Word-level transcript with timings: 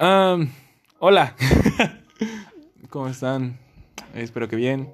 Hola. 0.00 1.34
¿Cómo 2.88 3.08
están? 3.08 3.58
Espero 4.14 4.46
que 4.46 4.54
bien. 4.54 4.92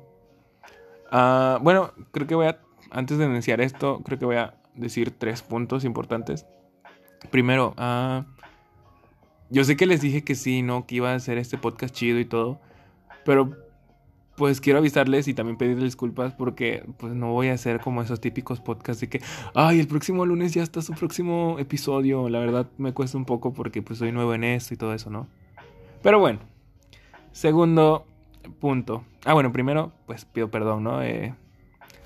Ah, 1.11 1.59
bueno, 1.61 1.93
creo 2.11 2.27
que 2.27 2.35
voy 2.35 2.47
a, 2.47 2.59
antes 2.91 3.19
de 3.19 3.27
iniciar 3.27 3.61
esto, 3.61 4.01
creo 4.03 4.19
que 4.19 4.25
voy 4.25 4.37
a 4.37 4.55
decir 4.75 5.11
tres 5.11 5.43
puntos 5.43 5.85
importantes. 5.85 6.47
Primero, 7.31 7.75
ah, 7.77 8.25
yo 9.51 9.65
sé 9.65 9.77
que 9.77 9.85
les 9.85 10.01
dije 10.01 10.25
que 10.25 10.35
sí, 10.35 10.63
¿no? 10.63 10.87
Que 10.87 10.95
iba 10.97 11.13
a 11.13 11.17
hacer 11.17 11.37
este 11.37 11.59
podcast 11.59 11.95
chido 11.95 12.19
y 12.19 12.25
todo. 12.25 12.59
Pero 13.27 13.55
pues 14.37 14.61
quiero 14.61 14.79
avisarles 14.79 15.29
y 15.29 15.35
también 15.35 15.57
pedirles 15.57 15.85
disculpas 15.85 16.33
porque 16.33 16.85
pues 16.99 17.15
no 17.15 17.33
voy 17.33 17.49
a 17.49 17.55
hacer 17.55 17.81
como 17.81 18.03
esos 18.03 18.21
típicos 18.21 18.61
podcasts 18.61 19.01
de 19.01 19.09
que, 19.09 19.21
ay, 19.55 19.81
el 19.81 19.87
próximo 19.87 20.27
lunes 20.27 20.55
ya 20.55 20.63
está 20.63 20.83
su 20.83 20.93
próximo 20.93 21.57
episodio. 21.59 22.29
La 22.29 22.41
verdad 22.41 22.67
me 22.79 22.93
cuesta 22.93 23.17
un 23.17 23.25
poco 23.25 23.53
porque 23.53 23.83
pues 23.83 23.99
soy 23.99 24.13
nuevo 24.13 24.35
en 24.35 24.45
esto 24.45 24.75
y 24.75 24.77
todo 24.77 24.95
eso, 24.95 25.11
¿no? 25.11 25.29
Pero 26.03 26.19
bueno, 26.19 26.41
segundo 27.33 28.07
punto. 28.61 29.05
Ah, 29.25 29.35
bueno, 29.35 29.53
primero 29.53 29.93
pues 30.07 30.25
pido 30.25 30.51
perdón, 30.51 30.85
¿no? 30.85 31.03
Eh, 31.03 31.35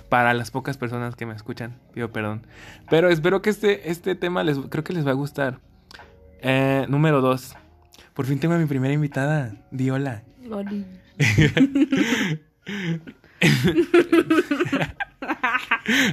para 0.08 0.34
las 0.34 0.50
pocas 0.50 0.76
personas 0.76 1.16
que 1.16 1.26
me 1.26 1.34
escuchan, 1.34 1.80
pido 1.92 2.10
perdón. 2.12 2.46
Pero 2.90 3.08
espero 3.08 3.42
que 3.42 3.50
este, 3.50 3.90
este 3.90 4.14
tema 4.14 4.44
les, 4.44 4.58
creo 4.58 4.84
que 4.84 4.92
les 4.92 5.06
va 5.06 5.10
a 5.10 5.14
gustar. 5.14 5.60
Eh, 6.40 6.86
número 6.88 7.20
dos. 7.20 7.56
Por 8.14 8.26
fin 8.26 8.38
tengo 8.38 8.54
a 8.54 8.58
mi 8.58 8.66
primera 8.66 8.92
invitada, 8.92 9.54
Diola. 9.70 10.27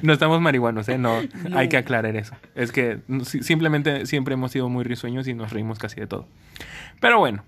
No 0.02 0.13
estamos 0.13 0.41
marihuanos, 0.41 0.88
¿eh? 0.89 0.98
No, 0.98 1.21
hay 1.53 1.70
que 1.70 1.77
aclarar 1.77 2.16
eso. 2.16 2.35
Es 2.55 2.71
que 2.71 2.99
simplemente 3.23 4.05
siempre 4.05 4.34
hemos 4.34 4.52
sido 4.52 4.70
muy 4.70 4.84
risueños 4.84 5.27
y 5.27 5.34
nos 5.34 5.52
reímos 5.52 5.79
casi 5.79 5.99
de 5.99 6.07
todo. 6.07 6.27
Pero 6.99 7.20
bueno, 7.20 7.43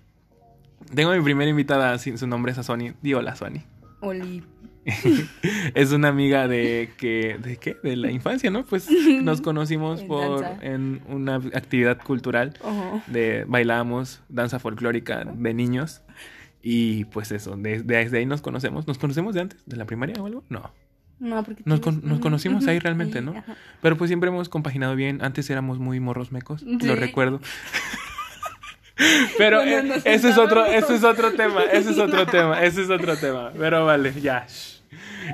tengo 0.93 1.11
a 1.11 1.15
mi 1.15 1.23
primera 1.23 1.49
invitada, 1.49 1.97
su 1.99 2.27
nombre 2.27 2.51
es 2.51 2.57
Aswani. 2.57 2.93
Di 3.01 3.13
hola, 3.13 3.31
Aswani. 3.31 3.63
Oli. 4.01 4.43
es 5.75 5.91
una 5.91 6.07
amiga 6.07 6.47
de 6.47 6.91
que 6.97 7.37
de 7.43 7.57
qué 7.57 7.75
de 7.83 7.97
la 7.97 8.09
infancia 8.09 8.49
no 8.49 8.63
pues 8.63 8.89
nos 9.21 9.41
conocimos 9.41 10.01
por 10.05 10.45
en 10.61 11.01
una 11.09 11.35
actividad 11.35 12.01
cultural 12.01 12.53
de 13.07 13.43
bailamos 13.49 14.21
danza 14.29 14.59
folclórica 14.59 15.25
de 15.25 15.53
niños 15.53 16.03
y 16.69 17.05
pues 17.05 17.31
eso, 17.31 17.55
desde 17.55 18.17
ahí 18.17 18.25
nos 18.25 18.41
conocemos. 18.41 18.87
¿Nos 18.87 18.97
conocemos 18.97 19.33
de 19.33 19.39
antes? 19.39 19.65
¿De 19.65 19.77
la 19.77 19.85
primaria 19.85 20.21
o 20.21 20.25
algo? 20.25 20.43
No. 20.49 20.73
No, 21.17 21.41
porque 21.41 21.63
nos, 21.63 21.79
conocimos 22.19 22.67
ahí 22.67 22.77
realmente, 22.79 23.21
¿no? 23.21 23.41
Pero 23.81 23.95
pues 23.95 24.09
siempre 24.09 24.27
hemos 24.27 24.49
compaginado 24.49 24.93
bien. 24.93 25.23
Antes 25.23 25.49
éramos 25.49 25.79
muy 25.79 26.01
morros 26.01 26.33
mecos, 26.33 26.63
lo 26.63 26.97
recuerdo. 26.97 27.39
Pero 29.37 29.63
eh, 29.63 30.01
ese 30.03 30.29
es 30.29 30.37
otro, 30.37 30.65
ese 30.65 30.95
es 30.95 31.05
otro 31.05 31.31
tema, 31.31 31.63
ese 31.63 31.91
es 31.91 31.99
otro 31.99 32.25
tema, 32.25 32.61
ese 32.61 32.81
es 32.81 32.89
otro 32.89 33.15
tema. 33.15 33.53
Pero 33.57 33.85
vale, 33.85 34.11
ya. 34.19 34.45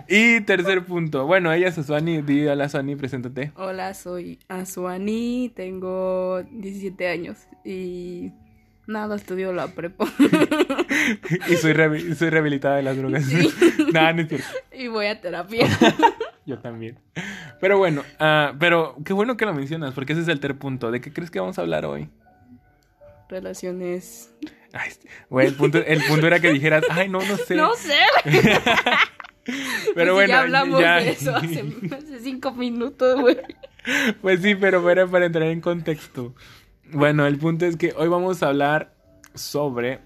Y 0.08 0.42
tercer 0.42 0.86
punto. 0.86 1.26
Bueno, 1.26 1.52
ella 1.52 1.70
es 1.70 1.80
Asuani. 1.80 2.22
Di 2.22 2.46
hola 2.46 2.66
Asuani, 2.66 2.96
preséntate. 2.96 3.54
Hola, 3.56 3.96
soy 3.96 4.38
Asuani, 4.50 5.52
tengo 5.56 6.44
17 6.44 7.08
años 7.08 7.48
y 7.66 8.32
Nada, 8.86 9.16
estudio 9.16 9.54
la 9.54 9.68
prepa. 9.68 10.06
y 11.50 11.56
soy, 11.56 12.16
soy 12.16 12.30
rehabilitada 12.30 12.78
de 12.78 12.84
las 12.84 12.98
drogas. 12.98 13.26
Nada, 13.94 14.14
no 14.14 14.28
Y 14.74 14.88
voy 14.88 15.06
a 15.06 15.22
terapia. 15.22 15.68
Yo 16.46 16.60
también. 16.60 17.00
Pero 17.62 17.78
bueno, 17.78 18.04
uh, 18.20 18.58
pero 18.60 18.98
qué 19.06 19.14
bueno 19.14 19.38
que 19.38 19.46
lo 19.46 19.54
mencionas, 19.54 19.94
porque 19.94 20.12
ese 20.12 20.24
es 20.24 20.28
el 20.28 20.42
tercer 20.42 20.58
punto. 20.58 20.92
¿De 20.92 21.00
qué 21.00 21.14
crees 21.14 21.32
que 21.32 21.40
vamos 21.40 21.58
a 21.58 21.62
hablar 21.62 21.86
hoy? 21.86 22.10
Relaciones. 23.30 24.34
Ay, 24.74 24.92
güey, 25.30 25.48
el 25.48 25.54
punto, 25.54 25.78
el 25.78 26.04
punto 26.04 26.28
era 26.28 26.42
que 26.42 26.52
dijeras, 26.52 26.84
ay, 26.90 27.08
no, 27.08 27.20
no 27.24 27.38
sé. 27.38 27.56
No 27.56 27.74
sé, 27.76 27.96
Pero 29.96 30.14
pues 30.14 30.14
bueno, 30.14 30.28
ya 30.28 30.42
hablamos 30.42 30.80
de 30.80 31.10
eso 31.10 31.36
hace, 31.36 31.64
cinco 32.22 32.52
minutos, 32.52 33.22
güey. 33.22 33.38
Pues 34.22 34.42
sí, 34.42 34.56
pero 34.56 34.90
era 34.90 35.08
para 35.08 35.26
entrar 35.26 35.48
en 35.48 35.62
contexto. 35.62 36.34
Bueno, 36.92 37.26
el 37.26 37.38
punto 37.38 37.66
es 37.66 37.78
que 37.78 37.94
hoy 37.98 38.08
vamos 38.08 38.44
a 38.44 38.48
hablar 38.48 38.94
sobre 39.34 40.02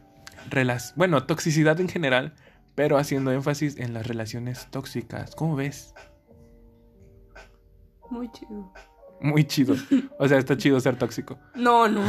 bueno, 0.96 1.24
toxicidad 1.24 1.80
en 1.82 1.90
general, 1.90 2.34
pero 2.76 2.98
haciendo 2.98 3.32
énfasis 3.32 3.78
en 3.78 3.94
las 3.94 4.08
relaciones 4.08 4.68
tóxicas. 4.72 5.36
¿Cómo 5.36 5.56
ves? 5.56 5.94
Muy 8.10 8.32
chido. 8.32 8.74
Muy 9.20 9.44
chido. 9.46 9.76
O 10.20 10.28
sea, 10.28 10.38
está 10.38 10.58
chido 10.58 10.80
ser 10.80 10.98
tóxico. 10.98 11.38
No, 11.56 11.88
no. 11.88 12.02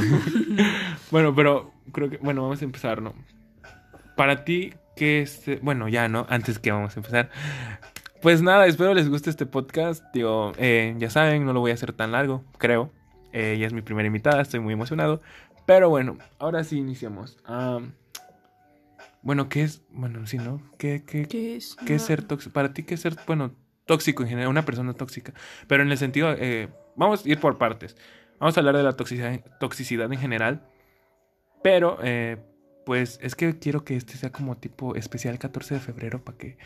bueno, 1.10 1.34
pero 1.34 1.72
creo 1.92 2.10
que 2.10 2.18
bueno, 2.18 2.42
vamos 2.42 2.60
a 2.62 2.64
empezar, 2.64 3.02
¿no? 3.02 3.14
Para 4.16 4.44
ti 4.44 4.74
qué 4.94 5.22
es 5.22 5.42
bueno, 5.62 5.88
ya, 5.88 6.08
¿no? 6.08 6.26
Antes 6.28 6.58
que 6.58 6.70
vamos 6.70 6.96
a 6.96 7.00
empezar. 7.00 7.30
Pues 8.20 8.42
nada, 8.42 8.66
espero 8.66 8.94
les 8.94 9.08
guste 9.08 9.30
este 9.30 9.46
podcast. 9.46 10.04
Digo, 10.12 10.52
eh, 10.58 10.94
ya 10.98 11.08
saben, 11.08 11.44
no 11.46 11.52
lo 11.52 11.60
voy 11.60 11.70
a 11.70 11.74
hacer 11.74 11.92
tan 11.92 12.12
largo, 12.12 12.44
creo. 12.58 12.92
Ella 13.33 13.66
es 13.66 13.72
mi 13.72 13.83
primera 13.83 14.06
invitada, 14.06 14.41
estoy 14.41 14.61
muy 14.61 14.72
emocionado. 14.72 15.21
Pero 15.66 15.91
bueno, 15.91 16.16
ahora 16.39 16.65
sí 16.65 16.78
iniciamos. 16.78 17.39
bueno, 19.22 19.49
¿qué 19.49 19.62
es? 19.65 19.83
Bueno, 19.91 20.27
sí, 20.27 20.39
¿no? 20.39 20.62
¿Qué, 20.78 21.05
qué, 21.05 21.56
es? 21.56 21.77
¿Qué 21.87 21.97
es 21.97 22.03
ser 22.03 22.22
tóxico? 22.22 22.53
Para 22.53 22.72
ti, 22.72 22.84
¿qué 22.84 22.94
es 22.94 23.00
ser, 23.00 23.16
bueno, 23.27 23.55
tóxico 23.84 24.22
en 24.22 24.31
general? 24.31 24.50
Una 24.50 24.65
persona 24.65 24.94
tóxica. 24.94 25.34
Pero 25.66 25.83
en 25.83 25.91
el 25.91 25.99
sentido, 25.99 26.33
eh, 26.39 26.69
vamos 26.97 27.25
a 27.25 27.28
ir 27.28 27.39
por 27.39 27.59
partes. 27.59 27.97
Vamos 28.39 28.56
a 28.56 28.61
hablar 28.61 28.77
de 28.77 28.83
la 28.83 28.94
toxicidad, 28.94 29.41
toxicidad 29.60 30.10
en 30.12 30.19
general. 30.19 30.62
Pero, 31.62 31.99
eh, 32.03 32.39
pues 32.87 33.19
es 33.22 33.34
que 33.34 33.59
quiero 33.59 33.84
que 33.84 33.97
este 33.97 34.15
sea 34.15 34.33
como 34.33 34.56
tipo 34.56 34.95
especial 34.95 35.39
14 35.39 35.75
de 35.75 35.81
febrero 35.81 36.25
para 36.25 36.39
que 36.39 36.56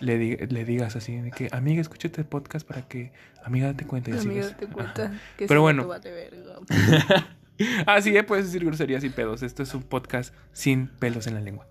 le, 0.00 0.46
le 0.46 0.64
digas 0.64 0.96
así 0.96 1.16
de 1.16 1.30
que, 1.30 1.48
amiga, 1.52 1.80
escúchate 1.80 2.20
el 2.20 2.26
podcast 2.26 2.66
para 2.66 2.82
que, 2.82 3.12
amiga, 3.44 3.66
date 3.68 3.86
cuenta. 3.86 4.10
Y 4.10 4.18
amiga, 4.18 4.46
date 4.46 4.66
cuenta. 4.66 5.12
Que 5.36 5.46
Pero 5.46 5.62
bueno. 5.62 5.88
ah, 7.86 8.00
sí, 8.00 8.16
eh, 8.16 8.22
puedes 8.22 8.46
decir 8.46 8.64
groserías 8.64 9.04
y 9.04 9.10
pedos. 9.10 9.42
Esto 9.42 9.62
es 9.62 9.74
un 9.74 9.82
podcast 9.82 10.34
sin 10.52 10.88
pelos 10.88 11.26
en 11.26 11.34
la 11.34 11.40
lengua. 11.40 11.66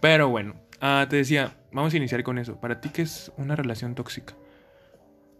Pero 0.00 0.28
bueno, 0.28 0.54
ah, 0.80 1.06
te 1.08 1.16
decía, 1.16 1.56
vamos 1.72 1.94
a 1.94 1.96
iniciar 1.96 2.22
con 2.22 2.38
eso. 2.38 2.60
¿Para 2.60 2.80
ti 2.80 2.90
qué 2.90 3.02
es 3.02 3.32
una 3.36 3.56
relación 3.56 3.94
tóxica? 3.94 4.34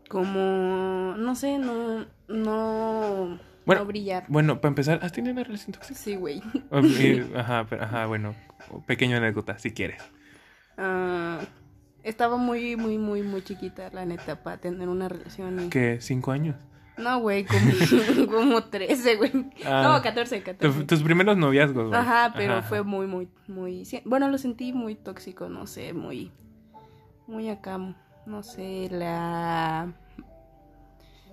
Como, 0.09 1.15
no 1.17 1.35
sé, 1.35 1.59
no, 1.59 2.07
no, 2.29 3.41
no 3.67 3.85
brillar. 3.87 4.25
Bueno, 4.29 4.61
para 4.61 4.69
empezar, 4.69 5.01
¿has 5.03 5.13
tenido 5.13 5.33
una 5.33 5.43
relación 5.43 5.73
tóxica? 5.73 5.99
Sí, 5.99 6.15
güey. 6.15 6.43
ajá, 7.35 7.67
ajá, 7.81 8.07
bueno, 8.07 8.37
pequeña 8.87 9.17
anécdota, 9.17 9.59
si 9.59 9.73
quieres. 9.73 10.03
Ah... 10.79 11.41
Estaba 12.05 12.37
muy, 12.37 12.77
muy, 12.77 12.99
muy, 12.99 13.23
muy 13.23 13.43
chiquita, 13.43 13.89
la 13.91 14.05
neta, 14.05 14.43
para 14.43 14.59
tener 14.59 14.89
una 14.89 15.09
relación. 15.09 15.71
¿Qué? 15.71 15.99
¿Cinco 16.01 16.33
años? 16.33 16.55
No, 16.99 17.19
güey, 17.19 17.47
como, 17.47 18.27
como 18.31 18.65
13, 18.65 19.17
güey. 19.17 19.33
Ah, 19.65 19.97
no, 19.97 20.03
14, 20.03 20.43
14. 20.43 20.85
tus 20.85 21.03
primeros 21.03 21.37
noviazgos, 21.39 21.89
güey. 21.89 21.99
Ajá, 21.99 22.35
pero 22.37 22.63
fue 22.63 22.83
muy, 22.83 23.07
muy, 23.07 23.29
muy... 23.49 23.85
Bueno, 24.05 24.29
lo 24.29 24.37
sentí 24.37 24.73
muy 24.75 24.95
tóxico, 24.95 25.49
no 25.49 25.67
sé, 25.67 25.95
muy... 25.95 26.31
Muy 27.27 27.49
acá, 27.49 27.79
no 28.27 28.43
sé, 28.43 28.89
la... 28.91 29.95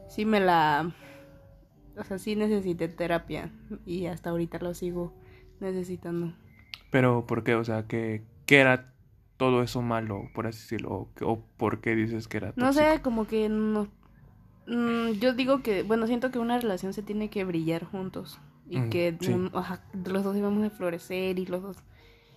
Sí 0.07 0.23
me 0.25 0.39
la... 0.39 0.89
O 1.97 2.03
sea, 2.05 2.17
sí 2.17 2.37
necesité 2.37 2.87
terapia 2.87 3.51
y 3.85 4.05
hasta 4.05 4.29
ahorita 4.29 4.57
lo 4.59 4.73
sigo 4.73 5.13
necesitando. 5.59 6.33
Pero, 6.89 7.27
¿por 7.27 7.43
qué? 7.43 7.55
O 7.55 7.63
sea, 7.65 7.83
¿qué, 7.87 8.23
qué 8.45 8.59
era 8.59 8.91
todo 9.41 9.63
eso 9.63 9.81
malo, 9.81 10.29
por 10.35 10.46
así 10.46 10.59
decirlo? 10.59 11.09
O, 11.22 11.40
por 11.57 11.81
qué 11.81 11.96
dices 11.96 12.28
que 12.28 12.38
era 12.38 12.52
tóxico? 12.52 12.63
No 12.63 12.74
sé, 12.74 13.02
como 13.02 13.25
que 13.25 13.50
no... 13.50 13.88
Mm, 14.68 15.13
yo 15.13 15.34
digo 15.34 15.63
que, 15.63 15.81
bueno, 15.81 16.06
siento 16.06 16.29
que 16.29 16.38
una 16.38 16.59
relación 16.59 16.94
se 16.94 17.02
tiene 17.02 17.31
que 17.31 17.44
brillar 17.44 17.84
juntos. 17.85 18.40
Y 18.69 18.78
mm, 18.78 18.90
que 18.91 19.18
los 20.06 20.23
dos 20.23 20.38
íbamos 20.38 20.64
a 20.64 20.70
florecer 20.70 21.40
y 21.40 21.47
los 21.47 21.64
dos... 21.64 21.78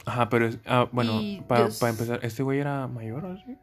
Ajá, 0.07 0.31
pero, 0.31 0.49
ah, 0.65 0.89
bueno, 0.93 1.21
para 1.47 1.67
empezar, 1.67 2.21
¿este 2.23 2.43
güey 2.43 2.61
era 2.61 2.89
mayor 2.89 3.27
o 3.27 3.33
así? 3.33 3.55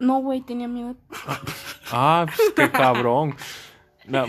No, 0.00 0.18
güey, 0.18 0.40
tenía 0.40 0.66
miedo. 0.66 0.96
ah, 1.92 2.26
pues, 2.26 2.52
qué 2.56 2.72
cabrón. 2.72 3.36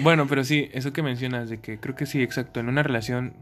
bueno, 0.04 0.28
pero 0.28 0.44
sí, 0.44 0.70
eso 0.72 0.94
que 0.94 1.02
mencionas 1.02 1.50
de 1.50 1.60
que 1.62 1.80
creo 1.80 1.96
que 1.96 2.06
sí, 2.06 2.22
exacto, 2.22 2.60
en 2.60 2.70
una 2.70 2.84
relación 2.84 3.34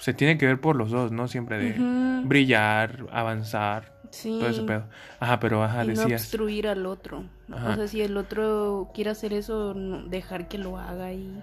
se 0.00 0.14
tiene 0.14 0.36
que 0.36 0.46
ver 0.46 0.60
por 0.60 0.74
los 0.74 0.90
dos, 0.90 1.12
¿no? 1.12 1.28
Siempre 1.28 1.58
de 1.58 2.24
brillar, 2.24 3.06
avanzar, 3.12 3.95
Sí. 4.10 4.38
Todo 4.38 4.50
ese 4.50 4.62
pedo. 4.62 4.84
Ajá, 5.20 5.40
pero 5.40 5.62
ajá, 5.62 5.84
y 5.84 5.88
decías. 5.88 6.08
No 6.08 6.16
obstruir 6.16 6.68
al 6.68 6.86
otro. 6.86 7.24
O 7.50 7.74
sea, 7.74 7.86
si 7.88 8.02
el 8.02 8.16
otro 8.16 8.90
quiere 8.94 9.10
hacer 9.10 9.32
eso, 9.32 9.74
dejar 9.74 10.48
que 10.48 10.58
lo 10.58 10.78
haga 10.78 11.12
y. 11.12 11.42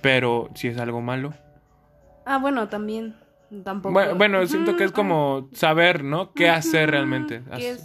Pero 0.00 0.50
si 0.54 0.68
es 0.68 0.78
algo 0.78 1.00
malo. 1.00 1.32
Ah, 2.24 2.38
bueno, 2.38 2.68
también. 2.68 3.16
Tampoco. 3.64 4.14
Bueno, 4.14 4.46
siento 4.46 4.76
que 4.76 4.84
es 4.84 4.92
como 4.92 5.48
saber, 5.52 6.04
¿no? 6.04 6.32
¿Qué 6.32 6.48
hacer 6.48 6.90
realmente? 6.90 7.42
¿Qué, 7.56 7.76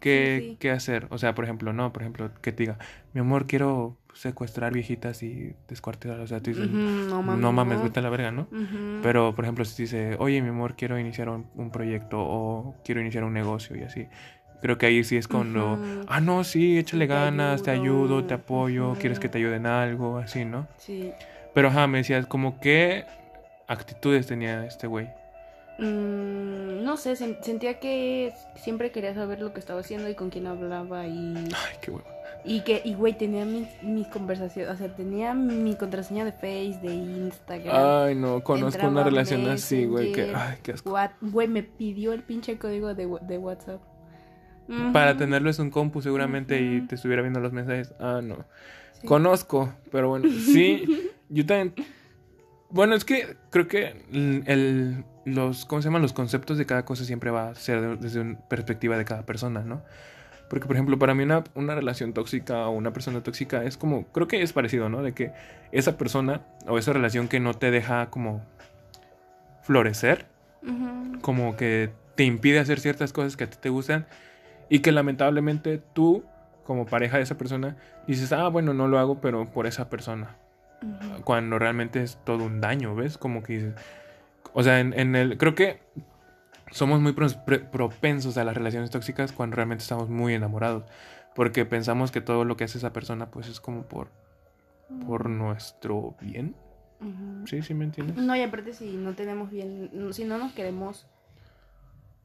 ¿Qué, 0.00 0.56
¿Qué, 0.58 0.70
hacer? 0.70 1.06
O 1.10 1.18
sea, 1.18 1.34
por 1.34 1.44
ejemplo, 1.44 1.72
no, 1.72 1.92
por 1.92 2.02
ejemplo, 2.02 2.30
que 2.42 2.52
te 2.52 2.64
diga, 2.64 2.78
mi 3.14 3.20
amor, 3.20 3.46
quiero 3.46 3.96
secuestrar 4.14 4.72
viejitas 4.72 5.22
y 5.22 5.54
descuartizarlas. 5.68 6.24
O 6.24 6.26
sea, 6.28 6.40
tú 6.40 6.50
dices, 6.50 6.68
no 7.08 7.22
mames. 7.22 7.40
no 7.42 7.52
mames, 7.52 7.82
vete 7.82 8.00
a 8.00 8.02
la 8.02 8.10
verga, 8.10 8.30
¿no? 8.30 8.46
Pero, 9.02 9.34
por 9.34 9.44
ejemplo, 9.44 9.64
si 9.64 9.82
dice, 9.84 10.16
oye, 10.18 10.40
mi 10.42 10.48
amor, 10.50 10.76
quiero 10.76 10.98
iniciar 10.98 11.28
un, 11.28 11.46
un 11.54 11.70
proyecto 11.70 12.18
o 12.20 12.74
quiero 12.84 13.00
iniciar 13.00 13.24
un 13.24 13.32
negocio 13.32 13.76
y 13.76 13.82
así. 13.82 14.06
Creo 14.60 14.78
que 14.78 14.86
ahí 14.86 15.02
sí 15.02 15.16
es 15.16 15.26
cuando, 15.26 15.80
ah, 16.06 16.20
no, 16.20 16.44
sí, 16.44 16.78
échale 16.78 17.06
Te 17.08 17.12
ganas, 17.14 17.62
te 17.64 17.70
ayudo, 17.72 18.04
ayudo, 18.18 18.24
te 18.26 18.34
apoyo, 18.34 18.94
quieres 19.00 19.18
que 19.18 19.28
te 19.28 19.38
ayude 19.38 19.56
en 19.56 19.66
algo, 19.66 20.18
así, 20.18 20.44
¿no? 20.44 20.68
Sí. 20.78 21.12
Pero, 21.52 21.68
ajá, 21.68 21.86
me 21.88 21.98
decías, 21.98 22.26
como 22.26 22.60
qué 22.60 23.04
actitudes 23.66 24.26
tenía 24.28 24.64
este 24.64 24.86
güey. 24.86 25.08
Mm, 25.78 26.84
no 26.84 26.96
sé, 26.96 27.14
sen- 27.14 27.38
sentía 27.42 27.80
que 27.80 28.32
siempre 28.54 28.92
quería 28.92 29.14
saber 29.14 29.40
lo 29.40 29.52
que 29.52 29.58
estaba 29.58 29.80
haciendo 29.80 30.08
y 30.08 30.14
con 30.14 30.30
quién 30.30 30.46
hablaba 30.46 31.06
y... 31.08 31.34
Ay, 31.36 31.76
qué 31.80 31.90
huevo. 31.90 32.06
Y 32.44 32.62
que, 32.62 32.82
y 32.84 32.94
güey, 32.94 33.16
tenía 33.16 33.44
mis, 33.44 33.68
mis 33.84 34.08
conversaciones, 34.08 34.72
o 34.74 34.76
sea, 34.76 34.94
tenía 34.96 35.32
mi 35.32 35.76
contraseña 35.76 36.24
de 36.24 36.32
Face, 36.32 36.78
de 36.82 36.92
Instagram. 36.94 37.74
Ay, 38.06 38.14
no, 38.16 38.42
conozco 38.42 38.66
Entraba 38.68 38.90
una 38.90 39.00
a 39.02 39.04
relación 39.04 39.48
así, 39.48 39.84
güey, 39.84 40.10
que, 40.12 40.32
ay, 40.34 40.58
qué 40.62 40.72
asco. 40.72 40.90
What- 40.92 41.12
Güey, 41.20 41.46
me 41.46 41.62
pidió 41.62 42.12
el 42.12 42.22
pinche 42.22 42.58
código 42.58 42.94
de, 42.94 43.08
de 43.22 43.38
WhatsApp. 43.38 43.80
Para 44.92 45.16
tenerlo 45.16 45.50
en 45.50 45.60
un 45.60 45.70
compu 45.70 46.00
seguramente 46.02 46.60
y 46.60 46.78
Ujú. 46.78 46.86
te 46.88 46.94
estuviera 46.94 47.20
viendo 47.22 47.40
los 47.40 47.52
mensajes. 47.52 47.92
Ah, 48.00 48.20
no. 48.22 48.36
Sí. 49.00 49.06
Conozco, 49.06 49.72
pero 49.90 50.08
bueno, 50.08 50.28
sí, 50.30 51.10
yo 51.28 51.44
también. 51.46 51.74
Bueno, 52.70 52.94
es 52.94 53.04
que 53.04 53.36
creo 53.50 53.68
que 53.68 54.04
el, 54.12 54.42
el- 54.46 55.04
los, 55.26 55.64
¿cómo 55.66 55.82
se 55.82 55.88
llaman? 55.88 56.02
Los 56.02 56.12
conceptos 56.12 56.58
de 56.58 56.64
cada 56.66 56.84
cosa 56.84 57.04
siempre 57.04 57.30
va 57.30 57.50
a 57.50 57.54
ser 57.54 57.80
de- 57.80 57.96
desde 57.96 58.20
una 58.20 58.38
perspectiva 58.48 58.96
de 58.96 59.04
cada 59.04 59.26
persona, 59.26 59.60
¿no? 59.60 59.82
Porque, 60.52 60.66
por 60.66 60.76
ejemplo, 60.76 60.98
para 60.98 61.14
mí 61.14 61.22
una, 61.22 61.44
una 61.54 61.74
relación 61.74 62.12
tóxica 62.12 62.68
o 62.68 62.72
una 62.72 62.92
persona 62.92 63.22
tóxica 63.22 63.64
es 63.64 63.78
como, 63.78 64.04
creo 64.08 64.28
que 64.28 64.42
es 64.42 64.52
parecido, 64.52 64.90
¿no? 64.90 65.02
De 65.02 65.14
que 65.14 65.32
esa 65.72 65.96
persona 65.96 66.42
o 66.66 66.76
esa 66.76 66.92
relación 66.92 67.26
que 67.26 67.40
no 67.40 67.54
te 67.54 67.70
deja 67.70 68.10
como 68.10 68.44
florecer, 69.62 70.26
como 71.22 71.56
que 71.56 71.88
te 72.16 72.24
impide 72.24 72.58
hacer 72.58 72.80
ciertas 72.80 73.14
cosas 73.14 73.38
que 73.38 73.44
a 73.44 73.46
ti 73.48 73.56
te 73.58 73.70
gustan 73.70 74.04
y 74.68 74.80
que 74.80 74.92
lamentablemente 74.92 75.80
tú, 75.94 76.22
como 76.64 76.84
pareja 76.84 77.16
de 77.16 77.22
esa 77.22 77.38
persona, 77.38 77.78
dices, 78.06 78.30
ah, 78.34 78.48
bueno, 78.48 78.74
no 78.74 78.88
lo 78.88 78.98
hago, 78.98 79.22
pero 79.22 79.46
por 79.46 79.66
esa 79.66 79.88
persona. 79.88 80.36
Cuando 81.24 81.58
realmente 81.58 82.02
es 82.02 82.18
todo 82.26 82.44
un 82.44 82.60
daño, 82.60 82.94
¿ves? 82.94 83.16
Como 83.16 83.42
que 83.42 83.54
dices, 83.54 83.74
o 84.52 84.62
sea, 84.62 84.80
en, 84.80 84.92
en 85.00 85.16
el, 85.16 85.38
creo 85.38 85.54
que 85.54 85.80
somos 86.72 87.00
muy 87.00 87.12
propensos 87.12 88.36
a 88.36 88.44
las 88.44 88.54
relaciones 88.56 88.90
tóxicas 88.90 89.32
cuando 89.32 89.56
realmente 89.56 89.82
estamos 89.82 90.08
muy 90.08 90.34
enamorados, 90.34 90.84
porque 91.34 91.64
pensamos 91.64 92.10
que 92.10 92.20
todo 92.20 92.44
lo 92.44 92.56
que 92.56 92.64
hace 92.64 92.78
esa 92.78 92.92
persona, 92.92 93.30
pues 93.30 93.46
es 93.48 93.60
como 93.60 93.84
por, 93.84 94.08
por 95.06 95.28
nuestro 95.30 96.16
bien. 96.20 96.54
Sí, 97.46 97.62
sí, 97.62 97.74
¿me 97.74 97.84
entiendes? 97.84 98.16
No, 98.16 98.34
y 98.36 98.42
aparte 98.42 98.72
si 98.72 98.96
no 98.96 99.14
tenemos 99.14 99.50
bien, 99.50 99.90
si 100.12 100.24
no 100.24 100.38
nos 100.38 100.52
queremos 100.52 101.06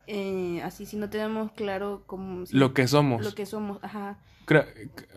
eh, 0.06 0.62
así, 0.64 0.86
si 0.86 0.96
no 0.98 1.10
tenemos 1.10 1.52
claro 1.52 2.04
cómo... 2.06 2.46
si- 2.46 2.56
Lo 2.56 2.74
que 2.74 2.88
somos. 2.88 3.24
Lo 3.24 3.34
que 3.36 3.46
somos, 3.46 3.80
ajá. 3.84 4.20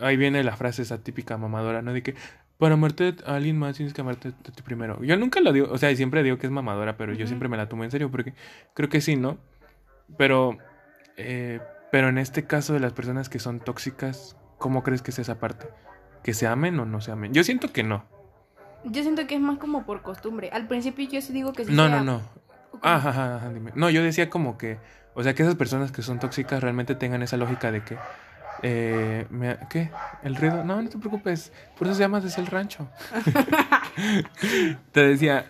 Ahí 0.01 0.17
viene 0.17 0.43
la 0.43 0.57
frase 0.57 0.81
esa 0.81 0.97
típica 1.03 1.37
mamadora, 1.37 1.81
¿no? 1.81 1.93
De 1.93 2.03
que 2.03 2.15
para 2.61 2.75
amarte 2.75 3.15
a 3.25 3.37
alguien 3.37 3.57
más 3.57 3.75
tienes 3.75 3.91
que 3.91 4.01
amarte 4.01 4.27
a 4.27 4.51
ti 4.51 4.61
primero. 4.61 5.03
Yo 5.03 5.17
nunca 5.17 5.39
lo 5.41 5.51
digo, 5.51 5.67
o 5.71 5.79
sea, 5.79 5.95
siempre 5.95 6.21
digo 6.21 6.37
que 6.37 6.45
es 6.45 6.51
mamadora, 6.51 6.95
pero 6.95 7.11
yo 7.11 7.25
siempre 7.25 7.49
me 7.49 7.57
la 7.57 7.67
tomo 7.67 7.83
en 7.83 7.89
serio 7.89 8.11
porque 8.11 8.35
creo 8.75 8.87
que 8.87 9.01
sí, 9.01 9.15
¿no? 9.15 9.39
Pero, 10.15 10.59
eh, 11.17 11.59
pero 11.91 12.09
en 12.09 12.19
este 12.19 12.43
caso 12.45 12.73
de 12.73 12.79
las 12.79 12.93
personas 12.93 13.29
que 13.29 13.39
son 13.39 13.61
tóxicas, 13.61 14.37
¿cómo 14.59 14.83
crees 14.83 15.01
que 15.01 15.09
es 15.09 15.17
esa 15.17 15.39
parte? 15.39 15.69
¿Que 16.23 16.35
se 16.35 16.45
amen 16.45 16.79
o 16.79 16.85
no 16.85 17.01
se 17.01 17.11
amen? 17.11 17.33
Yo 17.33 17.43
siento 17.43 17.73
que 17.73 17.81
no. 17.81 18.05
Yo 18.83 19.01
siento 19.01 19.25
que 19.25 19.33
es 19.33 19.41
más 19.41 19.57
como 19.57 19.83
por 19.83 20.03
costumbre. 20.03 20.51
Al 20.53 20.67
principio 20.67 21.09
yo 21.09 21.19
sí 21.19 21.33
digo 21.33 21.53
que 21.53 21.65
sí 21.65 21.71
No, 21.73 21.87
sea- 21.87 22.03
no, 22.03 22.03
no. 22.03 22.21
Ajá, 22.83 23.09
ajá, 23.09 23.35
ajá, 23.37 23.49
dime. 23.53 23.71
No, 23.73 23.89
yo 23.89 24.03
decía 24.03 24.29
como 24.29 24.59
que, 24.59 24.77
o 25.15 25.23
sea, 25.23 25.33
que 25.33 25.41
esas 25.41 25.55
personas 25.55 25.91
que 25.91 26.03
son 26.03 26.19
tóxicas 26.19 26.61
realmente 26.61 26.93
tengan 26.93 27.23
esa 27.23 27.37
lógica 27.37 27.71
de 27.71 27.83
que, 27.83 27.97
eh, 28.63 29.25
me- 29.29 29.57
¿qué? 29.69 29.89
¿El 30.23 30.35
ruido? 30.35 30.63
No, 30.63 30.81
no 30.81 30.89
te 30.89 30.97
preocupes, 30.97 31.51
por 31.77 31.87
eso 31.87 31.95
se 31.95 32.01
llama 32.01 32.19
desde 32.21 32.41
el 32.41 32.47
rancho. 32.47 32.87
te 34.91 35.07
decía, 35.07 35.45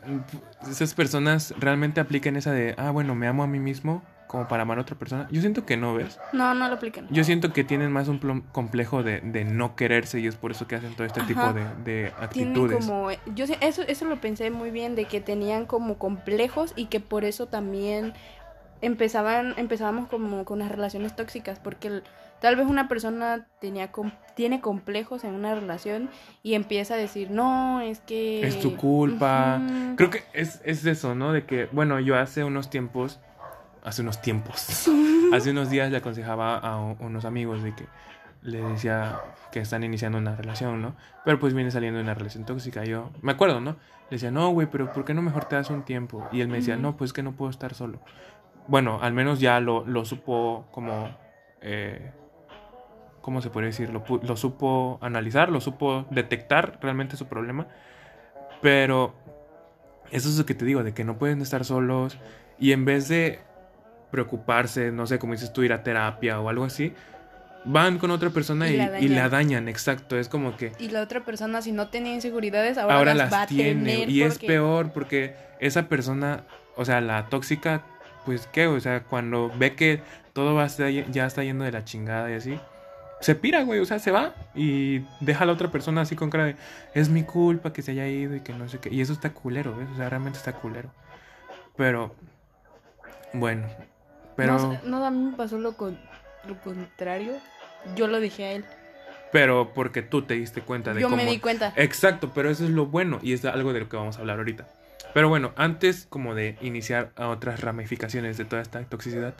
esas 0.69 0.93
personas 0.93 1.53
realmente 1.59 1.99
aplican 1.99 2.35
esa 2.35 2.51
de, 2.51 2.75
ah, 2.77 2.91
bueno, 2.91 3.15
me 3.15 3.27
amo 3.27 3.43
a 3.43 3.47
mí 3.47 3.59
mismo 3.59 4.03
como 4.27 4.47
para 4.47 4.63
amar 4.63 4.77
a 4.77 4.81
otra 4.81 4.95
persona. 4.97 5.27
Yo 5.29 5.41
siento 5.41 5.65
que 5.65 5.75
no, 5.75 5.93
¿ves? 5.93 6.17
No, 6.31 6.53
no 6.53 6.69
lo 6.69 6.75
aplican. 6.75 7.05
Yo 7.09 7.25
siento 7.25 7.51
que 7.51 7.65
tienen 7.65 7.91
más 7.91 8.07
un 8.07 8.17
complejo 8.53 9.03
de, 9.03 9.19
de 9.19 9.43
no 9.43 9.75
quererse 9.75 10.21
y 10.21 10.27
es 10.27 10.35
por 10.37 10.51
eso 10.51 10.67
que 10.67 10.75
hacen 10.75 10.93
todo 10.93 11.05
este 11.05 11.19
tipo 11.23 11.51
de, 11.51 11.65
de 11.83 12.13
Tienen 12.31 12.53
actitudes. 12.53 12.77
como... 12.85 13.09
Yo 13.35 13.45
sé- 13.45 13.57
eso, 13.59 13.81
eso 13.81 14.05
lo 14.05 14.21
pensé 14.21 14.49
muy 14.49 14.71
bien, 14.71 14.95
de 14.95 15.03
que 15.03 15.19
tenían 15.19 15.65
como 15.65 15.97
complejos 15.97 16.71
y 16.77 16.85
que 16.85 17.01
por 17.01 17.25
eso 17.25 17.47
también 17.47 18.13
empezaban, 18.81 19.53
empezábamos 19.57 20.07
como 20.07 20.45
con 20.45 20.59
las 20.59 20.71
relaciones 20.71 21.13
tóxicas, 21.13 21.59
porque 21.59 21.89
el- 21.89 22.03
tal 22.41 22.57
vez 22.57 22.67
una 22.67 22.89
persona 22.89 23.47
tenía 23.61 23.91
com- 23.91 24.11
tiene 24.35 24.59
complejos 24.59 25.23
en 25.23 25.35
una 25.35 25.55
relación 25.55 26.09
y 26.43 26.55
empieza 26.55 26.95
a 26.95 26.97
decir, 26.97 27.31
no, 27.31 27.79
es 27.79 27.99
que... 28.01 28.45
Es 28.45 28.59
tu 28.59 28.75
culpa. 28.75 29.61
Creo 29.95 30.09
que 30.09 30.23
es, 30.33 30.59
es 30.65 30.85
eso, 30.85 31.15
¿no? 31.15 31.31
De 31.31 31.45
que, 31.45 31.69
bueno, 31.71 31.99
yo 31.99 32.17
hace 32.17 32.43
unos 32.43 32.69
tiempos, 32.69 33.19
hace 33.83 34.01
unos 34.01 34.21
tiempos, 34.21 34.89
hace 35.33 35.51
unos 35.51 35.69
días 35.69 35.91
le 35.91 35.97
aconsejaba 35.97 36.57
a 36.57 36.77
unos 36.77 37.23
amigos 37.25 37.63
de 37.63 37.73
que 37.75 37.85
le 38.41 38.61
decía 38.63 39.19
que 39.51 39.59
están 39.59 39.83
iniciando 39.83 40.17
una 40.17 40.35
relación, 40.35 40.81
¿no? 40.81 40.95
Pero 41.23 41.39
pues 41.39 41.53
viene 41.53 41.69
saliendo 41.69 41.97
de 41.99 42.03
una 42.03 42.15
relación 42.15 42.43
tóxica. 42.45 42.83
Yo 42.83 43.11
me 43.21 43.33
acuerdo, 43.33 43.61
¿no? 43.61 43.71
Le 44.09 44.15
decía, 44.15 44.31
no, 44.31 44.49
güey, 44.49 44.67
pero 44.67 44.91
¿por 44.91 45.05
qué 45.05 45.13
no 45.13 45.21
mejor 45.21 45.45
te 45.45 45.55
das 45.55 45.69
un 45.69 45.83
tiempo? 45.83 46.27
Y 46.31 46.41
él 46.41 46.47
me 46.47 46.57
decía, 46.57 46.75
no, 46.75 46.97
pues 46.97 47.13
que 47.13 47.21
no 47.21 47.33
puedo 47.33 47.51
estar 47.51 47.75
solo. 47.75 47.99
Bueno, 48.67 48.99
al 49.01 49.13
menos 49.13 49.39
ya 49.39 49.59
lo, 49.59 49.85
lo 49.85 50.03
supo 50.05 50.65
como... 50.71 51.09
eh, 51.61 52.11
¿Cómo 53.21 53.41
se 53.41 53.49
puede 53.49 53.67
decir? 53.67 53.89
Lo, 53.91 54.35
supo 54.35 54.97
analizar, 55.01 55.49
lo 55.49 55.61
supo 55.61 56.05
detectar 56.09 56.79
realmente 56.81 57.15
su 57.17 57.27
problema. 57.27 57.67
Pero 58.61 59.13
eso 60.11 60.29
es 60.29 60.37
lo 60.37 60.45
que 60.45 60.53
te 60.55 60.65
digo, 60.65 60.83
de 60.83 60.93
que 60.93 61.03
no 61.03 61.17
pueden 61.17 61.41
estar 61.41 61.65
solos 61.65 62.17
y 62.59 62.71
en 62.73 62.85
vez 62.85 63.07
de 63.07 63.39
preocuparse, 64.11 64.91
no 64.91 65.07
sé, 65.07 65.19
como 65.19 65.33
dices 65.33 65.53
tú, 65.53 65.63
ir 65.63 65.73
a 65.73 65.83
terapia 65.83 66.39
o 66.39 66.49
algo 66.49 66.65
así, 66.65 66.93
van 67.63 67.97
con 67.99 68.11
otra 68.11 68.29
persona 68.31 68.67
Y 68.69 68.73
y, 68.73 68.77
la 68.77 68.99
y 68.99 69.07
la 69.07 69.29
dañan. 69.29 69.67
exacto. 69.69 70.17
Es 70.17 70.27
como 70.27 70.57
que 70.57 70.71
Y 70.79 70.89
la 70.89 71.01
otra 71.01 71.21
persona, 71.23 71.61
si 71.61 71.71
no 71.71 71.87
tenía 71.89 72.13
inseguridades, 72.13 72.77
ahora, 72.77 72.97
ahora, 72.97 73.13
las, 73.13 73.31
las, 73.31 73.39
va 73.39 73.43
a 73.43 73.47
tiene 73.47 73.91
tener. 73.95 74.09
y 74.09 74.23
es 74.23 74.37
peor 74.39 74.91
porque 74.91 75.35
esa 75.59 75.87
persona, 75.87 76.43
o 76.75 76.85
sea, 76.85 77.01
la 77.01 77.29
tóxica, 77.29 77.83
pues 78.25 78.47
qué, 78.51 78.67
o 78.67 78.79
sea, 78.79 79.03
cuando 79.03 79.51
ve 79.57 79.75
que 79.75 80.01
todo 80.33 80.55
va 80.55 80.63
a 80.63 80.67
estar- 80.67 80.89
ya 81.11 81.25
está 81.25 81.43
yendo 81.43 81.63
de 81.65 81.71
la 81.71 81.83
chingada 81.85 82.29
y 82.31 82.33
así. 82.33 82.59
Se 83.21 83.35
pira, 83.35 83.63
güey, 83.63 83.79
o 83.79 83.85
sea, 83.85 83.99
se 83.99 84.11
va 84.11 84.33
y 84.55 84.99
deja 85.19 85.43
a 85.43 85.47
la 85.47 85.53
otra 85.53 85.71
persona 85.71 86.01
así 86.01 86.15
con 86.15 86.29
cara 86.29 86.45
de 86.45 86.55
es 86.93 87.07
mi 87.09 87.23
culpa 87.23 87.71
que 87.71 87.81
se 87.81 87.91
haya 87.91 88.07
ido 88.07 88.35
y 88.35 88.41
que 88.41 88.51
no 88.53 88.67
sé 88.67 88.79
qué. 88.79 88.89
Y 88.93 88.99
eso 89.01 89.13
está 89.13 89.29
culero, 89.31 89.75
¿ves? 89.75 89.87
O 89.93 89.95
sea, 89.97 90.09
realmente 90.09 90.37
está 90.39 90.53
culero. 90.53 90.91
Pero, 91.77 92.13
bueno, 93.33 93.67
pero, 94.35 94.79
No, 94.83 95.05
a 95.05 95.11
mí 95.11 95.23
me 95.31 95.37
pasó 95.37 95.57
lo, 95.59 95.73
con- 95.77 95.99
lo 96.47 96.59
contrario. 96.61 97.33
Yo 97.95 98.07
lo 98.07 98.19
dije 98.19 98.45
a 98.45 98.51
él. 98.53 98.65
pero 99.31 99.71
porque 99.73 100.01
tú 100.01 100.23
te 100.23 100.33
diste 100.33 100.61
cuenta 100.61 100.93
de 100.93 101.01
Yo 101.01 101.07
cómo... 101.09 101.15
me 101.23 101.25
di 101.29 101.39
cuenta. 101.39 101.73
Exacto, 101.77 102.31
pero 102.33 102.49
eso 102.49 102.65
es 102.65 102.71
lo 102.71 102.87
bueno 102.87 103.19
y 103.21 103.33
es 103.33 103.45
algo 103.45 103.71
de 103.73 103.79
lo 103.81 103.89
que 103.89 103.97
vamos 103.97 104.17
a 104.17 104.19
hablar 104.19 104.37
ahorita. 104.39 104.67
Pero 105.13 105.29
bueno, 105.29 105.51
antes 105.55 106.05
como 106.09 106.35
de 106.35 106.57
iniciar 106.61 107.11
a 107.15 107.27
otras 107.27 107.61
ramificaciones 107.61 108.37
de 108.37 108.45
toda 108.45 108.61
esta 108.61 108.81
toxicidad, 108.83 109.33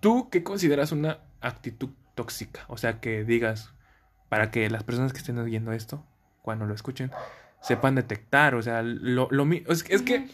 ¿tú 0.00 0.28
qué 0.30 0.42
consideras 0.42 0.92
una 0.92 1.18
actitud 1.40 1.90
tóxica? 2.16 2.64
O 2.66 2.76
sea, 2.76 3.00
que 3.00 3.22
digas, 3.22 3.72
para 4.28 4.50
que 4.50 4.68
las 4.68 4.82
personas 4.82 5.12
que 5.12 5.18
estén 5.18 5.38
oyendo 5.38 5.70
esto, 5.70 6.04
cuando 6.42 6.66
lo 6.66 6.74
escuchen, 6.74 7.12
sepan 7.60 7.94
detectar, 7.94 8.56
o 8.56 8.62
sea, 8.62 8.82
lo, 8.82 9.28
lo 9.30 9.46
es, 9.52 9.84
es 9.88 10.02
que 10.02 10.28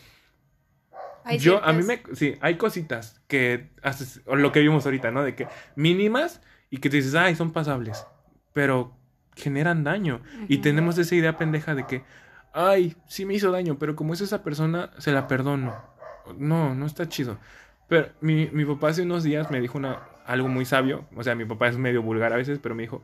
Hay 1.25 1.39
yo, 1.39 1.63
a 1.63 1.73
mí 1.73 1.83
me, 1.83 2.03
sí, 2.15 2.37
hay 2.41 2.57
cositas 2.57 3.23
que 3.29 3.71
haces, 3.83 4.23
o 4.27 4.37
lo 4.37 4.53
que 4.53 4.61
vimos 4.61 4.87
ahorita, 4.87 5.11
¿no? 5.11 5.23
De 5.23 5.35
que 5.35 5.49
mínimas 5.77 6.41
y 6.71 6.79
que 6.79 6.89
te 6.89 6.97
dices, 6.97 7.15
ay, 7.15 7.37
son 7.37 7.53
pasables, 7.53 8.07
pero 8.53 8.97
generan 9.37 9.85
daño. 9.85 10.23
Y 10.49 10.59
tenemos 10.59 10.99
esa 10.99 11.15
idea 11.15 11.37
pendeja 11.37 11.75
de 11.75 11.87
que, 11.87 12.05
ay, 12.53 12.97
sí 13.07 13.25
me 13.25 13.35
hizo 13.35 13.51
daño, 13.51 13.79
pero 13.79 13.97
como 13.97 14.15
es 14.15 14.21
esa 14.21 14.43
persona, 14.43 14.91
se 14.99 15.13
la 15.13 15.27
perdono. 15.27 15.75
No, 16.39 16.75
no 16.75 16.87
está 16.87 17.09
chido. 17.09 17.39
Pero 17.89 18.13
mi, 18.21 18.49
mi 18.53 18.65
papá 18.65 18.89
hace 18.89 19.03
unos 19.03 19.23
días 19.25 19.51
me 19.51 19.61
dijo 19.61 19.79
una, 19.79 20.03
algo 20.27 20.49
muy 20.49 20.65
sabio, 20.65 21.05
o 21.17 21.23
sea, 21.23 21.35
mi 21.35 21.45
papá 21.45 21.69
es 21.69 21.77
medio 21.77 22.03
vulgar 22.03 22.33
a 22.33 22.37
veces, 22.37 22.59
pero 22.63 22.75
me 22.75 22.83
dijo, 22.83 23.03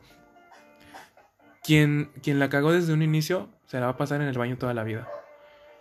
quien, 1.63 2.09
quien 2.23 2.39
la 2.39 2.49
cagó 2.49 2.71
desde 2.71 2.93
un 2.93 3.01
inicio, 3.01 3.49
se 3.65 3.79
la 3.79 3.87
va 3.87 3.91
a 3.93 3.97
pasar 3.97 4.21
en 4.21 4.27
el 4.27 4.37
baño 4.37 4.57
toda 4.57 4.73
la 4.73 4.83
vida. 4.83 5.07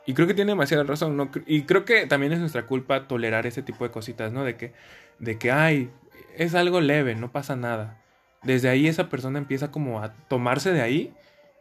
Y 0.06 0.14
creo 0.14 0.26
que 0.26 0.34
tiene 0.34 0.52
demasiada 0.52 0.84
razón, 0.84 1.16
¿no? 1.16 1.30
Y 1.46 1.62
creo 1.62 1.84
que 1.84 2.06
también 2.06 2.32
es 2.32 2.38
nuestra 2.40 2.66
culpa 2.66 3.06
tolerar 3.06 3.46
ese 3.46 3.62
tipo 3.62 3.84
de 3.84 3.90
cositas, 3.90 4.32
¿no? 4.32 4.42
De 4.42 4.56
que, 4.56 4.72
de 5.18 5.38
que, 5.38 5.50
ay, 5.52 5.90
es 6.36 6.54
algo 6.54 6.80
leve, 6.80 7.14
no 7.14 7.30
pasa 7.30 7.56
nada. 7.56 8.00
Desde 8.42 8.68
ahí 8.70 8.86
esa 8.88 9.08
persona 9.10 9.38
empieza 9.38 9.70
como 9.70 10.00
a 10.00 10.12
tomarse 10.28 10.72
de 10.72 10.80
ahí 10.80 11.12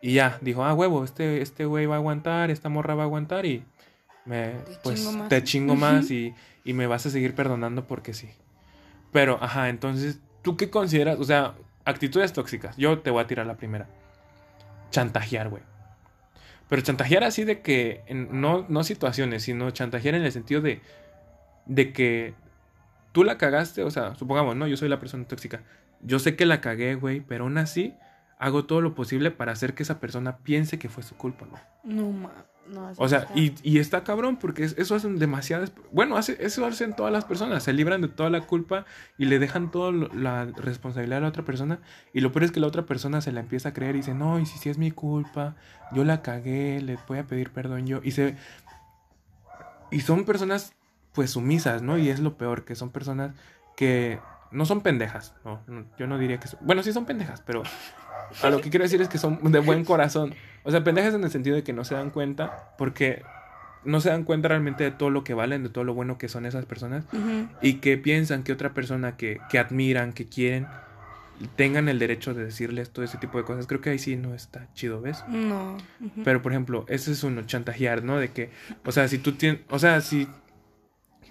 Y 0.02 0.14
ya, 0.14 0.38
dijo, 0.42 0.64
ah, 0.64 0.74
huevo, 0.76 1.04
este, 1.04 1.42
este 1.42 1.66
güey 1.66 1.88
va 1.88 1.96
a 1.96 1.98
aguantar, 1.98 2.52
esta 2.52 2.70
morra 2.70 2.94
va 2.96 3.04
a 3.04 3.06
aguantar 3.06 3.46
y 3.46 3.66
me, 4.26 4.52
Te 4.52 4.78
pues 4.84 5.00
chingo 5.00 5.12
más. 5.14 5.30
te 5.30 5.44
chingo 5.44 5.76
más 5.76 6.12
y, 6.12 6.34
y 6.64 6.74
me 6.74 6.86
vas 6.88 7.06
a 7.06 7.10
seguir 7.10 7.34
perdonando 7.34 7.86
porque 7.88 8.14
sí. 8.14 8.30
Pero, 9.18 9.40
ajá, 9.42 9.70
entonces, 9.70 10.20
¿tú 10.44 10.58
qué 10.58 10.70
consideras? 10.70 11.20
O 11.20 11.24
sea, 11.24 11.56
actitudes 11.86 12.34
tóxicas. 12.34 12.78
Yo 12.78 13.00
te 13.00 13.10
voy 13.10 13.24
a 13.24 13.26
tirar 13.26 13.48
la 13.48 13.58
primera. 13.58 13.88
Chantajear, 14.92 15.50
güey. 15.50 15.64
Pero 16.70 16.84
chantajear 16.84 17.24
así 17.24 17.44
de 17.44 17.62
que, 17.62 18.04
no, 18.12 18.68
no 18.70 18.84
situaciones, 18.84 19.42
sino 19.42 19.72
chantajear 19.72 20.14
en 20.14 20.22
el 20.22 20.32
sentido 20.32 20.62
de, 20.62 20.84
de 21.66 21.94
que 21.94 22.36
tú 23.12 23.24
la 23.24 23.40
cagaste, 23.40 23.82
o 23.82 23.90
sea, 23.90 24.14
supongamos, 24.14 24.56
¿no? 24.56 24.68
Yo 24.68 24.78
soy 24.78 24.88
la 24.88 25.00
persona 25.00 25.24
tóxica. 25.24 25.64
Yo 26.02 26.20
sé 26.20 26.36
que 26.36 26.46
la 26.46 26.62
cagué, 26.62 26.94
güey, 26.94 27.22
pero 27.22 27.46
aún 27.46 27.58
así 27.58 27.96
hago 28.38 28.66
todo 28.66 28.82
lo 28.82 28.94
posible 28.94 29.32
para 29.32 29.52
hacer 29.52 29.74
que 29.74 29.82
esa 29.82 30.00
persona 30.00 30.38
piense 30.38 30.78
que 30.78 30.90
fue 30.90 31.02
su 31.02 31.18
culpa, 31.18 31.48
¿no? 31.48 31.58
No, 31.84 32.12
ma. 32.12 32.46
No, 32.74 32.92
O 32.98 33.08
sea, 33.08 33.28
y, 33.36 33.54
y 33.64 33.80
está 33.80 34.04
cabrón 34.04 34.38
porque 34.38 34.64
es- 34.64 34.78
eso 34.78 34.96
hacen 34.96 35.20
demasiadas... 35.20 35.72
Bueno, 35.92 36.18
hace, 36.18 36.38
eso 36.40 36.66
hacen 36.66 36.96
todas 36.96 37.12
las 37.14 37.26
personas. 37.26 37.64
Se 37.64 37.74
libran 37.74 38.02
de 38.02 38.08
toda 38.10 38.30
la 38.30 38.42
culpa 38.42 38.86
y 39.18 39.26
le 39.26 39.40
dejan 39.40 39.72
toda 39.72 39.92
la 39.92 40.46
responsabilidad 40.46 41.20
a 41.20 41.22
la 41.22 41.28
otra 41.30 41.44
persona. 41.44 41.80
Y 42.14 42.22
lo 42.22 42.32
peor 42.32 42.44
es 42.44 42.52
que 42.52 42.60
la 42.60 42.68
otra 42.68 42.86
persona 42.86 43.22
se 43.22 43.32
la 43.32 43.40
empieza 43.40 43.70
a 43.70 43.74
creer 43.74 43.96
y 43.96 44.00
dice, 44.00 44.14
no, 44.14 44.40
y 44.40 44.46
si 44.46 44.58
sí 44.58 44.70
es 44.70 44.78
mi 44.78 44.92
culpa, 44.92 45.56
yo 45.94 46.04
la 46.04 46.22
cagué, 46.22 46.82
le 46.82 46.98
voy 47.08 47.20
a 47.20 47.28
pedir 47.28 47.52
perdón 47.52 47.88
yo. 47.88 48.02
Y 48.04 48.12
se... 48.12 48.36
Y 49.92 50.02
son 50.02 50.26
personas 50.26 50.74
pues 51.14 51.32
sumisas, 51.32 51.82
¿no? 51.82 51.98
Y 51.98 52.10
es 52.10 52.20
lo 52.20 52.38
peor, 52.38 52.64
que 52.66 52.76
son 52.76 52.92
personas 52.92 53.34
que 53.76 54.20
no 54.52 54.66
son 54.66 54.82
pendejas, 54.82 55.34
¿no? 55.46 55.62
No, 55.68 55.86
Yo 55.98 56.08
no 56.08 56.18
diría 56.18 56.40
que 56.40 56.48
son... 56.48 56.60
Bueno, 56.64 56.84
sí 56.84 56.94
son 56.94 57.06
pendejas, 57.06 57.42
pero 57.42 57.64
a 58.42 58.50
lo 58.50 58.62
que 58.62 58.70
quiero 58.70 58.84
decir 58.84 59.02
es 59.02 59.10
que 59.10 59.18
son 59.18 59.40
de 59.52 59.60
buen 59.60 59.84
corazón. 59.86 60.36
O 60.64 60.72
sea, 60.72 60.84
pendejas 60.84 61.14
en 61.14 61.24
el 61.24 61.32
sentido 61.32 61.56
de 61.56 61.64
que 61.64 61.74
no 61.74 61.86
se 61.86 61.96
dan 61.96 62.10
cuenta, 62.10 62.74
porque 62.78 63.24
no 63.84 64.02
se 64.02 64.10
dan 64.10 64.24
cuenta 64.24 64.50
realmente 64.50 64.84
de 64.84 64.92
todo 64.92 65.10
lo 65.10 65.24
que 65.24 65.34
valen, 65.34 65.64
de 65.64 65.70
todo 65.70 65.84
lo 65.84 65.94
bueno 65.94 66.18
que 66.18 66.28
son 66.28 66.46
esas 66.46 66.66
personas, 66.66 67.06
y 67.62 67.76
que 67.76 67.98
piensan 67.98 68.44
que 68.44 68.52
otra 68.52 68.74
persona 68.74 69.16
que, 69.16 69.40
que 69.50 69.60
admiran, 69.60 70.14
que 70.14 70.26
quieren, 70.26 70.68
tengan 71.56 71.88
el 71.88 72.00
derecho 72.00 72.34
de 72.34 72.46
decirles 72.46 72.90
todo 72.90 73.06
ese 73.06 73.18
tipo 73.18 73.38
de 73.38 73.46
cosas. 73.46 73.68
Creo 73.68 73.80
que 73.80 73.92
ahí 73.92 74.00
sí 74.00 74.16
no 74.16 74.34
está 74.34 74.68
chido, 74.74 75.02
¿ves? 75.02 75.24
No. 75.30 75.78
Pero, 76.24 76.42
por 76.42 76.52
ejemplo, 76.52 76.86
ese 76.90 77.12
es 77.12 77.24
uno, 77.24 77.44
chantajear, 77.44 78.04
¿no? 78.04 78.18
De 78.18 78.30
que, 78.30 78.50
o 78.86 78.92
sea, 78.92 79.08
si 79.08 79.20
tú 79.20 79.34
tienes, 79.34 79.62
o 79.70 79.80
sea, 79.80 80.02
si, 80.02 80.28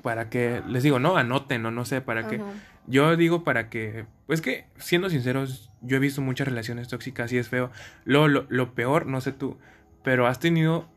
para 0.03 0.31
que, 0.31 0.63
les 0.69 0.83
digo, 0.83 0.99
no, 0.99 1.17
anoten 1.17 1.67
o 1.67 1.71
no 1.71 1.85
sé, 1.85 2.01
para 2.01 2.29
que, 2.29 2.37
Ajá. 2.37 2.47
Yo 2.87 3.17
digo 3.17 3.45
para 3.45 3.69
que, 3.71 4.07
pues 4.27 4.41
que, 4.41 4.67
siendo 4.77 5.11
sinceros, 5.11 5.71
yo 5.83 5.97
he 5.97 6.01
visto 6.01 6.21
muchas 6.23 6.47
relaciones 6.49 6.89
tóxicas 6.89 7.33
y 7.33 7.39
es 7.39 7.49
feo. 7.49 7.71
Lo, 8.05 8.29
lo, 8.29 8.47
lo 8.49 8.75
peor, 8.75 9.07
no 9.07 9.21
sé 9.21 9.33
tú, 9.33 9.59
pero 10.03 10.27
has 10.27 10.39
tenido 10.41 10.89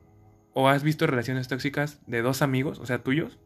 o 0.54 0.68
has 0.68 0.84
visto 0.84 1.06
relaciones 1.08 1.48
tóxicas 1.48 2.00
de 2.08 2.22
dos 2.22 2.42
amigos, 2.42 2.80
o 2.80 2.86
sea, 2.86 3.04
tuyos. 3.04 3.40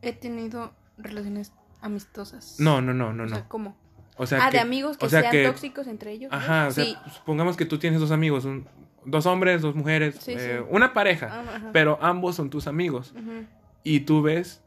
He 0.00 0.12
tenido 0.12 0.74
relaciones 0.98 1.52
amistosas. 1.80 2.56
No, 2.58 2.80
no, 2.80 2.92
no, 2.94 3.12
no, 3.12 3.24
O 3.24 3.28
sea, 3.28 3.38
no. 3.40 3.48
¿cómo? 3.48 3.76
O 4.16 4.26
sea, 4.26 4.46
ah, 4.46 4.50
que, 4.50 4.56
de 4.58 4.62
amigos 4.62 4.96
que 4.98 5.06
o 5.06 5.08
sea 5.08 5.20
sean 5.22 5.32
que- 5.32 5.44
tóxicos 5.46 5.86
entre 5.86 6.12
ellos. 6.12 6.30
¿no? 6.30 6.36
Ajá, 6.38 6.68
o 6.68 6.70
sea, 6.70 6.84
sí. 6.84 6.96
supongamos 7.12 7.56
que 7.56 7.64
tú 7.64 7.78
tienes 7.78 7.98
dos 8.00 8.10
amigos, 8.10 8.44
un- 8.44 8.66
dos 9.04 9.26
hombres, 9.26 9.62
dos 9.62 9.74
mujeres, 9.74 10.16
Sí, 10.20 10.32
eh, 10.32 10.58
sí. 10.60 10.66
una 10.70 10.92
pareja, 10.92 11.28
Ah, 11.32 11.70
pero 11.72 11.98
ambos 12.02 12.36
son 12.36 12.50
tus 12.50 12.66
amigos 12.66 13.12
Ujú. 13.16 13.46
y 13.82 14.00
tú 14.00 14.22
ves 14.22 14.61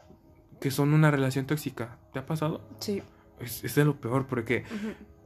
que 0.66 0.72
son 0.72 0.96
una 0.96 1.12
relación 1.12 1.46
tóxica. 1.46 2.00
¿Te 2.12 2.18
ha 2.18 2.26
pasado? 2.26 2.60
Sí. 2.80 3.04
Es, 3.40 3.64
es 3.64 3.76
de 3.76 3.86
lo 3.86 3.98
peor 4.02 4.26
porque. 4.26 4.64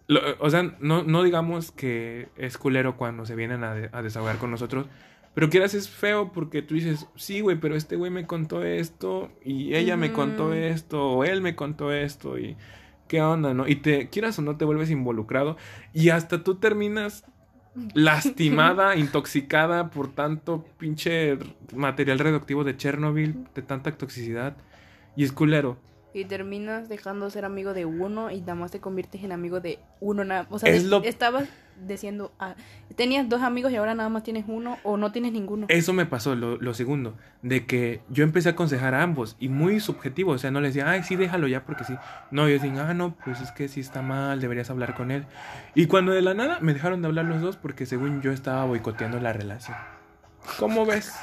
Lo- 0.08 0.20
o 0.42 0.50
sea, 0.50 0.76
no, 0.82 1.02
no 1.04 1.24
digamos 1.24 1.72
que 1.72 2.28
es 2.36 2.58
culero 2.58 2.98
cuando 2.98 3.26
se 3.26 3.36
vienen 3.38 3.64
a, 3.64 3.74
de- 3.74 3.90
a 3.94 4.02
desahogar 4.02 4.36
con 4.38 4.52
nosotros, 4.52 4.88
pero 5.34 5.50
quieras 5.50 5.76
es 5.76 5.90
feo 5.90 6.34
porque 6.34 6.62
tú 6.62 6.74
dices, 6.76 7.08
sí, 7.16 7.40
güey, 7.40 7.58
pero 7.58 7.78
este 7.78 7.96
güey 7.96 8.12
me 8.12 8.28
contó 8.28 8.66
esto 8.66 9.32
y 9.46 9.76
ella 9.76 9.96
me 9.96 10.12
contó 10.12 10.54
esto 10.54 11.10
o 11.12 11.24
él 11.24 11.42
me 11.42 11.56
contó 11.56 11.94
esto 11.94 12.38
y 12.38 12.58
qué 13.08 13.22
onda, 13.22 13.54
¿no? 13.54 13.66
Y 13.66 13.78
te 13.78 14.10
quieras 14.10 14.38
o 14.40 14.42
no 14.42 14.58
te 14.58 14.66
vuelves 14.66 14.90
involucrado 14.90 15.56
y 15.94 16.10
hasta 16.10 16.44
tú 16.44 16.56
terminas 16.56 17.24
lastimada, 17.94 18.96
intoxicada 18.98 19.90
por 19.90 20.12
tanto 20.12 20.66
pinche 20.78 21.38
material 21.74 22.20
radioactivo 22.20 22.66
de 22.66 22.76
Chernobyl, 22.76 23.46
de 23.56 23.62
tanta 23.62 23.90
toxicidad 23.98 24.58
y 25.20 25.24
es 25.26 25.34
culero. 25.34 25.78
Y 26.14 26.24
terminas 26.26 26.88
dejando 26.88 27.26
de 27.26 27.32
ser 27.32 27.44
amigo 27.46 27.74
de 27.74 27.86
uno 27.86 28.32
y 28.32 28.40
nada 28.40 28.56
más 28.56 28.72
te 28.72 28.80
conviertes 28.80 29.22
en 29.24 29.32
amigo 29.34 29.60
de 29.60 29.80
uno. 30.00 30.24
Nada. 30.24 30.48
O 30.50 30.58
sea, 30.58 30.72
Es 30.74 30.86
lo- 30.86 31.04
estabas 31.04 31.48
diciendo, 31.86 32.32
ah, 32.40 32.56
tenías 32.96 33.28
dos 33.28 33.42
amigos 33.42 33.72
y 33.74 33.76
ahora 33.76 33.94
nada 33.96 34.08
más 34.10 34.24
tienes 34.24 34.46
uno 34.48 34.78
o 34.84 34.96
no 34.96 35.12
tienes 35.12 35.34
ninguno. 35.34 35.66
Eso 35.70 35.92
me 35.94 36.06
pasó, 36.06 36.36
lo, 36.36 36.56
lo 36.58 36.74
segundo, 36.74 37.16
de 37.42 37.66
que 37.66 38.02
yo 38.10 38.24
empecé 38.24 38.48
a 38.50 38.54
aconsejar 38.54 38.96
a 38.96 39.04
ambos 39.04 39.36
y 39.40 39.50
muy 39.50 39.82
subjetivo, 39.82 40.32
o 40.32 40.38
sea, 40.38 40.52
no 40.52 40.62
les 40.62 40.74
decía, 40.74 40.90
ay, 40.90 41.04
sí, 41.04 41.16
déjalo 41.18 41.48
ya 41.50 41.64
porque 41.66 41.84
sí. 41.84 41.94
No, 42.32 42.48
yo 42.48 42.54
decía, 42.54 42.90
ah, 42.90 42.94
no, 42.94 43.16
pues 43.26 43.42
es 43.42 43.52
que 43.52 43.68
sí 43.68 43.82
está 43.82 44.02
mal, 44.02 44.40
deberías 44.40 44.70
hablar 44.70 44.96
con 44.96 45.12
él. 45.12 45.26
Y 45.76 45.88
cuando 45.88 46.14
de 46.14 46.22
la 46.22 46.34
nada 46.34 46.60
me 46.62 46.74
dejaron 46.74 47.02
de 47.02 47.08
hablar 47.10 47.26
los 47.26 47.42
dos 47.42 47.56
porque 47.58 47.86
según 47.86 48.22
yo 48.22 48.32
estaba 48.32 48.64
boicoteando 48.66 49.20
la 49.20 49.34
relación. 49.34 49.78
¿Cómo 50.58 50.86
ves? 50.86 51.14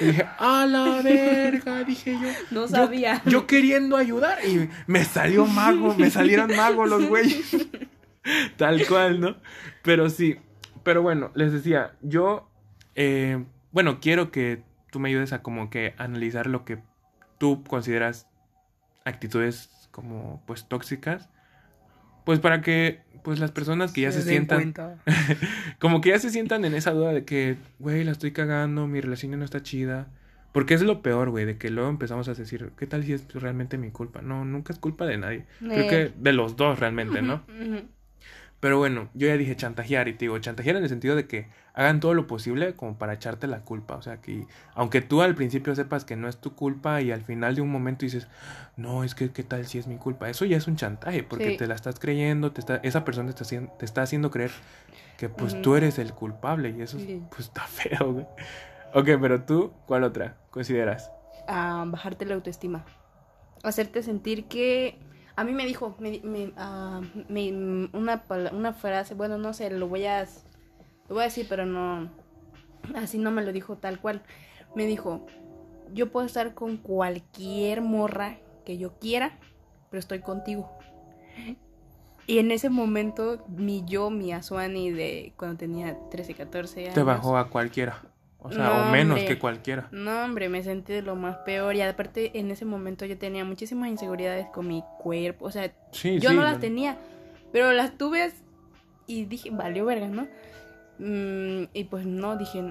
Y 0.00 0.04
dije, 0.06 0.26
a 0.38 0.66
la 0.66 1.00
verga, 1.02 1.84
dije 1.84 2.12
yo. 2.12 2.28
No 2.50 2.62
Yo- 2.62 2.68
sabía. 2.68 3.22
Yo, 3.26 3.46
queriendo 3.46 3.96
ayudar 3.96 4.38
y 4.46 4.68
me 4.86 5.04
salió 5.04 5.46
mago, 5.46 5.94
me 5.94 6.10
salieron 6.10 6.54
magos 6.56 6.88
los 6.88 7.06
güeyes. 7.08 7.56
Tal 8.56 8.86
cual, 8.86 9.20
¿no? 9.20 9.36
Pero 9.82 10.08
sí, 10.08 10.36
pero 10.84 11.02
bueno, 11.02 11.30
les 11.34 11.52
decía, 11.52 11.92
yo, 12.02 12.48
eh, 12.94 13.44
bueno, 13.72 14.00
quiero 14.00 14.30
que 14.30 14.62
tú 14.90 15.00
me 15.00 15.08
ayudes 15.08 15.32
a 15.32 15.42
como 15.42 15.70
que 15.70 15.94
analizar 15.98 16.46
lo 16.46 16.64
que 16.64 16.78
tú 17.38 17.64
consideras 17.64 18.28
actitudes 19.04 19.88
como 19.90 20.42
pues 20.46 20.68
tóxicas, 20.68 21.28
pues 22.24 22.40
para 22.40 22.60
que 22.62 23.00
pues 23.22 23.38
las 23.38 23.52
personas 23.52 23.92
que 23.92 24.00
ya 24.00 24.10
se, 24.12 24.22
sientan 24.22 24.58
cuenta. 24.72 24.96
como 25.78 26.00
que 26.00 26.08
ya 26.10 26.18
se 26.18 26.30
sientan 26.30 26.64
en 26.64 26.74
esa 26.74 26.90
duda 26.90 27.12
de 27.12 27.24
que, 27.24 27.56
güey, 27.78 28.02
la 28.02 28.10
estoy 28.12 28.32
cagando, 28.32 28.86
mi 28.88 29.00
relación 29.00 29.38
no 29.38 29.44
está 29.44 29.62
chida. 29.62 30.08
Porque 30.50 30.74
es 30.74 30.82
lo 30.82 31.00
peor, 31.02 31.30
güey, 31.30 31.46
de 31.46 31.56
que 31.56 31.70
luego 31.70 31.88
empezamos 31.88 32.28
a 32.28 32.34
decir, 32.34 32.72
¿qué 32.76 32.86
tal 32.86 33.04
si 33.04 33.14
es 33.14 33.26
realmente 33.32 33.78
mi 33.78 33.90
culpa? 33.90 34.20
No, 34.20 34.44
nunca 34.44 34.72
es 34.74 34.78
culpa 34.78 35.06
de 35.06 35.16
nadie. 35.16 35.44
Creo 35.60 35.72
Eh. 35.84 35.88
que 35.88 36.12
de 36.14 36.32
los 36.34 36.56
dos 36.56 36.78
realmente, 36.78 37.22
¿no? 37.22 37.42
Pero 38.60 38.76
bueno, 38.78 39.08
yo 39.14 39.28
ya 39.28 39.36
dije 39.36 39.56
chantajear 39.56 40.08
y 40.08 40.12
te 40.12 40.20
digo, 40.26 40.38
chantajear 40.38 40.76
en 40.76 40.82
el 40.82 40.88
sentido 40.88 41.16
de 41.16 41.26
que 41.26 41.46
hagan 41.74 42.00
todo 42.00 42.12
lo 42.14 42.26
posible 42.26 42.74
como 42.74 42.96
para 42.98 43.14
echarte 43.14 43.46
la 43.46 43.60
culpa. 43.60 43.96
O 43.96 44.02
sea, 44.02 44.18
que 44.20 44.46
aunque 44.74 45.00
tú 45.00 45.22
al 45.22 45.34
principio 45.34 45.74
sepas 45.74 46.04
que 46.04 46.16
no 46.16 46.28
es 46.28 46.36
tu 46.36 46.54
culpa 46.54 47.00
y 47.00 47.10
al 47.12 47.22
final 47.22 47.54
de 47.54 47.62
un 47.62 47.70
momento 47.70 48.04
dices, 48.04 48.28
no, 48.76 49.04
es 49.04 49.14
que 49.14 49.30
qué 49.30 49.42
tal 49.42 49.66
si 49.66 49.78
es 49.78 49.86
mi 49.86 49.96
culpa. 49.96 50.28
Eso 50.28 50.44
ya 50.44 50.56
es 50.56 50.66
un 50.66 50.76
chantaje 50.76 51.22
porque 51.22 51.52
Sí. 51.52 51.56
te 51.56 51.66
la 51.66 51.74
estás 51.74 51.98
creyendo, 51.98 52.52
te 52.52 52.60
está, 52.60 52.76
esa 52.76 53.04
persona 53.04 53.26
te 53.28 53.32
está, 53.32 53.44
haciendo, 53.44 53.72
te 53.78 53.84
está 53.84 54.02
haciendo 54.02 54.30
creer 54.30 54.50
que 55.16 55.28
pues 55.28 55.60
tú 55.62 55.76
eres 55.76 55.98
el 55.98 56.12
culpable 56.12 56.70
y 56.70 56.82
eso 56.82 56.98
Sí. 56.98 57.22
pues 57.30 57.42
está 57.48 57.62
feo, 57.62 58.12
güey. 58.12 58.26
Ok, 58.94 59.08
pero 59.20 59.42
tú, 59.42 59.72
¿cuál 59.86 60.04
otra 60.04 60.36
consideras? 60.50 61.10
a 61.48 61.84
bajarte 61.88 62.24
la 62.26 62.34
autoestima. 62.34 62.84
Hacerte 63.64 64.02
sentir 64.02 64.44
que... 64.44 64.98
A 65.34 65.44
mí 65.44 65.52
me 65.52 65.64
dijo 65.66 65.96
me, 65.98 66.20
me, 66.22 66.52
me- 67.28 67.88
una, 67.94 68.22
una 68.52 68.72
frase, 68.74 69.14
bueno, 69.14 69.38
no 69.38 69.52
sé, 69.54 69.70
lo 69.70 69.88
voy 69.88 70.04
a... 70.06 70.26
Lo 71.08 71.14
voy 71.16 71.22
a 71.22 71.26
decir, 71.26 71.46
pero 71.48 71.66
no... 71.66 72.10
Así 72.94 73.18
no 73.18 73.30
me 73.30 73.42
lo 73.42 73.52
dijo 73.52 73.76
tal 73.76 74.00
cual. 74.00 74.22
Me 74.74 74.86
dijo, 74.86 75.26
yo 75.92 76.10
puedo 76.10 76.26
estar 76.26 76.54
con 76.54 76.76
cualquier 76.78 77.80
morra 77.82 78.38
que 78.64 78.78
yo 78.78 78.98
quiera, 78.98 79.38
pero 79.90 80.00
estoy 80.00 80.20
contigo. 80.20 80.70
Y 82.26 82.38
en 82.38 82.50
ese 82.50 82.70
momento, 82.70 83.44
mi 83.48 83.84
yo, 83.84 84.10
mi 84.10 84.32
Asuani 84.32 84.90
de 84.90 85.32
cuando 85.36 85.58
tenía 85.58 85.96
13, 86.10 86.34
14 86.34 86.80
años... 86.84 86.94
Te 86.94 87.02
bajó 87.02 87.36
a 87.36 87.48
cualquiera. 87.50 88.00
O 88.38 88.50
sea, 88.50 88.64
No, 88.64 88.88
o 88.88 88.90
menos 88.90 89.18
hombre. 89.18 89.26
que 89.26 89.38
cualquiera. 89.38 89.88
No, 89.92 90.24
hombre, 90.24 90.48
me 90.48 90.62
sentí 90.64 90.92
de 90.92 91.02
lo 91.02 91.14
más 91.14 91.36
peor. 91.38 91.74
Y 91.76 91.82
aparte, 91.82 92.36
en 92.38 92.50
ese 92.50 92.64
momento 92.64 93.04
yo 93.06 93.16
tenía 93.18 93.44
muchísimas 93.44 93.88
inseguridades 93.88 94.46
con 94.48 94.66
mi 94.66 94.82
cuerpo. 95.00 95.46
O 95.46 95.50
sea, 95.50 95.72
Sí, 95.92 96.18
yo 96.18 96.30
sí, 96.30 96.36
no 96.36 96.42
las 96.42 96.54
no- 96.54 96.60
tenía, 96.60 96.96
pero 97.52 97.72
las 97.72 97.96
tuve 97.98 98.32
y 99.06 99.24
dije, 99.26 99.50
valió 99.50 99.84
verga, 99.84 100.08
¿no? 100.08 100.26
Mm, 101.02 101.64
y 101.74 101.84
pues 101.84 102.06
no, 102.06 102.36
dije, 102.36 102.62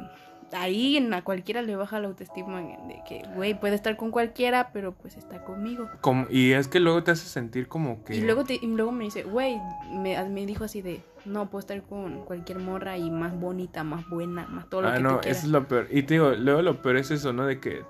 ahí 0.54 0.98
en 0.98 1.14
a 1.14 1.22
cualquiera 1.24 1.62
le 1.62 1.76
baja 1.76 2.00
la 2.00 2.08
autoestima 2.08 2.60
de 2.62 3.02
que, 3.08 3.24
güey, 3.36 3.60
puede 3.60 3.76
estar 3.76 3.98
con 3.98 4.12
cualquiera, 4.12 4.72
pero 4.74 4.94
pues 4.94 5.18
está 5.18 5.44
conmigo. 5.44 5.90
Como- 6.02 6.28
y 6.30 6.52
es 6.54 6.68
que 6.68 6.80
luego 6.80 7.04
te 7.04 7.12
hace 7.12 7.28
sentir 7.28 7.68
como 7.68 8.04
que... 8.04 8.16
Y 8.16 8.22
luego, 8.22 8.44
te, 8.46 8.56
y 8.56 8.68
luego 8.68 8.92
me 8.92 9.04
dice, 9.06 9.24
güey, 9.24 9.60
me, 9.94 10.22
me 10.30 10.46
dijo 10.46 10.64
así 10.64 10.82
de, 10.82 11.02
no, 11.26 11.50
puedo 11.50 11.60
estar 11.60 11.82
con 11.84 12.24
cualquier 12.26 12.60
morra 12.60 12.98
y 12.98 13.12
más 13.12 13.38
bonita, 13.38 13.84
más 13.84 14.08
buena, 14.10 14.48
más 14.48 14.70
todo 14.70 14.82
lo 14.84 14.88
Ah, 14.90 14.96
que 14.98 15.04
no, 15.04 15.10
tú 15.10 15.16
eso 15.16 15.22
quieras. 15.24 15.44
es 15.44 15.50
lo 15.50 15.68
peor. 15.68 15.88
Y 15.92 16.04
te 16.04 16.14
digo, 16.16 16.32
luego 16.32 16.62
lo 16.62 16.82
peor 16.82 16.98
es 16.98 17.12
eso, 17.12 17.34
¿no? 17.34 17.46
De 17.46 17.60
que 17.60 17.84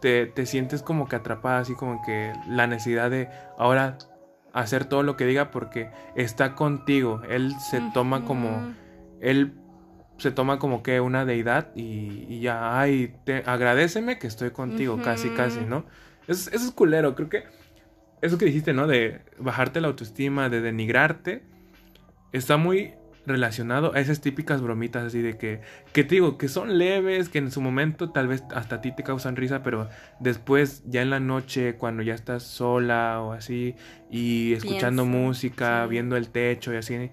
te, 0.00 0.26
te 0.26 0.44
sientes 0.46 0.82
como 0.82 1.08
que 1.08 1.16
atrapada, 1.16 1.58
así 1.60 1.74
como 1.74 2.02
que 2.02 2.32
la 2.48 2.66
necesidad 2.66 3.10
de 3.10 3.28
ahora 3.58 3.98
hacer 4.52 4.84
todo 4.86 5.02
lo 5.02 5.16
que 5.16 5.24
diga 5.26 5.50
porque 5.50 5.90
está 6.14 6.54
contigo. 6.54 7.22
Él 7.28 7.52
se 7.70 7.80
toma 7.94 8.24
como... 8.24 8.74
Él 9.20 9.54
se 10.18 10.30
toma 10.30 10.58
como 10.58 10.82
que 10.82 11.00
una 11.00 11.24
deidad 11.24 11.70
y, 11.74 12.26
y 12.28 12.40
ya, 12.40 12.78
ay, 12.78 13.14
te, 13.24 13.42
agradeceme 13.46 14.18
que 14.18 14.26
estoy 14.26 14.50
contigo, 14.50 15.00
casi, 15.02 15.30
casi, 15.30 15.60
¿no? 15.60 15.84
Eso, 16.26 16.50
eso 16.50 16.66
es 16.66 16.72
culero, 16.72 17.14
creo 17.14 17.28
que 17.28 17.44
eso 18.20 18.36
que 18.36 18.44
dijiste, 18.44 18.72
¿no? 18.72 18.86
De 18.86 19.20
bajarte 19.38 19.80
la 19.80 19.88
autoestima, 19.88 20.48
de 20.48 20.60
denigrarte, 20.60 21.42
está 22.32 22.56
muy 22.56 22.94
relacionado 23.26 23.94
a 23.94 24.00
esas 24.00 24.20
típicas 24.20 24.60
bromitas 24.60 25.04
así 25.04 25.20
de 25.20 25.36
que, 25.36 25.60
que 25.92 26.02
te 26.02 26.16
digo, 26.16 26.38
que 26.38 26.48
son 26.48 26.78
leves, 26.78 27.28
que 27.28 27.38
en 27.38 27.52
su 27.52 27.60
momento 27.60 28.10
tal 28.10 28.26
vez 28.26 28.42
hasta 28.54 28.76
a 28.76 28.80
ti 28.80 28.90
te 28.92 29.04
causan 29.04 29.36
risa, 29.36 29.62
pero 29.62 29.88
después 30.18 30.82
ya 30.86 31.02
en 31.02 31.10
la 31.10 31.20
noche, 31.20 31.76
cuando 31.76 32.02
ya 32.02 32.14
estás 32.14 32.42
sola 32.42 33.20
o 33.20 33.32
así, 33.32 33.76
y 34.10 34.54
escuchando 34.54 35.04
música, 35.04 35.86
viendo 35.86 36.16
el 36.16 36.30
techo 36.30 36.72
y 36.72 36.76
así, 36.76 37.10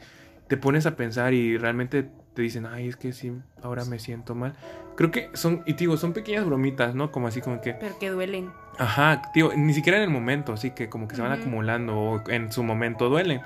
te 0.47 0.57
pones 0.57 0.85
a 0.85 0.95
pensar 0.95 1.33
y 1.33 1.57
realmente 1.57 2.09
te 2.35 2.41
dicen, 2.41 2.65
ay, 2.65 2.89
es 2.89 2.97
que 2.97 3.13
sí, 3.13 3.31
ahora 3.63 3.85
me 3.85 3.97
siento 3.97 4.35
mal. 4.35 4.53
Creo 4.95 5.09
que 5.09 5.29
son, 5.33 5.63
y 5.65 5.73
digo, 5.73 5.95
son 5.97 6.13
pequeñas 6.13 6.45
bromitas, 6.45 6.93
¿no? 6.93 7.11
Como 7.11 7.27
así 7.27 7.41
como 7.41 7.61
que... 7.61 7.73
Pero 7.73 7.97
que 7.97 8.09
duelen. 8.09 8.51
Ajá, 8.77 9.21
tío, 9.33 9.51
ni 9.55 9.73
siquiera 9.73 9.97
en 9.97 10.03
el 10.03 10.09
momento, 10.09 10.51
así 10.51 10.71
que 10.71 10.89
como 10.89 11.07
que 11.07 11.15
se 11.15 11.21
van 11.21 11.31
acumulando 11.31 11.97
o 11.97 12.29
en 12.29 12.51
su 12.51 12.61
momento 12.61 13.09
duelen. 13.09 13.41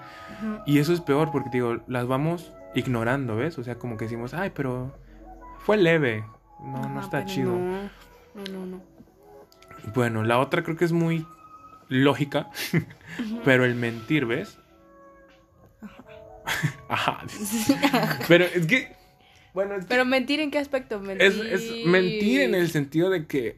Y 0.65 0.79
eso 0.79 0.91
es 0.91 1.01
peor 1.01 1.31
porque, 1.31 1.49
digo, 1.51 1.77
las 1.87 2.07
vamos 2.07 2.51
ignorando, 2.73 3.35
¿ves? 3.35 3.57
O 3.59 3.63
sea, 3.63 3.75
como 3.75 3.95
que 3.95 4.05
decimos, 4.05 4.33
ay, 4.33 4.51
pero 4.53 4.91
fue 5.59 5.77
leve, 5.77 6.25
no, 6.59 6.89
no 6.89 6.99
está 6.99 7.25
chido. 7.25 7.51
No, 7.53 7.89
no, 8.51 8.65
no. 8.65 8.81
Bueno, 9.93 10.23
la 10.23 10.39
otra 10.39 10.63
creo 10.63 10.75
que 10.75 10.85
es 10.85 10.91
muy 10.91 11.27
lógica, 11.89 12.49
pero 13.45 13.65
el 13.65 13.75
mentir, 13.75 14.25
¿ves? 14.25 14.57
Ajá. 16.89 17.23
Pero 18.27 18.45
es 18.45 18.65
que. 18.65 18.95
Bueno, 19.53 19.75
es 19.75 19.81
que 19.85 19.89
Pero 19.89 20.05
mentir 20.05 20.39
en 20.39 20.51
qué 20.51 20.59
aspecto? 20.59 20.99
Mentir. 20.99 21.27
es, 21.27 21.37
es 21.37 21.85
mentir 21.85 22.41
en 22.41 22.55
el 22.55 22.69
sentido 22.69 23.09
de 23.09 23.25
que. 23.25 23.57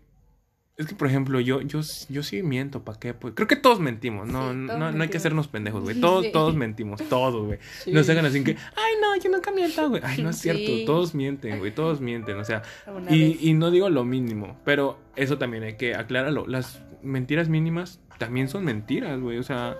Es 0.77 0.88
que, 0.88 0.95
por 0.95 1.07
ejemplo, 1.07 1.39
yo, 1.39 1.62
yo, 1.62 1.81
yo 2.10 2.24
sí 2.24 2.41
miento, 2.41 2.83
¿para 2.83 2.98
qué? 2.98 3.13
Pues, 3.13 3.36
creo 3.36 3.48
que 3.48 3.57
todos 3.57 3.79
mentimos, 3.79 4.27
no, 4.27 4.51
Sí, 4.51 4.65
todos 4.65 4.79
no, 4.79 4.91
no 4.91 5.03
hay 5.03 5.10
que 5.10 5.17
hacernos 5.17 5.48
pendejos, 5.48 5.83
güey. 5.83 5.95
Todos, 6.01 6.25
Sí. 6.25 6.31
todos 6.31 6.55
mentimos, 6.55 7.03
todos, 7.07 7.45
güey. 7.45 7.60
Sí. 7.83 7.91
No 7.91 8.03
se 8.03 8.13
hagan 8.13 8.25
así 8.25 8.43
que, 8.43 8.51
ay, 8.75 8.93
no, 9.00 9.15
yo 9.21 9.29
nunca 9.29 9.51
miento, 9.51 9.89
güey. 9.89 10.01
Ay, 10.03 10.24
no 10.24 10.31
es 10.31 10.38
cierto, 10.39 10.71
todos 10.88 11.13
mienten, 11.13 11.60
güey, 11.60 11.71
todos 11.75 12.01
mienten, 12.01 12.38
o 12.38 12.45
sea. 12.45 12.63
Y, 13.10 13.48
y 13.48 13.53
no 13.53 13.69
digo 13.69 13.89
lo 13.89 14.05
mínimo, 14.05 14.57
pero 14.65 14.98
eso 15.15 15.38
también 15.38 15.63
hay 15.63 15.75
que 15.75 15.93
aclararlo. 15.93 16.48
Las 16.48 16.81
mentiras 17.03 17.48
mínimas 17.48 18.00
también 18.17 18.48
son 18.48 18.63
mentiras, 18.63 19.19
güey. 19.19 19.38
O 19.38 19.43
sea, 19.43 19.77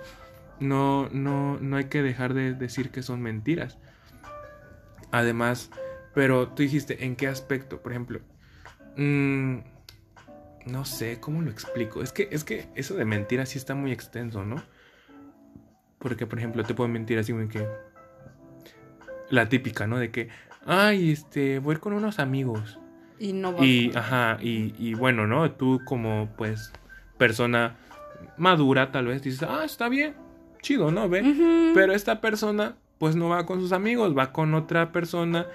no, 0.62 1.10
no, 1.10 1.58
no 1.60 1.76
hay 1.76 1.86
que 1.86 2.04
dejar 2.04 2.34
de 2.34 2.54
decir 2.54 2.92
que 2.92 3.02
son 3.02 3.22
mentiras. 3.22 3.78
Además, 5.12 5.72
pero 6.14 6.50
tú 6.50 6.64
dijiste, 6.64 7.04
¿en 7.04 7.16
qué 7.16 7.28
aspecto? 7.28 7.82
Por 7.82 7.92
ejemplo, 7.92 8.22
mm, 8.96 9.58
no 10.68 10.86
sé, 10.86 11.20
¿cómo 11.20 11.42
lo 11.42 11.50
explico? 11.50 12.02
Es 12.04 12.14
que, 12.14 12.30
es 12.32 12.44
que 12.44 12.70
eso 12.76 12.96
de 12.96 13.06
mentiras 13.06 13.50
sí 13.50 13.58
está 13.58 13.74
muy 13.76 13.92
extenso, 13.92 14.46
¿no? 14.46 14.62
Porque, 15.98 16.28
por 16.28 16.38
ejemplo, 16.38 16.64
te 16.64 16.74
pueden 16.74 16.94
mentir 16.94 17.18
así, 17.18 17.34
güey, 17.34 17.48
que... 17.48 17.68
La 19.30 19.50
típica, 19.50 19.88
¿no? 19.88 19.98
De 19.98 20.12
que, 20.12 20.30
ay, 20.66 21.12
este, 21.12 21.60
voy 21.60 21.78
con 21.78 21.94
unos 21.94 22.20
amigos. 22.20 22.80
Y 23.18 23.34
no. 23.34 23.56
Y, 23.64 23.96
ajá, 23.96 24.38
y, 24.42 24.76
y 24.78 24.94
bueno, 24.94 25.26
¿no? 25.26 25.52
Tú 25.52 25.80
como, 25.86 26.30
pues, 26.38 26.74
persona 27.18 27.78
madura, 28.38 28.92
tal 28.92 29.08
vez, 29.08 29.22
dices, 29.22 29.44
ah, 29.44 29.64
está 29.64 29.88
bien, 29.88 30.16
chido, 30.62 30.92
¿no? 30.92 31.10
Ve. 31.10 31.72
Pero 31.74 31.94
esta 31.94 32.22
persona, 32.22 32.76
pues, 32.98 33.16
no 33.16 33.30
va 33.30 33.46
con 33.46 33.60
sus 33.62 33.72
amigos, 33.72 34.16
va 34.18 34.32
con 34.32 34.54
otra 34.54 34.92
persona. 34.92 35.48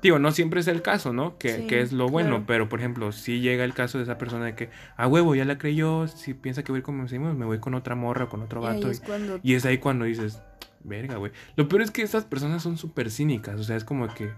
Digo, 0.00 0.18
no 0.20 0.30
siempre 0.30 0.60
es 0.60 0.68
el 0.68 0.80
caso, 0.82 1.12
¿no? 1.12 1.38
Que, 1.38 1.56
Sí, 1.56 1.66
que 1.66 1.80
es 1.80 1.92
lo 1.92 2.08
bueno, 2.08 2.28
claro. 2.30 2.44
pero, 2.46 2.68
por 2.68 2.78
ejemplo, 2.78 3.10
si 3.10 3.40
llega 3.40 3.64
el 3.64 3.74
caso 3.74 3.98
de 3.98 4.04
esa 4.04 4.16
persona 4.16 4.44
de 4.44 4.54
que, 4.54 4.70
a 4.96 5.08
huevo, 5.08 5.34
ya 5.34 5.44
la 5.44 5.58
creyó, 5.58 6.06
si 6.06 6.34
piensa 6.34 6.62
que 6.62 6.70
voy 6.70 6.76
a 6.76 6.80
ir 6.80 6.84
con 6.84 7.00
mis 7.02 7.12
amigos, 7.12 7.36
me 7.36 7.44
voy 7.44 7.58
con 7.58 7.74
otra 7.74 7.96
morra, 7.96 8.28
con 8.28 8.40
otro 8.42 8.60
Y 8.60 8.64
vato. 8.64 8.88
cuando. 9.04 9.40
Y 9.42 9.54
es 9.54 9.64
ahí 9.64 9.78
cuando 9.78 10.04
dices, 10.04 10.40
verga, 10.84 11.16
güey. 11.16 11.32
Lo 11.56 11.66
peor 11.68 11.82
es 11.82 11.90
que 11.90 12.02
estas 12.02 12.24
personas 12.24 12.62
son 12.62 12.76
súper 12.76 13.10
cínicas. 13.10 13.58
O 13.58 13.64
sea, 13.64 13.74
es 13.76 13.84
como 13.84 14.06
que. 14.14 14.30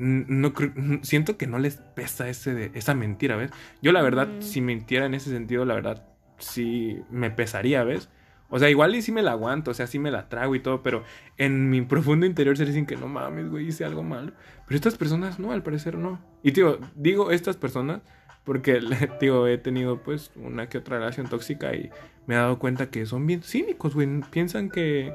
No 0.00 0.52
siento 1.02 1.36
que 1.36 1.46
no 1.48 1.58
les 1.58 1.76
pesa 1.76 2.28
ese 2.28 2.54
de, 2.54 2.70
esa 2.74 2.94
mentira, 2.94 3.34
¿ves? 3.36 3.50
Yo, 3.82 3.90
la 3.92 4.00
verdad, 4.02 4.28
Mm. 4.28 4.42
si 4.42 4.60
mintiera 4.60 5.06
en 5.06 5.14
ese 5.14 5.30
sentido, 5.30 5.64
la 5.64 5.74
verdad, 5.74 6.06
sí 6.38 6.98
me 7.10 7.30
pesaría, 7.30 7.82
¿ves? 7.82 8.08
O 8.50 8.58
sea, 8.58 8.70
igual 8.70 8.94
y 8.94 9.02
sí 9.02 9.12
me 9.12 9.22
la 9.22 9.32
aguanto, 9.32 9.72
o 9.72 9.74
sea, 9.74 9.86
sí 9.86 9.98
me 9.98 10.10
la 10.10 10.28
trago 10.28 10.54
y 10.54 10.60
todo, 10.60 10.82
pero 10.82 11.04
en 11.36 11.68
mi 11.68 11.82
profundo 11.82 12.24
interior 12.24 12.56
se 12.56 12.64
dicen 12.64 12.86
que 12.86 12.96
no 12.96 13.06
mames, 13.06 13.50
güey, 13.50 13.68
hice 13.68 13.84
algo 13.84 14.02
malo. 14.02 14.32
Pero 14.66 14.76
estas 14.76 14.96
personas 14.96 15.38
no, 15.38 15.52
al 15.52 15.62
parecer 15.62 15.98
no. 15.98 16.18
Y, 16.42 16.52
tío, 16.52 16.78
digo 16.94 17.30
estas 17.30 17.56
personas 17.56 18.00
porque, 18.44 18.80
tío, 19.20 19.46
he 19.46 19.58
tenido 19.58 20.02
pues 20.02 20.30
una 20.36 20.70
que 20.70 20.78
otra 20.78 20.98
relación 20.98 21.28
tóxica 21.28 21.74
y 21.74 21.90
me 22.26 22.34
he 22.34 22.38
dado 22.38 22.58
cuenta 22.58 22.90
que 22.90 23.04
son 23.04 23.26
bien 23.26 23.42
cínicos, 23.42 23.94
güey. 23.94 24.08
Piensan 24.30 24.70
que, 24.70 25.14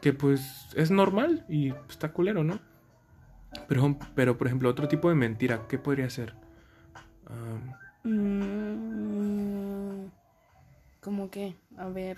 que 0.00 0.12
pues 0.12 0.68
es 0.74 0.90
normal 0.90 1.44
y 1.48 1.72
está 1.88 2.12
culero, 2.12 2.42
¿no? 2.42 2.58
Pero, 3.68 3.96
pero, 4.16 4.36
por 4.36 4.48
ejemplo, 4.48 4.68
otro 4.68 4.88
tipo 4.88 5.08
de 5.08 5.14
mentira, 5.14 5.62
¿qué 5.68 5.78
podría 5.78 6.10
ser? 6.10 6.34
Mm, 8.02 9.53
¿Cómo 11.04 11.30
que? 11.30 11.54
A 11.76 11.88
ver. 11.88 12.16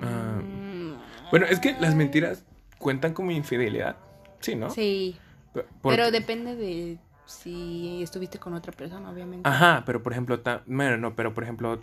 Ah, 0.00 0.40
Mm, 0.42 1.30
bueno, 1.30 1.46
es 1.46 1.60
que 1.60 1.74
las 1.78 1.94
mentiras 1.94 2.44
cuentan 2.78 3.14
como 3.14 3.30
infidelidad, 3.30 3.96
sí, 4.40 4.56
¿no? 4.56 4.70
Sí. 4.70 5.16
Pero 5.82 6.10
depende 6.10 6.56
de 6.56 6.98
si 7.26 8.02
estuviste 8.02 8.38
con 8.38 8.54
otra 8.54 8.72
persona, 8.72 9.10
obviamente. 9.10 9.48
Ajá, 9.48 9.82
pero 9.86 10.02
por 10.02 10.12
ejemplo, 10.12 10.40
ta- 10.40 10.62
bueno, 10.66 10.96
no, 10.96 11.14
pero 11.14 11.34
por 11.34 11.44
ejemplo, 11.44 11.82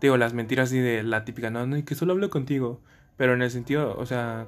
digo, 0.00 0.16
las 0.16 0.34
mentiras 0.34 0.68
así 0.68 0.78
de 0.78 1.02
la 1.02 1.24
típica, 1.24 1.50
no, 1.50 1.66
no, 1.66 1.76
y 1.76 1.82
que 1.84 1.94
solo 1.94 2.12
hablo 2.12 2.28
contigo, 2.30 2.80
pero 3.16 3.34
en 3.34 3.42
el 3.42 3.50
sentido, 3.50 3.94
o 3.98 4.06
sea, 4.06 4.46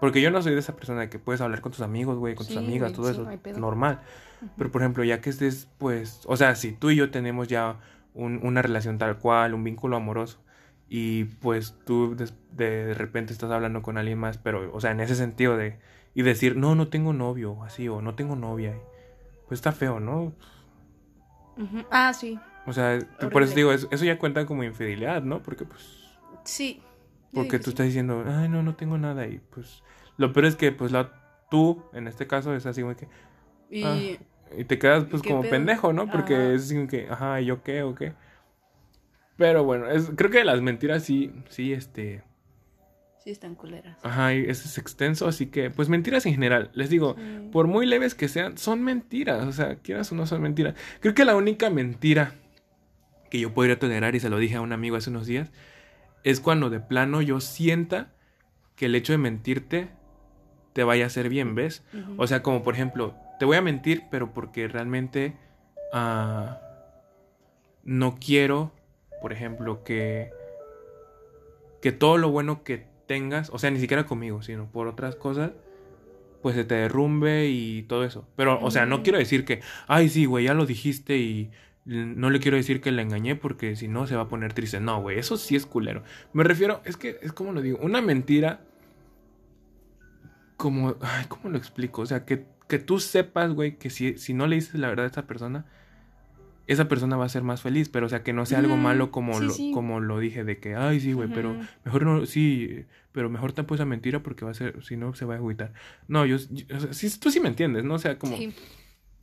porque 0.00 0.20
yo 0.20 0.30
no 0.30 0.42
soy 0.42 0.52
de 0.54 0.60
esa 0.60 0.76
persona 0.76 1.00
de 1.02 1.08
que 1.10 1.18
puedes 1.18 1.40
hablar 1.40 1.60
con 1.60 1.72
tus 1.72 1.80
amigos, 1.80 2.18
güey, 2.18 2.34
con 2.34 2.46
tus 2.46 2.56
amigas, 2.56 2.92
todo 2.92 3.06
sí, 3.06 3.12
eso, 3.12 3.24
no 3.24 3.58
normal. 3.58 4.00
Pero 4.56 4.70
por 4.70 4.82
ejemplo, 4.82 5.04
ya 5.04 5.20
que 5.20 5.30
estés, 5.30 5.68
pues, 5.78 6.20
o 6.26 6.36
sea, 6.36 6.54
si 6.54 6.72
tú 6.72 6.90
y 6.90 6.96
yo 6.96 7.10
tenemos 7.10 7.48
ya 7.48 7.78
un- 8.14 8.40
una 8.42 8.62
relación 8.62 8.98
tal 8.98 9.18
cual, 9.18 9.54
un 9.54 9.64
vínculo 9.64 9.96
amoroso, 9.96 10.38
y 10.88 11.24
pues 11.24 11.74
tú 11.84 12.14
des- 12.14 12.34
de, 12.52 12.94
repente 12.94 13.32
estás 13.32 13.50
hablando 13.50 13.82
con 13.82 13.98
alguien 13.98 14.18
más, 14.18 14.38
pero, 14.38 14.72
o 14.74 14.80
sea, 14.80 14.90
en 14.92 15.00
ese 15.00 15.14
sentido 15.14 15.56
de, 15.56 15.78
y 16.14 16.22
decir, 16.22 16.56
no, 16.56 16.74
no 16.74 16.88
tengo 16.88 17.12
novio, 17.12 17.62
así, 17.64 17.88
o 17.88 18.00
no 18.02 18.14
tengo 18.14 18.36
novia, 18.36 18.74
pues 19.48 19.58
está 19.58 19.72
feo, 19.72 20.00
¿no? 20.00 20.32
Ah, 21.90 22.12
sí. 22.12 22.38
O 22.66 22.72
sea, 22.72 22.98
por 23.32 23.42
eso 23.42 23.54
digo, 23.54 23.72
eso, 23.72 23.88
eso 23.90 24.04
ya 24.04 24.18
cuenta 24.18 24.44
como 24.46 24.64
infidelidad, 24.64 25.22
¿no? 25.22 25.42
Porque 25.42 25.64
pues, 25.64 26.04
Sí. 26.44 26.80
Porque 27.36 27.58
tú 27.58 27.70
estás 27.70 27.86
diciendo, 27.86 28.24
ay, 28.26 28.48
no, 28.48 28.62
no 28.62 28.74
tengo 28.74 28.98
nada 28.98 29.26
y 29.28 29.38
pues, 29.38 29.82
lo 30.16 30.32
peor 30.32 30.46
es 30.46 30.56
que 30.56 30.72
pues 30.72 30.90
la, 30.92 31.12
tú, 31.50 31.82
en 31.92 32.08
este 32.08 32.26
caso, 32.26 32.54
es 32.54 32.66
así 32.66 32.80
como 32.82 32.96
que, 32.96 33.06
Y 33.70 33.84
ah, 33.84 33.98
y 34.58 34.64
te 34.64 34.78
quedas 34.78 35.04
pues 35.04 35.22
¿Qué 35.22 35.28
como 35.28 35.42
pedo? 35.42 35.50
pendejo, 35.52 35.92
¿no? 35.92 36.10
Porque 36.10 36.34
Ajá. 36.34 36.52
es 36.54 36.62
así 36.64 36.74
como 36.74 36.88
que, 36.88 37.08
ajá, 37.10 37.40
¿y 37.40 37.46
yo 37.46 37.62
qué 37.62 37.82
o 37.82 37.94
qué? 37.94 38.14
Pero 39.36 39.64
bueno, 39.64 39.88
es, 39.90 40.10
creo 40.16 40.30
que 40.30 40.44
las 40.44 40.62
mentiras 40.62 41.04
sí, 41.04 41.32
sí, 41.50 41.72
este, 41.72 42.22
sí 43.18 43.30
están 43.30 43.54
culeras. 43.54 43.98
ajá, 44.02 44.34
y 44.34 44.44
eso 44.48 44.66
es 44.68 44.78
extenso, 44.78 45.26
así 45.28 45.46
que, 45.48 45.70
pues 45.70 45.88
mentiras 45.88 46.24
en 46.26 46.32
general, 46.32 46.70
les 46.74 46.88
digo, 46.90 47.16
Sí. 47.16 47.48
por 47.52 47.66
muy 47.66 47.86
leves 47.86 48.14
que 48.14 48.28
sean, 48.28 48.56
son 48.56 48.82
mentiras. 48.82 49.46
O 49.46 49.52
sea, 49.52 49.76
quieras 49.76 50.10
o 50.12 50.14
no 50.14 50.26
son 50.26 50.42
mentiras. 50.42 50.74
Creo 51.00 51.14
que 51.14 51.24
la 51.24 51.36
única 51.36 51.68
mentira 51.70 52.34
que 53.30 53.40
yo 53.40 53.52
podría 53.52 53.78
tolerar, 53.78 54.14
y 54.14 54.20
se 54.20 54.30
lo 54.30 54.38
dije 54.38 54.56
a 54.56 54.60
un 54.60 54.72
amigo 54.72 54.96
hace 54.96 55.10
unos 55.10 55.26
días, 55.26 55.50
es 56.26 56.40
cuando 56.40 56.70
de 56.70 56.80
plano 56.80 57.22
yo 57.22 57.40
sienta 57.40 58.12
que 58.74 58.86
el 58.86 58.96
hecho 58.96 59.12
de 59.12 59.18
mentirte 59.18 59.90
te 60.72 60.82
vaya 60.82 61.04
a 61.04 61.06
hacer 61.06 61.28
bien, 61.28 61.54
¿ves? 61.54 61.84
O 62.16 62.26
sea, 62.26 62.42
como 62.42 62.64
por 62.64 62.74
ejemplo, 62.74 63.14
te 63.38 63.44
voy 63.44 63.56
a 63.56 63.62
mentir, 63.62 64.02
pero 64.10 64.34
porque 64.34 64.66
realmente 64.66 65.36
ah, 65.92 66.58
no 67.84 68.16
quiero, 68.16 68.72
por 69.22 69.32
ejemplo, 69.32 69.84
que, 69.84 70.32
que 71.80 71.92
todo 71.92 72.18
lo 72.18 72.32
bueno 72.32 72.64
que 72.64 72.84
tengas, 73.06 73.48
o 73.50 73.60
sea, 73.60 73.70
ni 73.70 73.78
siquiera 73.78 74.04
conmigo, 74.04 74.42
sino 74.42 74.66
por 74.66 74.88
otras 74.88 75.14
cosas, 75.14 75.52
pues 76.42 76.56
se 76.56 76.64
te 76.64 76.74
derrumbe 76.74 77.46
y 77.46 77.82
todo 77.84 78.02
eso. 78.02 78.26
Pero, 78.34 78.58
o 78.60 78.72
sea, 78.72 78.84
no 78.84 79.04
quiero 79.04 79.18
decir 79.18 79.44
que, 79.44 79.60
ay, 79.86 80.08
sí, 80.08 80.24
güey, 80.24 80.46
ya 80.46 80.54
lo 80.54 80.66
dijiste 80.66 81.18
y 81.18 81.52
no 81.86 82.30
le 82.30 82.40
quiero 82.40 82.56
decir 82.56 82.80
que 82.80 82.90
la 82.92 83.02
engañé 83.02 83.36
porque 83.36 83.76
si 83.76 83.86
no 83.88 84.06
se 84.06 84.16
va 84.16 84.22
a 84.22 84.28
poner 84.28 84.52
triste. 84.52 84.80
No, 84.80 85.00
güey, 85.00 85.18
eso 85.18 85.36
sí 85.36 85.54
es 85.56 85.66
culero. 85.66 86.02
Me 86.32 86.42
refiero, 86.44 86.82
es 86.84 86.96
que, 86.96 87.18
es 87.22 87.32
como 87.32 87.52
lo 87.52 87.62
digo, 87.62 87.78
una 87.80 88.02
mentira 88.02 88.60
como, 90.56 90.96
ay, 91.00 91.26
¿cómo 91.28 91.50
lo 91.50 91.58
explico? 91.58 92.02
O 92.02 92.06
sea, 92.06 92.24
que, 92.24 92.46
que 92.68 92.78
tú 92.78 92.98
sepas, 92.98 93.52
güey, 93.52 93.76
que 93.78 93.90
si, 93.90 94.18
si 94.18 94.34
no 94.34 94.46
le 94.46 94.56
dices 94.56 94.74
la 94.74 94.88
verdad 94.88 95.04
a 95.06 95.08
esa 95.08 95.26
persona, 95.26 95.66
esa 96.66 96.88
persona 96.88 97.16
va 97.16 97.26
a 97.26 97.28
ser 97.28 97.42
más 97.42 97.62
feliz, 97.62 97.88
pero 97.88 98.06
o 98.06 98.08
sea, 98.08 98.24
que 98.24 98.32
no 98.32 98.44
sea 98.46 98.58
algo 98.58 98.74
Ujú, 98.74 98.82
malo 98.82 99.10
como, 99.12 99.38
sí, 99.38 99.46
lo, 99.46 99.52
sí. 99.52 99.70
como 99.72 100.00
lo 100.00 100.18
dije, 100.18 100.42
de 100.44 100.58
que, 100.58 100.74
ay, 100.74 100.98
sí, 100.98 101.12
güey, 101.12 101.28
pero 101.32 101.56
mejor 101.84 102.02
no, 102.04 102.26
sí, 102.26 102.86
pero 103.12 103.30
mejor 103.30 103.52
tampoco 103.52 103.76
esa 103.76 103.84
mentira 103.84 104.22
porque 104.22 104.44
va 104.44 104.50
a 104.50 104.54
ser, 104.54 104.82
si 104.82 104.96
no, 104.96 105.14
se 105.14 105.24
va 105.24 105.34
a 105.34 105.36
agüitar. 105.36 105.72
No, 106.08 106.26
yo, 106.26 106.38
yo- 106.50 106.76
o 106.76 106.80
sea, 106.80 106.92
sí, 106.92 107.20
tú 107.20 107.30
sí 107.30 107.38
me 107.38 107.48
entiendes, 107.48 107.84
¿no? 107.84 107.94
O 107.94 107.98
sea, 107.98 108.18
como, 108.18 108.36
Sí. 108.36 108.52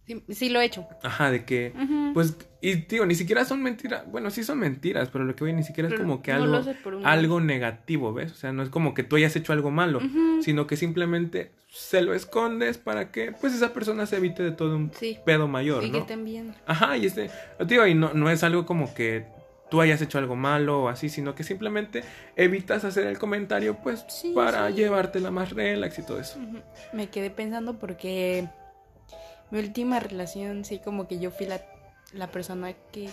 Sí, 0.05 0.21
sí 0.29 0.49
lo 0.49 0.59
he 0.59 0.65
hecho. 0.65 0.85
ajá, 1.01 1.31
de 1.31 1.45
que, 1.45 1.73
pues, 2.13 2.35
y 2.61 2.75
digo, 2.75 3.05
ni 3.05 3.15
siquiera 3.15 3.45
son 3.45 3.61
mentiras, 3.63 4.03
bueno, 4.11 4.29
sí 4.31 4.43
son 4.43 4.59
mentiras, 4.59 5.09
pero 5.11 5.23
lo 5.23 5.35
que 5.35 5.43
voy 5.45 5.53
ni 5.53 5.63
siquiera 5.63 5.87
es 5.87 5.93
Pero 5.93 6.03
como 6.03 6.21
que 6.21 6.33
no 6.33 6.37
algo, 6.43 6.63
algo 7.03 7.39
negativo, 7.41 8.13
¿ves? 8.13 8.31
O 8.31 8.35
sea, 8.35 8.51
no 8.51 8.63
es 8.63 8.69
como 8.69 8.93
que 8.93 9.03
tú 9.03 9.15
hayas 9.15 9.35
hecho 9.35 9.53
algo 9.53 9.71
malo, 9.71 9.99
sino 10.41 10.67
que 10.67 10.75
simplemente 10.75 11.51
se 11.69 12.01
lo 12.01 12.13
escondes 12.13 12.77
para 12.77 13.11
que, 13.11 13.31
pues, 13.31 13.53
esa 13.53 13.73
persona 13.73 14.05
se 14.05 14.17
evite 14.17 14.43
de 14.43 14.51
todo 14.51 14.75
un 14.75 14.91
Sí. 14.93 15.17
pedo 15.25 15.47
mayor, 15.47 15.81
que 15.81 15.89
¿no? 15.89 15.97
estén 15.99 16.25
bien. 16.25 16.53
Ajá, 16.65 16.97
y 16.97 17.05
este, 17.05 17.29
digo, 17.65 17.87
y 17.87 17.95
no, 17.95 18.13
no 18.13 18.29
es 18.29 18.43
algo 18.43 18.65
como 18.65 18.93
que 18.93 19.25
tú 19.71 19.81
hayas 19.81 20.01
hecho 20.01 20.19
algo 20.19 20.35
malo 20.35 20.83
o 20.83 20.89
así, 20.89 21.09
sino 21.09 21.33
que 21.33 21.43
simplemente 21.43 22.03
evitas 22.35 22.83
hacer 22.85 23.07
el 23.07 23.17
comentario, 23.17 23.77
pues, 23.81 24.05
Sí, 24.09 24.33
para 24.35 24.67
sí. 24.69 24.75
llevártela 24.75 25.31
más 25.31 25.51
relax 25.51 25.97
y 25.99 26.05
todo 26.05 26.19
eso. 26.19 26.37
Me 26.91 27.07
quedé 27.09 27.29
pensando 27.31 27.79
porque 27.79 28.47
mi 29.53 29.59
última 29.59 29.99
relación, 29.99 30.65
sí, 30.65 30.79
como 30.79 31.07
que 31.07 31.19
yo 31.19 31.29
fui 31.29 31.45
la, 31.45 31.61
la 32.11 32.25
persona 32.31 32.73
que 32.91 33.07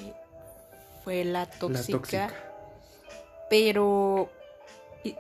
fue 1.05 1.23
la 1.23 1.45
tóxica. 1.45 1.93
La 1.93 1.99
tóxica. 1.99 2.31
Pero, 3.51 4.31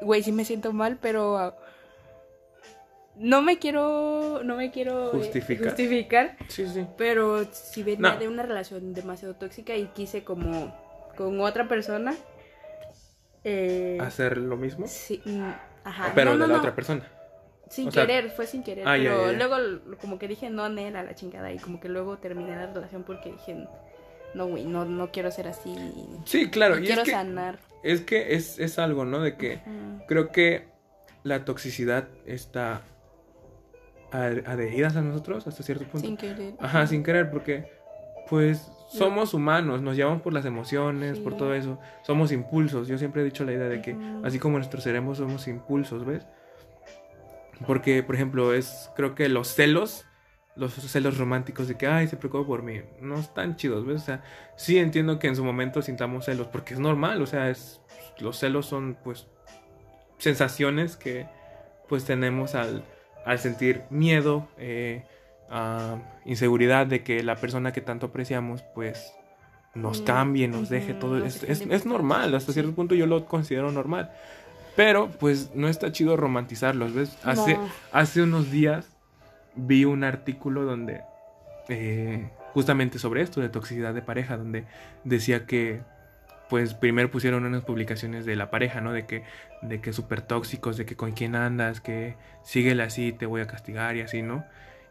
güey, 0.00 0.22
sí 0.22 0.32
me 0.32 0.44
siento 0.46 0.72
mal, 0.72 0.96
pero 1.00 1.36
ah, 1.36 1.56
no 3.16 3.42
me 3.42 3.58
quiero, 3.58 4.42
no 4.44 4.56
me 4.56 4.70
quiero 4.70 5.08
eh, 5.08 5.18
Justificar. 5.18 5.66
justificar, 5.66 6.36
Sí, 6.48 6.66
sí. 6.66 6.86
pero 6.96 7.44
si 7.52 7.82
venía 7.82 8.14
No. 8.14 8.18
de 8.18 8.26
una 8.28 8.42
relación 8.42 8.94
demasiado 8.94 9.34
tóxica 9.34 9.74
y 9.76 9.88
quise 9.88 10.24
como 10.24 10.74
con 11.18 11.38
otra 11.40 11.68
persona. 11.68 12.14
Eh, 13.44 13.98
Hacer 14.00 14.38
lo 14.38 14.56
mismo, 14.56 14.86
sí, 14.86 15.20
mm, 15.24 15.50
ajá. 15.84 16.12
pero 16.14 16.30
no, 16.32 16.38
no, 16.38 16.46
de 16.46 16.52
la 16.52 16.58
otra 16.60 16.74
persona. 16.74 17.06
Sin 17.70 17.88
O 17.88 17.90
sea- 17.92 18.06
querer, 18.06 18.30
fue 18.30 18.46
sin 18.46 18.62
querer. 18.62 18.86
Ah, 18.86 18.96
pero 18.98 19.26
ya, 19.26 19.32
ya. 19.32 19.38
luego, 19.48 19.80
como 20.00 20.18
que 20.18 20.28
dije, 20.28 20.50
no, 20.50 20.68
Nel, 20.68 20.94
a 20.96 21.02
la 21.02 21.14
chingada. 21.14 21.50
Y 21.52 21.58
como 21.58 21.80
que 21.80 21.88
luego 21.88 22.18
terminé 22.18 22.54
la 22.54 22.66
relación 22.66 23.04
porque 23.04 23.30
dije, 23.32 23.66
no, 24.34 24.46
güey, 24.46 24.64
no, 24.64 24.84
no 24.84 25.10
quiero 25.10 25.30
ser 25.30 25.48
así. 25.48 25.74
Sí, 26.26 26.50
claro, 26.50 26.74
no 26.76 26.82
y 26.82 26.86
quiero 26.86 27.02
es 27.02 27.06
que, 27.06 27.12
sanar. 27.14 27.58
es 27.82 28.00
que 28.02 28.34
es, 28.34 28.58
es 28.58 28.78
algo, 28.78 29.04
¿no? 29.04 29.20
De 29.22 29.36
que 29.36 29.60
creo 30.06 30.30
que 30.32 30.68
la 31.22 31.44
toxicidad 31.44 32.08
está 32.26 32.82
ad- 34.10 34.46
adherida 34.46 34.88
a 34.88 35.02
nosotros 35.02 35.46
hasta 35.46 35.62
cierto 35.62 35.84
punto. 35.84 36.06
Sin 36.06 36.16
querer. 36.16 36.54
Ajá, 36.60 36.86
sin 36.86 37.02
querer, 37.02 37.30
porque 37.30 37.70
pues 38.28 38.70
somos 38.88 39.34
humanos, 39.34 39.82
nos 39.82 39.96
llevamos 39.96 40.22
por 40.22 40.32
las 40.32 40.44
emociones, 40.44 41.18
Sí. 41.18 41.22
por 41.22 41.36
todo 41.36 41.54
eso. 41.54 41.78
Somos 42.02 42.32
impulsos. 42.32 42.88
Yo 42.88 42.98
siempre 42.98 43.22
he 43.22 43.24
dicho 43.24 43.44
la 43.44 43.52
idea 43.52 43.68
de 43.68 43.80
que 43.82 43.96
así 44.24 44.38
como 44.38 44.56
nuestros 44.58 44.82
cerebros 44.84 45.18
somos 45.18 45.46
impulsos, 45.48 46.04
¿ves? 46.04 46.26
Porque, 47.66 48.02
por 48.02 48.14
ejemplo, 48.14 48.54
es 48.54 48.90
creo 48.96 49.14
que 49.14 49.28
los 49.28 49.54
celos, 49.54 50.06
los 50.56 50.72
celos 50.74 51.18
románticos 51.18 51.68
de 51.68 51.76
que, 51.76 51.86
ay, 51.86 52.08
se 52.08 52.16
preocupa 52.16 52.46
por 52.46 52.62
mí, 52.62 52.80
no 53.00 53.16
están 53.16 53.56
chidos, 53.56 53.86
¿ves? 53.86 54.02
O 54.02 54.04
sea, 54.04 54.22
sí 54.56 54.78
entiendo 54.78 55.18
que 55.18 55.28
en 55.28 55.36
su 55.36 55.44
momento 55.44 55.82
sintamos 55.82 56.24
celos, 56.24 56.46
porque 56.48 56.74
es 56.74 56.80
normal, 56.80 57.20
o 57.22 57.26
sea, 57.26 57.50
es, 57.50 57.80
los 58.18 58.38
celos 58.38 58.66
son, 58.66 58.96
pues, 59.04 59.26
sensaciones 60.18 60.96
que, 60.96 61.26
pues, 61.88 62.04
tenemos 62.04 62.54
al, 62.54 62.84
al 63.24 63.38
sentir 63.38 63.82
miedo, 63.90 64.48
eh, 64.58 65.04
ah, 65.50 65.98
inseguridad 66.24 66.86
de 66.86 67.02
que 67.02 67.22
la 67.22 67.36
persona 67.36 67.72
que 67.72 67.80
tanto 67.80 68.06
apreciamos, 68.06 68.62
pues, 68.74 69.12
nos 69.74 70.00
Mm, 70.00 70.04
cambie, 70.04 70.48
nos 70.48 70.68
deje 70.68 70.94
todo. 70.94 71.24
Es, 71.24 71.86
normal, 71.86 72.34
hasta 72.34 72.52
cierto 72.52 72.72
punto 72.72 72.94
yo 72.94 73.06
lo 73.06 73.26
considero 73.26 73.70
normal. 73.70 74.12
Pero, 74.76 75.10
pues, 75.10 75.50
no 75.54 75.68
está 75.68 75.92
chido 75.92 76.16
romantizarlos, 76.16 76.94
¿ves? 76.94 77.16
Hace, 77.24 77.54
No. 77.56 77.68
hace 77.92 78.22
unos 78.22 78.50
días 78.50 78.88
vi 79.56 79.84
un 79.84 80.04
artículo 80.04 80.64
donde, 80.64 81.02
eh, 81.68 82.30
justamente 82.54 82.98
sobre 82.98 83.22
esto, 83.22 83.40
de 83.40 83.48
toxicidad 83.48 83.94
de 83.94 84.02
pareja, 84.02 84.36
donde 84.36 84.64
decía 85.04 85.46
que, 85.46 85.82
pues, 86.48 86.74
primero 86.74 87.10
pusieron 87.10 87.44
unas 87.44 87.62
publicaciones 87.62 88.24
de 88.26 88.36
la 88.36 88.50
pareja, 88.50 88.80
¿no? 88.80 88.92
De 88.92 89.06
que, 89.06 89.24
de 89.62 89.80
que 89.80 89.92
súper 89.92 90.20
tóxicos, 90.22 90.76
de 90.76 90.84
que 90.86 90.96
con 90.96 91.12
quién 91.12 91.34
andas, 91.36 91.80
que 91.80 92.16
síguele 92.42 92.82
así, 92.82 93.12
te 93.12 93.26
voy 93.26 93.40
a 93.40 93.46
castigar 93.46 93.96
y 93.96 94.00
así, 94.00 94.22
¿no? 94.22 94.44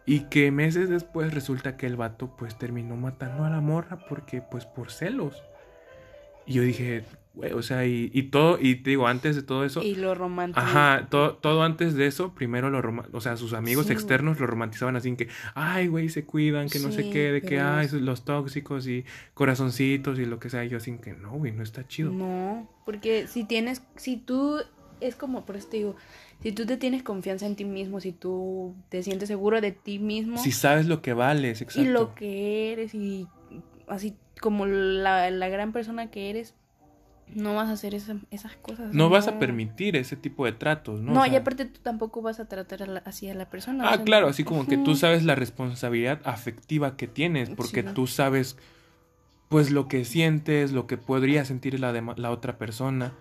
Y 0.06 0.22
que 0.22 0.52
meses 0.52 0.90
después 0.90 1.34
resulta 1.34 1.76
que 1.78 1.86
el 1.86 1.96
vato, 1.96 2.36
pues, 2.38 2.58
terminó 2.58 2.96
matando 2.96 3.44
a 3.44 3.50
la 3.50 3.60
morra 3.62 4.00
porque, 4.08 4.42
pues, 4.42 4.66
por 4.66 4.92
celos. 4.92 5.44
Y 6.46 6.54
yo 6.54 6.62
dije, 6.64 7.04
güey, 7.40 7.54
o 7.54 7.62
sea, 7.62 7.86
y, 7.86 8.12
y 8.14 8.24
todo, 8.24 8.60
y 8.62 8.76
te 8.76 8.92
digo, 8.92 9.08
antes 9.08 9.36
de 9.36 9.44
todo 9.44 9.64
eso, 9.66 9.82
Y 9.82 9.96
lo 9.96 10.14
romántico. 10.14 10.60
Ajá, 10.60 11.08
todo, 11.10 11.36
todo 11.38 11.64
antes 11.64 11.96
de 11.96 12.06
eso, 12.06 12.34
primero 12.36 12.70
lo 12.70 12.80
o 13.14 13.22
sea, 13.22 13.38
sus 13.38 13.54
amigos 13.54 13.88
Sí. 13.88 13.94
externos 13.94 14.40
lo 14.40 14.46
romantizaban 14.48 14.96
así 14.96 15.10
en 15.10 15.16
que, 15.16 15.28
ay, 15.56 15.88
güey, 15.88 16.10
se 16.10 16.26
cuidan, 16.26 16.70
que 16.70 16.80
no 16.80 16.92
sé 16.92 17.10
qué, 17.10 17.32
de 17.32 17.42
que, 17.42 17.60
ay, 17.60 17.88
los 17.94 18.26
tóxicos 18.26 18.88
y 18.88 19.06
corazoncitos 19.34 20.20
y 20.20 20.26
lo 20.26 20.40
que 20.40 20.50
sea, 20.50 20.64
y 20.66 20.70
yo 20.70 20.78
así 20.78 20.96
que, 20.98 21.14
no, 21.14 21.32
güey, 21.32 21.52
no 21.52 21.64
está 21.64 21.88
chido. 21.88 22.12
No, 22.12 22.70
porque 22.86 23.26
si 23.28 23.46
tienes, 23.46 23.82
si 23.96 24.18
tú, 24.18 24.58
es 25.00 25.16
como, 25.16 25.46
por 25.46 25.56
eso 25.56 25.70
te 25.70 25.78
digo, 25.78 25.96
si 26.44 26.52
tú 26.52 26.66
te 26.66 26.78
tienes 26.78 27.04
confianza 27.04 27.46
en 27.46 27.56
ti 27.56 27.66
mismo, 27.66 28.00
si 28.02 28.12
tú 28.12 28.76
te 28.90 29.02
sientes 29.04 29.28
seguro 29.30 29.62
de 29.62 29.72
ti 29.72 30.00
mismo 30.00 30.38
Si 30.44 30.52
sabes 30.52 30.88
lo 30.88 31.02
que 31.02 31.14
vales, 31.14 31.62
y 31.62 31.64
exacto. 31.64 31.90
lo 31.92 32.16
que 32.16 32.72
eres 32.74 32.94
y 32.94 33.28
así 33.88 34.16
como 34.42 34.66
la, 34.66 35.30
la 35.32 35.50
gran 35.50 35.72
persona 35.74 36.12
que 36.12 36.30
eres, 36.30 36.54
no 37.36 37.56
vas 37.56 37.70
a 37.70 37.74
hacer 37.74 37.94
esa- 37.96 38.18
esas 38.32 38.56
cosas. 38.58 38.94
No 38.94 39.10
vas 39.10 39.28
a 39.28 39.40
permitir 39.40 39.96
ese 39.96 40.16
tipo 40.16 40.46
de 40.46 40.52
tratos, 40.52 41.02
¿no? 41.02 41.14
No, 41.14 41.22
O 41.22 41.26
y 41.26 41.36
aparte 41.36 41.66
tú 41.66 41.80
tampoco 41.82 42.22
vas 42.22 42.40
a 42.40 42.46
tratar 42.48 42.84
a 42.84 42.86
la- 42.88 43.04
así 43.06 43.30
a 43.30 43.36
la 43.36 43.50
persona. 43.50 43.84
o 43.84 43.88
Ah, 43.88 43.96
sea, 43.96 44.04
claro, 44.06 44.28
así 44.28 44.44
como 44.44 44.66
que 44.68 44.78
tú 44.78 44.96
sabes 44.96 45.24
la 45.24 45.36
responsabilidad 45.36 46.20
afectiva 46.26 46.98
que 46.98 47.08
tienes, 47.08 47.50
porque 47.50 47.84
Sí. 47.84 47.90
tú 47.94 48.08
sabes, 48.08 48.58
pues, 49.48 49.72
lo 49.72 49.88
que 49.88 50.06
sientes, 50.06 50.72
lo 50.72 50.86
que 50.88 50.98
podría 50.98 51.46
sentir 51.46 51.80
la, 51.80 51.92
la 51.94 52.32
otra 52.32 52.58
persona. 52.58 53.14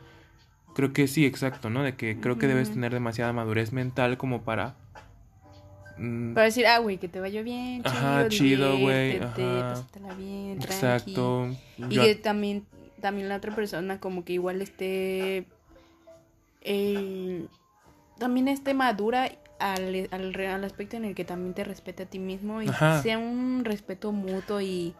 Creo 0.74 0.92
que 0.92 1.08
sí, 1.08 1.24
exacto, 1.26 1.70
¿no? 1.70 1.82
De 1.82 1.96
que 1.96 2.20
creo 2.20 2.38
que 2.38 2.46
debes 2.46 2.70
tener 2.70 2.92
demasiada 2.92 3.32
madurez 3.32 3.72
mental 3.72 4.16
como 4.18 4.42
para... 4.42 4.76
mm, 5.98 6.34
Para 6.34 6.44
decir, 6.44 6.66
ah, 6.66 6.78
güey, 6.78 6.98
que 6.98 7.08
te 7.08 7.18
vaya 7.20 7.42
bien, 7.42 7.82
chido, 7.82 7.96
Ajá, 7.96 8.28
chido, 8.28 8.78
güey, 8.78 9.10
diviértete, 9.12 9.42
ajá. 9.60 9.68
pásatela 9.68 10.14
bien, 10.14 10.58
tranqui. 10.58 10.74
exacto. 11.10 11.48
Y 11.90 11.98
que 11.98 12.14
también, 12.14 12.64
también 13.00 13.28
la 13.28 13.36
otra 13.36 13.54
persona 13.54 14.00
como 14.00 14.24
que 14.24 14.34
igual 14.34 14.60
esté... 14.62 15.46
eh, 16.62 17.46
también 18.18 18.48
esté 18.48 18.74
madura 18.74 19.30
al, 19.60 20.08
al, 20.10 20.34
al 20.40 20.64
aspecto 20.64 20.96
en 20.96 21.04
el 21.04 21.14
que 21.14 21.24
también 21.24 21.54
te 21.54 21.64
respete 21.64 22.04
a 22.04 22.06
ti 22.06 22.18
mismo 22.18 22.62
y 22.62 22.68
Ajá. 22.68 23.02
sea 23.02 23.18
un 23.18 23.64
respeto 23.64 24.12
mutuo 24.12 24.60
y... 24.60 24.94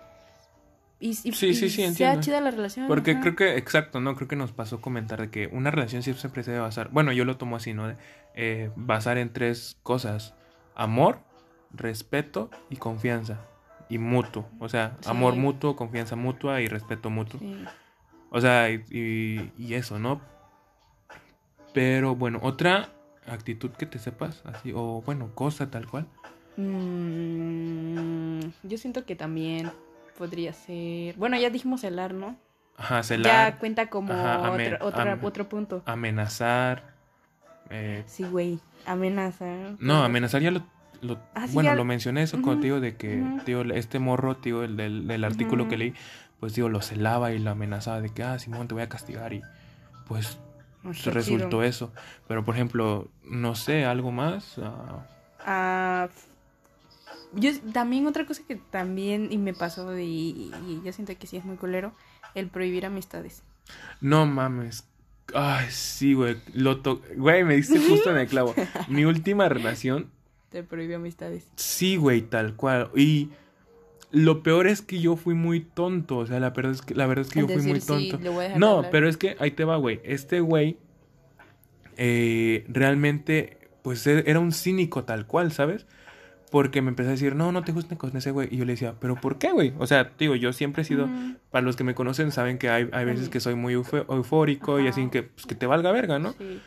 Y, 1.01 1.11
y- 1.11 1.15
Sí, 1.15 1.33
sí, 1.55 1.67
y 1.67 1.71
sí, 1.71 1.95
sea 1.95 2.19
chida 2.19 2.41
la 2.41 2.51
relación. 2.51 2.89
Porque 2.89 3.13
ajá. 3.13 3.21
creo 3.21 3.37
que, 3.37 3.57
exacto, 3.57 4.01
¿no? 4.01 4.17
Creo 4.17 4.27
que 4.27 4.35
nos 4.35 4.51
pasó 4.51 4.81
comentar 4.81 5.21
de 5.21 5.31
que 5.31 5.47
una 5.47 5.71
relación 5.71 6.03
siempre 6.03 6.43
se 6.43 6.51
debe 6.51 6.61
basar, 6.63 6.89
bueno, 6.91 7.13
yo 7.13 7.25
lo 7.25 7.37
tomo 7.37 7.55
así, 7.55 7.73
¿no? 7.73 7.95
Eh, 8.35 8.71
basar 8.75 9.17
en 9.19 9.33
tres 9.33 9.79
cosas. 9.85 10.35
Amor, 10.75 11.21
respeto 11.73 12.51
y 12.69 12.77
confianza. 12.77 13.39
Y 13.89 13.99
mutuo. 13.99 14.49
O 14.59 14.69
sea, 14.69 14.97
Sí. 15.01 15.09
amor 15.11 15.37
mutuo, 15.37 15.77
confianza 15.77 16.17
mutua 16.17 16.61
y 16.61 16.67
respeto 16.69 17.11
mutuo. 17.11 17.39
Sí. 17.39 17.65
O 18.31 18.41
sea, 18.41 18.71
y, 18.71 18.85
y- 19.59 19.75
eso, 19.75 19.99
¿no? 19.99 20.21
Pero 21.73 22.14
bueno, 22.14 22.41
otra 22.43 22.88
actitud 23.27 23.71
que 23.71 23.87
te 23.87 23.99
sepas, 23.99 24.43
así, 24.47 24.73
o 24.75 25.03
bueno, 25.05 25.31
cosa 25.35 25.71
tal 25.71 25.87
cual. 25.87 26.07
Mm, 26.57 28.41
yo 28.62 28.79
siento 28.79 29.05
que 29.05 29.14
también 29.17 29.71
podría 30.17 30.53
ser... 30.53 31.14
Bueno, 31.17 31.37
ya 31.38 31.51
dijimos 31.51 31.81
celar, 31.83 32.14
¿no? 32.14 32.37
Ajá, 32.77 33.03
celar, 33.03 33.53
Ya 33.55 33.59
cuenta 33.59 33.88
como 33.91 34.12
Ajá, 34.12 34.47
amen- 34.49 34.79
otro, 34.81 35.01
am- 35.03 35.25
otro 35.25 35.49
punto. 35.49 35.83
amenazar. 35.87 36.95
eh, 37.71 38.03
Sí, 38.07 38.25
güey. 38.25 38.59
Amenaza. 38.87 39.47
No, 39.79 40.03
amenazar 40.05 40.41
ya 40.43 40.51
lo... 40.51 40.62
lo- 41.03 41.19
Ah, 41.35 41.47
sí, 41.47 41.55
bueno, 41.55 41.71
ya- 41.71 41.77
lo 41.77 41.85
mencioné 41.85 42.23
eso 42.23 42.41
contigo 42.41 42.81
de 42.81 42.97
que, 42.97 43.23
tío, 43.45 43.62
este 43.73 43.99
morro, 43.99 44.37
tío, 44.37 44.62
el 44.64 44.77
del, 44.77 45.07
del 45.07 45.25
artículo 45.25 45.69
que 45.69 45.77
leí, 45.77 45.95
pues, 46.40 46.55
digo, 46.55 46.68
lo 46.68 46.81
celaba 46.83 47.33
y 47.33 47.38
lo 47.38 47.51
amenazaba 47.51 48.01
de 48.01 48.11
que, 48.11 48.22
ah, 48.22 48.38
Simón, 48.38 48.68
te 48.68 48.74
voy 48.74 48.83
a 48.83 48.88
castigar 48.88 49.33
y, 49.33 49.42
pues, 50.07 50.38
resultó 51.05 51.22
chido. 51.48 51.62
eso. 51.62 51.92
Pero, 52.29 52.44
por 52.44 52.55
ejemplo, 52.55 53.09
no 53.24 53.55
sé, 53.55 53.85
algo 53.85 54.11
más. 54.12 54.57
f- 56.05 56.29
yo 57.35 57.51
también 57.72 58.07
otra 58.07 58.27
cosa 58.27 58.42
que 58.46 58.57
también 58.57 59.29
y 59.31 59.38
me 59.38 59.53
pasó 59.55 59.96
y, 59.98 60.05
y 60.66 60.81
yo 60.85 60.92
siento 60.92 61.16
que 61.18 61.27
sí 61.27 61.37
es 61.37 61.44
muy 61.44 61.57
culero, 61.57 61.92
el 62.35 62.48
prohibir 62.48 62.87
amistades. 62.87 63.42
no 64.01 64.27
mames. 64.27 64.85
Ay, 65.35 65.66
sí, 65.70 66.14
güey. 66.14 66.38
Lo 66.55 66.81
to- 66.81 67.03
Güey, 67.16 67.44
me 67.44 67.55
diste 67.57 67.79
justo 67.79 68.11
en 68.11 68.16
el 68.16 68.29
clavo. 68.29 68.55
Mi 68.88 69.05
última 69.05 69.46
relación 69.51 70.11
Te 70.48 70.62
prohíbe 70.62 70.94
amistades. 70.94 71.46
Sí, 71.57 71.96
güey, 71.96 72.22
tal 72.22 72.55
cual. 72.57 72.90
Y 72.96 73.29
lo 74.11 74.42
peor 74.42 74.66
es 74.66 74.81
que 74.83 75.01
yo 75.01 75.16
fui 75.16 75.35
muy 75.35 75.61
tonto. 75.61 76.18
O 76.18 76.27
sea, 76.27 76.40
la 76.40 76.51
verdad 76.51 76.73
es 76.73 76.83
que, 76.83 76.94
la 76.94 77.07
verdad 77.07 77.27
es 77.27 77.31
que 77.33 77.40
yo 77.40 77.47
fui 77.49 77.62
muy 77.62 77.81
sí, 77.81 77.87
tonto. 77.87 78.18
le 78.23 78.29
voy 78.31 78.38
a 78.38 78.42
dejar 78.49 78.55
de 78.55 78.59
no, 78.61 78.85
pero 78.90 79.09
es 79.09 79.16
que 79.16 79.37
ahí 79.38 79.51
te 79.51 79.64
va, 79.64 79.77
güey. 79.77 80.01
Este 80.05 80.40
güey 80.40 80.79
eh, 81.97 82.64
realmente, 82.68 83.59
pues 83.83 84.07
e- 84.07 84.25
era 84.31 84.40
un 84.40 84.53
cínico 84.53 85.05
tal 85.05 85.27
cual, 85.27 85.53
¿sabes? 85.53 85.87
Porque 86.51 86.81
me 86.81 86.88
empezó 86.88 87.09
a 87.09 87.12
decir, 87.12 87.35
no, 87.35 87.53
no 87.53 87.62
te 87.62 87.73
gusta 87.73 87.97
con 87.97 88.16
ese 88.16 88.31
güey. 88.31 88.49
Y 88.51 88.57
yo 88.57 88.64
le 88.64 88.73
decía, 88.73 88.94
¿pero 88.99 89.16
por 89.16 89.37
qué, 89.38 89.53
güey? 89.53 89.75
O 89.79 89.87
sea, 89.87 90.12
digo, 90.18 90.35
yo 90.35 90.53
siempre 90.55 90.83
he 90.83 90.85
sido, 90.85 91.07
para 91.51 91.64
los 91.64 91.77
que 91.77 91.85
me 91.85 91.94
conocen, 91.94 92.33
saben 92.33 92.57
que 92.59 92.71
hay, 92.71 92.88
hay 92.92 93.05
veces 93.05 93.29
que 93.29 93.40
soy 93.40 93.55
muy 93.55 93.75
eufórico 93.75 94.81
y 94.81 94.88
así 94.88 95.07
que, 95.09 95.25
pues, 95.25 95.44
que 95.44 95.55
te 95.55 95.66
valga 95.66 95.92
verga, 95.92 96.18
¿no? 96.18 96.33
Sí. 96.33 96.61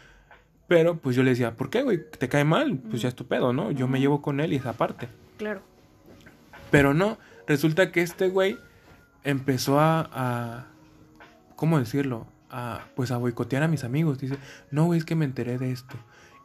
Pero, 0.68 0.98
pues 0.98 1.16
yo 1.16 1.24
le 1.24 1.32
decía, 1.32 1.56
¿por 1.56 1.70
qué, 1.70 1.82
güey? 1.82 2.00
¿Te 2.18 2.30
cae 2.30 2.44
mal? 2.46 2.78
Pues 2.78 3.02
ya 3.02 3.10
es 3.10 3.16
tu 3.16 3.26
pedo, 3.26 3.54
¿no? 3.54 3.72
Yo 3.72 3.88
me 3.88 4.00
llevo 4.00 4.22
con 4.22 4.40
él 4.40 4.54
y 4.54 4.58
esa 4.58 4.74
parte. 4.74 5.08
Claro. 5.38 5.62
Pero 6.70 6.94
no, 6.94 7.18
resulta 7.52 7.92
que 7.92 8.02
este 8.02 8.30
güey 8.30 8.58
empezó 9.24 9.80
a, 9.80 10.10
a 10.14 10.68
¿cómo 11.56 11.78
decirlo? 11.80 12.28
A, 12.50 12.86
pues 12.96 13.12
a 13.12 13.18
boicotear 13.18 13.64
a 13.64 13.68
mis 13.68 13.84
amigos. 13.84 14.20
Dice, 14.20 14.38
no, 14.72 14.86
güey, 14.86 14.98
es 15.00 15.06
que 15.06 15.16
me 15.16 15.26
enteré 15.26 15.58
de 15.58 15.72
esto. 15.72 15.96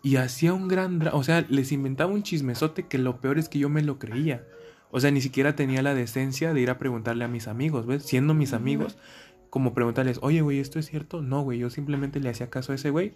Y 0.03 0.17
hacía 0.17 0.53
un 0.53 0.69
gran 0.69 0.99
drama, 0.99 1.17
o 1.17 1.25
sea, 1.25 1.45
les 1.49 1.73
inventaba 1.73 2.13
un 2.13 2.23
chismesote 2.23 2.87
que 2.87 2.99
lo 2.99 3.21
peor 3.21 3.39
es 3.39 3.49
que 3.49 3.59
yo 3.59 3.69
me 3.69 3.83
lo 3.83 3.99
creía. 3.99 4.45
O 4.91 5.01
sea, 5.01 5.11
ni 5.11 5.21
siquiera 5.21 5.57
tenía 5.57 5.83
la 5.83 5.95
decencia 5.95 6.53
de 6.53 6.61
ir 6.61 6.71
a 6.71 6.79
preguntarle 6.79 7.25
a 7.25 7.29
mis 7.29 7.49
amigos, 7.49 7.87
¿ves? 7.87 8.05
Siendo 8.05 8.35
mis 8.35 8.53
amigos, 8.53 8.97
como 9.51 9.75
preguntarles, 9.75 10.19
oye, 10.23 10.43
güey, 10.43 10.61
¿esto 10.61 10.79
es 10.79 10.87
cierto? 10.87 11.23
No, 11.23 11.43
güey, 11.43 11.59
yo 11.59 11.71
simplemente 11.71 12.21
le 12.21 12.29
hacía 12.31 12.51
caso 12.51 12.71
a 12.73 12.77
ese 12.77 12.91
güey 12.91 13.15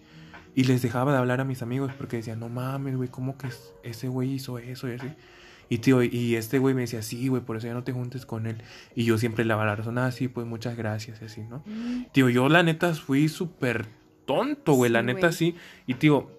y 0.53 0.65
les 0.65 0.81
dejaba 0.81 1.13
de 1.13 1.17
hablar 1.19 1.39
a 1.39 1.45
mis 1.45 1.61
amigos 1.61 1.91
porque 1.97 2.17
decían, 2.17 2.39
no 2.41 2.49
mames, 2.49 2.97
güey, 2.97 3.07
¿cómo 3.09 3.37
que 3.37 3.47
es- 3.47 3.73
ese 3.83 4.09
güey 4.09 4.33
hizo 4.33 4.57
eso 4.59 4.89
y 4.89 4.93
así? 4.95 5.07
Y 5.71 5.77
tío, 5.77 6.03
y 6.03 6.35
este 6.35 6.59
güey 6.59 6.75
me 6.75 6.81
decía, 6.81 7.01
sí, 7.01 7.29
güey, 7.29 7.41
por 7.41 7.55
eso 7.55 7.65
ya 7.65 7.73
no 7.73 7.85
te 7.85 7.93
juntes 7.93 8.25
con 8.25 8.45
él. 8.45 8.61
Y 8.93 9.05
yo 9.05 9.17
siempre 9.17 9.45
le 9.45 9.53
daba 9.53 9.65
la 9.65 9.77
razón, 9.77 9.97
ah, 9.99 10.11
sí, 10.11 10.27
pues 10.27 10.45
muchas 10.45 10.75
gracias, 10.75 11.21
y 11.21 11.25
así, 11.25 11.43
¿no? 11.43 11.63
Mm, 11.65 12.07
Tío, 12.11 12.27
yo 12.27 12.49
la 12.49 12.61
neta 12.61 12.93
fui 12.93 13.29
súper 13.29 13.87
tonto, 14.25 14.73
güey, 14.73 14.91
la 14.91 15.01
neta 15.01 15.31
sí. 15.31 15.55
Y 15.87 15.93
tío, 15.93 16.29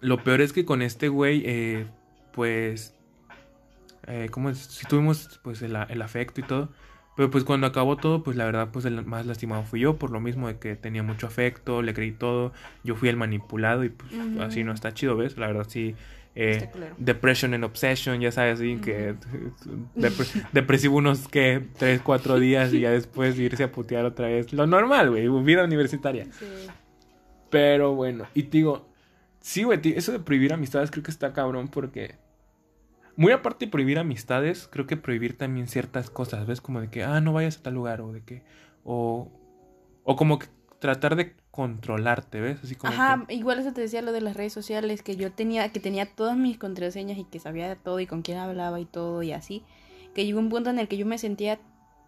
lo 0.00 0.24
peor 0.24 0.40
es 0.40 0.52
que 0.52 0.64
con 0.64 0.82
este 0.82 1.06
güey, 1.06 1.44
eh, 1.46 1.86
pues, 2.32 2.96
eh, 4.08 4.26
¿cómo 4.32 4.50
es? 4.50 4.58
Sí 4.58 4.86
tuvimos, 4.88 5.38
pues, 5.44 5.62
el, 5.62 5.76
el 5.88 6.02
afecto 6.02 6.40
y 6.40 6.44
todo. 6.44 6.70
Pero 7.14 7.30
pues 7.30 7.44
cuando 7.44 7.68
acabó 7.68 7.96
todo, 7.96 8.24
pues 8.24 8.36
la 8.36 8.44
verdad, 8.44 8.70
pues 8.72 8.86
el 8.86 9.04
más 9.04 9.24
lastimado 9.24 9.62
fui 9.62 9.78
yo, 9.78 9.98
por 9.98 10.10
lo 10.10 10.18
mismo 10.18 10.48
de 10.48 10.58
que 10.58 10.74
tenía 10.74 11.04
mucho 11.04 11.28
afecto, 11.28 11.80
le 11.80 11.94
creí 11.94 12.10
todo, 12.10 12.52
yo 12.82 12.96
fui 12.96 13.08
el 13.08 13.16
manipulado 13.16 13.84
y 13.84 13.90
pues 13.90 14.10
así 14.40 14.64
no 14.64 14.72
está 14.72 14.94
chido, 14.94 15.16
¿ves? 15.16 15.36
La 15.36 15.46
verdad 15.46 15.66
sí. 15.68 15.94
Eh, 16.34 16.70
depression 16.98 17.54
and 17.54 17.64
obsession, 17.64 18.20
ya 18.20 18.32
sabes, 18.32 18.60
así 18.60 18.76
que 18.78 19.14
depre- 19.96 20.48
depresivo 20.52 20.96
unos 20.96 21.28
que 21.28 21.68
3, 21.78 22.00
4 22.02 22.38
días 22.38 22.72
y 22.72 22.80
ya 22.80 22.90
después 22.90 23.38
irse 23.38 23.64
a 23.64 23.72
putear 23.72 24.04
otra 24.04 24.28
vez. 24.28 24.52
Lo 24.52 24.66
normal, 24.66 25.10
güey, 25.10 25.28
vida 25.44 25.64
universitaria. 25.64 26.24
Sí. 26.24 26.46
Pero 27.50 27.94
bueno, 27.94 28.26
y 28.34 28.44
te 28.44 28.58
digo, 28.58 28.88
sí, 29.40 29.64
güey, 29.64 29.80
eso 29.94 30.12
de 30.12 30.20
prohibir 30.20 30.52
amistades 30.54 30.90
creo 30.90 31.02
que 31.02 31.10
está 31.10 31.32
cabrón 31.32 31.68
porque... 31.68 32.16
Muy 33.14 33.30
aparte 33.30 33.66
de 33.66 33.70
prohibir 33.70 33.98
amistades, 33.98 34.66
creo 34.72 34.86
que 34.86 34.96
prohibir 34.96 35.36
también 35.36 35.68
ciertas 35.68 36.08
cosas, 36.08 36.46
¿ves? 36.46 36.62
Como 36.62 36.80
de 36.80 36.88
que, 36.88 37.04
ah, 37.04 37.20
no 37.20 37.34
vayas 37.34 37.58
a 37.58 37.62
tal 37.62 37.74
lugar, 37.74 38.00
o 38.00 38.10
de 38.10 38.22
que... 38.22 38.42
O, 38.84 39.30
o 40.02 40.16
como 40.16 40.38
que 40.38 40.46
tratar 40.78 41.14
de 41.14 41.34
controlarte, 41.52 42.40
¿ves? 42.40 42.58
Así 42.64 42.74
como 42.74 42.92
Ajá, 42.92 43.24
que- 43.28 43.34
igual 43.34 43.60
eso 43.60 43.72
te 43.72 43.82
decía 43.82 44.02
lo 44.02 44.10
de 44.12 44.22
las 44.22 44.34
redes 44.36 44.52
sociales, 44.52 45.02
que 45.02 45.14
yo 45.16 45.30
tenía, 45.30 45.68
que 45.70 45.78
tenía 45.80 46.06
todas 46.06 46.36
mis 46.36 46.58
contraseñas 46.58 47.18
y 47.18 47.24
que 47.24 47.38
sabía 47.38 47.68
de 47.68 47.76
todo 47.76 48.00
y 48.00 48.06
con 48.06 48.22
quién 48.22 48.38
hablaba 48.38 48.80
y 48.80 48.86
todo 48.86 49.22
y 49.22 49.32
así, 49.32 49.62
que 50.14 50.24
llegó 50.24 50.40
un 50.40 50.48
punto 50.48 50.70
en 50.70 50.78
el 50.80 50.88
que 50.88 50.96
yo 50.96 51.06
me 51.06 51.18
sentía 51.18 51.60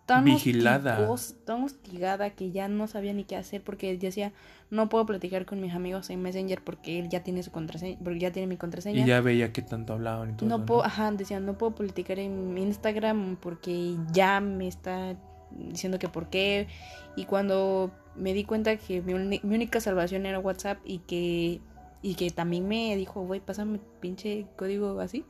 tan 0.06 0.24
Vigilada. 0.24 0.98
hostigos- 0.98 1.34
tan 1.44 1.62
hostigada 1.62 2.30
que 2.30 2.50
ya 2.52 2.68
no 2.68 2.86
sabía 2.88 3.12
ni 3.12 3.24
qué 3.24 3.36
hacer 3.36 3.62
porque 3.62 3.96
decía, 3.96 4.32
no 4.70 4.88
puedo 4.88 5.06
platicar 5.06 5.44
con 5.46 5.60
mis 5.60 5.74
amigos 5.74 6.08
en 6.10 6.20
Messenger 6.22 6.62
porque 6.62 6.98
él 6.98 7.08
ya 7.10 7.22
tiene 7.22 7.42
su 7.42 7.50
contraseña, 7.50 7.98
porque 8.02 8.18
ya 8.18 8.32
tiene 8.32 8.46
mi 8.46 8.56
contraseña. 8.56 9.02
Y 9.02 9.06
ya 9.06 9.20
veía 9.20 9.52
que 9.52 9.60
tanto 9.62 9.92
hablaban 9.92 10.30
y 10.30 10.32
todo. 10.34 10.48
no 10.48 10.56
eso, 10.56 10.66
puedo, 10.66 10.84
ajá, 10.84 11.10
decía, 11.12 11.38
no 11.40 11.56
puedo 11.58 11.74
platicar 11.74 12.18
en 12.18 12.56
Instagram 12.58 13.36
porque 13.36 13.96
ya 14.12 14.40
me 14.40 14.68
está 14.68 15.16
diciendo 15.56 15.98
que 15.98 16.08
por 16.08 16.28
qué. 16.28 16.68
Y 17.16 17.24
cuando 17.24 17.90
me 18.16 18.32
di 18.34 18.44
cuenta 18.44 18.76
que 18.76 19.00
mi, 19.02 19.12
única 19.42 19.80
salvación 19.80 20.26
era 20.26 20.38
WhatsApp 20.38 20.78
y 20.84 20.98
que, 20.98 21.60
y 22.02 22.14
que 22.14 22.30
también 22.30 22.66
me 22.68 22.94
dijo, 22.96 23.22
güey, 23.22 23.40
pásame 23.40 23.78
pinche 24.00 24.46
código 24.56 25.00
así, 25.00 25.24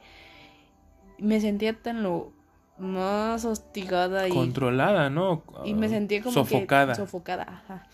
me 1.18 1.40
sentía 1.40 1.74
tan 1.74 2.02
lo 2.02 2.32
más 2.78 3.44
hostigada 3.44 4.26
y, 4.28 4.32
Controlada, 4.32 5.08
¿no? 5.10 5.42
y 5.64 5.74
me 5.74 5.88
sentía 5.88 6.20
como 6.22 6.32
Sofocada. 6.34 6.92
que 6.92 6.96
sofocada. 7.00 7.42
Ajá. 7.44 7.86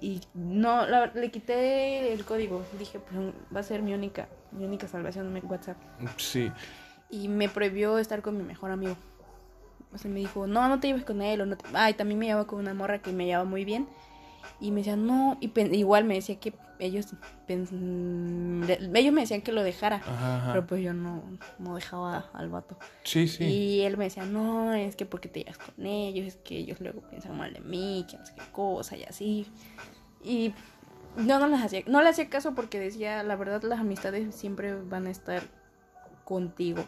Y 0.00 0.20
no, 0.34 0.86
la- 0.86 1.06
le 1.14 1.30
quité 1.30 2.12
el 2.12 2.24
código. 2.24 2.62
Dije, 2.78 2.98
pues 2.98 3.32
va 3.54 3.60
a 3.60 3.62
ser 3.62 3.82
mi 3.82 3.94
única, 3.94 4.28
mi 4.52 4.64
única 4.64 4.88
salvación 4.88 5.32
mi 5.32 5.40
WhatsApp 5.40 5.76
Sí. 6.16 6.50
y 7.10 7.28
me 7.28 7.48
prohibió 7.48 7.98
estar 7.98 8.22
con 8.22 8.36
mi 8.36 8.42
mejor 8.42 8.70
amigo. 8.70 8.96
O 9.96 9.98
sea, 9.98 10.10
me 10.10 10.20
dijo, 10.20 10.46
no, 10.46 10.68
no 10.68 10.78
te 10.80 10.86
lleves 10.86 11.04
con 11.04 11.20
él. 11.22 11.40
O 11.40 11.46
no 11.46 11.56
te... 11.56 11.64
Ay, 11.74 11.94
también 11.94 12.18
me 12.18 12.26
llevaba 12.26 12.46
con 12.46 12.60
una 12.60 12.74
morra 12.74 13.00
que 13.00 13.12
me 13.12 13.26
llevaba 13.26 13.44
muy 13.44 13.64
bien. 13.64 13.88
Y 14.60 14.70
me 14.70 14.78
decía, 14.78 14.96
no, 14.96 15.36
y 15.40 15.50
igual 15.76 16.04
me 16.04 16.14
decía 16.14 16.36
que 16.36 16.54
ellos, 16.78 17.08
ellos 17.48 17.72
me 17.72 19.20
decían 19.20 19.42
que 19.42 19.52
lo 19.52 19.62
dejara. 19.62 19.96
Ajá, 19.96 20.36
ajá. 20.36 20.52
Pero 20.52 20.66
pues 20.66 20.82
yo 20.82 20.94
no, 20.94 21.22
no 21.58 21.74
dejaba 21.74 22.30
al 22.32 22.48
vato. 22.48 22.78
Sí, 23.02 23.28
sí. 23.28 23.44
Y 23.44 23.80
él 23.82 23.96
me 23.96 24.04
decía, 24.04 24.24
no, 24.24 24.72
es 24.72 24.96
que 24.96 25.04
porque 25.04 25.28
te 25.28 25.40
llevas 25.40 25.58
con 25.58 25.84
ellos, 25.84 26.26
es 26.26 26.36
que 26.36 26.58
ellos 26.58 26.80
luego 26.80 27.02
piensan 27.02 27.36
mal 27.36 27.52
de 27.52 27.60
mí, 27.60 28.06
que 28.08 28.16
no 28.16 28.24
sé 28.24 28.34
qué 28.34 28.44
cosa 28.52 28.96
y 28.96 29.04
así. 29.04 29.46
Y 30.22 30.54
yo 31.18 31.38
no 31.38 31.48
les 31.48 31.60
hacía, 31.60 31.82
no 31.86 32.02
le 32.02 32.08
hacía 32.08 32.28
caso 32.28 32.54
porque 32.54 32.78
decía, 32.78 33.22
la 33.22 33.36
verdad 33.36 33.62
las 33.62 33.80
amistades 33.80 34.34
siempre 34.34 34.74
van 34.74 35.06
a 35.06 35.10
estar 35.10 35.42
contigo. 36.24 36.84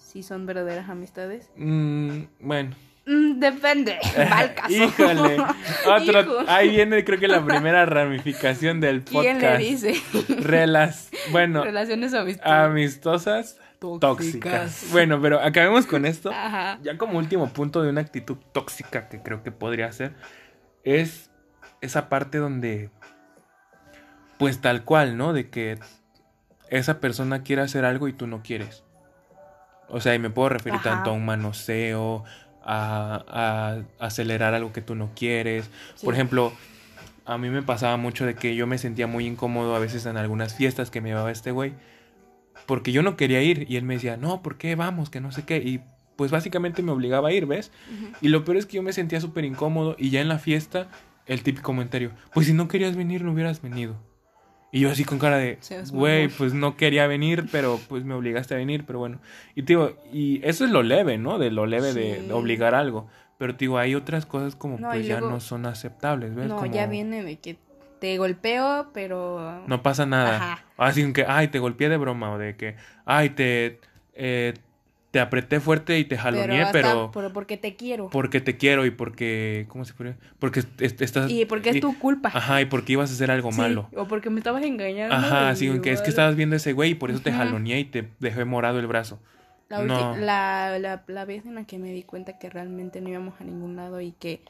Si 0.00 0.22
son 0.22 0.46
verdaderas 0.46 0.88
amistades. 0.88 1.50
Mm, 1.56 2.22
bueno. 2.40 2.74
Mm, 3.06 3.38
depende, 3.40 3.98
va 4.18 4.38
al 4.38 4.54
caso. 4.54 4.72
Híjole. 4.72 5.36
Otro, 5.86 6.20
Hijo. 6.20 6.38
ahí 6.48 6.70
viene 6.70 7.04
creo 7.04 7.18
que 7.18 7.28
la 7.28 7.44
primera 7.44 7.86
ramificación 7.86 8.80
del 8.80 9.02
podcast. 9.02 9.40
¿Quién 9.40 9.40
le 9.40 9.58
dice? 9.58 9.94
Relas, 10.40 11.10
bueno, 11.32 11.64
Relaciones 11.64 12.12
amistosas. 12.14 12.52
amistosas 12.52 13.58
tóxicas. 14.00 14.86
Bueno, 14.92 15.20
pero 15.22 15.40
acabemos 15.40 15.86
con 15.86 16.04
esto. 16.04 16.30
Ajá. 16.30 16.78
Ya 16.82 16.98
como 16.98 17.18
último 17.18 17.48
punto 17.48 17.82
de 17.82 17.88
una 17.90 18.02
actitud 18.02 18.36
tóxica 18.52 19.08
que 19.08 19.22
creo 19.22 19.42
que 19.42 19.50
podría 19.52 19.90
ser 19.92 20.14
es 20.84 21.30
esa 21.80 22.08
parte 22.08 22.38
donde 22.38 22.90
pues 24.38 24.60
tal 24.60 24.84
cual, 24.84 25.16
¿no? 25.16 25.32
De 25.32 25.48
que 25.50 25.78
esa 26.68 27.00
persona 27.00 27.42
quiere 27.42 27.62
hacer 27.62 27.84
algo 27.84 28.08
y 28.08 28.12
tú 28.12 28.26
no 28.26 28.42
quieres. 28.42 28.84
O 29.90 30.00
sea, 30.00 30.14
y 30.14 30.18
me 30.18 30.30
puedo 30.30 30.48
referir 30.48 30.78
Ajá. 30.78 30.90
tanto 30.90 31.10
a 31.10 31.12
un 31.12 31.24
manoseo, 31.24 32.24
a, 32.62 33.82
a 33.98 34.04
acelerar 34.06 34.54
algo 34.54 34.72
que 34.72 34.82
tú 34.82 34.94
no 34.94 35.10
quieres. 35.14 35.70
Sí. 35.94 36.04
Por 36.04 36.14
ejemplo, 36.14 36.52
a 37.24 37.38
mí 37.38 37.50
me 37.50 37.62
pasaba 37.62 37.96
mucho 37.96 38.26
de 38.26 38.34
que 38.34 38.54
yo 38.54 38.66
me 38.66 38.78
sentía 38.78 39.06
muy 39.06 39.26
incómodo 39.26 39.74
a 39.74 39.78
veces 39.78 40.06
en 40.06 40.16
algunas 40.16 40.54
fiestas 40.54 40.90
que 40.90 41.00
me 41.00 41.10
llevaba 41.10 41.30
este 41.30 41.50
güey. 41.50 41.74
Porque 42.66 42.92
yo 42.92 43.02
no 43.02 43.16
quería 43.16 43.42
ir 43.42 43.66
y 43.68 43.76
él 43.76 43.84
me 43.84 43.94
decía, 43.94 44.16
no, 44.16 44.42
¿por 44.42 44.56
qué 44.56 44.76
vamos? 44.76 45.10
Que 45.10 45.20
no 45.20 45.32
sé 45.32 45.44
qué. 45.44 45.56
Y 45.58 45.80
pues 46.16 46.30
básicamente 46.30 46.82
me 46.82 46.92
obligaba 46.92 47.28
a 47.30 47.32
ir, 47.32 47.46
¿ves? 47.46 47.72
Y 48.20 48.28
lo 48.28 48.44
peor 48.44 48.58
es 48.58 48.66
que 48.66 48.76
yo 48.76 48.82
me 48.82 48.92
sentía 48.92 49.20
súper 49.20 49.44
incómodo 49.44 49.96
y 49.98 50.10
ya 50.10 50.20
en 50.20 50.28
la 50.28 50.38
fiesta 50.38 50.88
el 51.26 51.42
típico 51.42 51.64
comentario, 51.64 52.10
pues 52.34 52.46
si 52.46 52.52
no 52.52 52.68
querías 52.68 52.96
venir 52.96 53.22
no 53.24 53.32
hubieras 53.32 53.62
venido. 53.62 53.96
Y 54.72 54.80
yo 54.80 54.90
así 54.90 55.04
con 55.04 55.18
cara 55.18 55.36
de, 55.38 55.58
güey, 55.92 56.22
mamón". 56.24 56.34
pues 56.38 56.54
no 56.54 56.76
quería 56.76 57.06
venir, 57.06 57.46
pero 57.50 57.80
pues 57.88 58.04
me 58.04 58.14
obligaste 58.14 58.54
a 58.54 58.56
venir, 58.58 58.84
pero 58.86 58.98
bueno. 59.00 59.20
Y 59.54 59.62
digo, 59.62 59.96
y 60.12 60.40
eso 60.44 60.64
es 60.64 60.70
lo 60.70 60.82
leve, 60.82 61.18
¿no? 61.18 61.38
De 61.38 61.50
lo 61.50 61.66
leve 61.66 61.92
de, 61.92 62.20
Sí. 62.20 62.26
de 62.26 62.32
obligar 62.32 62.74
algo. 62.74 63.08
Pero 63.38 63.54
digo, 63.54 63.78
hay 63.78 63.94
otras 63.94 64.26
cosas 64.26 64.54
como 64.54 64.78
No, 64.78 64.90
pues 64.90 65.06
ya 65.06 65.20
no 65.20 65.40
son 65.40 65.66
aceptables, 65.66 66.34
¿ves? 66.34 66.46
No, 66.46 66.56
Como, 66.56 66.72
ya 66.72 66.86
viene 66.86 67.24
de 67.24 67.38
que 67.38 67.56
te 67.98 68.16
golpeo, 68.18 68.90
pero... 68.92 69.62
No 69.66 69.82
pasa 69.82 70.06
nada. 70.06 70.36
Ajá. 70.36 70.64
Así 70.76 71.12
que, 71.12 71.24
ay, 71.26 71.48
te 71.48 71.58
golpeé 71.58 71.88
de 71.88 71.96
broma 71.96 72.32
o 72.32 72.38
de 72.38 72.56
que, 72.56 72.76
ay, 73.04 73.30
te, 73.30 73.80
eh, 74.14 74.54
te 75.10 75.18
apreté 75.20 75.58
fuerte 75.60 75.98
y 75.98 76.04
te 76.04 76.16
jaloneé, 76.16 76.66
pero... 76.72 77.10
por- 77.10 77.32
porque 77.32 77.56
te 77.56 77.74
quiero. 77.74 78.08
porque 78.10 78.40
te 78.40 78.56
quiero 78.56 78.86
y 78.86 78.90
porque 78.90 79.66
¿cómo 79.68 79.84
se 79.84 79.92
puede? 79.94 80.16
Porque 80.38 80.60
est- 80.78 81.00
estás 81.02 81.30
Y 81.30 81.44
porque 81.46 81.70
es 81.70 81.80
tu 81.80 81.98
culpa. 81.98 82.30
Ajá, 82.32 82.60
y 82.60 82.66
porque 82.66 82.92
ibas 82.92 83.10
a 83.10 83.14
hacer 83.14 83.30
algo 83.30 83.50
Sí, 83.50 83.58
malo. 83.58 83.88
O 83.96 84.06
porque 84.06 84.30
me 84.30 84.38
estabas 84.38 84.62
engañando. 84.64 85.14
Ajá, 85.14 85.46
y 85.46 85.52
así 85.52 85.80
que 85.80 85.92
es 85.92 86.00
que 86.02 86.10
estabas 86.10 86.36
viendo 86.36 86.54
a 86.54 86.58
ese 86.58 86.72
güey 86.72 86.92
y 86.92 86.94
por 86.94 87.10
eso 87.10 87.20
te 87.20 87.32
jaloneé 87.32 87.80
y 87.80 87.84
te 87.86 88.08
dejé 88.20 88.44
morado 88.44 88.78
el 88.78 88.86
brazo. 88.86 89.18
La, 89.68 89.82
No. 89.82 90.16
la, 90.16 90.78
la, 90.78 91.04
la 91.06 91.24
vez 91.24 91.44
en 91.46 91.54
la 91.56 91.64
que 91.64 91.78
me 91.78 91.92
di 91.92 92.02
cuenta 92.02 92.38
que 92.38 92.50
realmente 92.50 93.00
no 93.00 93.08
íbamos 93.08 93.40
a 93.40 93.44
ningún 93.44 93.76
lado 93.76 94.00
y 94.00 94.12
que 94.12 94.42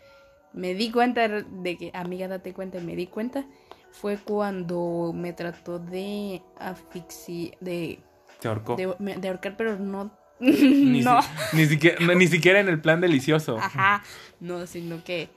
me 0.52 0.74
di 0.74 0.90
cuenta 0.90 1.28
de 1.28 1.76
que, 1.78 1.90
amiga, 1.94 2.26
date 2.26 2.52
cuenta, 2.52 2.78
y 2.78 2.82
me 2.84 2.96
di 2.96 3.06
cuenta, 3.06 3.44
fue 3.92 4.16
cuando 4.16 5.12
me 5.14 5.32
trató 5.32 5.78
de 5.78 6.42
asfixiar, 6.58 7.56
de, 7.60 8.00
Te 8.40 8.48
ahorcó. 8.48 8.76
de, 8.76 8.94
de 8.98 9.28
ahorcar, 9.28 9.56
pero 9.56 9.78
no 9.78 10.10
Ni, 10.40 11.00
no. 11.04 11.20
si- 11.22 11.28
ni, 11.56 11.66
siquiera, 11.66 12.14
ni 12.14 12.26
siquiera 12.26 12.60
en 12.60 12.68
el 12.68 12.80
plan 12.80 13.00
delicioso. 13.00 13.58
Ajá. 13.58 14.02
No, 14.40 14.66
sino 14.66 15.04
que 15.04 15.28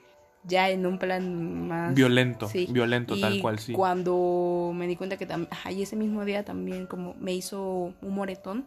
ya 0.46 0.70
en 0.70 0.86
un 0.86 0.98
plan 1.00 1.68
más. 1.68 1.94
Violento, 1.94 2.48
Sí. 2.48 2.68
violento, 2.70 3.20
tal 3.20 3.40
cual, 3.42 3.60
sí. 3.60 3.74
Cuando 3.74 4.72
me 4.76 4.88
di 4.88 4.96
cuenta 4.96 5.18
que 5.18 5.26
también. 5.26 5.50
Ajá, 5.52 5.72
y 5.72 5.82
ese 5.84 5.96
mismo 5.96 6.24
día 6.26 6.44
también, 6.46 6.86
como 6.88 7.16
me 7.20 7.34
hizo 7.34 7.94
un 8.02 8.14
moretón. 8.16 8.66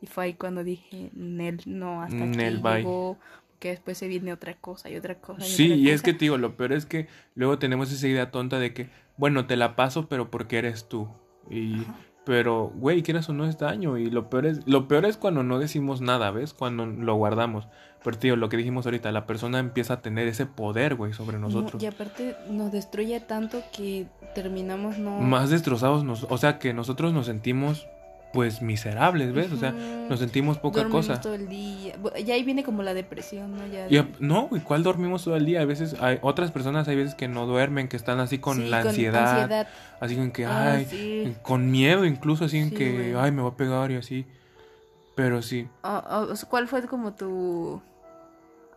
Y 0.00 0.06
fue 0.06 0.24
ahí 0.24 0.34
cuando 0.34 0.62
dije, 0.64 1.10
Nel, 1.14 1.62
no, 1.66 2.02
hasta 2.02 2.16
aquí 2.24 2.36
Nel, 2.36 2.58
bye. 2.58 2.76
llegó, 2.78 3.18
Que 3.58 3.70
después 3.70 3.96
se 3.96 4.06
viene 4.08 4.32
otra 4.34 4.54
cosa 4.54 4.90
y 4.90 4.96
otra 4.96 5.14
cosa. 5.14 5.46
y 5.46 5.50
Sí, 5.50 5.64
otra 5.72 5.76
y 5.76 5.88
es 5.90 6.02
que 6.02 6.12
te 6.12 6.18
digo, 6.26 6.36
lo 6.36 6.54
peor 6.56 6.74
es 6.74 6.84
que 6.84 7.06
luego 7.34 7.58
tenemos 7.58 7.90
esa 7.90 8.06
idea 8.06 8.30
tonta 8.30 8.58
de 8.58 8.74
que, 8.74 8.90
bueno, 9.16 9.46
te 9.46 9.56
la 9.56 9.76
paso, 9.76 10.06
pero 10.08 10.30
porque 10.30 10.58
eres 10.58 10.86
tú. 10.90 11.08
Y, 11.50 11.82
pero, 12.24 12.72
güey, 12.76 13.02
quieras 13.02 13.28
o 13.28 13.32
no 13.32 13.46
es 13.46 13.58
daño. 13.58 13.98
Y 13.98 14.10
lo 14.10 14.30
peor 14.30 14.46
es, 14.46 14.66
lo 14.66 14.88
peor 14.88 15.04
es 15.04 15.16
cuando 15.16 15.42
no 15.42 15.58
decimos 15.58 16.00
nada, 16.00 16.30
¿ves? 16.30 16.54
Cuando 16.54 16.86
lo 16.86 17.14
guardamos. 17.16 17.68
Pero, 18.02 18.18
tío, 18.18 18.36
lo 18.36 18.48
que 18.48 18.56
dijimos 18.56 18.84
ahorita, 18.86 19.12
la 19.12 19.26
persona 19.26 19.58
empieza 19.58 19.94
a 19.94 20.00
tener 20.02 20.28
ese 20.28 20.44
poder, 20.46 20.94
güey, 20.94 21.12
sobre 21.12 21.38
No, 21.38 21.48
nosotros. 21.48 21.82
y 21.82 21.86
aparte 21.86 22.36
nos 22.50 22.70
destruye 22.72 23.18
tanto 23.20 23.62
que 23.76 24.06
terminamos 24.34 24.98
no. 24.98 25.20
Más 25.20 25.48
destrozados, 25.50 26.04
nos, 26.04 26.24
o 26.28 26.36
sea, 26.38 26.58
que 26.58 26.74
nosotros 26.74 27.12
nos 27.14 27.26
sentimos, 27.26 27.86
pues, 28.34 28.60
miserables, 28.60 29.32
¿ves? 29.32 29.50
O 29.52 29.56
sea, 29.56 29.70
nos 29.70 30.18
sentimos 30.18 30.58
poca 30.58 30.80
Dormimos 30.80 31.06
cosa. 31.06 31.20
todo 31.20 31.34
el 31.34 31.48
día. 31.48 31.94
Ya 32.22 32.34
ahí 32.34 32.42
viene 32.44 32.62
como 32.64 32.82
la 32.82 32.92
depresión, 32.92 33.56
¿no? 33.56 33.66
Ya 33.68 33.86
Y 33.88 34.14
no, 34.18 34.48
güey, 34.48 34.60
¿cuál 34.60 34.82
dormimos 34.82 35.24
todo 35.24 35.36
el 35.36 35.46
día? 35.46 35.60
A 35.62 35.64
veces 35.64 35.94
hay 36.00 36.18
otras 36.20 36.50
personas, 36.50 36.88
hay 36.88 36.96
veces 36.96 37.14
que 37.14 37.28
no 37.28 37.46
duermen, 37.46 37.88
que 37.88 37.96
están 37.96 38.20
así 38.20 38.38
con 38.38 38.56
Sí, 38.58 38.68
la 38.68 38.80
ansiedad, 38.80 39.38
ansiedad. 39.42 39.68
así 40.00 40.16
con 40.16 40.30
que, 40.32 40.44
Ah, 40.44 40.72
ay, 40.74 40.84
sí. 40.86 41.34
con 41.42 41.70
miedo 41.70 42.04
incluso, 42.04 42.44
así 42.44 42.58
en 42.58 42.70
Sí, 42.70 42.74
que, 42.74 42.92
güey. 42.92 43.14
ay, 43.24 43.30
me 43.30 43.40
va 43.42 43.48
a 43.50 43.56
pegar 43.56 43.90
y 43.92 43.96
así. 43.96 44.26
Pero 45.14 45.40
sí, 45.42 45.68
Ah, 45.84 46.02
ah, 46.06 46.18
o 46.28 46.34
sea, 46.36 46.48
¿Cuál 46.48 46.66
fue 46.66 46.82
como 46.88 47.12
tu, 47.14 47.80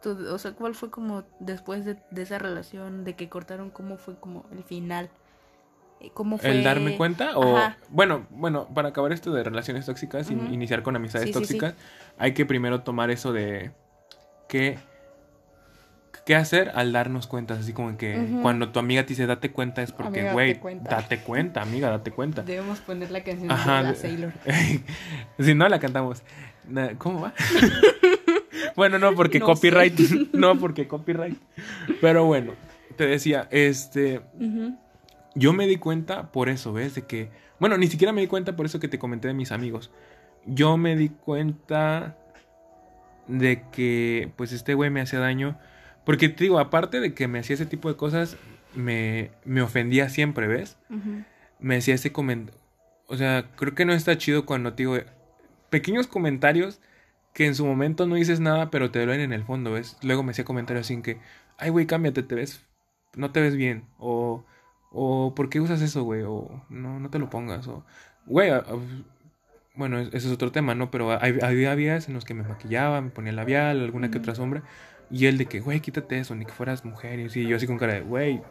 tu- 0.03 0.31
O 0.31 0.37
sea, 0.37 0.51
¿cuál 0.51 0.75
fue 0.75 0.91
como 0.91 1.23
después 1.39 1.83
de, 1.83 1.97
de 2.11 2.21
esa 2.21 2.37
relación, 2.37 3.03
de 3.03 3.15
que 3.15 3.27
cortaron, 3.27 3.71
cómo 3.71 3.97
fue 3.97 4.15
como 4.19 4.45
el 4.51 4.63
final? 4.63 5.09
Eh, 5.99 6.11
¿Cómo 6.13 6.37
fue? 6.37 6.51
el 6.51 6.63
darme 6.63 6.95
cuenta 6.95 7.37
o, 7.37 7.57
Ajá. 7.57 7.77
bueno, 7.89 8.27
bueno, 8.29 8.67
para 8.73 8.89
acabar 8.89 9.11
esto 9.11 9.31
de 9.33 9.43
relaciones 9.43 9.85
tóxicas 9.87 10.29
y 10.29 10.35
Ujú. 10.35 10.53
iniciar 10.53 10.83
con 10.83 10.95
amistades 10.95 11.27
Sí, 11.29 11.33
sí, 11.33 11.39
sí. 11.39 11.57
tóxicas, 11.57 11.73
hay 12.19 12.33
que 12.33 12.45
primero 12.45 12.81
tomar 12.81 13.09
eso 13.09 13.33
de 13.33 13.71
qué, 14.47 14.77
qué 16.25 16.35
hacer 16.35 16.71
al 16.75 16.91
darnos 16.93 17.25
cuenta, 17.25 17.55
así 17.55 17.73
como 17.73 17.97
que 17.97 18.37
cuando 18.43 18.69
tu 18.69 18.77
amiga 18.79 19.01
te 19.03 19.09
dice 19.09 19.25
date 19.25 19.51
cuenta 19.51 19.81
es 19.81 19.91
porque, 19.91 20.31
güey, 20.31 20.49
date 20.49 20.59
cuenta. 20.59 20.89
date 20.95 21.17
cuenta, 21.19 21.61
amiga, 21.63 21.89
date 21.89 22.11
cuenta. 22.11 22.43
Debemos 22.43 22.79
poner 22.81 23.09
la 23.09 23.23
canción 23.23 23.49
Ajá. 23.49 23.77
de 23.77 23.89
la 23.89 23.95
Sailor. 23.95 24.33
si 25.39 25.55
no, 25.55 25.67
la 25.67 25.79
cantamos. 25.79 26.21
¿Cómo 26.99 27.21
va? 27.21 27.33
bueno, 28.75 28.99
no, 28.99 29.15
porque 29.15 29.39
No 29.39 29.45
copyright. 29.47 29.97
no, 30.33 30.59
porque 30.59 30.87
copyright. 30.87 31.37
Pero 32.01 32.25
bueno, 32.25 32.53
te 32.97 33.07
decía, 33.07 33.47
este. 33.51 34.21
Yo 35.37 35.53
me 35.53 35.67
di 35.67 35.77
cuenta 35.77 36.31
por 36.31 36.49
eso, 36.49 36.73
¿ves? 36.73 36.95
De 36.95 37.03
que. 37.03 37.29
Bueno, 37.59 37.77
ni 37.77 37.87
siquiera 37.87 38.11
me 38.11 38.21
di 38.21 38.27
cuenta 38.27 38.55
por 38.55 38.65
eso 38.65 38.79
que 38.79 38.87
te 38.87 38.99
comenté 38.99 39.27
de 39.27 39.33
mis 39.33 39.51
amigos. 39.51 39.91
Yo 40.45 40.77
me 40.77 40.95
di 40.95 41.09
cuenta 41.09 42.17
de 43.27 43.63
que, 43.71 44.31
pues, 44.35 44.51
este 44.51 44.73
güey 44.73 44.89
me 44.89 45.01
hacía 45.01 45.19
daño. 45.19 45.59
Porque 46.05 46.29
te 46.29 46.43
digo, 46.45 46.59
aparte 46.59 46.99
de 46.99 47.13
que 47.13 47.27
me 47.27 47.39
hacía 47.39 47.53
ese 47.53 47.65
tipo 47.65 47.89
de 47.89 47.97
cosas, 47.97 48.37
me, 48.73 49.29
me 49.45 49.61
ofendía 49.61 50.09
siempre, 50.09 50.47
¿ves? 50.47 50.77
Me 51.59 51.77
hacía 51.77 51.95
ese 51.95 52.11
comentario. 52.11 52.59
O 53.07 53.15
sea, 53.17 53.51
creo 53.55 53.75
que 53.75 53.85
no 53.85 53.93
está 53.93 54.17
chido 54.17 54.45
cuando 54.45 54.73
te 54.73 54.83
digo 54.83 54.97
pequeños 55.69 56.07
comentarios 56.07 56.81
que 57.33 57.45
en 57.45 57.55
su 57.55 57.65
momento 57.65 58.07
no 58.07 58.15
dices 58.15 58.39
nada, 58.39 58.71
pero 58.71 58.89
te 58.89 58.99
duelen 58.99 59.21
en 59.21 59.33
el 59.33 59.43
fondo, 59.43 59.71
¿ves? 59.73 59.97
Luego 60.01 60.23
me 60.23 60.31
hacía 60.31 60.45
comentarios 60.45 60.87
así 60.87 61.01
que, 61.01 61.19
ay, 61.57 61.69
güey, 61.69 61.85
cámbiate, 61.85 62.23
te 62.23 62.35
ves, 62.35 62.65
no 63.15 63.31
te 63.31 63.41
ves 63.41 63.55
bien. 63.55 63.85
O, 63.99 64.43
o, 64.91 65.33
¿por 65.35 65.49
qué 65.49 65.59
usas 65.59 65.81
eso, 65.81 66.03
güey? 66.03 66.23
O, 66.23 66.63
no, 66.69 66.99
no 66.99 67.09
te 67.09 67.19
lo 67.19 67.29
pongas. 67.29 67.67
O, 67.67 67.83
güey, 68.25 68.51
bueno, 69.75 69.99
es- 69.99 70.07
ese 70.09 70.27
es 70.27 70.33
otro 70.33 70.51
tema, 70.51 70.73
¿no? 70.75 70.89
Pero 70.91 71.11
había 71.11 71.75
días 71.75 72.07
en 72.07 72.13
los 72.15 72.25
que 72.25 72.33
me 72.33 72.43
maquillaba, 72.43 73.01
me 73.01 73.09
ponía 73.09 73.31
labial, 73.31 73.79
alguna 73.81 74.09
que 74.09 74.17
otra 74.17 74.33
sombra. 74.35 74.63
Y 75.09 75.27
él 75.27 75.37
de 75.37 75.45
que, 75.45 75.59
güey, 75.59 75.79
quítate 75.79 76.19
eso, 76.19 76.35
ni 76.35 76.45
que 76.45 76.51
fueras 76.51 76.83
mujer. 76.83 77.19
Y 77.19 77.47
yo 77.47 77.55
así 77.55 77.67
con 77.67 77.77
cara 77.77 77.93
de, 77.93 78.01
güey, 78.01 78.41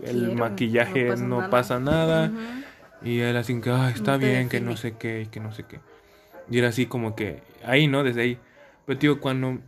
el 0.00 0.26
Quiero, 0.26 0.32
maquillaje 0.36 1.04
no 1.04 1.10
pasa 1.10 1.24
no 1.24 1.36
nada". 1.36 1.50
pasa 1.50 1.80
nada. 1.80 2.26
Ujú. 2.30 3.08
Y 3.08 3.20
él 3.20 3.36
así 3.36 3.60
que, 3.60 3.70
ay, 3.70 3.92
está 3.94 4.12
No 4.12 4.18
bien, 4.18 4.48
que 4.48 4.60
no 4.60 4.76
sé 4.76 4.92
qué, 4.92 5.28
que 5.30 5.40
no 5.40 5.52
sé 5.52 5.64
qué. 5.64 5.80
Y 6.50 6.58
era 6.58 6.68
así 6.68 6.86
como 6.86 7.14
que, 7.14 7.42
ahí, 7.64 7.86
¿no? 7.86 8.02
Desde 8.02 8.22
ahí. 8.22 8.38
Pero, 8.86 8.98
tío, 8.98 9.20
cuando 9.20 9.58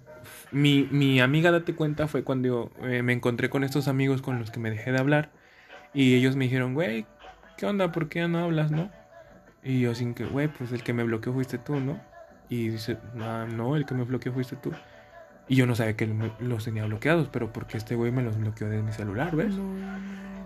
mi, 0.50 0.88
mi 0.90 1.20
amiga, 1.20 1.50
date 1.50 1.74
cuenta, 1.74 2.08
fue 2.08 2.24
cuando 2.24 2.42
digo, 2.46 2.70
eh, 2.88 3.02
me 3.02 3.12
encontré 3.12 3.48
con 3.50 3.64
estos 3.64 3.86
amigos 3.88 4.20
con 4.22 4.38
los 4.38 4.50
que 4.50 4.58
me 4.60 4.70
dejé 4.70 4.92
de 4.92 4.98
hablar. 4.98 5.30
Y 5.94 6.14
ellos 6.14 6.36
me 6.36 6.44
dijeron, 6.44 6.74
güey, 6.74 7.06
¿qué 7.56 7.66
onda? 7.66 7.92
¿Por 7.92 8.08
qué 8.08 8.26
no 8.28 8.38
hablas, 8.38 8.70
no? 8.70 8.90
Y 9.62 9.80
yo 9.80 9.92
así 9.92 10.12
que, 10.14 10.24
güey, 10.24 10.48
pues 10.48 10.72
el 10.72 10.82
que 10.82 10.92
me 10.92 11.04
bloqueó 11.04 11.32
fuiste 11.32 11.58
tú, 11.58 11.78
¿no? 11.78 12.00
Y 12.48 12.68
dice, 12.70 12.98
ah, 13.20 13.46
no, 13.50 13.76
el 13.76 13.86
que 13.86 13.94
me 13.94 14.04
bloqueó 14.04 14.32
fuiste 14.32 14.56
tú. 14.56 14.72
Y 15.48 15.56
yo 15.56 15.66
no 15.66 15.74
sabía 15.74 15.96
que 15.96 16.06
los 16.40 16.64
tenía 16.64 16.84
bloqueados, 16.84 17.28
pero 17.28 17.52
porque 17.52 17.76
este 17.76 17.94
güey 17.94 18.12
me 18.12 18.22
los 18.22 18.38
bloqueó 18.38 18.68
de 18.68 18.82
mi 18.82 18.92
celular, 18.92 19.34
¿ves? 19.34 19.54
No. 19.54 19.74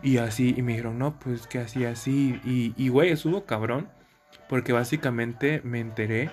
Y 0.02 0.18
así, 0.18 0.54
y 0.56 0.62
me 0.62 0.72
dijeron, 0.72 0.98
no, 0.98 1.18
pues 1.18 1.46
que 1.46 1.58
así, 1.58 1.84
así. 1.84 2.40
Y, 2.44 2.74
y 2.76 2.88
güey, 2.88 3.10
estuvo 3.10 3.44
cabrón. 3.44 3.88
Porque 4.48 4.72
básicamente 4.72 5.60
me 5.64 5.80
enteré 5.80 6.30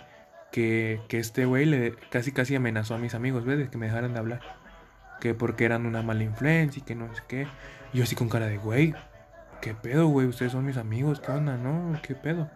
que, 0.52 1.02
que 1.08 1.20
este 1.20 1.46
güey 1.46 1.66
le 1.66 1.96
casi 2.10 2.32
casi 2.32 2.56
amenazó 2.56 2.96
a 2.96 2.98
mis 2.98 3.16
amigos, 3.16 3.46
¿ves? 3.46 3.58
De 3.58 3.70
que 3.70 3.78
me 3.78 3.88
dejaran 3.88 4.14
de 4.14 4.20
hablar. 4.20 4.42
Que 5.20 5.34
porque 5.34 5.66
eran 5.66 5.86
una 5.86 6.02
mala 6.02 6.24
influencia 6.24 6.80
y 6.80 6.84
que 6.84 6.96
no 6.96 7.14
sé 7.16 7.22
qué. 7.28 7.48
Y 7.94 7.98
yo 7.98 8.04
así 8.04 8.16
con 8.16 8.30
cara 8.30 8.48
de, 8.48 8.58
güey, 8.58 8.94
¿qué 9.62 9.74
pedo, 9.74 10.08
güey? 10.08 10.28
Ustedes 10.28 10.52
son 10.52 10.66
mis 10.66 10.78
amigos, 10.78 11.20
¿qué 11.20 11.32
onda? 11.32 11.58
No, 11.58 12.00
¿qué 12.02 12.16
pedo? 12.16 12.50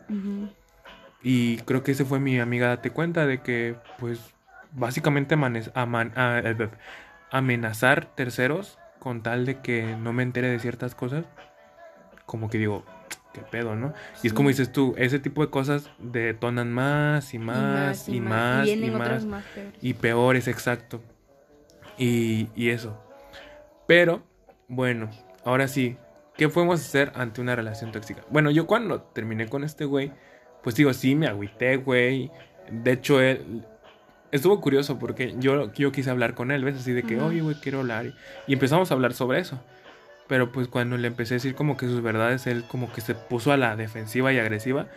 Y 1.23 1.58
creo 1.58 1.84
que 1.84 1.91
ese 1.91 2.06
fue 2.06 2.19
mi 2.19 2.39
amiga, 2.39 2.67
date 2.67 2.91
cuenta 2.91 3.26
de 3.26 3.41
que, 3.41 3.76
pues, 4.00 4.19
básicamente 4.71 5.36
aman- 5.36 6.13
eh, 6.15 6.69
amenazar 7.32 8.06
terceros 8.15 8.78
con 9.00 9.21
tal 9.23 9.45
de 9.45 9.60
que 9.62 9.95
no 10.00 10.13
me 10.13 10.23
entere 10.23 10.50
de 10.50 10.60
ciertas 10.60 10.95
cosas, 10.95 11.26
como 12.26 12.50
que 12.50 12.58
digo, 12.58 12.84
qué 13.34 13.41
pedo, 13.41 13.76
¿no? 13.76 13.93
Y 14.23 14.28
es 14.28 14.34
como 14.34 14.50
dices 14.50 14.71
tú, 14.71 14.95
ese 14.97 15.19
tipo 15.19 15.41
de 15.43 15.50
cosas 15.50 15.89
detonan 16.00 16.71
más 16.73 17.34
y 17.34 17.39
más 17.39 18.08
y 18.10 18.19
más 18.21 18.67
y, 18.67 18.76
más 18.89 19.02
otras 19.02 19.26
más 19.26 19.43
peores. 19.54 19.73
y 19.82 19.93
peores, 19.93 20.47
exacto. 20.47 21.02
Y, 21.97 22.50
y 22.56 22.69
eso. 22.69 23.02
Pero, 23.88 24.23
bueno, 24.67 25.10
ahora 25.48 25.68
sí, 25.70 25.98
¿qué 26.36 26.50
podemos 26.50 26.82
hacer 26.82 27.14
ante 27.16 27.40
una 27.40 27.56
relación 27.56 27.92
tóxica? 27.92 28.22
Bueno, 28.30 28.52
yo 28.52 28.68
cuando 28.68 29.02
terminé 29.02 29.48
con 29.48 29.64
este 29.64 29.86
güey, 29.86 30.12
pues 30.62 30.76
digo, 30.76 30.94
sí, 30.94 31.16
me 31.16 31.28
agüité, 31.28 31.78
güey. 31.78 32.30
De 32.70 32.92
hecho, 32.92 33.22
él... 33.22 33.66
Estuvo 34.30 34.60
curioso 34.60 35.00
porque 35.00 35.36
yo, 35.40 35.72
yo 35.72 35.94
quise 35.94 36.10
hablar 36.10 36.34
con 36.34 36.52
él, 36.52 36.66
¿ves? 36.66 36.76
Así 36.76 36.92
de 36.92 37.04
que, 37.04 37.18
oye, 37.22 37.40
güey, 37.40 37.56
quiero 37.62 37.80
hablar. 37.80 38.08
Y, 38.08 38.14
y 38.48 38.54
empezamos 38.54 38.92
a 38.92 38.94
hablar 38.94 39.14
sobre 39.14 39.40
eso. 39.40 39.58
Pero 40.28 40.52
pues 40.52 40.68
cuando 40.68 40.98
le 40.98 41.08
empecé 41.08 41.36
a 41.36 41.38
decir 41.38 41.56
como 41.56 41.78
que 41.78 41.86
sus 41.88 42.02
verdades, 42.02 42.46
él 42.46 42.66
como 42.68 42.92
que 42.92 43.00
se 43.00 43.16
puso 43.16 43.54
a 43.54 43.58
la 43.58 43.78
defensiva 43.78 44.34
y 44.34 44.40
agresiva. 44.40 44.88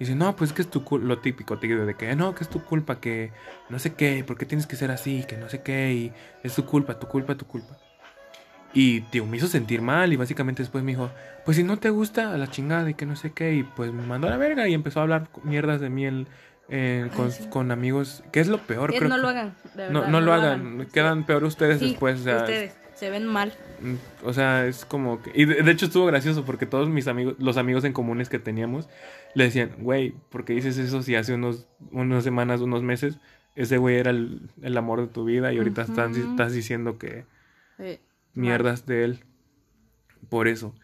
Y 0.00 0.04
dice, 0.04 0.16
no, 0.16 0.34
pues 0.34 0.52
que 0.52 0.62
es 0.62 0.70
tu 0.70 0.82
culpa, 0.82 1.06
lo 1.06 1.18
típico, 1.20 1.58
te 1.58 1.68
digo, 1.68 1.86
de 1.86 1.94
que 1.94 2.16
no, 2.16 2.34
que 2.34 2.42
es 2.42 2.50
tu 2.50 2.64
culpa, 2.64 3.00
que 3.00 3.32
no 3.68 3.78
sé 3.78 3.94
qué, 3.94 4.24
¿por 4.26 4.36
qué 4.36 4.44
tienes 4.44 4.66
que 4.66 4.74
ser 4.74 4.90
así? 4.90 5.24
Que 5.28 5.36
no 5.36 5.48
sé 5.48 5.62
qué, 5.62 5.92
y 5.92 6.12
es 6.42 6.54
tu 6.56 6.66
culpa, 6.66 6.98
tu 6.98 7.06
culpa, 7.06 7.36
tu 7.36 7.46
culpa. 7.46 7.78
Y, 8.72 9.00
tío, 9.02 9.26
me 9.26 9.36
hizo 9.36 9.48
sentir 9.48 9.82
mal 9.82 10.12
y 10.12 10.16
básicamente 10.16 10.62
después 10.62 10.84
me 10.84 10.92
dijo, 10.92 11.10
pues 11.44 11.56
si 11.56 11.64
no 11.64 11.76
te 11.78 11.90
gusta, 11.90 12.32
a 12.32 12.38
la 12.38 12.48
chingada 12.48 12.88
y 12.88 12.94
que 12.94 13.04
no 13.06 13.16
sé 13.16 13.32
qué, 13.32 13.54
y 13.54 13.62
pues 13.64 13.92
me 13.92 14.06
mandó 14.06 14.28
a 14.28 14.30
la 14.30 14.36
verga 14.36 14.68
y 14.68 14.74
empezó 14.74 15.00
a 15.00 15.02
hablar 15.02 15.28
mierdas 15.42 15.80
de 15.80 15.90
mí 15.90 16.06
en- 16.06 16.26
con, 17.16 17.26
Ay, 17.26 17.32
sí. 17.32 17.48
con 17.50 17.72
amigos, 17.72 18.22
que 18.30 18.38
es 18.38 18.46
lo 18.46 18.58
peor, 18.58 18.92
Eh, 18.94 18.98
creo. 18.98 19.08
no 19.08 19.16
que- 19.16 19.22
lo 19.22 19.28
hagan. 19.28 19.54
de 19.74 19.90
no, 19.90 20.00
verdad, 20.00 20.08
no 20.12 20.20
lo 20.20 20.32
hagan, 20.32 20.86
quedan 20.92 21.24
peor 21.26 21.42
ustedes 21.42 21.80
Sí, 21.80 21.88
después, 21.90 22.20
o 22.20 22.22
sea, 22.22 22.36
ustedes 22.36 22.76
se 22.94 23.10
ven 23.10 23.26
mal. 23.26 23.52
Mm, 23.80 23.94
O 24.24 24.32
sea, 24.32 24.64
es 24.66 24.84
como 24.84 25.20
que... 25.20 25.32
Y 25.34 25.46
de, 25.46 25.62
de 25.64 25.70
hecho 25.72 25.86
estuvo 25.86 26.06
gracioso 26.06 26.44
porque 26.44 26.66
todos 26.66 26.88
mis 26.88 27.08
amigos, 27.08 27.34
los 27.40 27.56
amigos 27.56 27.82
en 27.84 27.92
comunes 27.92 28.28
que 28.28 28.38
teníamos, 28.38 28.88
le 29.34 29.44
decían, 29.44 29.72
güey, 29.78 30.14
¿por 30.30 30.44
qué 30.44 30.52
dices 30.52 30.78
eso 30.78 31.02
si 31.02 31.16
hace 31.16 31.34
unos, 31.34 31.66
unas 31.90 32.22
semanas, 32.22 32.60
unos 32.60 32.84
meses, 32.84 33.18
ese 33.56 33.76
güey 33.78 33.96
era 33.96 34.10
el, 34.12 34.48
el 34.62 34.76
amor 34.76 35.00
de 35.00 35.08
tu 35.08 35.24
vida 35.24 35.52
y 35.52 35.58
ahorita 35.58 35.82
estás, 35.82 36.16
estás 36.16 36.52
diciendo 36.52 36.98
que 36.98 37.24
mierdas 38.34 38.86
de 38.86 39.04
él? 39.04 39.24
Por 40.28 40.48
eso. 40.48 40.74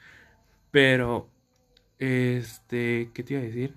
Pero, 0.71 1.31
este, 1.99 3.11
¿qué 3.15 3.23
te 3.25 3.35
iba 3.35 3.43
a 3.43 3.47
decir? 3.47 3.75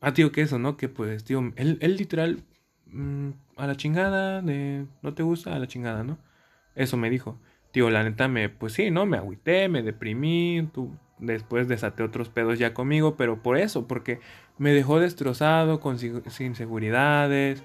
Ah, 0.00 0.12
tío, 0.12 0.30
que 0.32 0.42
eso, 0.42 0.58
¿no? 0.58 0.76
Que 0.76 0.88
pues, 0.88 1.24
tío, 1.24 1.40
él, 1.56 1.78
él 1.80 1.96
literal, 1.96 2.44
mm, 2.86 3.30
a 3.56 3.66
la 3.66 3.76
chingada, 3.76 4.42
de, 4.42 4.86
no 5.02 5.14
te 5.14 5.22
gusta, 5.22 5.54
a 5.54 5.58
la 5.58 5.66
chingada, 5.66 6.04
¿no? 6.04 6.18
Eso 6.74 6.96
me 6.96 7.10
dijo. 7.10 7.40
tío, 7.72 7.90
la 7.90 8.04
neta 8.04 8.28
me, 8.28 8.48
pues 8.48 8.74
sí, 8.74 8.90
¿no? 8.90 9.06
Me 9.06 9.18
agüité, 9.18 9.68
me 9.68 9.82
deprimí, 9.82 10.68
tú, 10.72 10.98
después 11.18 11.68
desaté 11.68 12.02
otros 12.02 12.28
pedos 12.30 12.58
ya 12.58 12.74
conmigo, 12.74 13.16
pero 13.16 13.42
por 13.42 13.58
eso, 13.58 13.86
porque 13.88 14.20
me 14.58 14.72
dejó 14.72 15.00
destrozado, 15.00 15.80
con 15.80 15.98
sin 15.98 16.54
seguridades, 16.56 17.62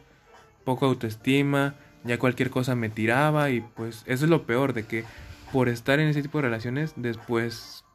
poca 0.65 0.85
autoestima, 0.87 1.75
ya 2.03 2.19
cualquier 2.19 2.49
cosa 2.49 2.75
me 2.75 2.89
tiraba 2.89 3.49
y 3.49 3.61
pues 3.61 4.03
eso 4.07 4.25
es 4.25 4.29
lo 4.29 4.45
peor 4.45 4.73
de 4.73 4.83
que 4.85 5.03
por 5.51 5.69
estar 5.69 5.99
en 5.99 6.07
ese 6.07 6.21
tipo 6.21 6.39
de 6.39 6.43
relaciones 6.43 6.93
después 6.95 7.85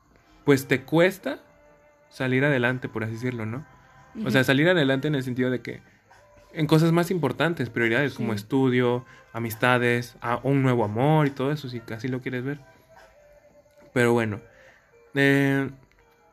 pues 0.45 0.67
te 0.67 0.83
cuesta 0.83 1.41
salir 2.09 2.45
adelante, 2.45 2.89
por 2.89 3.05
así 3.05 3.13
decirlo, 3.15 3.45
¿no? 3.45 3.67
O 4.25 4.31
sea, 4.31 4.43
salir 4.45 4.69
adelante 4.69 5.09
en 5.09 5.15
el 5.15 5.23
sentido 5.23 5.51
de 5.51 5.61
que 5.61 5.83
en 6.53 6.67
cosas 6.67 6.93
más 6.93 7.11
importantes, 7.11 7.69
prioridades 7.71 8.15
como 8.15 8.33
estudio, 8.33 9.05
amistades, 9.33 10.17
a 10.21 10.41
un 10.43 10.63
nuevo 10.63 10.85
amor 10.85 11.27
y 11.27 11.31
todo 11.31 11.53
eso, 11.53 11.69
si 11.69 11.81
casi 11.81 12.09
lo 12.09 12.21
quieres 12.21 12.45
ver. 12.45 12.61
Pero 13.93 14.13
bueno, 14.13 14.41
eh, 15.15 15.71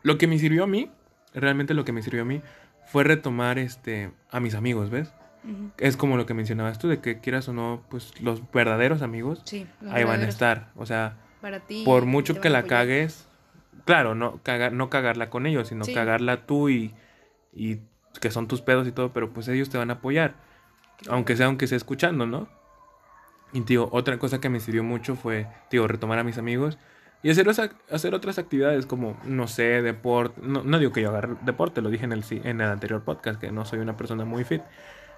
lo 0.03 0.17
que 0.17 0.28
me 0.28 0.39
sirvió 0.39 0.63
a 0.63 0.67
mí, 0.67 0.89
realmente 1.34 1.73
lo 1.73 1.84
que 1.86 1.91
me 1.91 2.01
sirvió 2.01 2.21
a 2.21 2.26
mí, 2.26 2.41
fue 2.88 3.03
retomar 3.03 3.59
este, 3.59 4.11
a 4.32 4.39
mis 4.39 4.55
amigos, 4.55 4.89
¿ves? 4.89 5.11
Es 5.78 5.98
como 5.98 6.18
lo 6.18 6.26
que 6.26 6.34
mencionabas 6.34 6.80
tú, 6.80 6.88
de 6.88 7.00
que 7.00 7.20
quieras 7.20 7.48
o 7.50 7.54
no, 7.54 7.84
pues 7.89 8.20
los 8.22 8.52
verdaderos 8.52 9.02
amigos 9.02 9.43
ahí 9.91 10.04
van 10.04 10.22
a 10.22 10.28
estar. 10.28 10.72
O 10.76 10.86
sea, 10.86 11.18
por 11.84 12.06
mucho 12.06 12.41
que 12.41 12.50
la 12.50 12.64
cagues, 12.64 13.28
claro, 13.86 14.16
no, 14.16 14.41
cagar, 14.43 14.74
no 14.74 14.89
cagarla 14.89 15.30
con 15.30 15.46
ellos, 15.46 15.68
sino 15.68 15.86
cagarla 15.86 16.46
tú 16.46 16.70
y, 16.70 16.93
y 17.54 17.80
que 18.20 18.32
son 18.32 18.48
tus 18.48 18.62
pedos 18.62 18.88
y 18.88 18.91
todo, 18.91 19.14
pero 19.14 19.32
pues 19.32 19.48
ellos 19.48 19.70
te 19.70 19.78
van 19.78 19.89
a 19.89 19.96
apoyar. 19.96 20.36
Aunque 21.10 21.36
sea, 21.36 21.48
aunque 21.48 21.68
sea 21.68 21.78
escuchando, 21.78 22.26
¿no? 22.26 22.48
Y, 23.54 23.78
otra 23.78 24.18
cosa 24.18 24.41
que 24.41 24.50
me 24.50 24.60
sirvió 24.60 24.84
mucho 24.84 25.16
fue, 25.16 25.48
tío, 25.70 25.88
retomar 25.88 26.20
a 26.20 26.24
mis 26.24 26.38
amigos 26.38 26.78
y 27.24 27.30
hacer, 27.30 27.48
hacer 27.89 28.14
otras 28.14 28.38
actividades 28.38 28.86
como, 28.86 29.18
no 29.24 29.48
sé, 29.48 29.82
deporte. 29.82 30.41
No, 30.43 30.64
no 30.64 30.78
digo 30.78 30.91
que 30.91 31.02
yo 31.02 31.10
haga 31.10 31.38
deporte, 31.41 31.82
lo 31.82 31.89
dije 31.89 32.06
en 32.06 32.12
el, 32.12 32.24
en 32.30 32.62
el 32.62 32.70
anterior 32.70 33.04
podcast, 33.04 33.39
que 33.39 33.52
no 33.52 33.66
soy 33.66 33.80
una 33.80 33.96
persona 33.98 34.26
muy 34.26 34.43
fit. 34.43 34.62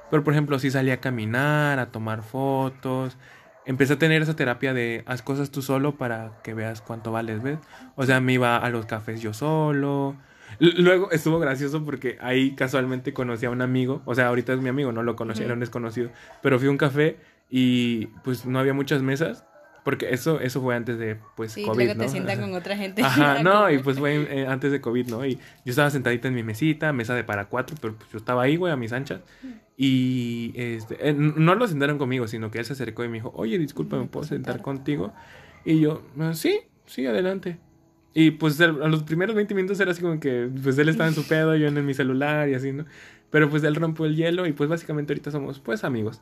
Pero, 0.09 0.23
por 0.23 0.33
ejemplo, 0.33 0.57
sí 0.59 0.71
salí 0.71 0.91
a 0.91 0.99
caminar, 0.99 1.79
a 1.79 1.91
tomar 1.91 2.23
fotos. 2.23 3.17
Empecé 3.65 3.93
a 3.93 3.99
tener 3.99 4.21
esa 4.21 4.35
terapia 4.35 4.73
de 4.73 5.03
haz 5.05 5.21
cosas 5.21 5.51
tú 5.51 5.61
solo 5.61 5.97
para 5.97 6.31
que 6.43 6.53
veas 6.53 6.81
cuánto 6.81 7.11
vales, 7.11 7.43
¿ves? 7.43 7.59
O 7.95 8.05
sea, 8.05 8.21
me 8.21 8.33
iba 8.33 8.57
a 8.57 8.69
los 8.69 8.85
cafés 8.85 9.21
yo 9.21 9.33
solo. 9.33 10.15
Luego 10.59 11.11
estuvo 11.11 11.39
gracioso 11.39 11.83
porque 11.83 12.17
ahí 12.21 12.55
casualmente 12.55 13.13
conocí 13.13 13.45
a 13.45 13.49
un 13.49 13.61
amigo. 13.61 14.01
O 14.05 14.15
sea, 14.15 14.27
ahorita 14.27 14.53
es 14.53 14.59
mi 14.59 14.69
amigo, 14.69 14.91
no 14.91 15.03
lo 15.03 15.15
conocí, 15.15 15.43
era 15.43 15.53
un 15.53 15.59
desconocido. 15.59 16.09
Pero 16.41 16.57
fui 16.57 16.69
a 16.69 16.71
un 16.71 16.77
café 16.77 17.17
y 17.49 18.07
pues 18.23 18.45
no 18.45 18.59
había 18.59 18.73
muchas 18.73 19.01
mesas. 19.01 19.43
Porque 19.83 20.13
eso, 20.13 20.41
eso 20.41 20.61
fue 20.61 20.75
antes 20.75 20.99
de, 20.99 21.17
pues, 21.37 21.53
sí, 21.53 21.63
COVID, 21.63 21.85
luego 21.85 22.01
te 22.01 22.09
sientan 22.09 22.41
con 22.41 22.53
otra 22.53 22.75
gente. 22.75 23.01
Ajá, 23.01 23.41
no, 23.43 23.71
y 23.71 23.77
pues 23.77 23.97
fue 23.97 24.15
eh, 24.15 24.45
antes 24.45 24.69
de 24.69 24.81
COVID, 24.81 25.07
¿no? 25.07 25.25
Y 25.25 25.35
yo 25.35 25.69
estaba 25.69 25.89
sentadita 25.89 26.27
en 26.27 26.33
mi 26.33 26.43
mesita, 26.43 26.91
mesa 26.91 27.15
de 27.15 27.23
para 27.23 27.45
cuatro, 27.45 27.77
pero 27.81 27.95
pues 27.95 28.09
yo 28.11 28.17
estaba 28.17 28.43
ahí, 28.43 28.57
güey, 28.57 28.73
a 28.73 28.75
mis 28.75 28.91
anchas. 28.91 29.21
Y 29.79 30.53
este, 30.55 31.09
eh, 31.09 31.13
no 31.13 31.53
lo 31.53 31.67
sentaron 31.67 31.99
conmigo, 31.99 32.27
sino 32.27 32.49
que 32.49 32.57
él 32.57 32.65
se 32.65 32.73
acercó 32.73 33.03
y 33.03 33.09
me 33.09 33.15
dijo, 33.15 33.31
oye, 33.35 33.59
disculpa, 33.59 33.97
¿me 33.97 34.07
puedo 34.07 34.25
sentar 34.25 34.63
contigo? 34.63 35.13
Y 35.63 35.79
yo, 35.79 36.01
ah, 36.19 36.33
sí, 36.33 36.61
sí, 36.87 37.05
adelante. 37.05 37.59
Y 38.13 38.31
pues 38.31 38.59
a 38.59 38.67
los 38.67 39.03
primeros 39.03 39.35
20 39.35 39.53
minutos 39.53 39.79
era 39.79 39.91
así 39.91 40.01
como 40.01 40.19
que, 40.19 40.49
pues 40.63 40.79
él 40.79 40.89
estaba 40.89 41.07
en 41.07 41.13
su 41.13 41.27
pedo, 41.27 41.55
yo 41.55 41.67
en 41.67 41.85
mi 41.85 41.93
celular 41.93 42.49
y 42.49 42.55
así, 42.55 42.71
¿no? 42.73 42.85
Pero 43.29 43.49
pues 43.49 43.63
él 43.63 43.75
rompió 43.75 44.05
el 44.05 44.15
hielo 44.15 44.47
y 44.47 44.53
pues 44.53 44.67
básicamente 44.69 45.13
ahorita 45.13 45.29
somos 45.29 45.59
pues 45.59 45.83
amigos. 45.83 46.21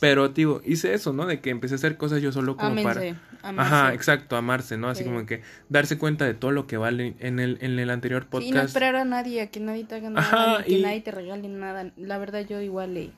Pero, 0.00 0.30
tío, 0.30 0.62
hice 0.64 0.94
eso, 0.94 1.12
¿no? 1.12 1.26
De 1.26 1.40
que 1.40 1.50
empecé 1.50 1.74
a 1.74 1.76
hacer 1.76 1.96
cosas 1.96 2.22
yo 2.22 2.32
solo 2.32 2.56
como 2.56 2.82
para... 2.82 3.16
Ajá, 3.42 3.94
exacto, 3.94 4.36
amarse, 4.36 4.76
¿no? 4.76 4.88
Así 4.88 5.04
como 5.04 5.26
que 5.26 5.42
darse 5.68 5.98
cuenta 5.98 6.24
de 6.24 6.34
todo 6.34 6.50
lo 6.50 6.66
que 6.66 6.76
vale 6.76 7.14
en 7.18 7.38
el, 7.38 7.58
en 7.60 7.78
el 7.78 7.90
anterior 7.90 8.26
podcast. 8.26 8.48
Y 8.48 8.52
no 8.52 8.62
esperar 8.62 8.96
a 8.96 9.04
nadie, 9.04 9.42
a 9.42 9.46
que 9.48 9.60
nadie 9.60 9.84
te 9.84 9.96
haga 9.96 10.10
nada, 10.10 10.64
que 10.64 10.80
nadie 10.80 11.00
te 11.00 11.10
regale 11.10 11.48
nada. 11.48 11.92
La 11.96 12.18
verdad, 12.18 12.46
yo 12.46 12.60
igual, 12.60 12.96
eh, 12.96 13.10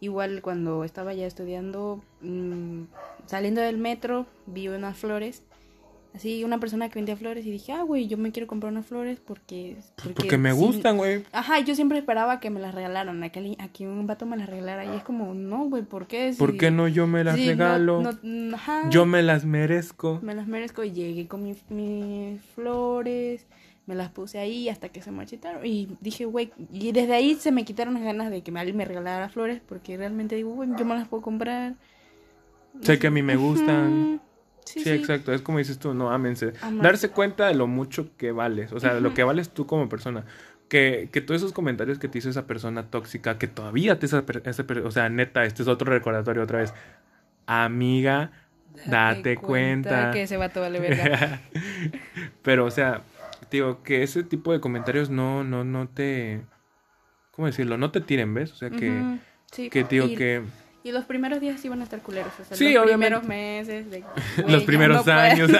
igual 0.00 0.40
cuando 0.42 0.84
estaba 0.84 1.14
ya 1.14 1.26
estudiando, 1.26 2.02
mm, 2.20 2.84
saliendo 3.26 3.60
del 3.60 3.78
metro, 3.78 4.26
vi 4.46 4.68
unas 4.68 4.96
flores 4.96 5.42
así 6.14 6.44
una 6.44 6.58
persona 6.58 6.88
que 6.88 6.98
vendía 6.98 7.16
flores 7.16 7.44
y 7.46 7.50
dije, 7.50 7.72
ah, 7.72 7.82
güey, 7.82 8.08
yo 8.08 8.16
me 8.18 8.32
quiero 8.32 8.46
comprar 8.46 8.72
unas 8.72 8.86
flores 8.86 9.20
porque... 9.24 9.76
Porque, 10.02 10.38
me 10.38 10.52
gustan, 10.52 10.96
güey. 10.96 11.24
Ajá, 11.32 11.60
yo 11.60 11.74
siempre 11.74 11.98
esperaba 11.98 12.40
que 12.40 12.50
me 12.50 12.60
las 12.60 12.74
regalaran, 12.74 13.22
a 13.22 13.28
que 13.30 13.56
aquí 13.58 13.86
un 13.86 14.06
vato 14.06 14.26
me 14.26 14.36
las 14.36 14.48
regalara 14.48 14.84
y 14.84 14.96
es 14.96 15.02
como, 15.02 15.34
no, 15.34 15.68
güey, 15.68 15.82
¿por 15.82 16.06
qué? 16.06 16.34
¿Por 16.38 16.56
qué 16.56 16.70
no 16.70 16.88
yo 16.88 17.06
me 17.06 17.24
las 17.24 17.38
regalo? 17.38 18.02
ajá, 18.54 18.88
yo 18.90 19.06
me 19.06 19.22
las 19.22 19.44
merezco. 19.44 20.20
Me 20.22 20.34
las 20.34 20.46
merezco 20.46 20.84
y 20.84 20.92
llegué 20.92 21.28
con 21.28 21.44
mis 21.44 21.62
flores, 22.54 23.46
me 23.86 23.94
las 23.94 24.10
puse 24.10 24.38
ahí 24.38 24.68
hasta 24.68 24.90
que 24.90 25.00
se 25.00 25.10
marchitaron 25.10 25.64
y 25.64 25.88
dije, 26.00 26.26
güey, 26.26 26.50
y 26.70 26.92
desde 26.92 27.14
ahí 27.14 27.34
se 27.36 27.52
me 27.52 27.64
quitaron 27.64 27.94
las 27.94 28.02
ganas 28.02 28.30
de 28.30 28.42
que 28.42 28.50
alguien 28.58 28.76
me 28.76 28.84
regalara 28.84 29.30
flores 29.30 29.62
porque 29.66 29.96
realmente 29.96 30.36
digo, 30.36 30.50
güey, 30.50 30.68
yo 30.78 30.84
me 30.84 30.94
las 30.94 31.08
puedo 31.08 31.22
comprar. 31.22 31.74
Sé 32.82 32.98
que 32.98 33.06
a 33.06 33.10
mí 33.10 33.22
me 33.22 33.36
gustan. 33.36 34.20
Sí, 34.68 34.88
exacto. 34.90 35.32
Es 35.32 35.40
como 35.40 35.58
dices 35.58 35.78
tú, 35.78 35.94
no, 35.94 36.10
ámense. 36.10 36.52
Darse 36.82 37.08
cuenta 37.10 37.46
de 37.46 37.54
lo 37.54 37.66
mucho 37.66 38.14
que 38.16 38.32
vales, 38.32 38.72
o 38.72 38.80
sea, 38.80 38.94
de 38.94 39.00
lo 39.00 39.14
que 39.14 39.24
vales 39.24 39.50
tú 39.50 39.66
como 39.66 39.88
persona. 39.88 40.24
Que, 40.68 41.08
que 41.10 41.22
todos 41.22 41.40
esos 41.40 41.54
comentarios 41.54 41.98
que 41.98 42.08
te 42.08 42.18
hizo 42.18 42.28
esa 42.28 42.46
persona 42.46 42.90
tóxica, 42.90 43.38
que 43.38 43.48
todavía 43.48 43.98
te 43.98 44.04
esa, 44.04 44.22
o 44.84 44.90
sea, 44.90 45.08
neta, 45.08 45.44
este 45.44 45.62
es 45.62 45.68
otro 45.68 45.90
recordatorio 45.90 46.42
otra 46.42 46.58
vez. 46.58 46.74
Amiga, 47.46 48.32
date, 48.84 49.38
cuenta, 49.38 50.10
Que 50.10 50.22
ese 50.22 50.36
vato 50.36 50.60
vale 50.60 50.78
verga. 50.78 51.40
Pero, 52.42 52.66
o 52.66 52.70
sea, 52.70 53.00
digo, 53.50 53.82
que 53.82 54.02
ese 54.02 54.22
tipo 54.24 54.52
de 54.52 54.60
comentarios 54.60 55.08
no, 55.08 55.44
no, 55.44 55.64
no 55.64 55.88
te. 55.88 56.42
¿Cómo 57.30 57.46
decirlo? 57.46 57.78
No 57.78 57.90
te 57.90 58.02
tiren, 58.02 58.34
¿ves? 58.34 58.52
O 58.52 58.56
sea, 58.56 58.68
que. 58.68 59.18
Que 59.70 59.84
digo 59.84 60.08
que 60.08 60.42
y 60.88 60.92
los 60.92 61.04
primeros 61.04 61.40
días 61.40 61.62
iban 61.64 61.80
a 61.80 61.84
estar 61.84 62.00
culeros. 62.00 62.32
O 62.40 62.44
sea, 62.44 62.56
sí, 62.56 62.72
los 62.72 62.86
primeros 62.86 63.24
meses. 63.24 63.90
De, 63.90 64.02
los 64.48 64.62
primeros 64.64 65.06
años. 65.06 65.50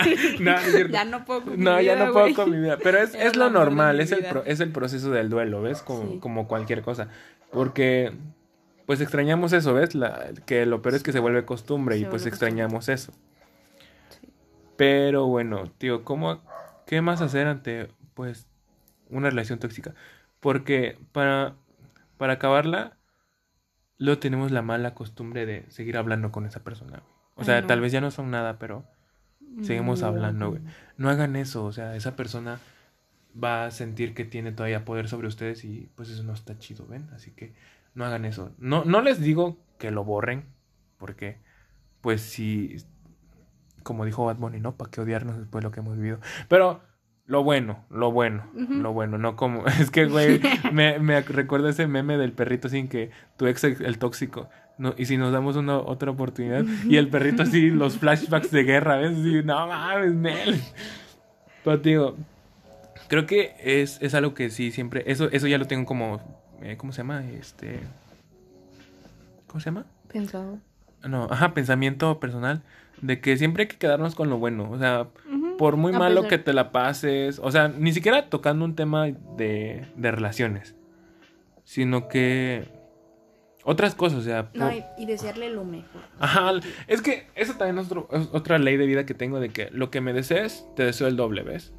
ya 0.91 1.05
no 1.05 1.25
puedo 1.25 1.43
con 1.45 1.61
No, 1.63 1.81
ya 1.81 1.97
no 1.97 2.13
puedo 2.13 2.35
con 2.35 2.51
mi 2.51 2.59
vida. 2.59 2.79
Pero 2.83 2.99
es, 2.99 3.15
es 3.15 3.37
lo 3.37 3.51
normal, 3.51 4.01
es 4.01 4.13
el, 4.13 4.25
es 4.47 4.61
el 4.61 4.73
proceso 4.73 5.11
del 5.11 5.29
duelo, 5.29 5.61
¿ves? 5.61 5.83
Como, 5.83 6.19
como 6.21 6.49
cualquier 6.49 6.83
cosa. 6.83 7.09
Porque, 7.53 8.13
pues 8.87 9.01
extrañamos 9.01 9.53
eso, 9.53 9.75
¿ves? 9.75 9.95
La, 9.95 10.31
que 10.47 10.65
lo 10.65 10.81
peor 10.81 10.95
es 10.95 11.03
que 11.03 11.13
se 11.13 11.21
vuelve 11.21 11.45
costumbre 11.45 11.99
y 11.99 12.05
pues 12.05 12.25
extrañamos 12.27 12.89
eso. 12.89 13.13
Pero 14.77 15.27
bueno, 15.27 15.71
tío, 15.77 16.05
¿cómo, 16.05 16.41
¿qué 16.87 17.03
más 17.03 17.21
hacer 17.21 17.49
ante, 17.49 17.89
pues, 18.15 18.47
una 19.11 19.29
relación 19.29 19.59
tóxica? 19.59 19.95
Porque 20.41 20.97
para, 21.13 21.55
para 22.17 22.35
acabarla 22.35 22.98
luego 23.99 24.21
tenemos 24.21 24.51
la 24.51 24.63
mala 24.63 24.95
costumbre 24.95 25.47
de 25.47 25.67
seguir 25.69 25.97
hablando 25.97 26.33
con 26.33 26.47
esa 26.47 26.65
persona. 26.65 27.03
O 27.35 27.45
sea, 27.45 27.67
tal 27.67 27.81
vez 27.81 27.93
ya 27.93 28.01
no 28.01 28.11
son 28.11 28.31
nada, 28.31 28.59
pero 28.59 28.85
seguimos 29.63 30.03
hablando, 30.03 30.51
güey. 30.51 30.63
No 30.97 31.09
hagan 31.09 31.37
eso, 31.37 31.65
o 31.65 31.73
sea, 31.73 31.95
esa 31.95 32.17
persona 32.17 32.59
va 33.43 33.67
a 33.67 33.71
sentir 33.71 34.15
que 34.15 34.25
tiene 34.25 34.53
todavía 34.53 34.85
poder 34.85 35.09
sobre 35.09 35.29
ustedes 35.29 35.65
y 35.65 35.91
pues 35.95 36.11
eso 36.11 36.23
no 36.25 36.33
está 36.33 36.59
chido, 36.59 36.87
¿ven? 36.87 37.09
Así 37.15 37.31
que 37.31 37.55
no 37.95 38.05
hagan 38.05 38.25
eso. 38.25 38.53
No, 38.59 38.85
no 38.85 39.03
les 39.03 39.21
digo 39.21 39.59
que 39.79 39.91
lo 39.91 40.05
borren, 40.05 40.47
porque 40.99 41.39
pues 42.01 42.23
si, 42.23 42.77
como 43.83 44.05
dijo 44.05 44.25
Bad 44.25 44.37
Bunny, 44.39 44.61
¿no? 44.61 44.77
¿Para 44.77 44.91
qué 44.91 45.01
odiarnos 45.01 45.39
después 45.39 45.63
de 45.63 45.69
lo 45.69 45.73
que 45.73 45.81
hemos 45.81 45.97
vivido? 45.97 46.19
Pero 46.49 46.81
lo 47.29 47.45
bueno, 47.45 47.85
lo 47.91 48.11
bueno, 48.11 48.43
lo 48.55 48.95
bueno, 48.95 49.19
no 49.19 49.37
como... 49.37 49.67
Es 49.81 49.91
que, 49.91 50.07
güey, 50.07 50.41
me, 50.73 50.99
me 50.99 51.21
recuerda 51.21 51.69
ese 51.69 51.87
meme 51.87 52.17
del 52.17 52.33
perrito 52.33 52.71
sin 52.71 52.89
que 52.89 53.11
tu 53.37 53.47
ex, 53.47 53.63
el 53.65 53.99
tóxico, 53.99 54.49
no, 54.79 54.95
y 54.97 55.05
si 55.05 55.19
nos 55.19 55.31
damos 55.31 55.57
una 55.57 55.77
otra 55.77 56.11
oportunidad, 56.11 56.65
y 56.89 56.97
el 56.97 57.09
perrito 57.09 57.43
así, 57.43 57.69
los 57.69 57.99
flashbacks 57.99 58.51
de 58.51 58.63
guerra, 58.65 58.97
¿ves? 58.97 59.13
Así, 59.13 59.43
no 59.45 59.67
mames, 59.67 60.15
Nel. 60.15 60.61
Pero, 61.65 61.77
digo, 61.77 62.17
creo 63.09 63.27
que 63.27 63.55
es, 63.63 64.01
es 64.01 64.15
algo 64.15 64.33
que 64.33 64.49
sí, 64.49 64.71
siempre, 64.71 65.05
eso, 65.07 65.29
eso 65.31 65.47
ya 65.49 65.59
lo 65.59 65.67
tengo 65.67 65.85
como, 65.85 66.21
eh, 66.63 66.77
¿cómo 66.79 66.93
se 66.93 66.99
llama? 66.99 67.25
Este... 67.27 67.81
¿Cómo 69.49 69.61
se 69.61 69.67
llama? 69.67 69.85
Pensado. 70.11 70.61
No, 71.07 71.25
ajá, 71.31 71.53
pensamiento 71.53 72.19
personal, 72.21 72.63
de 73.03 73.21
que 73.21 73.37
siempre 73.37 73.65
hay 73.65 73.69
que 73.69 73.77
quedarnos 73.77 74.15
con 74.15 74.31
lo 74.31 74.39
bueno, 74.39 74.71
o 74.71 74.79
sea 74.79 75.09
por 75.59 75.77
muy 75.77 75.93
malo 75.93 76.29
que 76.29 76.39
te 76.39 76.53
la 76.53 76.73
pases, 76.73 77.41
o 77.43 77.51
sea, 77.51 77.69
ni 77.69 77.93
siquiera 77.93 78.31
tocando 78.31 78.65
un 78.65 78.77
tema 78.77 79.07
de, 79.07 79.87
de 79.97 80.11
relaciones, 80.11 80.77
sino 81.65 82.09
que 82.09 82.65
otras 83.65 83.95
cosas, 83.95 84.21
o 84.21 84.23
sea... 84.23 84.49
No, 84.55 84.71
y, 84.97 85.05
desearle 85.05 85.51
lo 85.51 85.65
mejor. 85.65 86.01
Ajá, 86.19 86.53
es 86.87 87.03
que 87.03 87.27
eso 87.35 87.55
también 87.55 87.79
es, 87.79 87.93
otra 88.33 88.59
ley 88.59 88.79
de 88.79 88.87
vida 88.87 89.05
que 89.05 89.13
tengo 89.13 89.41
de 89.41 89.51
que 89.51 89.69
lo 89.73 89.91
que 89.91 90.01
me 90.01 90.15
desees, 90.15 90.67
te 90.75 90.85
deseo 90.85 91.07
el 91.07 91.17
doble, 91.17 91.43
¿ves? 91.43 91.75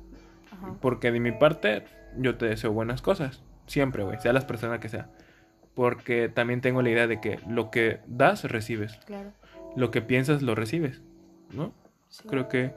Ajá. 0.52 0.76
Porque 0.82 1.12
de 1.12 1.20
mi 1.20 1.32
parte, 1.32 1.86
yo 2.18 2.36
te 2.36 2.46
deseo 2.46 2.72
buenas 2.72 3.02
cosas, 3.02 3.42
siempre, 3.66 4.04
güey, 4.04 4.20
sea 4.20 4.34
las 4.34 4.46
personas 4.46 4.80
que 4.80 4.90
sea. 4.90 5.10
Porque 5.74 6.30
también 6.30 6.62
tengo 6.62 6.82
la 6.82 6.90
idea 6.90 7.08
de 7.08 7.22
que 7.22 7.40
lo 7.48 7.72
que 7.72 8.02
das, 8.06 8.44
recibes. 8.44 8.98
Claro. 9.06 9.32
Lo 9.76 9.90
que 9.90 10.02
piensas, 10.02 10.42
lo 10.42 10.54
recibes, 10.56 11.02
¿no? 11.52 11.74
Creo 12.28 12.50
que 12.50 12.74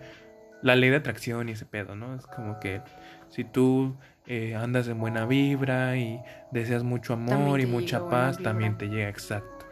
la 0.62 0.76
ley 0.76 0.90
de 0.90 0.96
atracción 0.96 1.48
y 1.48 1.52
ese 1.52 1.66
pedo, 1.66 1.94
¿no? 1.94 2.14
Es 2.14 2.26
como 2.26 2.60
que 2.60 2.80
si 3.28 3.44
tú 3.44 3.96
eh, 4.26 4.54
andas 4.54 4.88
en 4.88 4.98
buena 4.98 5.26
vibra 5.26 5.96
y 5.96 6.20
deseas 6.50 6.82
mucho 6.82 7.14
amor 7.14 7.60
y 7.60 7.66
mucha 7.66 8.08
paz, 8.08 8.38
también 8.38 8.78
te 8.78 8.88
llega 8.88 9.08
exacto. 9.08 9.66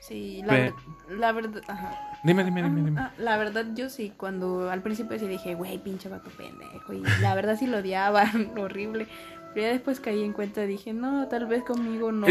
Sí, 0.00 0.42
la, 0.44 0.74
la 1.08 1.32
verdad. 1.32 1.62
Ajá. 1.66 2.18
Dime, 2.24 2.44
dime, 2.44 2.62
dime, 2.62 2.82
dime. 2.82 3.00
Ah, 3.00 3.12
la 3.16 3.38
verdad, 3.38 3.66
yo 3.74 3.88
sí, 3.88 4.12
cuando 4.16 4.70
al 4.70 4.82
principio 4.82 5.18
sí 5.18 5.26
dije, 5.26 5.54
güey, 5.54 5.78
pinche 5.78 6.10
vato 6.10 6.30
pendejo. 6.30 6.92
Y 6.92 7.02
la 7.20 7.34
verdad 7.34 7.56
sí 7.58 7.66
lo 7.66 7.78
odiaba, 7.78 8.24
horrible. 8.58 9.06
Pero 9.54 9.66
ya 9.66 9.72
después 9.72 10.00
caí 10.00 10.24
en 10.24 10.32
cuenta, 10.32 10.66
dije, 10.66 10.92
no, 10.92 11.28
tal 11.28 11.46
vez 11.46 11.62
conmigo 11.62 12.10
no, 12.10 12.26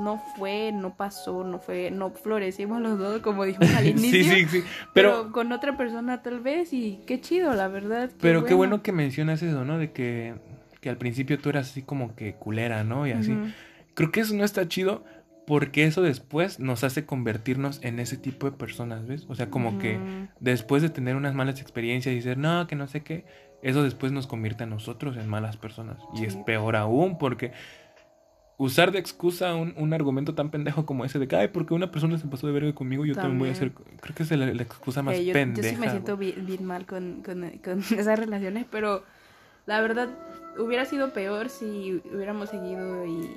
no 0.00 0.22
fue, 0.36 0.72
no 0.72 0.96
pasó, 0.96 1.44
no 1.44 1.58
fue, 1.58 1.90
no 1.90 2.10
florecimos 2.10 2.80
los 2.80 2.98
dos, 2.98 3.20
como 3.20 3.44
dijimos 3.44 3.74
al 3.74 3.86
inicio. 3.88 4.24
sí, 4.24 4.46
sí, 4.46 4.46
sí. 4.46 4.64
Pero, 4.94 5.30
con 5.32 5.52
otra 5.52 5.76
persona 5.76 6.22
tal 6.22 6.40
vez, 6.40 6.72
y 6.72 7.00
qué 7.06 7.20
chido, 7.20 7.52
la 7.54 7.68
verdad. 7.68 8.10
pero 8.20 8.44
qué 8.44 8.54
bueno 8.54 8.82
que 8.82 8.92
mencionas 8.92 9.42
eso, 9.42 9.64
¿no? 9.64 9.78
De 9.78 9.92
que, 9.92 10.34
que 10.80 10.88
al 10.88 10.96
principio 10.96 11.38
tú 11.38 11.50
eras 11.50 11.70
así 11.70 11.82
como 11.82 12.16
que 12.16 12.34
culera, 12.34 12.84
¿no? 12.84 13.06
Y 13.06 13.12
así. 13.12 13.36
Creo 13.94 14.10
que 14.10 14.20
eso 14.20 14.34
no 14.34 14.44
está 14.44 14.66
chido 14.66 15.04
porque 15.46 15.84
eso 15.84 16.02
después 16.02 16.60
nos 16.60 16.84
hace 16.84 17.04
convertirnos 17.04 17.80
en 17.82 17.98
ese 17.98 18.16
tipo 18.16 18.50
de 18.50 18.56
personas, 18.56 19.06
¿ves? 19.06 19.26
O 19.28 19.34
sea, 19.34 19.50
como 19.50 19.78
que 19.78 19.98
después 20.40 20.82
de 20.82 20.88
tener 20.88 21.16
unas 21.16 21.34
malas 21.34 21.60
experiencias 21.60 22.12
y 22.12 22.16
decir, 22.16 22.38
no, 22.38 22.66
que 22.66 22.76
no 22.76 22.86
sé 22.86 23.02
qué, 23.02 23.24
eso 23.62 23.82
después 23.82 24.12
nos 24.12 24.26
convierte 24.26 24.64
a 24.64 24.66
nosotros 24.66 25.16
en 25.16 25.28
malas 25.28 25.56
personas. 25.56 25.98
Y 26.14 26.24
es 26.24 26.36
peor 26.36 26.76
aún 26.76 27.18
porque 27.18 27.52
usar 28.58 28.92
de 28.92 28.98
excusa 28.98 29.54
un, 29.54 29.92
argumento 29.92 30.34
tan 30.34 30.50
pendejo 30.50 30.84
como 30.84 31.04
ese 31.04 31.18
de 31.18 31.28
que, 31.28 31.36
ay, 31.36 31.48
porque 31.48 31.74
una 31.74 31.90
persona 31.90 32.18
se 32.18 32.26
pasó 32.26 32.46
de 32.46 32.52
verga 32.52 32.74
conmigo, 32.74 33.04
yo 33.04 33.14
también, 33.14 33.38
voy 33.38 33.48
a 33.48 33.52
hacer. 33.52 33.72
Creo 33.72 34.14
que 34.14 34.22
es 34.22 34.30
la, 34.30 34.46
excusa 34.62 35.02
más 35.02 35.16
pendeja. 35.16 35.68
Yo 35.68 35.74
sí 35.74 35.80
me 35.80 35.90
siento 35.90 36.16
bien, 36.16 36.64
mal 36.64 36.86
con, 36.86 37.22
con, 37.22 37.48
con 37.64 37.78
esas 37.98 38.18
relaciones, 38.18 38.66
pero 38.70 39.04
la 39.66 39.80
verdad 39.80 40.08
hubiera 40.58 40.84
sido 40.84 41.12
peor 41.12 41.48
si 41.48 42.02
hubiéramos 42.12 42.50
seguido 42.50 43.06
y 43.06 43.30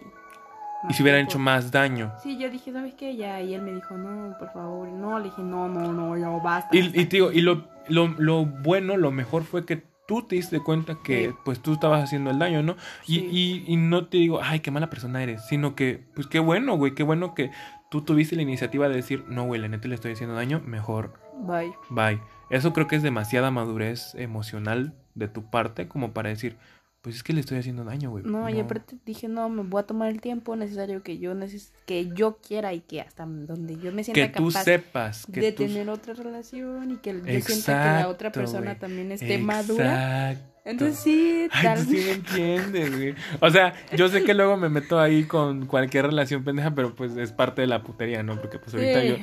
y 0.89 0.93
si 0.93 1.01
hubieran 1.01 1.26
hecho 1.26 1.39
más 1.39 1.71
daño. 1.71 2.13
Sí, 2.21 2.38
yo 2.38 2.49
dije, 2.49 2.71
¿sabes 2.71 2.93
qué? 2.93 3.15
Ya, 3.15 3.41
y 3.41 3.53
él 3.53 3.61
me 3.61 3.73
dijo, 3.73 3.97
no, 3.97 4.38
por 4.38 4.51
favor. 4.53 4.88
No, 4.88 5.17
le 5.19 5.26
dije, 5.26 5.41
no, 5.41 5.67
no, 5.67 5.91
no, 5.91 6.17
ya 6.17 6.30
basta. 6.30 6.76
Y, 6.76 6.80
y 6.80 7.05
digo, 7.05 7.32
y 7.32 7.41
lo, 7.41 7.67
lo, 7.88 8.07
lo, 8.17 8.45
bueno, 8.45 8.97
lo 8.97 9.11
mejor 9.11 9.43
fue 9.43 9.65
que 9.65 9.84
tú 10.08 10.22
te 10.22 10.36
diste 10.36 10.60
cuenta 10.60 10.99
que 11.03 11.34
pues 11.43 11.60
tú 11.60 11.74
estabas 11.74 12.03
haciendo 12.03 12.32
el 12.32 12.39
daño, 12.39 12.62
¿no? 12.64 12.76
Y, 13.08 13.20
y, 13.20 13.64
y, 13.68 13.78
no 13.78 14.08
te 14.08 14.18
digo, 14.18 14.39
ay, 14.41 14.60
qué 14.60 14.72
mala 14.72 14.89
persona 14.89 15.22
eres, 15.24 15.45
sino 15.47 15.76
que, 15.76 16.03
pues 16.14 16.28
qué 16.28 16.39
bueno, 16.39 16.78
güey, 16.78 16.93
qué 16.93 17.03
bueno 17.03 17.34
que 17.34 17.51
tú 17.89 18.01
tuviste 18.01 18.36
la 18.36 18.41
iniciativa 18.41 18.88
de 18.89 18.95
decir, 18.95 19.26
no, 19.28 19.45
güey, 19.45 19.60
la 19.60 19.68
neta 19.68 19.88
le 19.88 19.95
estoy 19.95 20.14
haciendo 20.14 20.36
daño, 20.36 20.62
mejor. 20.66 21.14
Bye. 21.39 21.74
Bye. 21.89 22.22
Eso 22.49 22.74
creo 22.74 22.88
que 22.88 22.95
es 22.95 23.03
demasiada 23.03 23.51
madurez 23.51 24.14
emocional 24.16 24.93
de 25.16 25.28
tu 25.28 25.49
parte 25.49 25.88
como 25.88 26.12
para 26.14 26.30
decir, 26.30 26.58
pues 27.06 27.18
es 27.18 27.24
que 27.24 27.34
le 27.34 27.41
estoy 27.41 27.60
haciendo 27.60 27.84
daño, 27.84 28.10
güey. 28.10 28.24
No, 28.24 28.49
y 28.49 28.60
aparte 28.60 28.95
dije, 29.06 29.28
no, 29.28 29.47
me 29.47 29.62
voy 29.62 29.80
a 29.80 29.84
tomar 29.86 30.10
el 30.10 30.22
tiempo 30.22 30.56
necesario 30.56 31.03
que 31.03 31.20
yo 31.20 31.36
neces 31.36 31.72
que 31.86 32.10
yo 32.16 32.38
quiera 32.38 32.74
y 32.74 32.82
que 32.82 32.99
hasta 32.99 33.28
donde 33.28 33.78
yo 33.78 33.91
me 33.91 34.03
sienta 34.03 34.32
que 34.32 34.38
tú 34.39 34.49
sepas 34.49 35.26
de 35.28 35.51
tener 35.51 35.88
otra 35.88 36.16
relación 36.16 36.89
y 36.89 36.95
que 36.95 37.14
yo 37.14 37.41
sienta 37.41 37.74
que 37.74 38.01
la 38.01 38.08
otra 38.08 38.32
persona 38.32 38.80
también 38.80 39.12
esté 39.12 39.38
madura. 39.38 40.36
Entonces 40.66 40.97
sí, 40.97 41.47
tal. 41.62 41.78
Ay, 41.78 41.86
sí 41.86 41.95
me 41.95 42.12
entiendes, 42.14 42.97
güey. 42.97 43.16
O 43.39 43.51
sea, 43.51 43.76
yo 43.95 44.10
sé 44.10 44.24
que 44.24 44.34
luego 44.34 44.58
me 44.58 44.70
meto 44.70 44.99
ahí 44.99 45.26
con 45.26 45.68
cualquier 45.68 46.08
relación 46.08 46.43
pendeja, 46.43 46.74
pero 46.74 46.95
pues 46.95 47.16
es 47.18 47.32
parte 47.32 47.62
de 47.62 47.68
la 47.68 47.84
putería, 47.84 48.24
¿no? 48.24 48.41
Porque 48.41 48.58
pues 48.58 48.74
ahorita 48.74 49.03
yo... 49.03 49.18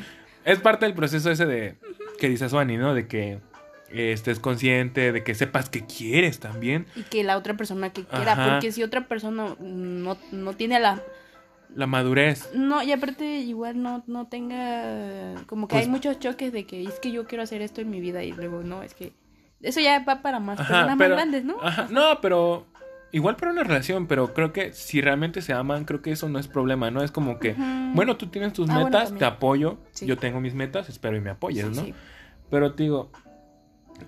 Es 0.45 0.61
parte 0.61 0.87
del 0.87 0.95
proceso 0.95 1.33
ese 1.33 1.47
de... 1.47 1.75
Que 2.21 2.29
dice 2.29 2.49
Suani, 2.49 2.77
¿no? 2.77 2.95
De 2.95 3.09
que 3.09 3.41
estés 3.95 4.41
consciente, 4.41 5.13
de 5.13 5.23
que 5.23 5.35
sepas 5.35 5.69
que 5.69 5.85
quieres 5.85 6.41
también. 6.41 6.87
Y 6.97 7.03
que 7.03 7.25
la 7.25 7.37
otra 7.37 7.57
persona 7.57 7.91
que 7.91 8.05
quiera, 8.05 8.51
porque 8.51 8.73
si 8.73 8.83
otra 8.83 9.07
persona 9.07 9.57
no, 9.61 10.17
no 10.31 10.53
tiene 10.55 10.81
la... 10.81 11.01
La 11.75 11.87
madurez. 11.87 12.51
No, 12.55 12.83
y 12.83 12.93
aparte 12.93 13.25
igual 13.39 13.83
no, 13.83 14.05
no 14.07 14.27
tenga... 14.27 15.35
Como 15.47 15.69
que 15.69 15.77
hay 15.77 15.83
pues 15.83 15.91
muchos 15.91 16.19
choques 16.19 16.53
de 16.53 16.65
que 16.65 16.85
es 16.85 17.01
que 17.01 17.13
yo 17.13 17.27
quiero 17.27 17.43
hacer 17.43 17.63
esto 17.63 17.81
en 17.81 17.91
mi 17.91 18.01
vida 18.01 18.23
y 18.23 18.33
luego 18.33 18.63
no, 18.63 18.83
es 18.83 18.95
que... 18.95 19.13
Eso 19.63 19.81
ya 19.81 20.05
va 20.05 20.23
para 20.23 20.41
más 20.41 20.59
personas 20.59 20.97
más 20.97 21.09
grandes, 21.09 21.45
¿no? 21.45 21.57
Ajá, 21.63 21.87
no, 21.89 22.21
pero 22.21 22.67
igual 23.13 23.37
para 23.37 23.53
una 23.53 23.63
relación, 23.63 24.07
pero 24.07 24.35
creo 24.35 24.53
que 24.53 24.73
si 24.73 25.01
realmente 25.01 25.43
se 25.43 25.53
aman, 25.53 25.85
creo 25.85 26.03
que 26.03 26.11
eso 26.11 26.29
no 26.29 26.39
es 26.39 26.49
problema, 26.49 26.91
¿no? 26.91 27.03
Es 27.03 27.13
como 27.13 27.39
que, 27.39 27.55
bueno, 27.95 28.17
tú 28.17 28.27
tienes 28.27 28.53
tus 28.55 28.69
ah, 28.71 28.85
metas, 28.85 29.15
te 29.15 29.25
apoyo, 29.25 29.79
yo 30.01 30.17
tengo 30.17 30.41
mis 30.41 30.55
metas, 30.55 30.89
espero 30.89 31.17
y 31.17 31.21
me 31.21 31.31
apoyes, 31.31 31.71
¿no? 31.71 31.87
Pero 32.51 32.75
te 32.75 32.83
digo, 32.83 33.13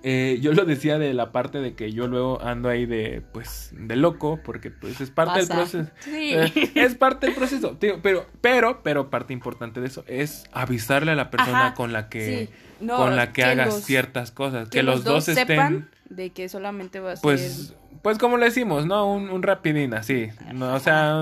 eh, 0.03 0.39
yo 0.41 0.53
lo 0.53 0.65
decía 0.65 0.97
de 0.97 1.13
la 1.13 1.31
parte 1.31 1.59
de 1.59 1.75
que 1.75 1.91
yo 1.91 2.07
luego 2.07 2.41
ando 2.41 2.69
ahí 2.69 2.85
de, 2.85 3.21
pues, 3.33 3.71
de 3.73 3.95
loco, 3.95 4.39
porque 4.43 4.71
pues 4.71 5.01
es 5.01 5.11
parte 5.11 5.39
del 5.39 5.47
proceso. 5.47 5.89
Eh, 6.07 6.71
es 6.75 6.95
parte 6.95 7.27
del 7.27 7.35
proceso, 7.35 7.77
pero, 8.01 8.25
pero, 8.41 8.81
pero 8.83 9.09
parte 9.09 9.33
importante 9.33 9.81
de 9.81 9.87
eso 9.87 10.03
es 10.07 10.45
avisarle 10.51 11.11
a 11.11 11.15
la 11.15 11.29
persona 11.29 11.73
con 11.73 11.93
la 11.93 12.09
que, 12.09 12.49
con 12.79 13.15
la 13.15 13.33
que, 13.33 13.43
hagas 13.43 13.83
ciertas 13.83 14.31
cosas, 14.31 14.69
que, 14.69 14.83
los, 14.83 15.03
dos, 15.03 15.27
estén 15.27 15.47
sepan 15.47 15.89
de 16.09 16.31
que 16.31 16.49
solamente 16.49 16.99
va 16.99 17.13
a 17.13 17.15
pues, 17.15 17.41
ser... 17.41 17.77
Pues 18.01 18.17
como 18.17 18.37
le 18.37 18.45
decimos, 18.45 18.85
¿no? 18.85 19.11
Un, 19.11 19.29
un 19.29 19.43
rapidín 19.43 19.93
así, 19.93 20.29
o 20.59 20.79
sea... 20.79 21.15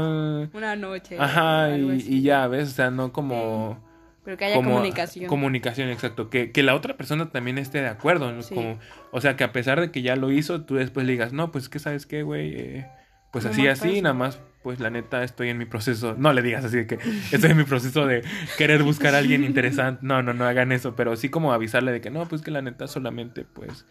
Una 0.54 0.76
noche. 0.76 1.18
Ajá, 1.20 1.78
y, 1.78 2.06
y, 2.08 2.22
ya, 2.22 2.48
¿ves? 2.48 2.70
O 2.70 2.72
sea, 2.72 2.92
no 2.92 3.14
como 3.14 3.80
pero 4.24 4.38
que 4.38 4.46
haya 4.46 4.56
comunicación. 4.56 5.28
Comunicación, 5.28 5.90
exacto. 5.90 6.30
Que, 6.30 6.52
que, 6.52 6.64
la 6.64 6.76
otra 6.76 6.96
persona 6.96 7.30
también 7.30 7.58
esté 7.58 7.82
de 7.82 7.88
acuerdo. 7.88 8.34
Como, 8.54 8.80
o 9.12 9.22
sea, 9.22 9.36
que 9.36 9.44
a 9.44 9.52
pesar 9.52 9.82
de 9.82 9.92
que 9.92 10.02
ya 10.02 10.16
lo 10.16 10.32
hizo, 10.32 10.62
tú 10.62 10.76
después 10.76 11.06
le 11.06 11.14
digas, 11.14 11.34
no, 11.34 11.52
pues 11.52 11.70
que 11.70 11.80
sabes 11.80 12.06
qué, 12.06 12.24
güey. 12.24 12.54
Eh, 12.56 12.88
pues 13.32 13.46
así, 13.46 13.68
así, 13.68 14.02
nada 14.02 14.14
más, 14.14 14.40
pues 14.62 14.80
la 14.80 14.90
neta 14.90 15.24
estoy 15.24 15.50
en 15.50 15.58
mi 15.58 15.66
proceso. 15.66 16.16
No 16.18 16.32
le 16.34 16.42
digas 16.42 16.64
así 16.64 16.78
de 16.78 16.88
que 16.88 17.00
estoy 17.32 17.52
en 17.52 17.58
mi 17.58 17.64
proceso 17.64 18.06
de 18.06 18.24
querer 18.58 18.84
buscar 18.84 19.16
a 19.16 19.18
alguien 19.18 19.44
interesante. 19.46 20.02
No, 20.04 20.24
no, 20.24 20.34
no 20.34 20.46
hagan 20.46 20.72
eso. 20.72 20.96
Pero 20.96 21.16
sí 21.16 21.30
como 21.30 21.52
avisarle 21.52 21.92
de 21.92 22.00
que 22.00 22.10
no, 22.10 22.28
pues 22.28 22.42
que 22.42 22.52
la 22.52 22.62
neta 22.62 22.88
solamente, 22.88 23.44
pues, 23.44 23.86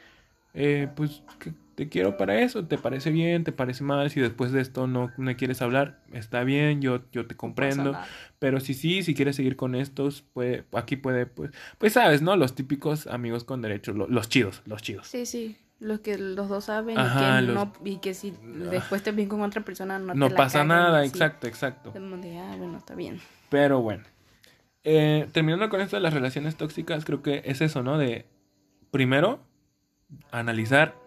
eh, 0.55 0.89
pues 0.95 1.23
que 1.39 1.53
te 1.75 1.89
quiero 1.89 2.17
para 2.17 2.41
eso, 2.41 2.65
te 2.65 2.79
parece 2.79 3.11
bien, 3.11 3.45
te 3.45 3.53
parece 3.53 3.83
mal, 3.85 4.11
si 4.11 4.21
después 4.21 4.53
de 4.53 4.61
esto 4.61 4.87
no 4.87 5.11
me 5.17 5.37
quieres 5.37 5.63
hablar, 5.63 6.01
está 6.13 6.45
bien, 6.45 6.83
yo, 6.83 7.01
yo 7.13 7.27
te 7.27 7.35
comprendo, 7.35 7.97
pero 8.39 8.61
si 8.61 8.75
sí, 8.75 9.03
si 9.03 9.15
quieres 9.15 9.37
seguir 9.37 9.57
con 9.57 9.75
estos, 9.75 10.25
pues 10.33 10.65
aquí 10.73 10.97
puede, 10.97 11.27
pues, 11.27 11.51
pues 11.79 11.95
sabes, 11.95 12.23
¿no? 12.23 12.37
Los 12.37 12.55
típicos 12.55 13.07
amigos 13.07 13.45
con 13.45 13.63
derechos, 13.63 13.97
los, 13.97 14.29
chidos, 14.29 14.63
los 14.67 14.83
chidos. 14.83 15.07
Sí, 15.07 15.27
sí, 15.27 15.57
los 15.81 16.01
que 16.01 16.19
los 16.19 16.49
dos 16.49 16.65
saben 16.65 16.97
y, 16.99 17.19
que 17.19 17.53
no, 17.53 17.73
y 17.85 17.97
que 17.99 18.15
si 18.15 18.35
después 18.71 19.03
te 19.03 19.13
bien 19.13 19.29
con 19.29 19.41
otra 19.43 19.65
persona 19.65 19.99
no, 19.99 20.15
no 20.15 20.31
pasa 20.31 20.65
nada, 20.65 21.05
exacto, 21.05 21.47
exacto. 21.47 21.93
ah, 21.95 22.55
bueno, 22.59 22.79
está 22.79 22.95
bien. 22.95 23.21
Pero 23.49 23.81
bueno, 23.81 24.05
eh, 24.85 25.29
terminando 25.33 25.69
con 25.69 25.81
esto 25.81 25.97
de 25.97 26.03
las 26.03 26.13
relaciones 26.13 26.57
tóxicas, 26.57 27.05
creo 27.05 27.23
que 27.23 27.43
es 27.45 27.61
eso, 27.61 27.83
¿no? 27.83 27.99
De 27.99 28.27
primero 28.91 29.41
analizar 30.31 31.02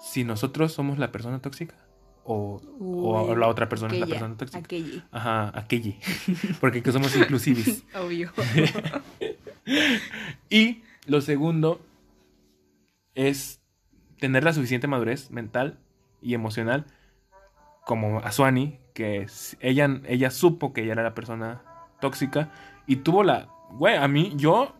si 0.00 0.24
nosotros 0.24 0.72
somos 0.72 0.98
la 0.98 1.12
persona 1.12 1.40
tóxica 1.40 1.76
o, 2.24 2.60
o 2.78 3.34
la 3.34 3.48
otra 3.48 3.68
persona 3.68 3.94
es 3.94 4.00
la 4.00 4.06
persona 4.06 4.36
tóxica. 4.36 4.58
Aquelli. 4.58 5.02
Ajá, 5.10 5.58
aquelli. 5.58 5.98
Porque 6.60 6.82
que 6.82 6.92
somos 6.92 7.14
inclusivis. 7.16 7.84
Obvio. 7.94 8.32
y 10.50 10.82
lo 11.06 11.20
segundo 11.20 11.80
es 13.14 13.60
tener 14.18 14.44
la 14.44 14.52
suficiente 14.52 14.86
madurez 14.86 15.30
mental 15.30 15.78
y 16.22 16.34
emocional 16.34 16.86
como 17.86 18.20
a 18.20 18.30
Suani, 18.30 18.78
que 18.94 19.26
ella, 19.60 20.00
ella 20.06 20.30
supo 20.30 20.72
que 20.72 20.82
ella 20.82 20.92
era 20.92 21.02
la 21.02 21.14
persona 21.14 21.62
tóxica 22.00 22.52
y 22.86 22.96
tuvo 22.96 23.24
la... 23.24 23.48
Güey, 23.72 23.96
a 23.96 24.06
mí, 24.08 24.32
yo... 24.36 24.76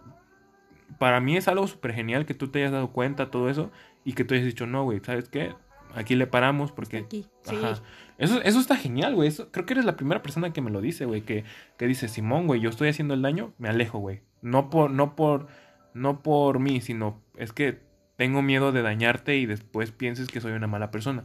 Para 0.98 1.20
mí 1.20 1.36
es 1.36 1.48
algo 1.48 1.66
súper 1.66 1.92
genial 1.92 2.26
que 2.26 2.34
tú 2.34 2.48
te 2.48 2.60
hayas 2.60 2.72
dado 2.72 2.92
cuenta, 2.92 3.30
todo 3.30 3.48
eso 3.48 3.70
y 4.04 4.12
que 4.14 4.24
tú 4.24 4.34
hayas 4.34 4.46
dicho, 4.46 4.66
no, 4.66 4.84
güey, 4.84 5.00
¿sabes 5.00 5.28
qué? 5.28 5.54
Aquí 5.94 6.14
le 6.14 6.26
paramos 6.26 6.72
porque... 6.72 6.98
Aquí. 6.98 7.26
Ajá. 7.46 7.80
Eso, 8.18 8.40
eso 8.42 8.60
está 8.60 8.76
genial, 8.76 9.14
güey. 9.14 9.32
creo 9.50 9.64
que 9.64 9.72
eres 9.72 9.86
la 9.86 9.96
primera 9.96 10.22
persona 10.22 10.52
que 10.52 10.60
me 10.60 10.70
lo 10.70 10.82
dice, 10.82 11.06
güey. 11.06 11.22
Que, 11.22 11.44
que 11.78 11.86
dice, 11.86 12.06
Simón, 12.06 12.46
güey, 12.46 12.60
yo 12.60 12.68
estoy 12.68 12.88
haciendo 12.88 13.14
el 13.14 13.22
daño, 13.22 13.54
me 13.58 13.68
alejo, 13.68 13.98
güey. 13.98 14.20
No 14.42 14.68
por, 14.68 14.90
no 14.90 15.16
por, 15.16 15.46
no 15.94 16.22
por 16.22 16.58
mí, 16.58 16.82
sino 16.82 17.22
es 17.36 17.52
que 17.52 17.80
tengo 18.16 18.42
miedo 18.42 18.72
de 18.72 18.82
dañarte 18.82 19.38
y 19.38 19.46
después 19.46 19.90
pienses 19.90 20.28
que 20.28 20.42
soy 20.42 20.52
una 20.52 20.66
mala 20.66 20.90
persona. 20.90 21.24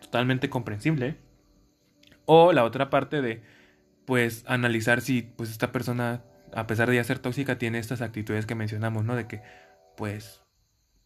Totalmente 0.00 0.50
comprensible. 0.50 1.16
O 2.26 2.52
la 2.52 2.64
otra 2.64 2.90
parte 2.90 3.22
de, 3.22 3.42
pues, 4.04 4.44
analizar 4.48 5.00
si, 5.00 5.22
pues, 5.22 5.50
esta 5.50 5.70
persona, 5.70 6.24
a 6.52 6.66
pesar 6.66 6.88
de 6.88 6.96
ya 6.96 7.04
ser 7.04 7.18
tóxica, 7.18 7.58
tiene 7.58 7.78
estas 7.78 8.00
actitudes 8.00 8.46
que 8.46 8.54
mencionamos, 8.54 9.04
¿no? 9.04 9.16
De 9.16 9.26
que, 9.26 9.42
pues, 9.96 10.42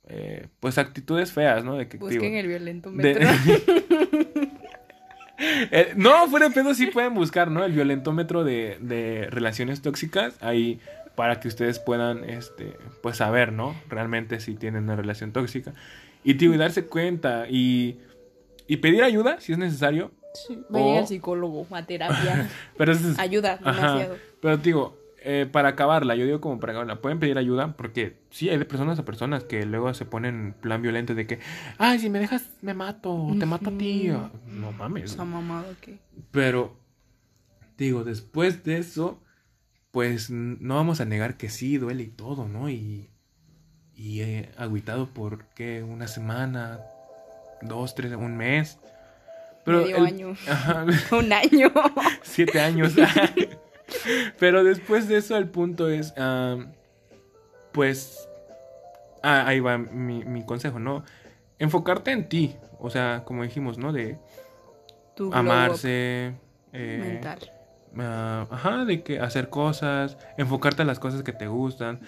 eh, 0.08 0.48
pues 0.60 0.78
actitudes 0.78 1.32
feas, 1.32 1.64
¿no? 1.64 1.76
De 1.76 1.88
que, 1.88 1.98
Busquen 1.98 2.34
el 2.34 2.46
violento 2.46 2.90
De, 2.90 3.26
Eh, 5.44 5.94
no, 5.96 6.28
fuera 6.28 6.48
de 6.48 6.54
pedo 6.54 6.72
sí 6.72 6.86
pueden 6.86 7.14
buscar, 7.14 7.50
¿no? 7.50 7.64
El 7.64 7.72
violentómetro 7.72 8.44
de, 8.44 8.78
de 8.80 9.26
relaciones 9.28 9.82
tóxicas. 9.82 10.36
Ahí 10.40 10.80
para 11.14 11.40
que 11.40 11.48
ustedes 11.48 11.78
puedan, 11.78 12.28
este, 12.28 12.76
pues 13.02 13.18
saber, 13.18 13.52
¿no? 13.52 13.74
Realmente 13.88 14.40
si 14.40 14.54
tienen 14.54 14.84
una 14.84 14.96
relación 14.96 15.32
tóxica. 15.32 15.72
Y, 16.24 16.34
tío, 16.34 16.54
y 16.54 16.56
darse 16.56 16.86
cuenta 16.86 17.46
y, 17.48 17.98
y 18.66 18.76
pedir 18.78 19.02
ayuda 19.02 19.40
si 19.40 19.52
es 19.52 19.58
necesario. 19.58 20.12
Sí, 20.46 20.58
vaya 20.70 21.00
al 21.00 21.06
psicólogo, 21.06 21.66
a 21.70 21.84
terapia. 21.84 22.48
Pero 22.78 22.92
es, 22.92 23.18
Ayuda 23.18 23.56
demasiado. 23.56 24.16
Pero 24.40 24.56
digo, 24.56 24.96
eh, 25.24 25.46
para 25.50 25.70
acabarla, 25.70 26.14
yo 26.16 26.24
digo 26.24 26.40
como 26.40 26.58
para 26.60 26.72
acabarla, 26.72 27.00
pueden 27.00 27.18
pedir 27.18 27.38
ayuda 27.38 27.76
porque 27.76 28.18
sí, 28.30 28.48
hay 28.48 28.58
de 28.58 28.64
personas 28.64 28.98
a 28.98 29.04
personas 29.04 29.44
que 29.44 29.64
luego 29.66 29.92
se 29.94 30.04
ponen 30.04 30.34
en 30.34 30.52
plan 30.54 30.82
violento 30.82 31.14
de 31.14 31.26
que, 31.26 31.38
ay, 31.78 31.98
si 31.98 32.10
me 32.10 32.18
dejas, 32.18 32.50
me 32.62 32.74
mato, 32.74 33.28
te 33.38 33.46
mato 33.46 33.70
a 33.70 33.78
ti. 33.78 34.10
No 34.46 34.72
mames. 34.72 35.12
Esa 35.12 35.24
mamada 35.24 35.66
que. 35.80 35.98
Pero, 36.30 36.76
digo, 37.78 38.04
después 38.04 38.64
de 38.64 38.78
eso, 38.78 39.22
pues 39.90 40.30
no 40.30 40.74
vamos 40.76 41.00
a 41.00 41.04
negar 41.04 41.36
que 41.36 41.48
sí, 41.50 41.78
duele 41.78 42.04
y 42.04 42.08
todo, 42.08 42.48
¿no? 42.48 42.68
Y, 42.70 43.08
y 43.94 44.20
he 44.22 44.50
agüitado 44.56 45.06
por, 45.08 45.44
¿qué? 45.54 45.82
Una 45.82 46.08
semana, 46.08 46.80
dos, 47.60 47.94
tres, 47.94 48.12
un 48.12 48.36
mes. 48.36 48.78
Medio 49.64 49.96
el- 49.98 50.06
año. 50.06 50.34
Ajá, 50.48 50.84
Un 51.16 51.32
año. 51.32 51.70
siete 52.22 52.60
años. 52.60 52.94
Pero 54.38 54.64
después 54.64 55.08
de 55.08 55.18
eso, 55.18 55.36
el 55.36 55.48
punto 55.48 55.88
es, 55.88 56.12
pues, 57.72 58.28
ah, 59.22 59.46
ahí 59.46 59.60
va 59.60 59.78
mi, 59.78 60.24
mi 60.24 60.44
consejo, 60.44 60.78
¿no? 60.78 61.04
Enfocarte 61.58 62.10
en 62.10 62.28
ti, 62.28 62.56
o 62.78 62.90
sea, 62.90 63.22
como 63.24 63.42
dijimos, 63.42 63.78
¿no? 63.78 63.92
De 63.92 64.18
Tu 65.14 65.32
amarse. 65.32 66.34
eh, 66.72 66.98
mental. 67.00 67.38
Ah, 67.98 68.46
ajá, 68.50 68.84
de 68.84 69.02
que 69.02 69.20
hacer 69.20 69.48
cosas, 69.50 70.16
enfocarte 70.38 70.82
en 70.82 70.88
las 70.88 70.98
cosas 70.98 71.22
que 71.22 71.32
te 71.32 71.46
gustan, 71.46 72.00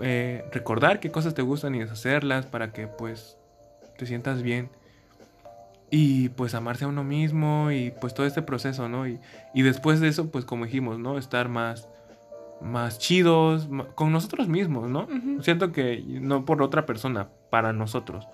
eh, 0.00 0.44
recordar 0.52 1.00
qué 1.00 1.10
cosas 1.10 1.34
te 1.34 1.42
gustan 1.42 1.74
y 1.74 1.80
deshacerlas 1.80 2.46
para 2.46 2.72
que 2.72 2.86
pues 2.86 3.36
te 3.96 4.06
sientas 4.06 4.42
bien. 4.42 4.68
Y 5.94 6.30
pues 6.30 6.54
amarse 6.54 6.86
a 6.86 6.88
uno 6.88 7.04
mismo 7.04 7.70
y 7.70 7.90
pues 8.00 8.14
todo 8.14 8.24
este 8.24 8.40
proceso, 8.40 8.88
¿no? 8.88 9.06
Y, 9.06 9.20
y 9.52 9.60
después 9.60 10.00
de 10.00 10.08
eso, 10.08 10.30
pues 10.30 10.46
como 10.46 10.64
dijimos, 10.64 10.98
¿no? 10.98 11.18
Estar 11.18 11.50
más, 11.50 11.86
más 12.62 12.98
chidos 12.98 13.68
con 13.94 14.10
nosotros 14.10 14.48
mismos, 14.48 14.88
¿no? 14.88 15.06
Siento 15.42 15.70
que 15.70 16.02
no 16.06 16.46
por 16.46 16.62
otra 16.62 16.86
persona, 16.86 17.28
para 17.50 17.74
nosotros. 17.74 18.26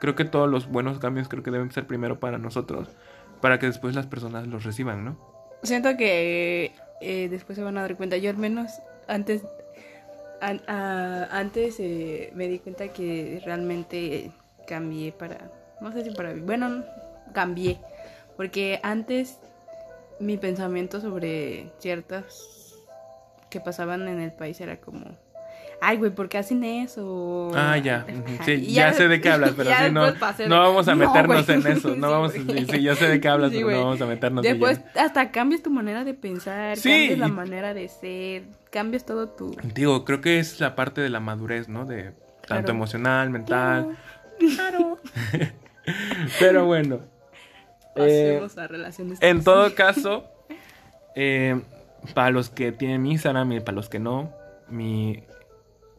Creo 0.00 0.14
que 0.14 0.24
todos 0.24 0.48
los 0.50 0.66
buenos 0.66 0.98
cambios 0.98 1.28
creo 1.28 1.42
que 1.42 1.50
deben 1.50 1.70
ser 1.72 1.86
primero 1.86 2.20
para 2.20 2.38
nosotros, 2.38 2.88
para 3.42 3.58
que 3.58 3.66
después 3.66 3.94
las 3.94 4.06
personas 4.06 4.46
los 4.46 4.64
reciban, 4.64 5.04
¿no? 5.04 5.18
Siento 5.62 5.98
que 5.98 6.72
eh, 7.02 7.28
después 7.28 7.56
se 7.56 7.62
van 7.64 7.76
a 7.76 7.82
dar 7.82 7.96
cuenta. 7.96 8.16
Yo 8.16 8.30
al 8.30 8.38
menos 8.38 8.70
antes 9.08 9.42
an- 10.40 10.62
a- 10.68 11.28
antes 11.30 11.76
eh, 11.80 12.32
me 12.34 12.48
di 12.48 12.60
cuenta 12.60 12.88
que 12.88 13.42
realmente 13.44 14.30
cambié 14.66 15.12
para 15.12 15.50
no 15.84 15.92
sé 15.92 16.02
si 16.02 16.10
para 16.10 16.32
bueno 16.34 16.82
cambié 17.32 17.78
porque 18.36 18.80
antes 18.82 19.38
mi 20.18 20.36
pensamiento 20.36 21.00
sobre 21.00 21.70
ciertas 21.78 22.74
que 23.50 23.60
pasaban 23.60 24.08
en 24.08 24.20
el 24.20 24.32
país 24.32 24.60
era 24.60 24.78
como 24.80 25.04
ay 25.80 25.98
güey 25.98 26.10
¿por 26.10 26.28
qué 26.28 26.38
hacen 26.38 26.64
eso? 26.64 27.50
Ah, 27.54 27.76
ya. 27.76 28.06
Sí, 28.44 28.72
ya, 28.72 28.92
sé 28.92 29.06
de 29.08 29.20
qué 29.20 29.30
hablas, 29.34 29.52
pero 29.56 29.70
sí, 29.70 29.92
no, 29.92 30.02
después 30.04 30.20
pasé 30.20 30.48
no 30.48 30.58
vamos 30.60 30.88
a 30.88 30.94
No, 30.94 31.06
meternos 31.06 31.48
en 31.48 31.66
eso. 31.66 31.88
No 31.96 32.06
Sí, 32.08 32.12
vamos 32.12 32.34
a, 32.34 32.42
güey. 32.42 32.66
sí, 32.66 32.82
ya 32.82 32.94
sé 32.96 33.08
de 33.08 33.20
qué 33.20 33.28
hablas, 33.28 33.50
Sí, 33.50 33.56
pero 33.56 33.66
güey. 33.66 33.76
no 33.76 33.84
vamos 33.84 34.00
a 34.00 34.06
meternos 34.06 34.42
de 34.42 34.48
Después 34.50 34.78
lleno. 34.78 34.90
hasta 35.06 35.30
cambias 35.30 35.62
tu 35.62 35.70
manera 35.70 36.04
de 36.04 36.14
pensar, 36.14 36.76
Sí, 36.78 36.88
cambias 36.90 37.18
la 37.18 37.28
manera 37.28 37.74
de 37.74 37.88
ser, 37.88 38.44
cambias 38.70 39.04
todo 39.04 39.28
tu... 39.28 39.54
Digo, 39.74 40.04
creo 40.04 40.20
que 40.20 40.38
es 40.38 40.58
la 40.60 40.74
parte 40.74 41.00
de 41.02 41.10
la 41.10 41.20
madurez, 41.20 41.68
¿no? 41.68 41.84
De 41.84 42.04
tanto 42.04 42.22
Claro. 42.46 42.68
emocional, 42.70 43.30
mental. 43.30 43.96
Claro. 44.56 44.98
pero 46.38 46.66
bueno. 46.66 47.00
eh, 47.96 48.38
Pasemos 48.40 48.58
a 48.58 48.66
relaciones. 48.66 49.18
en 49.22 49.44
todo 49.44 49.74
caso, 49.74 50.24
eh, 51.14 51.60
para 52.14 52.30
los 52.30 52.50
que 52.50 52.72
tienen 52.72 53.02
mi 53.02 53.12
Instagram 53.12 53.52
y 53.52 53.60
para 53.60 53.76
los 53.76 53.88
que 53.88 53.98
no, 53.98 54.32
mi 54.68 55.24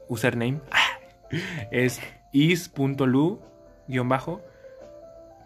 username 0.07 0.59
es 1.71 1.99
is.lu 2.31 3.39
guion 3.87 4.09
bajo. 4.09 4.41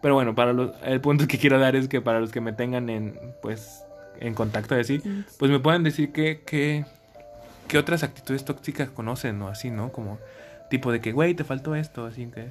Pero 0.01 0.13
bueno, 0.13 0.33
para 0.33 0.53
los, 0.53 0.71
el 0.83 1.01
punto 1.01 1.27
que 1.27 1.37
quiero 1.37 1.59
dar 1.59 1.75
es 1.75 1.89
que 1.89 1.99
para 1.99 2.21
los 2.21 2.31
que 2.31 2.39
me 2.39 2.53
tengan 2.53 2.89
en 2.89 3.19
pues 3.41 3.83
en 4.19 4.33
contacto 4.33 4.75
así, 4.75 5.01
pues 5.37 5.51
me 5.51 5.59
pueden 5.59 5.83
decir 5.83 6.11
que, 6.11 6.41
que, 6.41 6.85
que 7.67 7.77
otras 7.77 8.03
actitudes 8.03 8.43
tóxicas 8.45 8.89
conocen 8.89 9.41
o 9.41 9.47
así, 9.47 9.71
¿no? 9.71 9.91
Como 9.91 10.19
tipo 10.69 10.91
de 10.91 11.01
que, 11.01 11.11
güey, 11.11 11.33
te 11.33 11.43
faltó 11.43 11.75
esto, 11.75 12.05
así 12.05 12.27
que... 12.27 12.49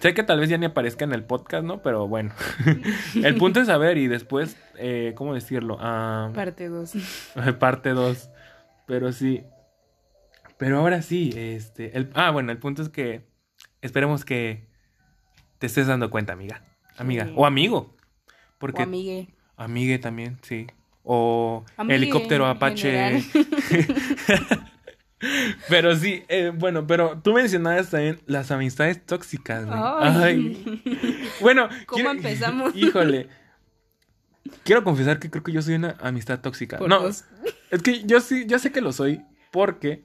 Sé 0.00 0.14
que 0.14 0.22
tal 0.22 0.40
vez 0.40 0.48
ya 0.50 0.58
ni 0.58 0.66
aparezca 0.66 1.04
en 1.04 1.12
el 1.12 1.24
podcast, 1.24 1.64
¿no? 1.64 1.82
Pero 1.82 2.06
bueno, 2.06 2.32
el 3.22 3.36
punto 3.36 3.60
es 3.60 3.66
saber 3.66 3.96
y 3.98 4.08
después, 4.08 4.56
eh, 4.78 5.14
¿cómo 5.16 5.34
decirlo? 5.34 5.78
Ah, 5.80 6.30
Parte 6.34 6.68
2. 6.68 6.92
parte 7.58 7.90
2. 7.90 8.30
Pero 8.86 9.12
sí. 9.12 9.42
Pero 10.58 10.78
ahora 10.78 11.02
sí, 11.02 11.32
este... 11.34 11.96
El, 11.96 12.10
ah, 12.14 12.30
bueno, 12.30 12.52
el 12.52 12.58
punto 12.58 12.82
es 12.82 12.88
que 12.88 13.26
esperemos 13.82 14.24
que 14.24 14.68
te 15.58 15.66
estés 15.66 15.86
dando 15.86 16.10
cuenta, 16.10 16.32
amiga. 16.32 16.62
Amiga. 16.96 17.26
Sí. 17.26 17.32
O 17.34 17.46
amigo. 17.46 17.94
Porque 18.58 18.82
O 18.82 18.84
amigue. 18.84 19.28
Amigue 19.56 19.98
también, 19.98 20.38
sí. 20.42 20.66
O 21.02 21.64
Amigue 21.76 21.96
helicóptero 21.96 22.46
Apache. 22.46 23.22
pero 25.68 25.96
sí, 25.96 26.24
eh, 26.28 26.52
bueno, 26.54 26.86
pero 26.86 27.18
tú 27.22 27.32
mencionabas 27.32 27.90
también 27.90 28.20
las 28.26 28.50
amistades 28.50 29.04
tóxicas, 29.04 29.64
güey. 29.64 29.78
Ay. 29.78 30.82
Ay. 30.84 31.30
Bueno, 31.40 31.68
¿Cómo 31.86 31.96
quiero- 31.96 32.10
empezamos? 32.10 32.72
Híjole. 32.76 33.28
Quiero 34.62 34.84
confesar 34.84 35.18
que 35.18 35.30
creo 35.30 35.42
que 35.42 35.52
yo 35.52 35.62
soy 35.62 35.74
una 35.74 35.96
amistad 36.00 36.40
tóxica. 36.40 36.78
Por 36.78 36.88
no, 36.88 37.06
es 37.08 37.24
que 37.82 38.04
yo 38.04 38.20
sí, 38.20 38.44
yo 38.46 38.58
sé 38.58 38.70
que 38.72 38.80
lo 38.80 38.92
soy 38.92 39.22
porque 39.50 40.04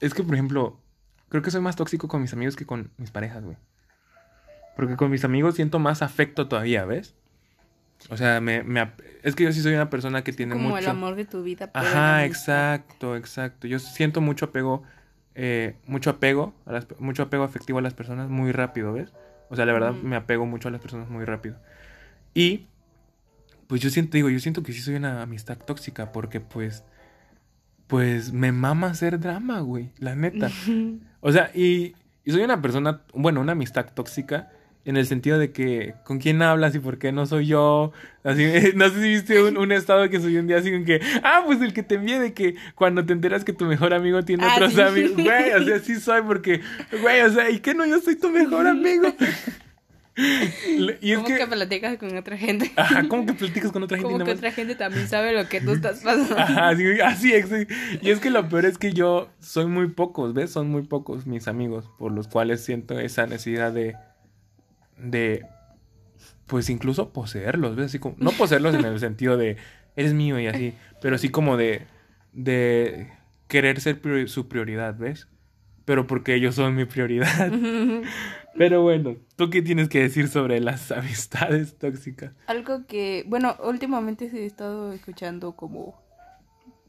es 0.00 0.14
que, 0.14 0.22
por 0.22 0.34
ejemplo, 0.34 0.80
creo 1.28 1.42
que 1.42 1.50
soy 1.50 1.60
más 1.60 1.74
tóxico 1.76 2.06
con 2.06 2.20
mis 2.22 2.32
amigos 2.32 2.54
que 2.54 2.66
con 2.66 2.92
mis 2.98 3.10
parejas, 3.10 3.42
güey. 3.42 3.56
Porque 4.76 4.96
con 4.96 5.10
mis 5.10 5.24
amigos 5.24 5.54
siento 5.56 5.78
más 5.78 6.02
afecto 6.02 6.46
todavía, 6.48 6.84
¿ves? 6.84 7.14
O 8.10 8.16
sea, 8.16 8.40
me, 8.40 8.62
me 8.62 8.90
es 9.22 9.34
que 9.34 9.44
yo 9.44 9.52
sí 9.52 9.62
soy 9.62 9.74
una 9.74 9.88
persona 9.88 10.22
que 10.22 10.32
tiene 10.32 10.52
Como 10.52 10.68
mucho... 10.70 10.78
el 10.78 10.86
amor 10.88 11.14
de 11.16 11.24
tu 11.24 11.42
vida. 11.42 11.70
pero 11.72 11.86
Ajá, 11.86 12.24
exacto, 12.26 13.16
exacto. 13.16 13.66
Yo 13.66 13.78
siento 13.78 14.20
mucho 14.20 14.46
apego, 14.46 14.82
eh, 15.34 15.76
mucho 15.86 16.10
apego, 16.10 16.54
a 16.66 16.72
las- 16.72 16.86
mucho 16.98 17.22
apego 17.22 17.44
afectivo 17.44 17.78
a 17.78 17.82
las 17.82 17.94
personas 17.94 18.28
muy 18.28 18.52
rápido, 18.52 18.92
¿ves? 18.92 19.12
O 19.48 19.56
sea, 19.56 19.64
la 19.64 19.72
verdad 19.72 19.92
me 19.92 20.16
apego 20.16 20.44
mucho 20.46 20.68
a 20.68 20.70
las 20.70 20.80
personas 20.80 21.08
muy 21.08 21.24
rápido. 21.24 21.56
Y, 22.34 22.66
pues 23.68 23.80
yo 23.80 23.88
siento, 23.90 24.16
digo, 24.16 24.28
yo 24.28 24.38
siento 24.40 24.62
que 24.62 24.72
sí 24.72 24.80
soy 24.80 24.96
una 24.96 25.22
amistad 25.22 25.56
tóxica 25.56 26.12
porque, 26.12 26.40
pues, 26.40 26.84
pues 27.86 28.32
me 28.32 28.52
mama 28.52 28.88
hacer 28.88 29.18
drama, 29.20 29.60
güey, 29.60 29.90
la 29.98 30.14
neta. 30.14 30.50
O 31.26 31.32
sea, 31.32 31.50
y, 31.54 31.94
y 32.22 32.32
soy 32.32 32.42
una 32.42 32.60
persona, 32.60 33.00
bueno, 33.14 33.40
una 33.40 33.52
amistad 33.52 33.86
tóxica 33.94 34.50
en 34.84 34.96
el 34.96 35.06
sentido 35.06 35.38
de 35.38 35.50
que 35.52 35.94
con 36.04 36.18
quién 36.18 36.42
hablas 36.42 36.74
y 36.74 36.78
por 36.78 36.98
qué 36.98 37.12
no 37.12 37.26
soy 37.26 37.46
yo. 37.46 37.92
Así, 38.22 38.44
no 38.74 38.88
sé 38.88 38.94
si 39.00 39.08
viste 39.08 39.42
un, 39.42 39.56
un 39.56 39.72
estado 39.72 40.08
que 40.10 40.20
subí 40.20 40.36
un 40.36 40.46
día 40.46 40.58
así 40.58 40.70
con 40.70 40.84
que, 40.84 41.00
ah, 41.22 41.42
pues 41.46 41.60
el 41.62 41.72
que 41.72 41.82
te 41.82 41.96
envié 41.96 42.18
de 42.18 42.34
que 42.34 42.54
cuando 42.74 43.04
te 43.04 43.12
enteras 43.12 43.44
que 43.44 43.52
tu 43.52 43.64
mejor 43.64 43.94
amigo 43.94 44.22
tiene 44.22 44.44
Ah, 44.44 44.54
otros 44.56 44.74
sí. 44.74 44.80
amigos, 44.80 45.12
güey, 45.24 45.52
o 45.52 45.64
sea, 45.64 45.78
sí 45.80 45.96
soy 46.00 46.22
porque, 46.22 46.60
güey, 47.00 47.22
o 47.22 47.30
sea, 47.30 47.50
¿y 47.50 47.60
qué 47.60 47.74
no? 47.74 47.86
Yo 47.86 48.00
soy 48.00 48.16
tu 48.16 48.30
mejor 48.30 48.66
amigo. 48.66 49.08
y 50.16 51.10
es 51.10 51.16
Como 51.16 51.26
que, 51.26 51.38
que... 51.38 51.46
platicas 51.46 51.98
con 51.98 52.16
otra 52.16 52.36
gente. 52.36 52.70
ajá, 52.76 53.08
¿cómo 53.08 53.26
que 53.26 53.32
platicas 53.32 53.72
con 53.72 53.82
otra 53.82 53.96
gente? 53.98 54.12
Como 54.12 54.24
que 54.24 54.30
otra 54.30 54.52
gente 54.52 54.76
también 54.76 55.08
sabe 55.08 55.32
lo 55.32 55.48
que 55.48 55.60
tú 55.60 55.72
estás 55.72 56.00
pasando. 56.00 56.38
Ajá, 56.38 56.68
así, 56.68 57.00
así 57.00 57.32
es. 57.32 57.50
Y 58.00 58.10
es 58.10 58.20
que 58.20 58.30
lo 58.30 58.48
peor 58.48 58.64
es 58.64 58.78
que 58.78 58.92
yo 58.92 59.28
soy 59.40 59.66
muy 59.66 59.88
pocos, 59.88 60.32
¿ves? 60.32 60.50
Son 60.52 60.68
muy 60.70 60.82
pocos 60.82 61.26
mis 61.26 61.48
amigos 61.48 61.90
por 61.98 62.12
los 62.12 62.28
cuales 62.28 62.64
siento 62.64 63.00
esa 63.00 63.26
necesidad 63.26 63.72
de, 63.72 63.96
de, 64.98 65.46
pues 66.46 66.68
incluso 66.70 67.12
poseerlos, 67.12 67.76
¿ves? 67.76 67.86
Así 67.86 67.98
como, 67.98 68.16
no 68.18 68.30
poseerlos 68.32 68.74
en 68.74 68.84
el 68.84 68.98
sentido 69.00 69.36
de, 69.36 69.56
eres 69.96 70.14
mío 70.14 70.38
y 70.40 70.46
así, 70.46 70.74
pero 71.00 71.18
sí 71.18 71.28
como 71.30 71.56
de, 71.56 71.86
de 72.32 73.10
querer 73.48 73.80
ser 73.80 74.00
priori- 74.02 74.26
su 74.28 74.48
prioridad, 74.48 74.96
¿ves? 74.96 75.28
Pero 75.84 76.06
porque 76.06 76.34
ellos 76.34 76.54
son 76.54 76.74
mi 76.76 76.86
prioridad. 76.86 77.52
Pero 78.56 78.82
bueno, 78.82 79.16
¿tú 79.36 79.50
qué 79.50 79.60
tienes 79.62 79.88
que 79.88 80.00
decir 80.00 80.28
sobre 80.28 80.60
las 80.60 80.90
amistades 80.92 81.76
tóxicas? 81.76 82.32
Algo 82.46 82.86
que, 82.86 83.24
bueno, 83.26 83.56
últimamente 83.64 84.30
he 84.32 84.46
estado 84.46 84.92
escuchando 84.92 85.56
como, 85.56 86.00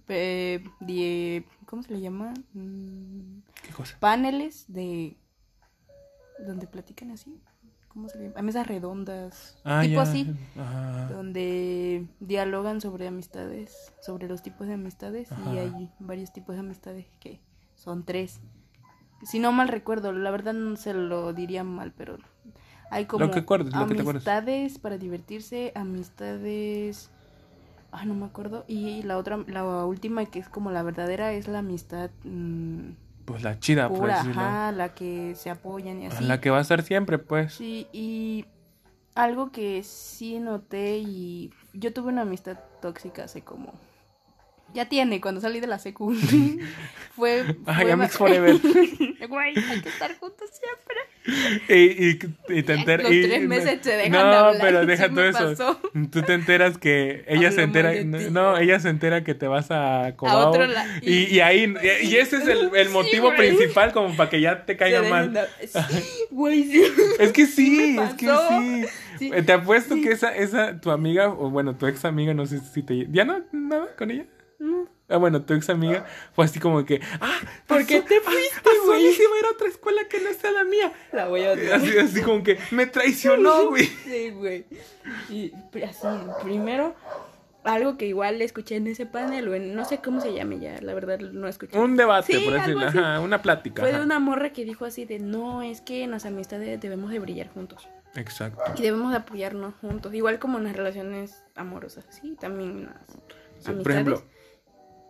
eh, 0.07 0.63
die- 0.79 1.43
¿cómo 1.65 1.81
se 1.83 1.93
le 1.93 2.01
llama? 2.01 2.33
Mm, 2.53 3.39
¿Qué 3.63 3.71
cosa? 3.73 3.97
paneles 3.99 4.65
de, 4.67 5.17
donde 6.45 6.67
platican 6.67 7.11
así, 7.11 7.41
¿cómo 7.95 8.09
se 8.09 8.19
llama? 8.19 8.41
Mesas 8.43 8.67
redondas. 8.67 9.57
Ah, 9.63 9.81
tipo 9.81 9.95
ya. 9.95 10.01
así. 10.03 10.35
Ajá. 10.55 11.09
Donde 11.09 12.05
dialogan 12.19 12.81
sobre 12.81 13.07
amistades, 13.07 13.93
sobre 14.01 14.27
los 14.27 14.43
tipos 14.43 14.67
de 14.67 14.73
amistades. 14.73 15.29
Y 15.51 15.57
hay 15.57 15.89
varios 15.99 16.31
tipos 16.31 16.55
de 16.55 16.59
amistades 16.59 17.07
que 17.19 17.39
son 17.73 18.03
tres. 18.03 18.41
Si 19.23 19.39
no 19.39 19.51
mal 19.51 19.69
recuerdo, 19.69 20.11
la 20.11 20.29
verdad 20.29 20.53
no 20.53 20.75
se 20.75 20.93
lo 20.93 21.33
diría 21.33 21.63
mal, 21.63 21.93
pero 21.97 22.17
hay 22.91 23.05
como 23.05 23.25
Lo 23.25 23.31
que 23.31 23.39
acuerdes, 23.39 23.73
lo 23.73 23.87
que 23.87 23.95
te 23.95 24.01
acuerdes. 24.01 24.27
amistades 24.27 24.77
para 24.77 24.97
divertirse, 24.97 25.71
amistades... 25.73 27.09
Ah, 27.91 28.03
no 28.03 28.13
me 28.13 28.25
acuerdo. 28.25 28.65
Y 28.67 29.03
la 29.03 29.17
otra, 29.17 29.37
la 29.47 29.85
última 29.85 30.25
que 30.25 30.39
es 30.39 30.49
como 30.49 30.69
la 30.69 30.83
verdadera 30.83 31.31
es 31.31 31.47
la 31.47 31.59
amistad 31.59 32.09
mm, 32.25 32.89
Pues 33.25 33.43
la 33.43 33.59
chida, 33.59 33.89
por 33.89 34.07
decirlo. 34.07 34.41
ajá, 34.41 34.71
la 34.71 34.93
que 34.93 35.33
se 35.35 35.49
apoyan 35.49 36.01
y 36.01 36.07
así. 36.07 36.23
La 36.23 36.39
que 36.39 36.51
va 36.51 36.59
a 36.59 36.61
estar 36.61 36.83
siempre, 36.83 37.17
pues. 37.17 37.53
Sí, 37.53 37.87
y 37.91 38.45
algo 39.15 39.51
que 39.51 39.81
sí 39.83 40.39
noté 40.39 40.99
y 40.99 41.51
yo 41.73 41.91
tuve 41.93 42.09
una 42.09 42.21
amistad 42.21 42.57
tóxica 42.81 43.23
hace 43.23 43.41
como 43.41 43.73
ya 44.75 44.85
tiene 44.89 45.19
cuando 45.21 45.41
salí 45.41 45.59
de 45.59 45.67
la 45.67 45.79
secu. 45.79 46.13
fue 47.15 47.43
fue 47.65 47.95
Mix 47.95 48.17
Forever. 48.17 48.55
Güey, 49.27 49.57
hay 49.57 49.81
que 49.81 49.89
estar 49.89 50.15
juntos 50.19 50.49
siempre. 50.51 51.65
Y, 51.67 52.05
y, 52.09 52.59
y 52.59 52.63
te 52.63 52.73
enteras. 52.73 53.05
Los 53.07 53.13
y- 53.13 53.23
tres 53.23 53.41
meses 53.47 53.81
te 53.81 53.89
dejan 53.97 54.11
No, 54.11 54.29
de 54.29 54.35
hablar, 54.35 54.57
pero 54.61 54.85
deja 54.85 55.09
todo 55.09 55.23
eso. 55.25 55.39
pasó. 55.39 55.79
Tú 56.11 56.21
te 56.21 56.33
enteras 56.33 56.77
que 56.77 57.25
ella 57.27 57.51
se 57.51 57.63
entera. 57.63 57.91
No, 58.03 58.55
ella 58.57 58.79
se 58.79 58.89
entera 58.89 59.23
que 59.23 59.33
te 59.33 59.47
vas 59.47 59.71
a 59.71 60.13
Cobao. 60.15 60.49
otro 60.49 60.67
la- 60.67 60.85
y, 61.01 61.39
ahí. 61.39 61.73
Y 62.03 62.15
ese 62.17 62.37
es 62.37 62.47
el, 62.47 62.89
motivo 62.91 63.33
principal, 63.35 63.91
como 63.93 64.15
para 64.15 64.29
que 64.29 64.41
ya 64.41 64.65
te 64.65 64.77
caiga 64.77 65.01
mal. 65.03 65.33
de- 65.33 65.47
Sí, 65.67 66.03
güey, 66.29 66.63
sí. 66.65 66.83
Es 67.19 67.31
que 67.31 67.47
sí, 67.47 67.97
es 67.99 68.13
que 68.13 68.27
sí. 68.27 68.85
Sí, 69.17 69.31
Eh, 69.33 69.41
Te 69.43 69.53
apuesto 69.53 69.95
que 69.95 70.11
esa, 70.11 70.35
esa, 70.35 70.79
tu 70.81 70.91
amiga, 70.91 71.29
o 71.29 71.49
bueno, 71.49 71.75
tu 71.75 71.87
ex 71.87 72.03
amiga, 72.05 72.33
no 72.33 72.45
sé 72.45 72.59
si 72.59 72.83
te. 72.83 73.07
¿Ya 73.09 73.23
no? 73.25 73.41
¿Nada 73.53 73.87
con 73.97 74.11
ella? 74.11 74.25
Ah, 75.07 75.17
bueno, 75.17 75.43
tu 75.43 75.53
ex 75.53 75.69
amiga 75.69 76.05
fue 76.33 76.45
así 76.45 76.59
como 76.59 76.83
que, 76.83 76.99
ah, 77.21 77.37
¿Por 77.67 77.85
qué 77.85 78.01
te 78.01 78.15
ah, 78.17 78.21
fuiste, 78.23 78.69
güey? 78.87 79.07
y 79.07 79.13
se 79.13 79.27
va 79.27 79.35
a 79.35 79.39
ir 79.39 79.45
a 79.45 79.49
otra 79.51 79.67
escuela 79.67 80.01
que 80.09 80.19
no 80.19 80.33
sea 80.33 80.51
la 80.51 80.63
mía. 80.63 80.91
La 81.11 81.27
voy 81.27 81.43
a 81.45 81.51
odiar. 81.51 81.73
Así, 81.75 81.95
así 81.97 82.21
como 82.23 82.43
que 82.43 82.57
me 82.71 82.87
traicionó, 82.87 83.69
güey. 83.69 83.85
Sí, 83.85 84.31
güey. 84.31 84.65
Y 85.29 85.51
así, 85.87 86.07
primero, 86.43 86.95
algo 87.63 87.97
que 87.97 88.07
igual 88.07 88.41
escuché 88.41 88.77
en 88.77 88.87
ese 88.87 89.05
panel, 89.05 89.47
o 89.47 89.53
en, 89.53 89.75
no 89.75 89.85
sé 89.85 89.99
cómo 89.99 90.21
se 90.21 90.33
llame 90.33 90.59
ya, 90.59 90.79
la 90.81 90.95
verdad 90.95 91.19
no 91.19 91.47
escuché. 91.47 91.77
Un 91.77 91.95
debate, 91.97 92.33
Sí, 92.33 92.43
por 92.45 92.53
decirlo, 92.55 92.87
así. 92.87 92.97
ajá, 92.97 93.19
una 93.19 93.41
plática. 93.43 93.83
Fue 93.83 93.91
de 93.93 94.01
una 94.01 94.17
morra 94.19 94.51
que 94.53 94.65
dijo 94.65 94.85
así 94.85 95.05
de, 95.05 95.19
no, 95.19 95.61
es 95.61 95.81
que 95.81 96.03
en 96.03 96.11
las 96.11 96.25
amistades 96.25 96.81
debemos 96.81 97.11
de 97.11 97.19
brillar 97.19 97.49
juntos. 97.49 97.87
Exacto. 98.15 98.63
Y 98.77 98.81
debemos 98.81 99.11
de 99.11 99.17
apoyarnos 99.17 99.75
juntos, 99.81 100.13
igual 100.15 100.39
como 100.39 100.57
en 100.57 100.63
las 100.63 100.75
relaciones 100.75 101.43
amorosas, 101.55 102.05
sí, 102.09 102.35
también 102.39 102.69
en 102.71 102.85
las 102.85 102.95
Sí, 103.59 103.71
amistades. 103.71 103.83
por 103.83 103.91
ejemplo, 103.91 104.23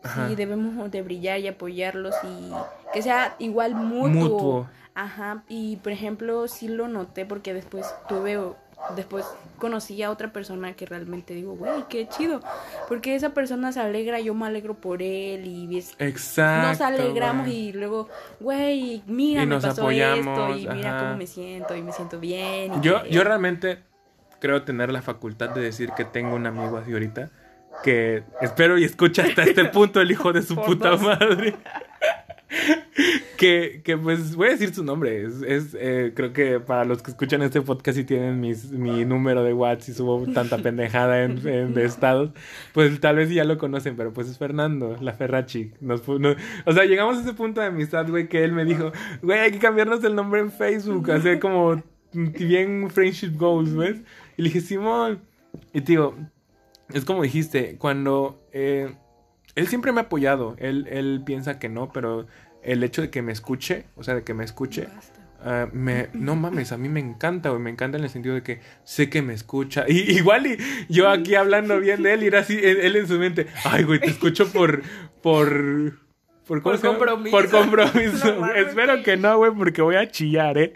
ajá, 0.06 0.28
Sí, 0.30 0.36
debemos 0.36 0.92
de 0.92 1.02
brillar 1.02 1.40
y 1.40 1.48
apoyarlos 1.48 2.16
y 2.24 2.52
que 2.94 3.02
sea 3.02 3.36
igual 3.40 3.76
mutuo. 3.76 4.10
Mutuo. 4.10 4.70
Ajá, 4.94 5.44
y 5.50 5.76
por 5.78 5.92
ejemplo, 5.92 6.48
sí 6.48 6.70
lo 6.70 6.88
noté 6.88 7.26
porque 7.26 7.54
después 7.54 7.86
tuve, 8.08 8.40
después 8.96 9.26
conocí 9.58 10.02
a 10.04 10.10
otra 10.10 10.32
persona 10.32 10.74
que 10.74 10.86
realmente 10.86 11.34
digo, 11.34 11.54
güey, 11.56 11.84
qué 11.90 12.08
chido. 12.08 12.40
Porque 12.88 13.14
esa 13.14 13.32
persona 13.34 13.74
se 13.74 13.82
alegra, 13.82 14.22
yo 14.22 14.34
me 14.34 14.46
alegro 14.46 14.76
por 14.76 15.02
él 15.02 15.46
y 15.46 15.78
es- 15.78 15.96
exacto. 16.00 16.70
nos 16.70 16.80
alegramos 16.82 17.46
güey. 17.48 17.58
y 17.70 17.74
luego, 17.74 18.08
güey, 18.40 19.04
mira, 19.06 19.44
Y 19.44 19.48
me 19.48 19.56
nos 19.56 19.66
pasó 19.66 19.82
apoyamos, 19.82 20.40
esto 20.40 20.58
y 20.58 20.68
mira 20.76 20.96
ajá. 20.98 21.06
cómo 21.08 21.18
me 21.18 21.28
siento 21.28 21.76
y 21.76 21.82
me 21.82 21.92
siento 21.92 22.20
bien. 22.22 22.76
y 22.76 22.80
Yo, 22.82 23.04
que- 23.04 23.10
yo 23.10 23.24
realmente 23.26 23.80
creo 24.40 24.64
tener 24.64 24.92
la 24.94 25.02
facultad 25.02 25.50
de 25.50 25.60
decir 25.62 25.90
que 25.98 26.06
tengo 26.06 26.36
un 26.36 26.46
amigo 26.46 26.78
así 26.78 26.94
ahorita 26.94 27.32
que 27.84 28.24
espero 28.42 28.78
y 28.78 28.84
escucha 28.84 29.24
hasta 29.24 29.44
este 29.44 29.66
punto 29.72 30.02
el 30.02 30.12
hijo 30.12 30.34
de 30.34 30.42
su 30.42 30.56
Por 30.56 30.66
puta 30.66 30.90
dos. 30.92 31.02
madre. 31.02 31.56
que, 33.38 33.82
que 33.84 33.98
pues 33.98 34.36
voy 34.36 34.48
a 34.48 34.52
decir 34.52 34.74
su 34.74 34.84
nombre. 34.84 35.24
Es, 35.26 35.42
es, 35.42 35.76
eh, 35.80 36.14
creo 36.16 36.32
que 36.32 36.60
para 36.60 36.86
los 36.86 37.02
que 37.02 37.12
escuchan 37.12 37.42
este 37.42 37.62
podcast 37.62 37.98
y 37.98 38.04
tienen 38.04 38.40
mis, 38.40 38.72
mi 38.72 39.04
número 39.06 39.44
de 39.44 39.54
WhatsApp 39.54 39.90
y 39.90 39.94
subo 39.94 40.26
tanta 40.34 40.58
pendejada 40.60 41.24
en, 41.24 41.46
en- 41.48 41.74
de 41.74 41.86
estados, 41.86 42.32
pues 42.74 43.00
tal 43.00 43.18
vez 43.18 43.30
ya 43.30 43.44
lo 43.44 43.58
conocen, 43.58 43.96
pero 43.98 44.14
pues 44.14 44.30
es 44.30 44.38
Fernando, 44.38 44.96
la 45.02 45.14
Ferrachi. 45.14 45.72
Nos, 45.82 46.06
pu- 46.06 46.20
no- 46.20 46.36
o 46.66 46.72
sea, 46.72 46.86
llegamos 46.86 47.18
a 47.18 47.22
ese 47.22 47.34
punto 47.34 47.62
de 47.62 47.68
amistad, 47.68 48.08
güey, 48.10 48.30
que 48.30 48.44
él 48.44 48.52
me 48.54 48.64
dijo, 48.66 48.92
güey, 49.22 49.40
hay 49.40 49.52
que 49.52 49.60
cambiarnos 49.60 50.04
el 50.04 50.16
nombre 50.16 50.40
en 50.42 50.52
Facebook, 50.52 51.12
hacer 51.12 51.40
como 51.40 51.84
bien 52.14 52.90
friendship 52.90 53.36
goals, 53.36 53.76
¿ves? 53.76 53.98
Y 54.38 54.44
le 54.44 54.50
dije, 54.50 54.62
Simón. 54.62 55.20
Y 55.74 55.82
te 55.82 55.94
digo, 55.94 56.16
es 56.94 57.06
como 57.06 57.24
dijiste, 57.24 57.78
cuando 57.78 58.44
eh, 58.52 58.96
él 59.56 59.68
siempre 59.68 59.92
me 59.92 60.02
ha 60.02 60.04
apoyado, 60.04 60.56
él, 60.60 60.88
él 60.90 61.24
piensa 61.26 61.60
que 61.60 61.70
no, 61.70 61.92
pero 61.92 62.28
el 62.62 62.84
hecho 62.84 63.02
de 63.02 63.10
que 63.10 63.22
me 63.22 63.32
escuche, 63.32 63.86
o 63.96 64.04
sea, 64.04 64.16
de 64.16 64.24
que 64.24 64.34
me 64.34 64.44
escuche, 64.44 64.88
ah, 65.44 65.68
me, 65.72 66.10
no 66.14 66.36
mames, 66.36 66.72
a 66.72 66.78
mí 66.78 66.90
me 66.90 67.00
encanta, 67.00 67.50
güey, 67.50 67.62
me 67.62 67.70
encanta 67.70 67.98
en 67.98 68.04
el 68.04 68.10
sentido 68.10 68.36
de 68.36 68.44
que 68.44 68.60
sé 68.84 69.10
que 69.10 69.22
me 69.22 69.34
escucha. 69.34 69.86
Y 69.88 70.00
igual 70.18 70.48
y 70.48 70.58
yo 70.90 71.10
aquí 71.10 71.36
hablando 71.36 71.80
bien 71.80 72.04
de 72.04 72.14
él, 72.14 72.24
y 72.24 72.28
era 72.28 72.40
así, 72.40 72.60
él, 72.62 72.80
él 72.82 72.96
en 72.96 73.08
su 73.08 73.18
mente, 73.18 73.48
ay, 73.64 73.84
güey, 73.84 74.00
te 74.00 74.08
escucho 74.08 74.52
por, 74.52 74.82
por, 75.22 75.94
por, 76.46 76.62
compromiso. 76.62 77.32
Por 77.32 77.50
compromiso. 77.50 78.40
No. 78.40 78.48
Espero 78.56 79.02
que 79.04 79.18
no, 79.18 79.38
güey, 79.38 79.52
porque 79.54 79.82
voy 79.82 79.96
a 79.96 80.10
chillar, 80.10 80.58
¿eh? 80.58 80.74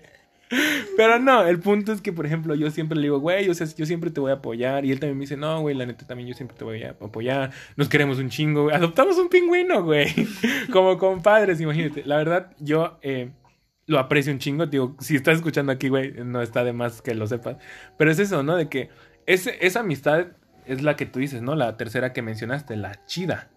Pero 0.98 1.20
no, 1.20 1.46
el 1.46 1.60
punto 1.60 1.94
es 1.94 2.02
que, 2.02 2.12
por 2.12 2.26
ejemplo, 2.26 2.56
yo 2.56 2.72
siempre 2.72 2.96
le 2.96 3.04
digo, 3.04 3.20
güey, 3.20 3.50
o 3.50 3.54
sea, 3.54 3.68
yo 3.68 3.86
siempre 3.86 4.10
te 4.10 4.20
voy 4.20 4.32
a 4.32 4.36
apoyar. 4.36 4.84
Y 4.86 4.92
él 4.92 5.00
también 5.00 5.18
me 5.18 5.22
dice, 5.22 5.38
no, 5.38 5.62
güey, 5.62 5.76
la 5.76 5.86
neta 5.86 6.06
también 6.08 6.28
yo 6.28 6.36
siempre 6.36 6.58
te 6.58 6.64
voy 6.64 6.84
a 6.84 6.92
apoyar. 6.92 7.52
Nos 7.76 7.88
queremos 7.88 8.18
un 8.20 8.30
chingo, 8.30 8.64
güey. 8.64 8.76
Adoptamos 8.76 9.18
un 9.18 9.30
pingüino, 9.30 9.84
güey. 9.84 10.08
Como 10.72 10.98
compadres, 10.98 11.62
imagínate. 11.62 12.04
La 12.06 12.18
verdad, 12.18 12.52
yo 12.60 12.98
eh, 13.02 13.30
lo 13.86 14.00
aprecio 14.00 14.34
un 14.34 14.40
chingo. 14.40 14.66
Digo, 14.66 14.96
si 15.00 15.16
estás 15.16 15.38
escuchando 15.38 15.72
aquí, 15.72 15.90
güey, 15.90 16.14
no 16.24 16.42
está 16.42 16.64
de 16.64 16.74
más 16.74 17.02
que 17.02 17.14
lo 17.14 17.28
sepas. 17.28 17.58
Pero 17.98 18.12
es 18.12 18.20
eso, 18.20 18.42
¿no? 18.44 18.56
De 18.56 18.70
que 18.70 18.90
ese, 19.26 19.58
esa 19.62 19.82
amistad 19.82 20.28
es 20.66 20.82
la 20.82 20.96
que 20.96 21.06
tú 21.06 21.20
dices, 21.20 21.42
¿no? 21.42 21.56
La 21.56 21.78
tercera 21.78 22.12
que 22.14 22.22
mencionaste, 22.22 22.76
la 22.76 23.06
chida. 23.06 23.50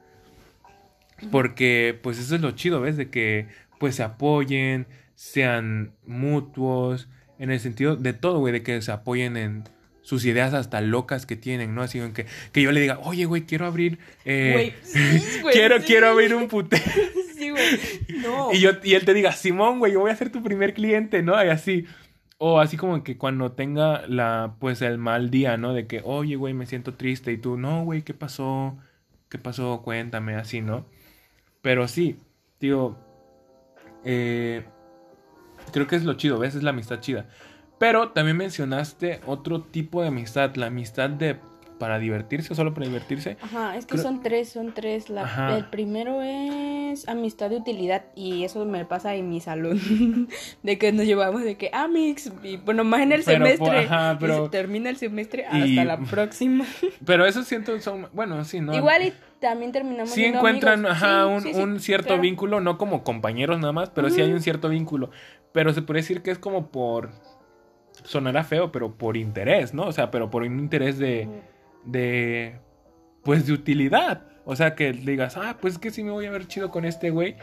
Porque, 1.31 1.99
pues, 2.03 2.19
eso 2.19 2.35
es 2.35 2.41
lo 2.41 2.51
chido, 2.53 2.81
¿ves? 2.81 2.97
De 2.97 3.11
que, 3.11 3.49
pues, 3.79 3.97
se 3.97 4.03
apoyen, 4.03 4.87
sean 5.23 5.93
mutuos, 6.05 7.09
en 7.39 7.53
el 7.53 7.61
sentido 7.61 7.95
de 7.95 8.13
todo, 8.13 8.41
güey, 8.41 8.53
de 8.53 8.65
que 8.65 8.83
se 8.83 8.91
apoyen 8.91 9.37
en 9.37 9.63
sus 10.01 10.25
ideas 10.25 10.53
hasta 10.53 10.81
locas 10.81 11.27
que 11.27 11.37
tienen, 11.37 11.77
¿no? 11.77 11.83
Así 11.83 12.01
que, 12.13 12.27
que 12.51 12.61
yo 12.61 12.73
le 12.73 12.81
diga, 12.81 12.99
oye, 13.05 13.25
güey, 13.25 13.43
quiero 13.43 13.67
abrir... 13.67 14.01
eh, 14.25 14.51
Güey, 14.53 14.75
sí, 14.83 15.41
güey, 15.41 15.55
quiero, 15.55 15.79
sí. 15.79 15.85
quiero 15.87 16.09
abrir 16.09 16.35
un 16.35 16.49
putero. 16.49 16.83
Sí, 17.37 17.51
güey. 17.51 17.65
No. 18.21 18.53
Y, 18.53 18.61
yo, 18.61 18.71
y 18.83 18.95
él 18.95 19.05
te 19.05 19.15
diga, 19.15 19.31
Simón, 19.33 19.79
güey, 19.79 19.93
yo 19.93 20.01
voy 20.01 20.11
a 20.11 20.17
ser 20.17 20.31
tu 20.31 20.43
primer 20.43 20.75
cliente, 20.75 21.23
¿no? 21.23 21.33
Y 21.45 21.49
así. 21.49 21.87
O 22.39 22.59
así 22.61 22.77
como 22.77 23.03
que 23.05 23.17
cuando 23.17 23.53
tenga 23.53 24.07
la, 24.09 24.55
pues, 24.61 24.81
el 24.83 24.99
mal 24.99 25.31
día, 25.31 25.57
¿no? 25.57 25.73
De 25.73 25.87
que, 25.87 26.03
oye, 26.05 26.35
güey, 26.37 26.55
me 26.55 26.67
siento 26.67 26.95
triste. 26.95 27.33
Y 27.33 27.39
tú, 27.39 27.57
no, 27.57 27.85
güey, 27.85 28.03
¿qué 28.03 28.15
pasó? 28.15 28.77
¿Qué 29.29 29.39
pasó? 29.39 29.83
Cuéntame, 29.83 30.35
así, 30.35 30.61
¿no? 30.61 30.85
Pero 31.63 31.89
sí, 31.89 32.17
tío, 32.59 32.97
eh, 34.05 34.65
creo 35.71 35.87
que 35.87 35.97
es 35.97 36.05
lo 36.05 36.15
chido, 36.15 36.39
¿ves? 36.39 36.55
Es 36.55 36.63
la 36.63 36.71
amistad 36.71 37.01
chida. 37.01 37.27
Pero 37.79 38.11
también 38.11 38.37
mencionaste 38.37 39.21
otro 39.27 39.63
tipo 39.63 40.03
de 40.03 40.09
amistad, 40.09 40.55
la 40.57 40.67
amistad 40.67 41.11
de 41.11 41.37
para 41.79 41.99
divertirse 41.99 42.53
o 42.53 42.55
solo 42.55 42.73
para 42.75 42.87
divertirse. 42.87 43.37
Ajá, 43.43 43.77
es 43.77 43.87
que 43.87 43.95
Creo- 43.95 44.05
son 44.05 44.23
tres, 44.23 44.51
son 44.51 44.73
tres. 44.73 45.11
La- 45.11 45.23
Ajá. 45.25 45.57
El 45.59 45.65
primero 45.65 46.23
es 46.23 47.09
amistad 47.09 47.51
de 47.51 47.57
utilidad 47.57 48.05
y 48.15 48.45
eso 48.45 48.65
me 48.67 48.85
pasa 48.85 49.17
en 49.17 49.29
mi 49.29 49.41
salón. 49.41 49.81
de 50.63 50.79
que 50.79 50.93
nos 50.93 51.07
llevamos 51.07 51.43
de 51.43 51.57
que 51.57 51.71
Amix, 51.73 52.31
y 52.45 52.57
bueno, 52.59 52.85
más 52.85 53.01
en 53.01 53.11
el 53.11 53.25
Pero, 53.25 53.39
semestre. 53.47 53.67
pues, 53.67 53.87
ajá, 53.91 54.13
y 54.13 54.17
pero- 54.21 54.45
se 54.45 54.51
termina 54.51 54.91
el 54.91 54.97
semestre 54.97 55.45
hasta 55.45 55.59
Y- 55.67 55.75
la 55.75 55.99
próxima. 55.99 56.65
Pero 57.05 57.27
eso 57.27 57.43
siento 57.43 57.81
son, 57.81 58.07
bueno, 58.13 58.45
sí, 58.45 58.61
¿no? 58.61 58.77
Igual 58.77 59.03
y 59.09 59.13
también 59.41 59.73
terminamos 59.73 60.11
sí 60.11 60.25
encuentran 60.25 60.87
amigos. 60.87 61.03
ajá, 61.03 61.25
Sí, 61.27 61.33
un, 61.35 61.41
sí, 61.43 61.55
sí, 61.55 61.61
un 61.61 61.81
cierto 61.81 62.07
claro. 62.09 62.23
vínculo, 62.23 62.61
no 62.61 62.79
como 62.79 63.03
compañeros 63.03 63.59
nada 63.59 63.73
más, 63.73 63.91
pero 63.91 64.09
sí 64.09 64.21
hay 64.21 64.33
un 64.33 64.41
cierto 64.41 64.69
vínculo. 64.69 65.11
Pero 65.53 65.73
se 65.73 65.83
puede 65.83 66.01
decir 66.01 66.23
que 66.23 66.31
es 66.31 66.39
como 66.39 66.71
por. 66.71 67.11
Sonará 68.05 68.43
feo, 68.43 68.73
pero 68.73 68.97
por 68.97 69.17
interés, 69.17 69.75
¿no? 69.75 69.87
O 69.87 69.93
sea, 69.93 70.11
pero 70.11 70.31
por 70.31 70.43
un 70.43 70.59
interés 70.59 70.99
de. 70.99 71.29
de. 71.85 72.59
Pues 73.23 73.47
de 73.47 73.53
utilidad. 73.53 74.27
O 74.45 74.57
sea, 74.57 74.75
que 74.75 74.93
digas, 74.93 75.37
ah, 75.37 75.59
pues 75.61 75.75
es 75.75 75.79
que 75.79 75.91
sí 75.91 76.03
me 76.03 76.11
voy 76.11 76.27
a 76.27 76.31
ver 76.31 76.47
chido 76.49 76.71
con 76.71 76.85
este 76.85 77.11
güey. 77.11 77.37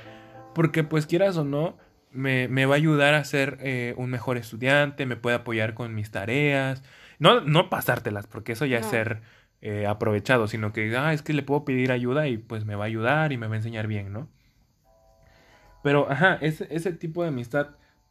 Porque, 0.53 0.84
pues 0.84 1.05
quieras 1.05 1.38
o 1.38 1.45
no, 1.45 1.78
me, 2.12 2.47
me 2.47 2.66
va 2.66 2.76
a 2.76 2.78
ayudar 2.78 3.14
a 3.14 3.24
ser 3.24 3.57
eh, 3.62 3.93
un 3.97 4.10
mejor 4.10 4.38
estudiante, 4.38 5.05
me 5.05 5.16
puede 5.16 5.38
apoyar 5.38 5.74
con 5.74 5.95
mis 5.95 6.12
tareas. 6.12 6.84
No, 7.20 7.41
no 7.41 7.70
pasártelas, 7.70 8.28
porque 8.28 8.53
eso 8.53 8.66
ya 8.66 8.80
es 8.80 8.86
ser 8.86 9.22
eh, 9.62 9.86
aprovechado, 9.88 10.47
sino 10.47 10.74
que, 10.74 10.95
ah, 10.97 11.14
es 11.14 11.22
que 11.22 11.34
le 11.34 11.43
puedo 11.43 11.66
pedir 11.66 11.91
ayuda 11.91 12.28
y 12.28 12.38
pues 12.38 12.66
me 12.66 12.76
va 12.76 12.86
a 12.86 12.88
ayudar 12.88 13.32
y 13.32 13.38
me 13.38 13.47
va 13.47 13.53
a 13.53 13.57
enseñar 13.57 13.88
bien, 13.88 14.12
¿no? 14.12 14.30
Pero, 15.84 16.12
ajá, 16.12 16.38
ese, 16.41 16.68
ese 16.72 16.91
tipo 16.93 17.24
de 17.24 17.30
amistad 17.30 17.70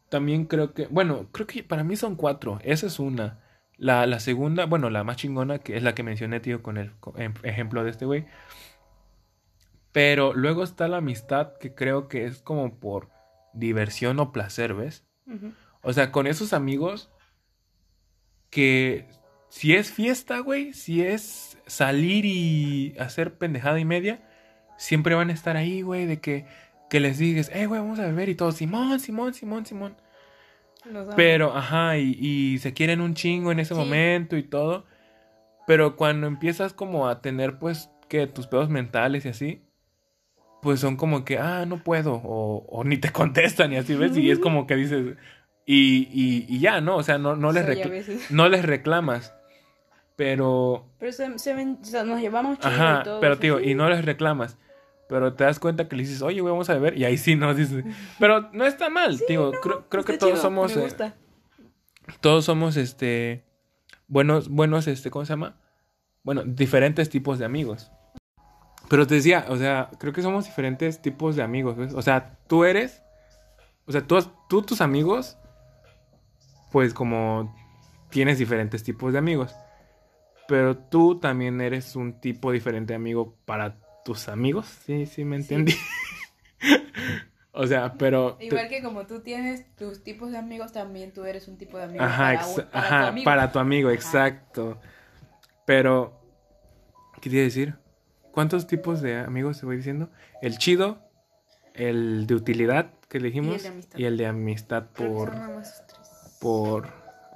también 0.08 0.46
creo 0.46 0.74
que, 0.74 0.86
bueno, 0.86 1.28
creo 1.32 1.46
que 1.46 1.62
para 1.62 1.84
mí 1.84 1.96
son 1.96 2.16
cuatro. 2.16 2.58
Esa 2.62 2.86
es 2.86 2.98
una. 2.98 3.40
La, 3.76 4.06
la 4.06 4.18
segunda, 4.20 4.66
bueno, 4.66 4.90
la 4.90 5.04
más 5.04 5.16
chingona, 5.18 5.58
que 5.60 5.76
es 5.76 5.82
la 5.82 5.94
que 5.94 6.02
mencioné, 6.02 6.40
tío, 6.40 6.62
con 6.62 6.76
el 6.78 6.92
con- 6.98 7.20
em- 7.20 7.34
ejemplo 7.44 7.84
de 7.84 7.90
este 7.90 8.06
güey. 8.06 8.26
Pero 9.92 10.34
luego 10.34 10.62
está 10.64 10.88
la 10.88 10.98
amistad 10.98 11.54
que 11.58 11.74
creo 11.74 12.08
que 12.08 12.24
es 12.24 12.42
como 12.42 12.78
por 12.78 13.10
diversión 13.54 14.18
o 14.20 14.32
placer, 14.32 14.74
¿ves? 14.74 15.04
O 15.82 15.92
sea, 15.92 16.10
con 16.12 16.26
esos 16.26 16.52
amigos 16.52 17.10
que 18.50 19.08
si 19.48 19.74
es 19.74 19.92
fiesta, 19.92 20.40
güey, 20.40 20.72
si 20.72 21.02
es 21.02 21.58
salir 21.66 22.24
y 22.24 22.96
hacer 22.98 23.38
pendejada 23.38 23.78
y 23.80 23.84
media, 23.84 24.22
siempre 24.76 25.14
van 25.14 25.30
a 25.30 25.34
estar 25.34 25.56
ahí, 25.56 25.82
güey, 25.82 26.06
de 26.06 26.20
que, 26.20 26.46
que 26.90 27.00
les 27.00 27.18
digas, 27.18 27.50
eh, 27.54 27.66
güey, 27.66 27.80
vamos 27.80 27.98
a 27.98 28.06
beber 28.06 28.28
y 28.28 28.34
todo, 28.34 28.52
Simón, 28.52 28.98
Simón, 29.00 29.34
Simón, 29.34 29.66
Simón. 29.66 29.96
Los. 30.90 31.14
Pero, 31.16 31.54
ajá, 31.54 31.98
y, 31.98 32.16
y 32.20 32.58
se 32.58 32.72
quieren 32.72 33.00
un 33.00 33.14
chingo 33.14 33.52
en 33.52 33.60
ese 33.60 33.74
Sí. 33.74 33.80
momento 33.80 34.36
y 34.36 34.42
todo. 34.42 34.86
Pero 35.66 35.96
cuando 35.96 36.26
empiezas 36.26 36.72
como 36.72 37.08
a 37.08 37.20
tener, 37.20 37.58
pues, 37.58 37.90
que 38.08 38.26
tus 38.26 38.46
pedos 38.46 38.70
mentales 38.70 39.26
y 39.26 39.28
así, 39.28 39.62
pues 40.62 40.80
son 40.80 40.96
como 40.96 41.24
que, 41.26 41.38
ah, 41.38 41.66
no 41.66 41.82
puedo, 41.84 42.14
o, 42.14 42.64
o 42.68 42.84
ni 42.84 42.96
te 42.96 43.10
contestan 43.12 43.72
y 43.72 43.76
así, 43.76 43.94
¿ves? 43.94 44.16
Y 44.16 44.30
es 44.30 44.38
como 44.38 44.66
que 44.66 44.76
dices, 44.76 45.16
y, 45.66 46.08
y, 46.10 46.46
y 46.48 46.60
ya, 46.60 46.80
¿no? 46.80 46.96
O 46.96 47.02
sea, 47.02 47.18
no, 47.18 47.36
no, 47.36 47.52
les 47.52 48.30
no 48.30 48.48
les 48.48 48.64
reclamas. 48.64 49.34
Pero, 50.16 50.86
Pero 50.98 51.12
se, 51.12 51.38
se 51.38 51.54
ven, 51.54 51.78
o 51.80 51.84
sea, 51.84 52.02
nos 52.02 52.20
llevamos 52.20 52.58
chido 52.58 52.70
ajá, 52.70 52.98
y 53.02 53.04
todo. 53.04 53.20
pero 53.20 53.38
tío, 53.38 53.60
y 53.60 53.74
no 53.74 53.88
les 53.88 54.04
reclamas. 54.04 54.58
Pero 55.08 55.32
te 55.34 55.44
das 55.44 55.58
cuenta 55.58 55.88
que 55.88 55.96
le 55.96 56.02
dices, 56.02 56.20
oye, 56.22 56.40
güey, 56.40 56.52
vamos 56.52 56.68
a 56.68 56.74
beber. 56.74 56.98
Y 56.98 57.04
ahí 57.04 57.16
sí, 57.16 57.34
no, 57.34 57.54
dices. 57.54 57.84
Pero 58.18 58.50
no 58.52 58.66
está 58.66 58.90
mal, 58.90 59.20
tío. 59.26 59.52
creo 59.62 59.88
creo 59.88 60.04
que 60.04 60.18
todos 60.18 60.34
chido, 60.34 60.42
somos. 60.42 60.76
Me 60.76 60.84
eh, 60.84 61.12
todos 62.20 62.44
somos 62.44 62.76
este 62.76 63.44
buenos 64.06 64.48
buenos 64.48 64.86
este 64.86 65.10
cómo 65.10 65.24
se 65.24 65.32
llama 65.32 65.56
bueno 66.22 66.42
diferentes 66.44 67.10
tipos 67.10 67.38
de 67.38 67.44
amigos 67.44 67.90
pero 68.88 69.06
te 69.06 69.16
decía 69.16 69.46
o 69.48 69.56
sea 69.56 69.90
creo 69.98 70.12
que 70.12 70.22
somos 70.22 70.46
diferentes 70.46 71.00
tipos 71.00 71.36
de 71.36 71.42
amigos 71.42 71.76
¿ves? 71.76 71.94
o 71.94 72.02
sea 72.02 72.38
tú 72.46 72.64
eres 72.64 73.02
o 73.86 73.92
sea 73.92 74.06
tú, 74.06 74.18
tú 74.48 74.62
tus 74.62 74.80
amigos 74.80 75.36
pues 76.72 76.94
como 76.94 77.54
tienes 78.10 78.38
diferentes 78.38 78.82
tipos 78.82 79.12
de 79.12 79.18
amigos 79.18 79.54
pero 80.48 80.76
tú 80.76 81.18
también 81.20 81.60
eres 81.60 81.94
un 81.94 82.20
tipo 82.20 82.52
diferente 82.52 82.94
de 82.94 82.96
amigo 82.96 83.36
para 83.44 83.76
tus 84.08 84.26
amigos 84.28 84.64
sí 84.86 85.04
sí 85.04 85.22
me 85.22 85.36
entendí 85.36 85.74
o 87.52 87.66
sea 87.66 87.92
pero 87.98 88.36
te- 88.36 88.46
Igual 88.46 88.68
que 88.70 88.82
como 88.82 89.06
tú 89.06 89.20
tienes 89.20 89.74
tus 89.76 90.02
tipos 90.02 90.30
de 90.30 90.38
amigos, 90.38 90.72
también 90.72 91.12
tú 91.12 91.24
eres 91.26 91.46
un 91.46 91.58
tipo 91.58 91.76
de 91.76 91.84
amigo. 91.84 92.02
Ajá, 92.04 92.32
para, 92.32 92.46
un- 92.46 92.54
para 92.70 92.78
ajá, 92.86 93.00
tu 93.02 93.08
amigo. 93.08 93.24
para 93.24 93.52
tu 93.52 93.58
amigo, 93.58 93.88
Ajá. 93.90 93.94
exacto. 93.96 94.80
Pero, 95.66 96.18
¿qué 97.16 97.20
quería 97.28 97.42
decir? 97.42 97.74
¿Cuántos 98.32 98.66
tipos 98.66 99.02
de 99.02 99.18
amigos 99.18 99.60
te 99.60 99.66
voy 99.66 99.76
diciendo? 99.76 100.08
El 100.40 100.56
chido, 100.56 101.00
el 101.74 102.26
de 102.26 102.34
utilidad 102.34 102.92
que 103.10 103.20
le 103.20 103.26
dijimos 103.26 103.62
de 103.62 103.68
amistad. 103.68 103.98
y 103.98 104.04
el 104.06 104.16
de 104.16 104.26
amistad 104.26 104.84
por 104.96 105.32
por 106.40 106.88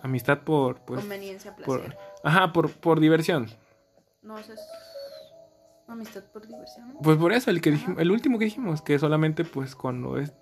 amistad 0.03 0.39
por 0.41 0.81
pues 0.87 1.01
Conveniencia, 1.01 1.55
por 1.57 1.81
placer. 1.83 1.99
ajá, 2.25 2.53
por 2.55 2.71
por 2.71 2.99
diversión. 3.01 3.51
No, 4.23 4.39
eso 4.39 4.53
es 4.55 4.61
amistad 5.95 6.25
por 6.33 6.47
diversión. 6.47 6.95
Pues 7.03 7.19
por 7.19 7.33
eso 7.33 7.51
el 7.51 7.61
que 7.61 7.73
dijimos, 7.73 7.99
el 8.01 8.11
último 8.11 8.39
que 8.39 8.47
dijimos, 8.47 8.83
que 8.83 8.99
solamente 8.99 9.45
pues 9.45 9.75
cuando 9.75 10.19
es 10.19 10.33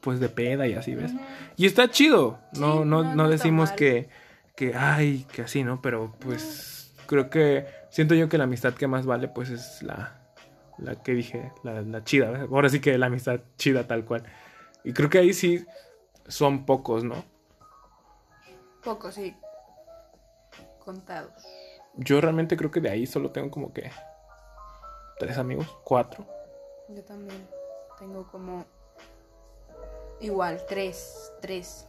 pues 0.00 0.20
de 0.20 0.28
peda 0.28 0.66
y 0.66 0.74
así, 0.74 0.94
¿ves? 0.94 1.12
Y 1.56 1.66
está 1.66 1.90
chido. 1.90 2.38
No, 2.54 2.72
Sí, 2.72 2.78
no, 2.78 2.84
no, 2.84 3.02
no, 3.02 3.14
no 3.14 3.24
está 3.24 3.36
decimos 3.36 3.72
que, 3.72 4.08
que, 4.56 4.74
ay, 4.74 5.26
que 5.32 5.42
así, 5.42 5.62
¿no? 5.62 5.82
Pero 5.82 6.12
pues 6.20 6.94
creo 7.06 7.28
que 7.30 7.66
siento 7.90 8.14
yo 8.14 8.28
que 8.28 8.38
la 8.38 8.44
amistad 8.44 8.74
que 8.74 8.86
más 8.86 9.06
vale, 9.06 9.28
pues 9.28 9.50
es 9.50 9.82
la, 9.82 10.20
la 10.78 10.94
que 11.02 11.12
dije, 11.12 11.52
la, 11.62 11.82
la 11.82 12.04
chida. 12.04 12.30
¿ves? 12.30 12.42
Ahora 12.50 12.68
sí 12.68 12.80
que 12.80 12.96
la 12.98 13.06
amistad 13.06 13.40
chida 13.56 13.86
tal 13.86 14.04
cual. 14.04 14.24
Y 14.84 14.92
creo 14.92 15.10
que 15.10 15.18
ahí 15.18 15.32
sí 15.34 15.64
son 16.26 16.64
pocos, 16.64 17.04
¿no? 17.04 17.24
Poco, 18.82 19.12
sí. 19.12 19.36
Contados. 20.78 21.44
Yo 21.96 22.20
realmente 22.20 22.56
creo 22.56 22.70
que 22.70 22.80
de 22.80 22.88
ahí 22.88 23.06
solo 23.06 23.30
tengo 23.30 23.50
como 23.50 23.72
que 23.72 23.90
tres 25.20 25.38
amigos, 25.38 25.68
cuatro. 25.84 26.26
Yo 26.88 27.04
también 27.04 27.46
tengo 27.98 28.26
como 28.32 28.66
igual, 30.20 30.60
tres, 30.68 31.32
tres. 31.40 31.86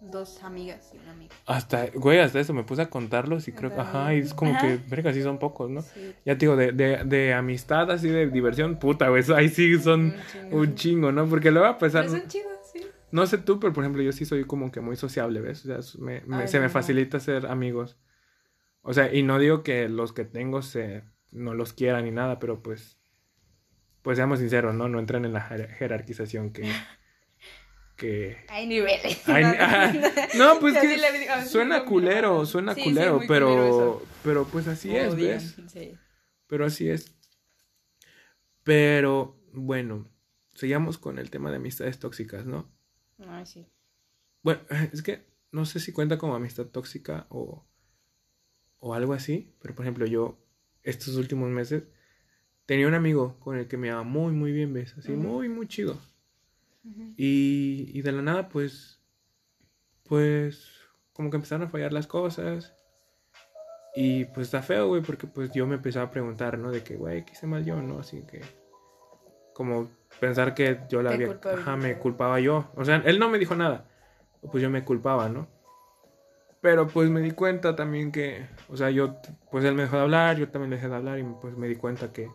Dos 0.00 0.42
amigas 0.42 0.90
y 0.92 0.98
un 0.98 1.08
amigo. 1.08 1.32
Hasta, 1.46 1.86
güey, 1.94 2.18
hasta 2.18 2.38
eso 2.38 2.52
me 2.52 2.62
puse 2.62 2.82
a 2.82 2.90
contarlos 2.90 3.48
y 3.48 3.52
creo 3.52 3.72
que, 3.72 3.80
ajá, 3.80 4.12
y 4.14 4.18
es 4.18 4.34
como 4.34 4.50
Ajá. 4.52 4.60
que, 4.60 4.76
verga, 4.86 5.14
sí 5.14 5.22
son 5.22 5.38
pocos, 5.38 5.70
¿no? 5.70 5.80
Sí. 5.80 6.14
Ya 6.26 6.34
te 6.34 6.40
digo, 6.40 6.56
de, 6.56 6.72
de, 6.72 7.04
de 7.04 7.32
amistad, 7.32 7.90
así 7.90 8.08
de 8.10 8.26
diversión, 8.28 8.78
puta, 8.78 9.08
güey, 9.08 9.22
eso 9.22 9.34
ahí 9.34 9.48
sí 9.48 9.78
son 9.78 10.06
Un 10.06 10.14
chingo. 10.30 10.56
un 10.58 10.74
chingo, 10.74 11.12
¿no? 11.12 11.26
Porque 11.26 11.50
luego 11.50 11.66
a 11.68 11.78
pesar, 11.78 12.04
Pero 12.04 12.18
son 12.18 12.28
chidos, 12.28 12.52
sí. 12.70 12.86
no 13.12 13.26
sé 13.26 13.38
tú, 13.38 13.58
pero 13.58 13.72
por 13.72 13.82
ejemplo, 13.82 14.02
yo 14.02 14.12
sí 14.12 14.26
soy 14.26 14.44
como 14.44 14.70
que 14.70 14.80
muy 14.82 14.96
sociable, 14.96 15.40
¿ves? 15.40 15.64
O 15.64 15.68
sea, 15.82 16.02
me- 16.02 16.20
me- 16.26 16.42
Ay, 16.42 16.48
se 16.48 16.58
me 16.58 16.64
no, 16.64 16.68
no. 16.68 16.72
facilita 16.74 17.18
ser 17.18 17.46
amigos. 17.46 17.96
O 18.82 18.92
sea, 18.92 19.10
y 19.14 19.22
no 19.22 19.38
digo 19.38 19.62
que 19.62 19.88
los 19.88 20.12
que 20.12 20.26
tengo 20.26 20.60
se, 20.60 21.04
no 21.34 21.52
los 21.54 21.72
quieran 21.72 22.04
ni 22.04 22.10
nada, 22.10 22.38
pero 22.38 22.62
pues, 22.62 22.98
pues 24.02 24.16
seamos 24.16 24.38
sinceros, 24.38 24.74
¿no? 24.74 24.88
No 24.88 24.98
entran 24.98 25.24
en 25.24 25.32
la 25.32 25.46
jer- 25.48 25.68
jerarquización 25.76 26.52
que, 26.52 26.62
que, 27.96 28.38
Hay 28.48 28.66
niveles. 28.66 29.22
No, 30.38 30.58
pues 30.60 30.74
que 30.78 30.88
digo, 30.88 31.02
suena 31.46 31.84
culero, 31.84 32.46
suena 32.46 32.74
sí, 32.74 32.82
culero, 32.82 33.20
pero, 33.28 33.46
culero 33.48 34.02
pero 34.22 34.44
pues 34.46 34.66
así 34.68 34.96
es, 34.96 35.14
¿ves? 35.16 35.56
sí. 35.68 35.98
Pero 36.46 36.64
así 36.66 36.88
es. 36.88 37.14
Pero, 38.62 39.38
bueno, 39.52 40.08
sigamos 40.54 40.98
con 40.98 41.18
el 41.18 41.30
tema 41.30 41.50
de 41.50 41.56
amistades 41.56 41.98
tóxicas, 41.98 42.46
¿no? 42.46 42.70
Ay, 43.26 43.46
sí. 43.46 43.66
Bueno, 44.42 44.60
es 44.92 45.02
que 45.02 45.26
no 45.52 45.64
sé 45.66 45.80
si 45.80 45.92
cuenta 45.92 46.18
como 46.18 46.34
amistad 46.34 46.66
tóxica 46.66 47.26
o, 47.30 47.66
o 48.78 48.94
algo 48.94 49.12
así, 49.12 49.54
pero 49.60 49.74
por 49.74 49.84
ejemplo, 49.84 50.06
yo 50.06 50.38
estos 50.84 51.16
últimos 51.16 51.50
meses 51.50 51.84
tenía 52.66 52.86
un 52.86 52.94
amigo 52.94 53.36
con 53.40 53.56
el 53.56 53.66
que 53.66 53.76
me 53.76 53.88
iba 53.88 54.02
muy, 54.02 54.32
muy 54.32 54.52
bien, 54.52 54.72
¿ves? 54.72 54.96
Así, 54.96 55.12
muy, 55.12 55.48
muy 55.48 55.66
chido. 55.66 55.98
Y, 57.16 57.90
y 57.94 58.02
de 58.02 58.12
la 58.12 58.20
nada, 58.20 58.48
pues, 58.48 59.00
pues, 60.02 60.70
como 61.14 61.30
que 61.30 61.36
empezaron 61.36 61.66
a 61.66 61.70
fallar 61.70 61.92
las 61.92 62.06
cosas. 62.06 62.74
Y 63.96 64.24
pues 64.26 64.48
está 64.48 64.60
feo, 64.60 64.88
güey, 64.88 65.02
porque 65.02 65.26
pues 65.26 65.52
yo 65.52 65.66
me 65.66 65.76
empezaba 65.76 66.06
a 66.06 66.10
preguntar, 66.10 66.58
¿no? 66.58 66.70
De 66.70 66.82
que, 66.82 66.96
güey, 66.96 67.24
¿qué 67.24 67.32
hice 67.32 67.46
mal 67.46 67.64
yo, 67.64 67.80
no? 67.80 68.00
Así 68.00 68.22
que, 68.22 68.42
como 69.54 69.88
pensar 70.20 70.54
que 70.54 70.80
yo 70.90 71.00
la 71.00 71.12
había, 71.12 71.38
ajá, 71.54 71.76
me 71.76 71.96
culpaba 71.98 72.40
yo. 72.40 72.70
O 72.74 72.84
sea, 72.84 72.96
él 73.06 73.18
no 73.18 73.30
me 73.30 73.38
dijo 73.38 73.54
nada, 73.54 73.88
pues 74.50 74.62
yo 74.62 74.68
me 74.68 74.84
culpaba, 74.84 75.28
¿no? 75.28 75.48
Pero 76.64 76.88
pues 76.88 77.10
me 77.10 77.20
di 77.20 77.32
cuenta 77.32 77.76
también 77.76 78.10
que, 78.10 78.46
o 78.70 78.76
sea, 78.78 78.88
yo, 78.88 79.20
pues 79.50 79.66
él 79.66 79.74
me 79.74 79.82
dejó 79.82 79.96
de 79.96 80.02
hablar, 80.02 80.38
yo 80.38 80.48
también 80.48 80.70
le 80.70 80.76
dejé 80.76 80.88
de 80.88 80.94
hablar 80.94 81.18
y 81.18 81.22
pues 81.22 81.58
me 81.58 81.68
di 81.68 81.76
cuenta 81.76 82.10
que, 82.10 82.30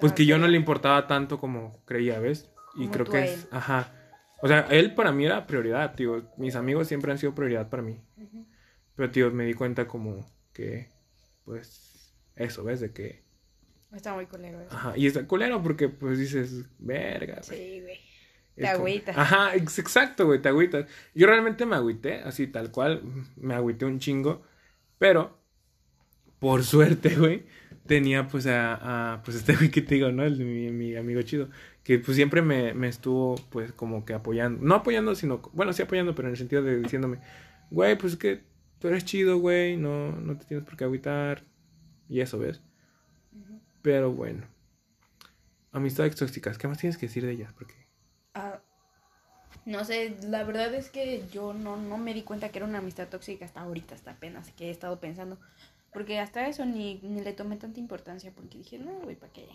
pues 0.00 0.12
que 0.12 0.26
yo 0.26 0.36
no 0.36 0.48
le 0.48 0.56
importaba 0.56 1.06
tanto 1.06 1.38
como 1.38 1.80
creía, 1.84 2.18
¿ves? 2.18 2.50
Y 2.74 2.88
Como 2.88 2.90
creo 2.90 3.06
que 3.06 3.34
es, 3.34 3.46
ajá. 3.52 3.94
O 4.42 4.48
sea, 4.48 4.66
él 4.68 4.96
para 4.96 5.12
mí 5.12 5.24
era 5.24 5.46
prioridad, 5.46 5.94
tío. 5.94 6.28
Mis 6.38 6.56
amigos 6.56 6.88
siempre 6.88 7.12
han 7.12 7.18
sido 7.18 7.36
prioridad 7.36 7.68
para 7.70 7.84
mí. 7.84 8.02
Pero, 8.96 9.10
tío, 9.12 9.30
me 9.30 9.44
di 9.44 9.54
cuenta 9.54 9.86
como 9.86 10.28
que, 10.52 10.88
pues, 11.44 12.12
eso, 12.34 12.64
¿ves? 12.64 12.80
De 12.80 12.92
que, 12.92 13.22
Está 13.92 14.12
muy 14.12 14.26
culero 14.26 14.60
eso. 14.60 14.74
ajá. 14.74 14.96
Y 14.96 15.06
está 15.06 15.24
culero 15.24 15.62
porque, 15.62 15.88
pues, 15.88 16.18
dices, 16.18 16.64
verga. 16.80 17.44
Sí, 17.44 17.80
güey. 17.80 18.09
Te 18.58 18.66
agüitas. 18.66 19.16
Ajá, 19.16 19.54
ex- 19.54 19.78
exacto, 19.78 20.26
güey, 20.26 20.40
te 20.42 20.48
agüitas. 20.48 20.86
Yo 21.14 21.26
realmente 21.26 21.66
me 21.66 21.76
agüité, 21.76 22.20
así 22.22 22.46
tal 22.46 22.70
cual, 22.70 23.02
me 23.36 23.54
agüité 23.54 23.86
un 23.86 23.98
chingo, 23.98 24.42
pero 24.98 25.38
por 26.38 26.64
suerte, 26.64 27.14
güey, 27.16 27.44
tenía 27.86 28.26
pues 28.28 28.46
a, 28.46 29.14
a, 29.14 29.22
pues 29.22 29.36
este 29.36 29.56
güey 29.56 29.70
que 29.70 29.82
te 29.82 29.96
digo, 29.96 30.10
¿no? 30.12 30.24
El, 30.24 30.38
de 30.38 30.44
mi, 30.44 30.70
mi 30.70 30.96
amigo 30.96 31.22
chido, 31.22 31.48
que 31.82 31.98
pues 31.98 32.16
siempre 32.16 32.42
me, 32.42 32.74
me 32.74 32.88
estuvo 32.88 33.36
pues 33.50 33.72
como 33.72 34.04
que 34.04 34.14
apoyando, 34.14 34.62
no 34.62 34.74
apoyando, 34.76 35.14
sino, 35.14 35.40
bueno, 35.52 35.72
sí 35.72 35.82
apoyando, 35.82 36.14
pero 36.14 36.28
en 36.28 36.32
el 36.32 36.38
sentido 36.38 36.62
de 36.62 36.78
diciéndome, 36.80 37.20
güey, 37.70 37.96
pues 37.98 38.14
es 38.14 38.18
que 38.18 38.42
tú 38.78 38.88
eres 38.88 39.04
chido, 39.04 39.38
güey, 39.38 39.76
no, 39.76 40.12
no 40.12 40.36
te 40.38 40.44
tienes 40.46 40.66
por 40.66 40.76
qué 40.76 40.84
agüitar, 40.84 41.44
y 42.08 42.20
eso, 42.20 42.38
¿ves? 42.38 42.62
Pero 43.82 44.12
bueno, 44.12 44.46
amistades 45.72 46.14
tóxicas, 46.16 46.58
¿qué 46.58 46.68
más 46.68 46.78
tienes 46.78 46.96
que 46.98 47.06
decir 47.06 47.24
de 47.24 47.32
ellas? 47.32 47.52
Porque... 47.52 47.89
Ah, 48.34 48.60
no 49.64 49.84
sé, 49.84 50.16
la 50.22 50.42
verdad 50.44 50.72
es 50.74 50.90
que 50.90 51.24
yo 51.32 51.52
no, 51.52 51.76
no 51.76 51.98
me 51.98 52.14
di 52.14 52.22
cuenta 52.22 52.48
que 52.50 52.58
era 52.58 52.66
una 52.66 52.78
amistad 52.78 53.08
tóxica 53.08 53.44
hasta 53.44 53.60
ahorita, 53.60 53.94
hasta 53.94 54.12
apenas 54.12 54.50
que 54.52 54.68
he 54.68 54.70
estado 54.70 54.98
pensando. 55.00 55.38
Porque 55.92 56.18
hasta 56.20 56.46
eso 56.46 56.64
ni, 56.64 57.00
ni 57.02 57.20
le 57.20 57.32
tomé 57.32 57.56
tanta 57.56 57.80
importancia 57.80 58.30
porque 58.34 58.58
dije, 58.58 58.78
no, 58.78 58.92
güey, 59.00 59.16
¿para 59.16 59.32
qué? 59.32 59.46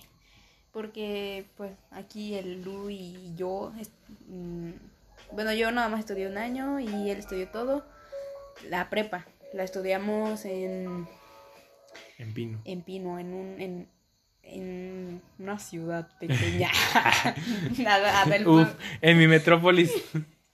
porque 0.72 1.46
pues 1.56 1.72
aquí 1.90 2.36
el 2.36 2.62
Lu 2.64 2.90
y 2.90 3.34
yo, 3.38 3.72
es- 3.80 3.92
mm, 4.28 4.72
bueno, 5.32 5.54
yo 5.54 5.72
nada 5.72 5.88
más 5.88 6.02
estudié 6.02 6.28
un 6.28 6.38
año 6.38 6.82
y 6.82 7.10
él 7.10 7.18
estudió 7.20 7.48
todo, 7.48 7.86
la 8.70 8.90
prepa, 8.90 9.26
la 9.54 9.64
estudiamos 9.64 10.44
en, 10.44 11.08
En 12.18 12.34
Pino. 12.34 12.60
en 12.66 12.82
Pino, 12.82 13.18
en 13.20 13.34
un, 13.34 13.62
en, 13.62 13.88
en 14.46 15.22
una 15.40 15.60
ciudad 15.60 16.08
pequeña. 16.20 16.70
Nada, 17.78 18.26
del 18.26 18.48
Uf, 18.48 18.74
en 19.02 19.18
mi 19.18 19.28
metrópolis. 19.28 19.92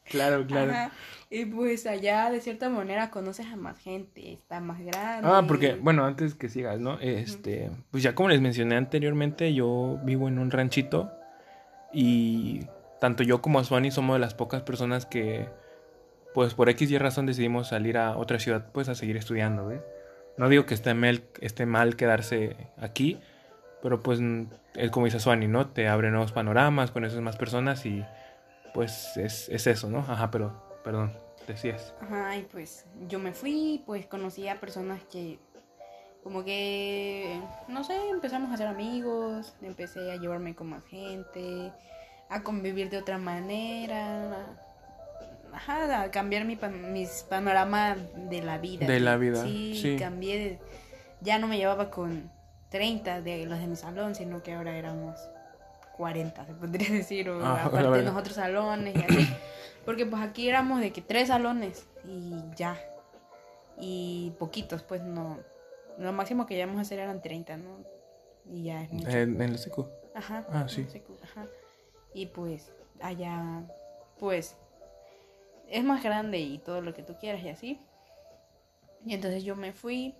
claro, 0.06 0.46
claro. 0.48 0.72
Ajá. 0.72 0.92
Y 1.34 1.46
pues 1.46 1.88
allá 1.88 2.30
de 2.30 2.42
cierta 2.42 2.68
manera 2.70 3.10
conoces 3.10 3.46
a 3.48 3.56
más 3.56 3.80
gente, 3.80 4.34
está 4.34 4.60
más 4.60 4.82
grande. 4.82 5.30
Ah, 5.32 5.46
porque, 5.48 5.76
bueno, 5.76 6.04
antes 6.06 6.36
que 6.36 6.50
sigas, 6.50 6.82
¿no? 6.82 7.00
Este, 7.00 7.72
pues 7.90 8.04
ya 8.04 8.14
como 8.16 8.28
les 8.28 8.42
mencioné 8.42 8.76
anteriormente, 8.76 9.54
yo 9.54 9.98
vivo 10.04 10.28
en 10.28 10.40
un 10.40 10.52
ranchito 10.52 11.10
y 11.94 12.66
tanto 13.00 13.24
yo 13.24 13.42
como 13.42 13.64
Suani 13.64 13.92
somos 13.92 14.16
de 14.16 14.20
las 14.20 14.34
pocas 14.34 14.64
personas 14.64 15.06
que, 15.06 15.48
pues 16.34 16.54
por 16.54 16.68
X 16.68 16.92
y 16.92 16.98
razón 16.98 17.28
decidimos 17.28 17.70
salir 17.70 17.98
a 17.98 18.18
otra 18.18 18.38
ciudad, 18.38 18.70
pues 18.74 18.90
a 18.90 18.96
seguir 18.96 19.16
estudiando, 19.16 19.68
¿ves? 19.68 19.82
No 20.38 20.50
digo 20.50 20.66
que 20.66 20.74
esté 20.74 20.94
mal, 20.94 21.24
esté 21.40 21.66
mal 21.66 21.96
quedarse 21.96 22.58
aquí, 22.78 23.22
pero 23.82 24.02
pues 24.02 24.20
es 24.76 24.92
como 24.92 25.06
dice 25.06 25.20
Suani, 25.20 25.48
¿no? 25.48 25.68
Te 25.68 25.88
abre 25.88 26.10
nuevos 26.12 26.32
panoramas, 26.32 26.92
conoces 26.92 27.20
más 27.22 27.38
personas 27.38 27.86
y 27.86 28.06
pues 28.74 29.18
es, 29.18 29.50
es 29.50 29.68
eso, 29.68 29.90
¿no? 29.90 30.00
Ajá, 30.00 30.32
pero, 30.32 30.54
perdón, 30.84 31.12
decías. 31.48 31.94
Ajá, 32.02 32.38
y 32.38 32.44
pues 32.44 32.86
yo 33.08 33.20
me 33.20 33.34
fui, 33.34 33.84
pues 33.86 34.06
conocí 34.08 34.48
a 34.48 34.60
personas 34.60 35.02
que 35.12 35.40
como 36.24 36.44
que, 36.46 37.42
no 37.68 37.84
sé, 37.84 37.96
empezamos 38.10 38.52
a 38.54 38.58
ser 38.58 38.68
amigos, 38.68 39.56
empecé 39.64 40.12
a 40.12 40.18
llevarme 40.18 40.54
con 40.56 40.70
más 40.70 40.84
gente, 40.86 41.72
a 42.30 42.44
convivir 42.44 42.92
de 42.92 43.00
otra 43.00 43.18
manera, 43.18 44.46
ajá, 45.52 46.04
a 46.04 46.12
cambiar 46.12 46.46
mi, 46.46 46.56
pa- 46.56 46.70
mis 46.70 47.24
panoramas 47.30 47.98
de 48.30 48.42
la 48.44 48.58
vida. 48.60 48.86
De 48.86 49.00
la 49.00 49.18
vida, 49.18 49.44
Sí, 49.44 49.80
sí. 49.82 49.96
cambié, 49.98 50.38
de- 50.38 50.60
ya 51.22 51.40
no 51.40 51.48
me 51.48 51.58
llevaba 51.58 51.90
con 51.90 52.32
30 52.72 53.22
de 53.22 53.46
los 53.46 53.60
de 53.60 53.68
mi 53.68 53.76
salón, 53.76 54.16
sino 54.16 54.42
que 54.42 54.54
ahora 54.54 54.76
éramos 54.76 55.20
40, 55.98 56.46
se 56.46 56.54
podría 56.54 56.90
decir, 56.92 57.30
o 57.30 57.46
Ah, 57.46 57.66
aparte 57.66 57.98
de 57.98 58.04
los 58.04 58.16
otros 58.16 58.36
salones 58.36 58.96
y 58.96 59.04
así. 59.04 59.28
Porque 59.86 60.06
pues 60.06 60.22
aquí 60.22 60.48
éramos 60.48 60.80
de 60.80 60.92
que 60.92 61.02
tres 61.02 61.28
salones 61.28 61.88
y 62.06 62.40
ya. 62.56 62.80
Y 63.78 64.34
poquitos, 64.40 64.84
pues 64.84 65.02
no. 65.02 65.40
Lo 65.98 66.14
máximo 66.14 66.46
que 66.46 66.56
llegamos 66.56 66.78
a 66.78 66.82
hacer 66.82 67.00
eran 67.00 67.22
30, 67.22 67.58
¿no? 67.58 67.84
Y 68.50 68.64
ya 68.64 68.84
es 68.84 68.92
mucho. 68.92 69.10
En, 69.10 69.42
el 69.42 69.58
secu. 69.58 69.88
Ajá. 70.16 70.46
ah, 70.52 70.68
sí. 70.68 70.88
Ajá. 71.24 71.48
Y 72.14 72.28
pues 72.28 72.72
allá, 73.02 73.64
pues 74.20 74.56
es 75.68 75.84
más 75.84 76.04
grande 76.04 76.38
y 76.38 76.60
todo 76.60 76.82
lo 76.82 76.94
que 76.94 77.02
tú 77.02 77.16
quieras 77.20 77.44
y 77.44 77.50
así. 77.50 77.80
Y 79.06 79.14
entonces 79.16 79.44
yo 79.44 79.56
me 79.56 79.74
fui 79.74 80.16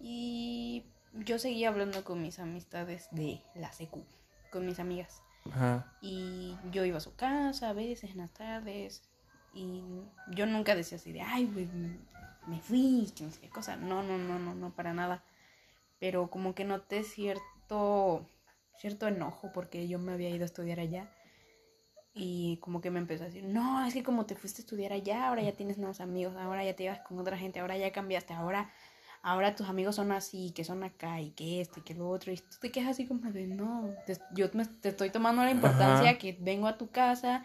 y 0.00 0.86
yo 1.12 1.38
seguía 1.38 1.68
hablando 1.68 2.04
con 2.04 2.22
mis 2.22 2.38
amistades 2.38 3.08
de 3.12 3.42
la 3.54 3.72
secu, 3.72 4.04
con 4.50 4.66
mis 4.66 4.78
amigas. 4.78 5.22
Ajá. 5.50 5.92
Y 6.00 6.56
yo 6.70 6.84
iba 6.84 6.98
a 6.98 7.00
su 7.00 7.14
casa 7.14 7.70
a 7.70 7.72
veces 7.72 8.10
en 8.10 8.18
las 8.18 8.32
tardes. 8.32 9.02
Y 9.52 9.82
yo 10.28 10.46
nunca 10.46 10.74
decía 10.74 10.96
así 10.96 11.12
de, 11.12 11.22
ay, 11.22 11.46
güey, 11.46 11.68
me 12.46 12.60
fui, 12.60 13.12
que 13.16 13.24
no 13.24 13.30
sé 13.30 13.40
qué 13.40 13.48
cosa. 13.48 13.76
No, 13.76 14.02
no, 14.02 14.18
no, 14.18 14.38
no, 14.38 14.54
no, 14.54 14.70
para 14.70 14.92
nada. 14.92 15.24
Pero 15.98 16.30
como 16.30 16.54
que 16.54 16.64
noté 16.64 17.02
cierto, 17.02 18.26
cierto 18.78 19.08
enojo 19.08 19.50
porque 19.52 19.88
yo 19.88 19.98
me 19.98 20.12
había 20.12 20.30
ido 20.30 20.42
a 20.42 20.46
estudiar 20.46 20.80
allá. 20.80 21.10
Y 22.12 22.58
como 22.58 22.80
que 22.80 22.90
me 22.90 22.98
empezó 22.98 23.22
a 23.24 23.26
decir, 23.26 23.44
no, 23.44 23.84
es 23.86 23.94
que 23.94 24.02
como 24.02 24.26
te 24.26 24.34
fuiste 24.34 24.62
a 24.62 24.64
estudiar 24.64 24.92
allá, 24.92 25.28
ahora 25.28 25.42
ya 25.42 25.52
tienes 25.52 25.78
nuevos 25.78 26.00
amigos, 26.00 26.34
ahora 26.36 26.64
ya 26.64 26.74
te 26.74 26.84
ibas 26.84 27.00
con 27.00 27.18
otra 27.18 27.38
gente, 27.38 27.60
ahora 27.60 27.76
ya 27.76 27.92
cambiaste, 27.92 28.34
ahora, 28.34 28.72
ahora 29.22 29.54
tus 29.54 29.68
amigos 29.68 29.96
son 29.96 30.12
así, 30.12 30.50
que 30.52 30.64
son 30.64 30.82
acá, 30.84 31.20
y 31.20 31.30
que 31.30 31.60
esto, 31.60 31.80
y 31.80 31.82
que 31.82 31.94
lo 31.94 32.08
otro, 32.08 32.32
y 32.32 32.36
tú 32.36 32.56
te 32.60 32.70
quedas 32.70 32.90
así 32.90 33.06
como 33.06 33.30
de, 33.30 33.46
no, 33.46 33.90
te- 34.06 34.18
yo 34.34 34.48
me- 34.54 34.64
te 34.66 34.90
estoy 34.90 35.10
tomando 35.10 35.42
la 35.42 35.50
importancia 35.50 36.10
Ajá. 36.10 36.18
que 36.18 36.36
vengo 36.40 36.66
a 36.66 36.78
tu 36.78 36.90
casa, 36.90 37.44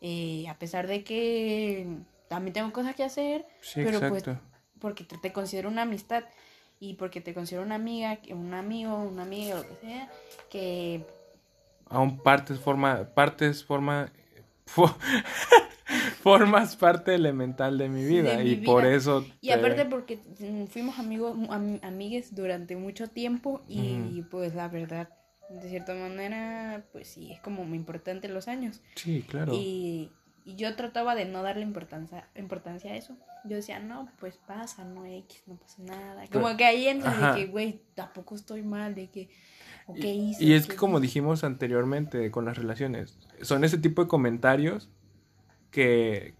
eh, 0.00 0.46
a 0.48 0.58
pesar 0.58 0.86
de 0.86 1.02
que 1.04 1.86
también 2.28 2.52
tengo 2.52 2.72
cosas 2.72 2.94
que 2.94 3.04
hacer, 3.04 3.46
Sí, 3.60 3.80
pero 3.82 3.98
pues 4.08 4.22
exacto. 4.26 4.40
porque 4.78 5.04
te, 5.04 5.18
te 5.18 5.32
considero 5.32 5.68
una 5.68 5.82
amistad 5.82 6.24
y 6.78 6.94
porque 6.94 7.20
te 7.20 7.32
considero 7.34 7.64
una 7.64 7.76
amiga, 7.76 8.18
un 8.30 8.52
amigo, 8.54 8.94
una 8.96 9.22
amiga, 9.22 9.56
lo 9.56 9.62
que 9.66 9.76
sea, 9.86 10.10
que 10.50 11.04
Aún 11.88 12.18
partes 12.18 12.58
forma, 12.58 13.04
partes 13.14 13.64
forma, 13.64 14.12
fo- 14.66 14.94
formas 16.30 16.74
parte 16.76 17.14
elemental 17.14 17.78
de 17.78 17.88
mi 17.88 18.04
vida 18.04 18.36
De 18.36 18.44
mi 18.44 18.50
y 18.50 18.56
por 18.56 18.84
eso 18.84 19.24
Y 19.40 19.48
te- 19.48 19.52
aparte 19.54 19.84
porque 19.84 20.18
mm, 20.40 20.64
fuimos 20.66 20.98
amigos, 20.98 21.36
am- 21.50 21.78
amigues 21.82 22.34
durante 22.34 22.74
mucho 22.76 23.08
tiempo 23.08 23.62
y 23.68 24.22
pues 24.30 24.54
la 24.54 24.68
verdad, 24.68 25.08
de 25.50 25.68
cierta 25.68 25.94
manera, 25.94 26.84
pues 26.92 27.06
sí, 27.08 27.30
es 27.32 27.40
como 27.40 27.64
muy 27.64 27.78
importante 27.78 28.28
los 28.28 28.48
años. 28.48 28.82
sí, 28.96 29.24
claro. 29.28 29.52
Y, 29.54 30.10
y 30.44 30.56
yo 30.56 30.74
trataba 30.74 31.14
de 31.14 31.24
no 31.26 31.42
darle 31.42 31.62
importancia, 31.62 32.28
importancia 32.36 32.92
a 32.92 32.96
eso. 32.96 33.16
Yo 33.44 33.54
decía, 33.56 33.78
no, 33.78 34.08
pues 34.18 34.38
pasa, 34.38 34.84
no 34.84 35.06
X, 35.06 35.44
no 35.46 35.54
pasa 35.56 35.80
nada. 35.84 36.24
Como 36.32 36.56
que 36.56 36.64
ahí 36.64 36.88
entras 36.88 37.14
ajá. 37.14 37.34
de 37.34 37.40
que, 37.40 37.46
güey, 37.46 37.80
tampoco 37.94 38.34
estoy 38.34 38.62
mal, 38.64 38.96
de 38.96 39.08
que, 39.08 39.28
o 39.86 39.94
qué 39.94 40.12
Y- 40.12 40.30
hice. 40.30 40.44
Y 40.44 40.52
es 40.54 40.64
¿Qué 40.66 40.72
que 40.72 40.76
como 40.76 40.98
dijimos 40.98 41.44
anteriormente 41.44 42.32
con 42.32 42.44
las 42.44 42.58
relaciones, 42.58 43.16
son 43.42 43.62
ese 43.62 43.78
tipo 43.78 44.02
de 44.02 44.08
comentarios 44.08 44.88
que, 45.76 46.34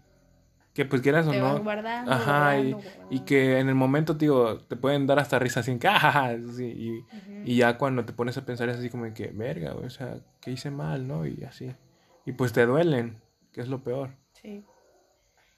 que 0.73 0.85
pues 0.85 1.03
quieras 1.03 1.27
o 1.27 1.31
Te 1.31 1.39
vas 1.39 1.53
no, 1.57 1.63
guardando, 1.63 2.11
ajá, 2.11 2.57
y, 2.59 2.71
guardando, 2.71 3.07
y 3.11 3.19
que 3.19 3.59
en 3.59 3.69
el 3.69 3.75
momento, 3.75 4.15
digo, 4.15 4.57
te 4.57 4.75
pueden 4.75 5.05
dar 5.05 5.19
hasta 5.19 5.37
risa 5.37 5.59
así, 5.59 5.77
que, 5.77 5.87
"Ah, 5.91 6.35
sí, 6.55 6.65
y, 6.65 7.51
y 7.51 7.57
ya 7.57 7.77
cuando 7.77 8.03
te 8.03 8.13
pones 8.13 8.35
a 8.37 8.45
pensar 8.45 8.67
es 8.69 8.77
así 8.77 8.89
como 8.89 9.13
que, 9.13 9.27
verga, 9.27 9.75
o 9.75 9.89
sea, 9.91 10.17
que 10.41 10.49
hice 10.51 10.71
mal, 10.71 11.07
¿no? 11.07 11.27
Y 11.27 11.43
así. 11.43 11.71
Y 12.25 12.31
pues 12.31 12.51
te 12.51 12.65
duelen, 12.65 13.21
que 13.53 13.61
es 13.61 13.67
lo 13.67 13.83
peor. 13.83 14.09
Sí. 14.33 14.65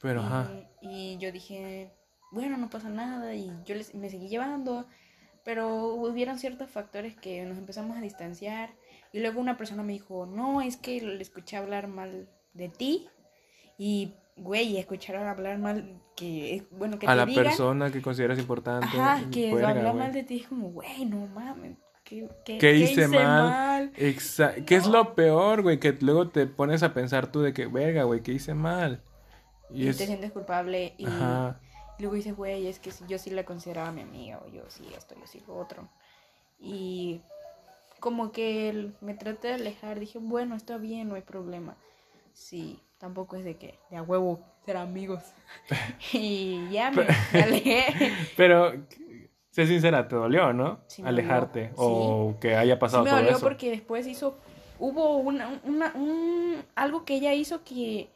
Pero, 0.02 0.22
y, 0.22 0.26
ajá. 0.26 0.52
y 0.82 1.18
yo 1.20 1.32
dije, 1.32 1.94
bueno, 2.32 2.58
no 2.58 2.70
pasa 2.70 2.90
nada. 2.90 3.34
Y 3.34 3.50
yo 3.66 3.76
les, 3.76 3.96
me 3.96 4.10
seguí 4.10 4.28
llevando. 4.28 4.86
Pero 5.46 5.86
hubieron 5.94 6.38
ciertos 6.38 6.70
factores 6.70 7.16
que 7.16 7.44
nos 7.46 7.58
empezamos 7.58 7.98
a 7.98 8.02
distanciar. 8.02 8.70
Y 9.12 9.20
luego 9.22 9.40
una 9.40 9.58
persona 9.58 9.84
me 9.84 9.94
dijo, 9.94 10.26
no, 10.26 10.62
es 10.62 10.78
que 10.78 11.02
le 11.02 11.22
escuché 11.22 11.58
hablar 11.58 11.88
mal 11.88 12.30
de 12.54 12.70
ti. 12.70 13.08
Y, 13.80 14.14
güey, 14.36 14.78
escuchar 14.78 15.16
hablar 15.16 15.58
mal, 15.58 16.00
que 16.16 16.64
bueno 16.70 17.00
que 17.00 17.08
a 17.08 17.12
te 17.12 17.16
la 17.16 17.26
digan. 17.26 17.46
persona 17.46 17.92
que 17.92 18.02
consideras 18.02 18.38
importante. 18.38 18.86
Ajá, 18.86 19.24
que 19.32 19.50
hablar 19.52 19.96
mal 19.96 20.14
de 20.14 20.24
ti 20.24 20.42
es 20.42 20.48
como, 20.48 20.70
güey, 20.70 21.06
no 21.06 21.26
mames. 21.28 21.78
¿Qué, 22.04 22.28
qué, 22.44 22.58
¿Qué 22.58 22.58
qué 22.58 22.76
hice 22.76 23.08
mal? 23.08 23.92
Exa- 23.94 24.66
¿Qué 24.66 24.76
es 24.76 24.86
lo 24.88 25.16
peor, 25.16 25.62
güey? 25.62 25.80
Que 25.80 25.94
luego 26.02 26.28
te 26.28 26.46
pones 26.46 26.84
a 26.84 26.94
pensar 26.94 27.32
tú 27.32 27.42
de 27.42 27.54
que, 27.54 27.68
verga, 27.68 28.04
güey, 28.04 28.22
¿qué 28.22 28.34
hice 28.34 28.54
mal? 28.54 29.02
Y, 29.70 29.86
Y 29.86 29.88
es... 29.88 29.98
te 29.98 30.08
sientes 30.08 30.32
culpable. 30.32 30.94
Y, 30.98 31.06
Ajá. 31.06 31.60
Luego 32.00 32.16
dices, 32.16 32.36
güey, 32.36 32.68
es 32.68 32.80
que 32.80 32.92
yo 33.08 33.18
sí 33.18 33.30
la 33.30 33.44
consideraba 33.44 33.92
mi 33.92 34.02
amiga, 34.02 34.42
o 34.46 34.50
yo 34.50 34.64
sí 34.70 34.88
esto, 34.98 35.16
yo 35.20 35.28
sí 35.28 35.42
lo 35.48 35.56
otro. 35.58 35.88
Y 36.60 37.22
como 38.00 38.32
que 38.32 38.92
me 39.02 39.14
traté 39.14 39.50
de 39.50 39.54
alejar, 39.56 40.00
dije, 40.00 40.18
bueno, 40.20 40.56
está 40.56 40.78
bien, 40.78 41.10
no 41.10 41.16
hay 41.16 41.22
problema. 41.22 41.76
Sí, 42.34 42.80
tampoco 43.00 43.36
es 43.36 43.44
de 43.44 43.58
que 43.58 43.80
de 43.90 43.98
a 43.98 44.04
huevo 44.04 44.40
ser 44.66 44.78
amigos. 44.78 45.24
y 46.14 46.70
ya 46.70 46.92
me, 46.92 47.06
me 47.34 47.42
alejé. 47.44 47.86
Pero, 48.38 48.74
sé 49.50 49.66
sincera, 49.66 50.08
te 50.08 50.16
dolió, 50.16 50.54
¿no? 50.54 50.82
Sí 50.88 51.02
me 51.02 51.10
Alejarte. 51.10 51.72
dolió, 51.76 51.76
O 51.78 52.40
que 52.40 52.56
haya 52.56 52.76
Sí 52.76 52.80
pasado 52.80 53.04
me 53.04 53.10
todo 53.10 53.20
dolió 53.20 53.36
eso. 53.38 53.46
porque 53.46 53.72
después 53.72 54.06
hizo, 54.06 54.38
hubo 54.78 55.18
una, 55.18 55.60
una, 55.64 55.92
un, 55.96 56.64
algo 56.76 57.04
que 57.06 57.16
ella 57.16 57.34
hizo 57.34 57.64
que 57.64 58.10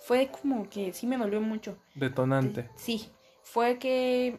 fue 0.00 0.28
como 0.28 0.68
que 0.68 0.92
sí 0.92 1.06
me 1.06 1.16
dolió 1.18 1.40
mucho. 1.40 1.76
Detonante. 1.94 2.68
Sí, 2.74 3.08
fue 3.42 3.78
que 3.78 4.38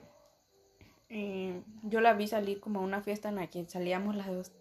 eh, 1.09 1.61
yo 1.83 2.01
la 2.01 2.13
vi 2.13 2.27
salir 2.27 2.59
como 2.59 2.79
a 2.79 2.83
una 2.83 3.01
fiesta 3.01 3.29
en 3.29 3.35
la 3.35 3.47
que 3.47 3.65
salíamos 3.65 4.15
las 4.15 4.27
dos 4.27 4.51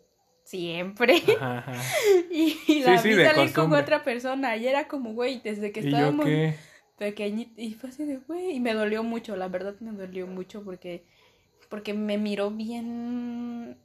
siempre. 0.51 1.22
Ajá, 1.40 1.59
ajá. 1.70 1.82
y, 2.30 2.59
y 2.66 2.82
la 2.82 2.98
Sí, 2.98 3.03
sí, 3.03 3.09
vi 3.11 3.14
de 3.14 3.30
salir 3.30 3.53
con 3.53 3.72
otra 3.72 4.03
persona. 4.03 4.57
Y 4.57 4.66
era 4.66 4.88
como, 4.88 5.12
güey, 5.14 5.40
desde 5.42 5.70
que 5.72 5.80
¿Y 5.80 5.84
yo 5.84 5.88
estábamos 5.90 6.26
qué? 6.26 6.55
pequeñitos. 6.98 7.55
Y 7.59 7.74
fue 7.74 7.90
así 7.90 8.05
de, 8.05 8.18
güey. 8.18 8.57
Y 8.57 8.61
me 8.61 8.74
dolió 8.74 9.03
mucho, 9.03 9.36
la 9.36 9.48
verdad 9.48 9.74
me 9.80 9.92
dolió 9.92 10.26
mucho 10.26 10.62
porque, 10.64 11.05
porque 11.68 11.94
me 11.94 12.18
miró 12.18 12.51
bien, 12.51 13.78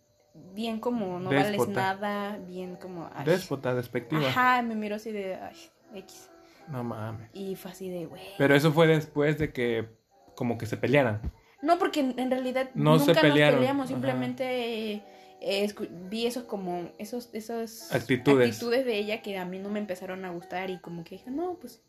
bien 0.53 0.79
como 0.79 1.19
no 1.19 1.29
vales 1.29 1.51
Déspota. 1.51 1.71
nada, 1.93 2.37
bien 2.37 2.75
como... 2.77 3.09
ay. 3.13 3.25
Déspota, 3.25 3.75
despectiva. 3.75 4.27
Ajá, 4.27 4.61
me 4.63 4.75
miró 4.75 4.95
así 4.95 5.11
de, 5.11 5.35
ay, 5.35 5.55
X. 5.93 6.29
No 6.67 6.83
mames. 6.83 7.29
Y 7.33 7.55
fue 7.55 7.71
así 7.71 7.89
de, 7.89 8.07
güey. 8.07 8.23
Pero 8.39 8.55
eso 8.55 8.71
fue 8.71 8.87
después 8.87 9.37
de 9.37 9.53
que, 9.53 9.87
como 10.35 10.57
que 10.57 10.65
se 10.65 10.77
pelearan. 10.77 11.21
No, 11.61 11.77
porque 11.77 11.99
en, 11.99 12.31
realidad 12.31 12.71
No 12.73 12.97
se 12.97 13.07
nunca 13.07 13.21
nos 13.21 13.31
pelearon, 13.31 13.59
peleamos, 13.59 13.85
ajá. 13.85 13.93
simplemente 13.93 15.03
eh, 15.41 15.73
vi 16.09 16.25
esos 16.25 16.43
como, 16.43 16.89
esos, 16.97 17.29
esos 17.33 17.91
Actitudes. 17.91 18.49
actitudes 18.49 18.85
de 18.85 18.97
ella 18.97 19.21
que 19.21 19.37
a 19.37 19.45
mí 19.45 19.59
no 19.59 19.69
me 19.69 19.79
empezaron 19.79 20.25
a 20.25 20.31
gustar 20.31 20.69
y 20.69 20.77
como 20.79 21.03
que 21.03 21.15
dije, 21.15 21.31
no, 21.31 21.55
pues... 21.55 21.81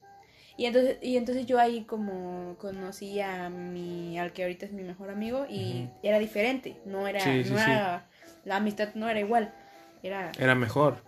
Y 0.59 0.65
entonces, 0.65 0.97
y 1.03 1.19
entonces 1.19 1.45
yo 1.45 1.59
ahí 1.59 1.85
como 1.85 2.57
conocí 2.59 3.21
a 3.21 3.51
mi, 3.51 4.19
al 4.19 4.33
que 4.33 4.43
ahorita 4.43 4.65
es 4.65 4.73
mi 4.73 4.83
mejor 4.83 5.11
amigo 5.11 5.45
y 5.51 5.87
era 6.03 6.19
diferente, 6.19 6.79
no 6.87 7.07
era, 7.07 7.21
Sí, 7.21 7.45
sí, 7.45 7.51
no 7.51 7.59
sí. 7.59 7.63
era, 7.71 8.07
la 8.47 8.57
amistad 8.57 8.95
no 8.95 9.07
era 9.11 9.21
igual, 9.21 9.53
era, 10.03 10.33
Era 10.39 10.55
mejor. 10.55 11.03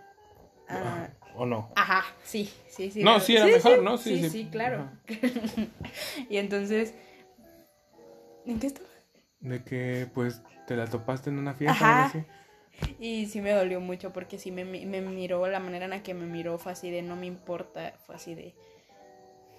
ah, 0.69 1.09
¿O 1.35 1.47
no? 1.47 1.71
Ajá, 1.77 2.05
sí, 2.25 2.51
sí, 2.69 2.91
sí. 2.91 3.03
No, 3.03 3.21
sí 3.21 3.37
era 3.37 3.47
mejor, 3.47 3.83
¿no? 3.83 3.97
Sí, 3.97 4.17
Sí, 4.17 4.23
sí, 4.25 4.31
sí. 4.31 4.49
claro. 4.51 4.91
y 6.29 6.37
entonces, 6.37 6.93
¿en 8.45 8.59
qué 8.61 8.67
estaba? 8.67 8.88
De 9.41 9.63
que 9.63 10.07
pues 10.15 10.43
te 10.67 10.77
la 10.77 10.87
topaste 10.87 11.31
en 11.31 11.39
una 11.39 11.55
fiesta 11.55 12.05
Ajá. 12.07 12.27
Y 13.01 13.27
sí 13.27 13.41
me 13.41 13.53
dolió 13.53 13.81
mucho 13.81 14.13
porque 14.13 14.39
sí 14.39 14.51
me, 14.53 14.65
me 14.65 15.01
miró, 15.01 15.47
la 15.49 15.59
manera 15.61 15.85
en 15.87 15.91
la 15.91 16.03
que 16.03 16.15
me 16.15 16.27
miró 16.27 16.59
fue 16.59 16.73
así 16.73 16.91
de 16.91 17.03
no 17.03 17.17
me 17.17 17.27
importa, 17.27 17.95
fue 18.07 18.15
así 18.15 18.35
de 18.35 18.55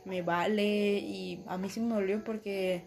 me 0.05 0.21
vale 0.21 0.63
y 0.99 1.43
a 1.47 1.57
mí 1.57 1.69
sí 1.69 1.81
me 1.81 1.95
dolió 1.95 2.23
porque 2.23 2.83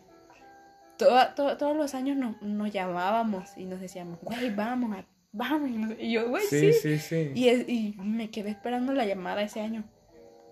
toda- 0.96 1.34
to- 1.34 1.56
todos 1.58 1.76
los 1.76 1.94
años 1.94 2.16
nos, 2.16 2.40
nos 2.42 2.70
llamábamos 2.72 3.56
y 3.56 3.64
nos 3.66 3.80
decíamos, 3.80 4.18
güey, 4.22 4.54
vamos, 4.54 4.96
a- 4.96 5.04
vamos. 5.32 5.68
Y, 5.70 5.72
no 5.76 5.94
yo, 5.98 6.28
güey, 6.30 6.44
Sí, 6.46 6.72
sí. 6.72 6.96
sí, 6.96 6.98
sí. 6.98 7.32
Y, 7.34 7.48
es- 7.48 7.68
y 7.68 7.94
me 7.98 8.30
quedé 8.30 8.50
esperando 8.50 8.92
la 8.94 9.04
llamada 9.04 9.42
ese 9.42 9.60
año. 9.60 9.84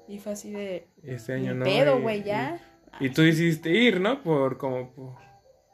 Y 0.08 0.18
fue 0.18 0.32
así 0.32 0.50
de, 0.50 0.88
Este 1.02 1.34
año 1.34 1.54
no. 1.54 1.64
pedo, 1.64 2.00
güey, 2.00 2.22
ya. 2.22 2.60
Y, 3.00 3.06
y 3.06 3.10
tú 3.10 3.22
hiciste 3.22 3.70
ir, 3.70 4.00
¿no? 4.00 4.22
Por 4.22 4.58
como 4.58 4.90
por- 4.90 5.29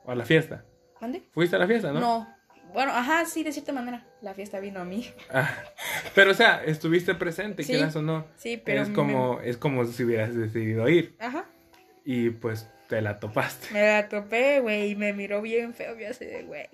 a 0.06 0.14
la 0.14 0.24
fiesta. 0.24 0.64
¿Mande? 1.00 1.22
Fuiste 1.32 1.56
a 1.56 1.58
la 1.58 1.66
fiesta, 1.66 1.92
¿no? 1.92 2.00
¿no? 2.00 2.36
Bueno, 2.72 2.92
ajá, 2.92 3.24
sí, 3.26 3.42
de 3.44 3.52
cierta 3.52 3.72
manera. 3.72 4.04
La 4.20 4.34
fiesta 4.34 4.58
vino 4.60 4.80
a 4.80 4.84
mí. 4.84 5.08
Ah, 5.30 5.48
pero 6.14 6.32
o 6.32 6.34
sea, 6.34 6.62
estuviste 6.64 7.14
presente, 7.14 7.62
Sí, 7.62 7.72
quieras 7.72 7.94
o 7.96 8.02
no. 8.02 8.26
Sí, 8.36 8.60
pero. 8.62 8.82
es 8.82 8.88
me- 8.88 8.94
como 8.94 9.40
es 9.40 9.56
como 9.56 9.84
si 9.86 10.04
hubieras 10.04 10.34
decidido 10.34 10.88
ir 10.88 11.14
Ajá. 11.18 11.44
y 12.04 12.30
pues 12.30 12.68
te 12.88 13.00
la 13.02 13.18
topaste. 13.20 13.68
Me 13.72 13.82
la 13.86 14.08
topé, 14.08 14.60
güey, 14.60 14.90
y 14.90 14.96
me 14.96 15.12
miró 15.12 15.40
bien 15.42 15.74
feo, 15.74 15.96
yo 15.98 16.08
así 16.10 16.24
de, 16.24 16.42
güey. 16.42 16.68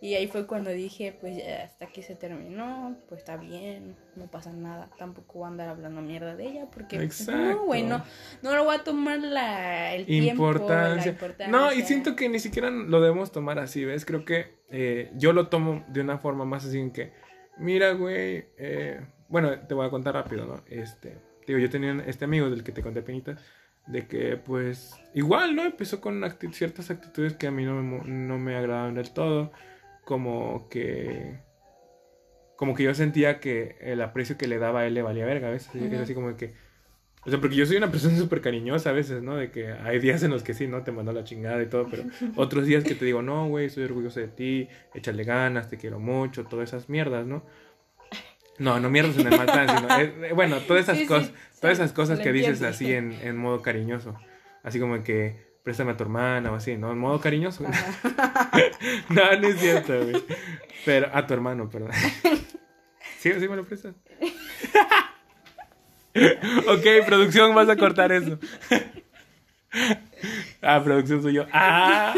Y 0.00 0.14
ahí 0.14 0.28
fue 0.28 0.46
cuando 0.46 0.70
dije, 0.70 1.16
pues 1.20 1.36
ya 1.36 1.64
hasta 1.64 1.86
aquí 1.86 2.02
se 2.02 2.14
terminó, 2.14 2.96
pues 3.08 3.18
está 3.20 3.36
bien, 3.36 3.96
no 4.14 4.26
pasa 4.30 4.52
nada. 4.52 4.90
Tampoco 4.96 5.40
voy 5.40 5.46
a 5.46 5.48
andar 5.48 5.68
hablando 5.70 6.00
mierda 6.02 6.36
de 6.36 6.46
ella, 6.46 6.66
porque 6.72 6.96
pues, 6.96 7.20
Exacto. 7.22 7.42
no, 7.42 7.64
güey, 7.64 7.82
no, 7.82 8.04
no 8.42 8.54
lo 8.54 8.62
voy 8.64 8.76
a 8.76 8.84
tomar 8.84 9.18
la, 9.18 9.94
el 9.96 10.06
tiempo, 10.06 10.46
Importancia. 10.46 11.04
la 11.04 11.10
importancia. 11.10 11.48
No, 11.48 11.72
y 11.72 11.82
siento 11.82 12.14
que 12.14 12.28
ni 12.28 12.38
siquiera 12.38 12.70
lo 12.70 13.00
debemos 13.00 13.32
tomar 13.32 13.58
así, 13.58 13.84
¿ves? 13.84 14.04
Creo 14.04 14.24
que 14.24 14.60
eh, 14.70 15.10
yo 15.16 15.32
lo 15.32 15.48
tomo 15.48 15.84
de 15.88 16.00
una 16.00 16.18
forma 16.18 16.44
más 16.44 16.64
así 16.64 16.78
en 16.78 16.92
que, 16.92 17.12
mira, 17.58 17.90
güey, 17.90 18.44
eh, 18.56 19.00
bueno, 19.28 19.58
te 19.66 19.74
voy 19.74 19.84
a 19.86 19.90
contar 19.90 20.14
rápido, 20.14 20.46
¿no? 20.46 20.62
Este, 20.68 21.18
digo, 21.44 21.58
yo 21.58 21.68
tenía 21.70 22.04
este 22.06 22.24
amigo 22.24 22.48
del 22.50 22.62
que 22.62 22.70
te 22.70 22.82
conté, 22.82 23.02
Penita, 23.02 23.36
de 23.88 24.06
que, 24.06 24.36
pues, 24.36 24.94
igual, 25.14 25.56
¿no? 25.56 25.64
Empezó 25.64 26.00
con 26.00 26.20
acti- 26.20 26.52
ciertas 26.52 26.88
actitudes 26.92 27.32
que 27.34 27.48
a 27.48 27.50
mí 27.50 27.64
no 27.64 27.74
me, 27.82 28.04
no 28.08 28.38
me 28.38 28.54
agradaban 28.54 28.94
del 28.94 29.10
todo, 29.10 29.50
como 30.08 30.70
que... 30.70 31.38
Como 32.56 32.74
que 32.74 32.82
yo 32.82 32.94
sentía 32.94 33.40
que 33.40 33.76
el 33.82 34.00
aprecio 34.00 34.38
que 34.38 34.48
le 34.48 34.58
daba 34.58 34.80
a 34.80 34.86
él 34.86 34.94
le 34.94 35.02
valía 35.02 35.26
verga. 35.26 35.52
Así, 35.52 35.76
Ujú. 35.76 35.86
Era 35.86 36.02
así 36.04 36.14
como 36.14 36.34
que... 36.34 36.54
O 37.26 37.30
sea, 37.30 37.38
porque 37.42 37.56
yo 37.56 37.66
soy 37.66 37.76
una 37.76 37.90
persona 37.90 38.16
súper 38.16 38.40
cariñosa 38.40 38.88
a 38.88 38.94
veces, 38.94 39.22
¿no? 39.22 39.36
De 39.36 39.50
que 39.50 39.70
hay 39.70 39.98
días 39.98 40.22
en 40.22 40.30
los 40.30 40.42
que 40.42 40.54
sí, 40.54 40.66
¿no? 40.66 40.82
Te 40.82 40.92
mando 40.92 41.12
la 41.12 41.24
chingada 41.24 41.62
y 41.62 41.66
todo, 41.66 41.88
pero 41.90 42.04
otros 42.36 42.64
días 42.64 42.84
que 42.84 42.94
te 42.94 43.04
digo, 43.04 43.20
no, 43.20 43.48
güey, 43.48 43.66
estoy 43.66 43.84
orgulloso 43.84 44.18
de 44.18 44.28
ti, 44.28 44.68
échale 44.94 45.24
ganas, 45.24 45.68
te 45.68 45.76
quiero 45.76 46.00
mucho, 46.00 46.46
todas 46.46 46.70
esas 46.70 46.88
mierdas, 46.88 47.26
¿no? 47.26 47.44
No, 48.58 48.80
no 48.80 48.88
mierdas 48.88 49.18
en 49.18 49.30
el 49.30 49.36
mal 49.36 49.46
plan, 49.46 49.68
sino, 49.68 50.00
eh, 50.00 50.30
eh, 50.30 50.32
bueno, 50.32 50.56
todas 50.60 50.84
esas 50.84 50.96
Sí, 50.96 51.02
sí, 51.02 51.08
cosas, 51.08 51.32
todas 51.60 51.78
esas 51.78 51.92
cosas 51.92 52.18
que 52.18 52.32
dices 52.32 52.62
así 52.62 52.94
en, 52.94 53.12
en 53.12 53.36
modo 53.36 53.60
cariñoso, 53.60 54.16
así 54.62 54.80
como 54.80 55.04
que 55.04 55.47
préstame 55.68 55.92
a 55.92 55.96
tu 55.98 56.04
hermana 56.04 56.50
o 56.50 56.54
así, 56.54 56.78
¿no? 56.78 56.90
En 56.92 56.98
modo 56.98 57.20
cariñoso. 57.20 57.62
no, 59.10 59.36
no 59.36 59.48
es 59.48 59.60
cierto, 59.60 60.02
güey. 60.02 60.24
Pero 60.86 61.10
a 61.12 61.26
tu 61.26 61.34
hermano, 61.34 61.68
perdón. 61.68 61.90
¿Sí, 63.18 63.30
sí 63.38 63.46
me 63.46 63.54
lo 63.54 63.66
prestas? 63.66 63.94
ok, 66.14 67.04
producción, 67.04 67.54
vas 67.54 67.68
a 67.68 67.76
cortar 67.76 68.12
eso. 68.12 68.38
ah, 70.62 70.80
producción 70.82 71.22
soy 71.22 71.34
yo. 71.34 71.44
Ah, 71.52 72.14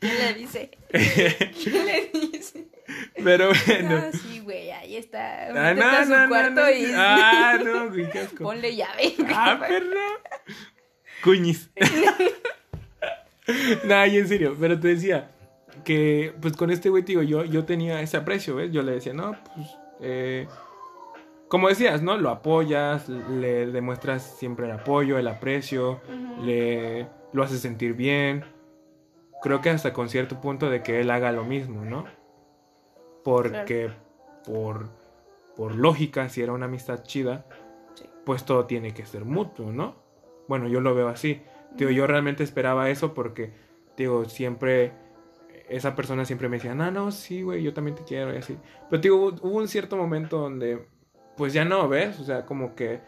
¿Qué 0.00 0.14
le 0.14 0.32
dice? 0.32 0.70
¿Qué 0.90 1.70
le 1.70 2.10
dice? 2.18 2.68
pero 3.22 3.50
bueno. 3.66 4.02
Ah, 4.02 4.10
sí, 4.12 4.40
güey, 4.40 4.70
ahí 4.70 4.96
está. 4.96 5.48
Ah, 5.48 5.74
Métete 5.74 5.84
a 5.84 6.04
su 6.06 6.28
cuarto 6.30 6.70
y 6.70 6.86
Ah, 6.94 7.58
no, 7.62 7.90
güey, 7.90 8.10
qué 8.10 8.20
asco. 8.20 8.44
ponle 8.44 8.74
llave. 8.74 9.14
Ah, 9.28 9.58
perro. 9.60 10.00
Cuñis. 11.26 11.70
nah, 13.84 14.06
y 14.06 14.18
en 14.18 14.28
serio, 14.28 14.56
pero 14.58 14.78
te 14.80 14.88
decía 14.88 15.30
que, 15.84 16.34
pues 16.40 16.56
con 16.56 16.70
este 16.70 16.88
güey, 16.88 17.02
digo, 17.02 17.22
yo, 17.22 17.44
yo 17.44 17.64
tenía 17.64 18.00
ese 18.00 18.16
aprecio, 18.16 18.56
¿ves? 18.56 18.72
Yo 18.72 18.82
le 18.82 18.92
decía, 18.92 19.12
no, 19.12 19.36
pues, 19.54 19.68
eh, 20.00 20.48
como 21.48 21.68
decías, 21.68 22.02
¿no? 22.02 22.16
Lo 22.16 22.30
apoyas, 22.30 23.08
le 23.08 23.66
demuestras 23.66 24.36
siempre 24.38 24.66
el 24.66 24.72
apoyo, 24.72 25.18
el 25.18 25.28
aprecio, 25.28 26.00
le 26.42 27.06
lo 27.32 27.42
haces 27.42 27.60
sentir 27.60 27.94
bien. 27.94 28.44
Creo 29.42 29.60
que 29.60 29.70
hasta 29.70 29.92
con 29.92 30.08
cierto 30.08 30.40
punto 30.40 30.70
de 30.70 30.82
que 30.82 31.00
él 31.00 31.10
haga 31.10 31.30
lo 31.32 31.44
mismo, 31.44 31.84
¿no? 31.84 32.06
Porque 33.22 33.90
por, 34.44 34.88
por 35.56 35.74
lógica, 35.74 36.28
si 36.28 36.42
era 36.42 36.52
una 36.52 36.66
amistad 36.66 37.02
chida, 37.02 37.44
Sí. 37.94 38.04
pues 38.24 38.44
todo 38.44 38.66
tiene 38.66 38.92
que 38.92 39.06
ser 39.06 39.24
mutuo, 39.24 39.72
¿no? 39.72 39.96
Bueno, 40.48 40.68
yo 40.68 40.80
lo 40.80 40.94
veo 40.94 41.08
así. 41.08 41.42
Digo, 41.76 41.90
yo 41.90 42.06
realmente 42.06 42.42
esperaba 42.42 42.90
eso 42.90 43.14
porque, 43.14 43.52
digo, 43.96 44.24
siempre, 44.26 44.92
esa 45.68 45.94
persona 45.94 46.24
siempre 46.24 46.48
me 46.48 46.56
decía, 46.56 46.74
no, 46.74 46.90
no, 46.90 47.10
sí, 47.10 47.42
güey, 47.42 47.62
yo 47.62 47.74
también 47.74 47.96
te 47.96 48.04
quiero 48.04 48.34
y 48.34 48.38
así. 48.38 48.56
Pero, 48.90 49.02
digo, 49.02 49.16
hubo, 49.42 49.58
un 49.58 49.68
cierto 49.68 49.96
momento 49.96 50.38
donde, 50.38 50.86
pues 51.36 51.52
ya 51.52 51.64
no, 51.64 51.88
¿ves? 51.88 52.18
O 52.20 52.24
sea, 52.24 52.46
como 52.46 52.74
que, 52.74 53.00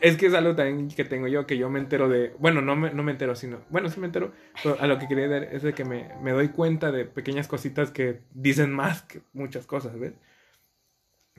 es 0.00 0.16
que 0.16 0.26
es 0.26 0.34
algo 0.34 0.54
también 0.56 0.88
que 0.88 1.04
tengo 1.04 1.28
yo, 1.28 1.46
que 1.46 1.58
yo 1.58 1.68
me 1.68 1.78
entero 1.78 2.08
de, 2.08 2.34
bueno, 2.38 2.62
no 2.62 2.76
me, 2.76 2.92
no 2.92 3.02
me 3.02 3.12
entero, 3.12 3.34
sino, 3.34 3.60
bueno, 3.68 3.90
sí 3.90 4.00
me 4.00 4.06
entero, 4.06 4.32
pero 4.62 4.76
a 4.80 4.86
lo 4.86 4.98
que 4.98 5.08
quería 5.08 5.28
dar 5.28 5.44
es 5.44 5.62
de 5.62 5.74
que 5.74 5.84
me, 5.84 6.10
me 6.22 6.32
doy 6.32 6.48
cuenta 6.48 6.90
de 6.92 7.04
pequeñas 7.04 7.48
cositas 7.48 7.90
que 7.90 8.20
dicen 8.32 8.72
más 8.72 9.02
que 9.02 9.20
muchas 9.32 9.66
cosas, 9.66 9.98
¿ves? 9.98 10.14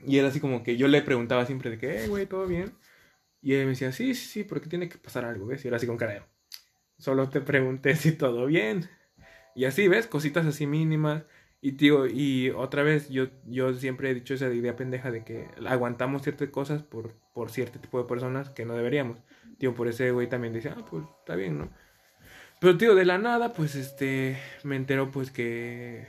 Y 0.06 0.18
era 0.18 0.28
así 0.28 0.40
como 0.40 0.62
que 0.62 0.76
yo 0.76 0.86
le 0.88 1.02
preguntaba 1.02 1.44
siempre 1.44 1.70
de 1.70 1.78
que, 1.78 2.04
eh, 2.04 2.08
güey, 2.08 2.26
¿todo 2.26 2.46
bien? 2.46 2.72
Y 3.40 3.54
él 3.54 3.64
me 3.64 3.70
decía, 3.70 3.92
sí, 3.92 4.14
sí, 4.14 4.26
sí, 4.26 4.44
porque 4.44 4.68
tiene 4.68 4.88
que 4.88 4.98
pasar 4.98 5.24
algo, 5.24 5.46
¿ves? 5.46 5.64
Y 5.64 5.68
era 5.68 5.76
así 5.76 5.86
con 5.86 5.96
cara 5.96 6.14
de, 6.14 6.22
solo 6.98 7.28
te 7.28 7.40
pregunté 7.40 7.94
si 7.96 8.12
todo 8.12 8.46
bien. 8.46 8.88
Y 9.54 9.64
así, 9.64 9.88
¿ves? 9.88 10.06
Cositas 10.06 10.46
así 10.46 10.66
mínimas. 10.66 11.24
Y 11.60 11.72
tío, 11.72 12.06
y 12.06 12.50
otra 12.50 12.82
vez, 12.84 13.08
yo, 13.10 13.28
yo 13.44 13.74
siempre 13.74 14.10
he 14.10 14.14
dicho 14.14 14.34
esa 14.34 14.52
idea 14.52 14.76
pendeja 14.76 15.10
de 15.10 15.24
que 15.24 15.48
aguantamos 15.66 16.22
ciertas 16.22 16.50
cosas 16.50 16.82
por, 16.82 17.14
por 17.34 17.50
cierto 17.50 17.80
tipo 17.80 18.00
de 18.00 18.08
personas 18.08 18.50
que 18.50 18.64
no 18.64 18.74
deberíamos. 18.74 19.18
Tío, 19.58 19.74
por 19.74 19.88
ese 19.88 20.12
güey 20.12 20.28
también 20.28 20.52
decía, 20.52 20.76
ah, 20.78 20.84
pues 20.88 21.04
está 21.20 21.34
bien, 21.34 21.58
¿no? 21.58 21.70
Pero 22.60 22.76
tío, 22.76 22.94
de 22.94 23.04
la 23.04 23.18
nada, 23.18 23.52
pues 23.52 23.74
este, 23.74 24.38
me 24.64 24.76
entero 24.76 25.10
pues 25.10 25.30
que, 25.30 26.06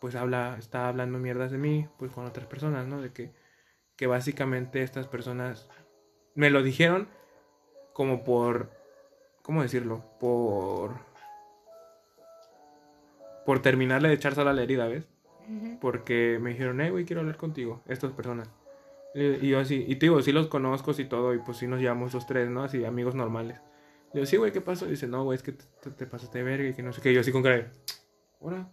pues 0.00 0.14
habla, 0.14 0.56
está 0.58 0.88
hablando 0.88 1.18
mierdas 1.18 1.50
de 1.50 1.58
mí, 1.58 1.88
pues 1.98 2.12
con 2.12 2.26
otras 2.26 2.46
personas, 2.46 2.86
¿no? 2.86 3.00
De 3.00 3.12
que, 3.12 3.32
que 3.96 4.06
básicamente 4.06 4.82
estas 4.82 5.06
personas 5.06 5.68
me 6.38 6.50
lo 6.50 6.62
dijeron 6.62 7.08
como 7.92 8.22
por, 8.22 8.70
¿cómo 9.42 9.60
decirlo? 9.62 10.04
Por, 10.20 10.92
por 13.44 13.60
terminarle 13.62 14.08
de 14.08 14.14
echar 14.14 14.34
sal 14.34 14.48
a 14.48 14.52
la 14.52 14.62
herida, 14.62 14.86
¿ves? 14.86 15.06
Porque 15.80 16.38
me 16.40 16.50
dijeron, 16.50 16.80
eh, 16.80 16.90
güey, 16.90 17.04
quiero 17.04 17.20
hablar 17.22 17.36
contigo, 17.38 17.82
estas 17.88 18.12
personas. 18.12 18.48
Y, 19.14 19.46
y 19.46 19.48
yo 19.48 19.58
así, 19.58 19.84
y 19.88 19.96
te 19.96 20.06
digo, 20.06 20.20
sí 20.22 20.30
los 20.32 20.48
conozco 20.48 20.92
y 20.96 21.04
todo, 21.06 21.34
y 21.34 21.38
pues 21.38 21.56
sí 21.56 21.66
nos 21.66 21.80
llevamos 21.80 22.12
los 22.14 22.26
tres, 22.26 22.48
¿no? 22.50 22.62
Así, 22.62 22.84
amigos 22.84 23.14
normales. 23.14 23.58
Le 24.12 24.20
digo, 24.20 24.26
sí, 24.26 24.36
güey, 24.36 24.52
¿qué 24.52 24.60
pasó? 24.60 24.86
dice, 24.86 25.06
no, 25.08 25.24
güey, 25.24 25.36
es 25.36 25.42
que 25.42 25.52
te, 25.52 25.64
te- 25.82 25.90
te 25.90 26.06
pasaste 26.06 26.38
de 26.38 26.44
verga 26.44 26.68
y 26.68 26.74
que 26.74 26.82
no 26.82 26.92
sé 26.92 27.00
qué. 27.00 27.10
Y 27.10 27.14
yo 27.14 27.20
así 27.22 27.32
con 27.32 27.42
cara 27.42 27.70
ahora, 28.40 28.68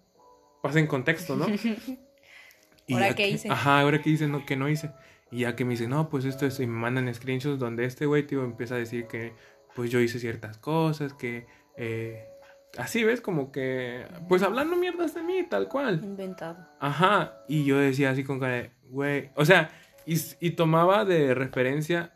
pasa 0.61 0.79
en 0.79 0.87
contexto, 0.87 1.35
¿no? 1.35 1.45
¿Ahora 2.91 3.15
qué 3.15 3.29
hice? 3.29 3.49
Ajá, 3.49 3.79
ahora 3.81 4.01
qué 4.01 4.09
hice, 4.11 4.27
no, 4.27 4.45
que 4.45 4.55
no 4.55 4.69
hice. 4.69 4.91
Y 5.35 5.39
ya 5.39 5.53
que 5.53 5.65
me 5.65 5.71
dice, 5.71 5.89
no, 5.89 6.07
pues 6.07 6.23
esto 6.23 6.45
es, 6.45 6.61
y 6.61 6.65
me 6.65 6.79
mandan 6.79 7.13
screenshots 7.13 7.59
donde 7.59 7.83
este 7.83 8.05
güey, 8.05 8.25
tío, 8.25 8.45
empieza 8.45 8.75
a 8.75 8.77
decir 8.77 9.05
que, 9.07 9.33
pues 9.75 9.91
yo 9.91 9.99
hice 9.99 10.17
ciertas 10.17 10.57
cosas, 10.57 11.11
que, 11.11 11.45
eh, 11.75 12.29
así, 12.77 13.03
¿ves? 13.03 13.19
Como 13.19 13.51
que, 13.51 14.07
pues 14.29 14.43
hablando 14.43 14.77
mierdas 14.77 15.13
de 15.13 15.23
mí, 15.23 15.45
tal 15.49 15.67
cual. 15.67 15.99
Inventado. 16.01 16.65
Ajá, 16.79 17.43
y 17.49 17.65
yo 17.65 17.77
decía 17.77 18.11
así 18.11 18.23
con 18.23 18.39
cara 18.39 18.53
de, 18.53 18.71
güey, 18.85 19.31
o 19.35 19.43
sea, 19.43 19.71
y, 20.05 20.15
y 20.39 20.51
tomaba 20.51 21.03
de 21.03 21.33
referencia 21.33 22.13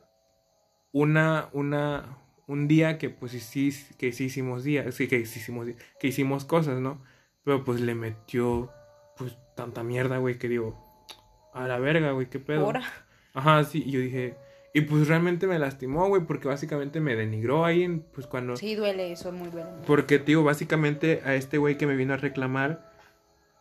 una, 0.93 1.49
una, 1.51 2.19
un 2.47 2.69
día 2.69 2.97
que 2.97 3.09
pues 3.09 3.33
sí, 3.33 3.73
que 3.97 4.13
sí 4.13 4.23
hicimos 4.23 4.63
días, 4.63 4.95
sí, 4.95 5.09
que 5.09 5.17
hicimos, 5.17 5.67
que 5.99 6.07
hicimos 6.07 6.45
cosas, 6.45 6.79
¿no? 6.79 7.03
Pero 7.43 7.65
pues 7.65 7.81
le 7.81 7.95
metió 7.95 8.71
pues, 9.17 9.37
tanta 9.57 9.83
mierda, 9.83 10.19
güey, 10.19 10.37
que 10.37 10.47
digo, 10.47 10.81
a 11.53 11.67
la 11.67 11.79
verga, 11.79 12.11
güey, 12.11 12.29
qué 12.29 12.39
pedo. 12.39 12.65
Ahora. 12.65 12.83
Ajá, 13.33 13.63
sí, 13.63 13.83
y 13.85 13.91
yo 13.91 13.99
dije, 13.99 14.35
y 14.73 14.81
pues 14.81 15.07
realmente 15.07 15.47
me 15.47 15.57
lastimó, 15.57 16.07
güey, 16.07 16.23
porque 16.23 16.47
básicamente 16.47 16.99
me 16.99 17.15
denigró 17.15 17.65
ahí, 17.65 17.83
en, 17.83 18.01
pues 18.01 18.27
cuando... 18.27 18.55
Sí, 18.55 18.75
duele 18.75 19.11
eso, 19.11 19.31
muy 19.31 19.49
duele. 19.49 19.69
Porque, 19.87 20.19
tío, 20.19 20.43
básicamente 20.43 21.21
a 21.25 21.35
este 21.35 21.57
güey 21.57 21.77
que 21.77 21.87
me 21.87 21.95
vino 21.95 22.13
a 22.13 22.17
reclamar, 22.17 22.91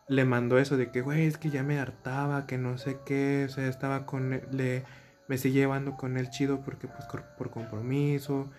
le 0.07 0.25
mandó 0.25 0.59
eso 0.59 0.77
de 0.77 0.91
que, 0.91 1.01
güey, 1.01 1.25
es 1.25 1.37
que 1.37 1.49
ya 1.49 1.63
me 1.63 1.79
hartaba, 1.79 2.45
que 2.45 2.57
no 2.57 2.77
sé 2.77 2.97
qué, 3.05 3.45
o 3.47 3.49
sea, 3.49 3.67
estaba 3.67 4.05
con 4.05 4.33
él, 4.33 4.43
le, 4.51 4.83
me 5.27 5.37
seguía 5.37 5.61
llevando 5.61 5.97
con 5.97 6.17
él 6.17 6.29
chido 6.29 6.61
porque, 6.61 6.87
pues, 6.87 7.05
por, 7.05 7.23
por 7.37 7.49
compromiso, 7.49 8.49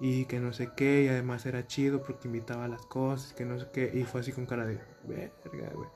y 0.00 0.26
que 0.26 0.38
no 0.40 0.52
sé 0.52 0.70
qué, 0.76 1.04
y 1.04 1.08
además 1.08 1.44
era 1.46 1.66
chido 1.66 2.02
porque 2.02 2.28
invitaba 2.28 2.64
a 2.64 2.68
las 2.68 2.86
cosas, 2.86 3.32
que 3.32 3.44
no 3.44 3.58
sé 3.58 3.66
qué, 3.72 3.90
y 3.92 4.04
fue 4.04 4.20
así 4.20 4.32
con 4.32 4.46
cara 4.46 4.64
de, 4.64 4.78
verga, 5.04 5.70
güey. 5.74 5.88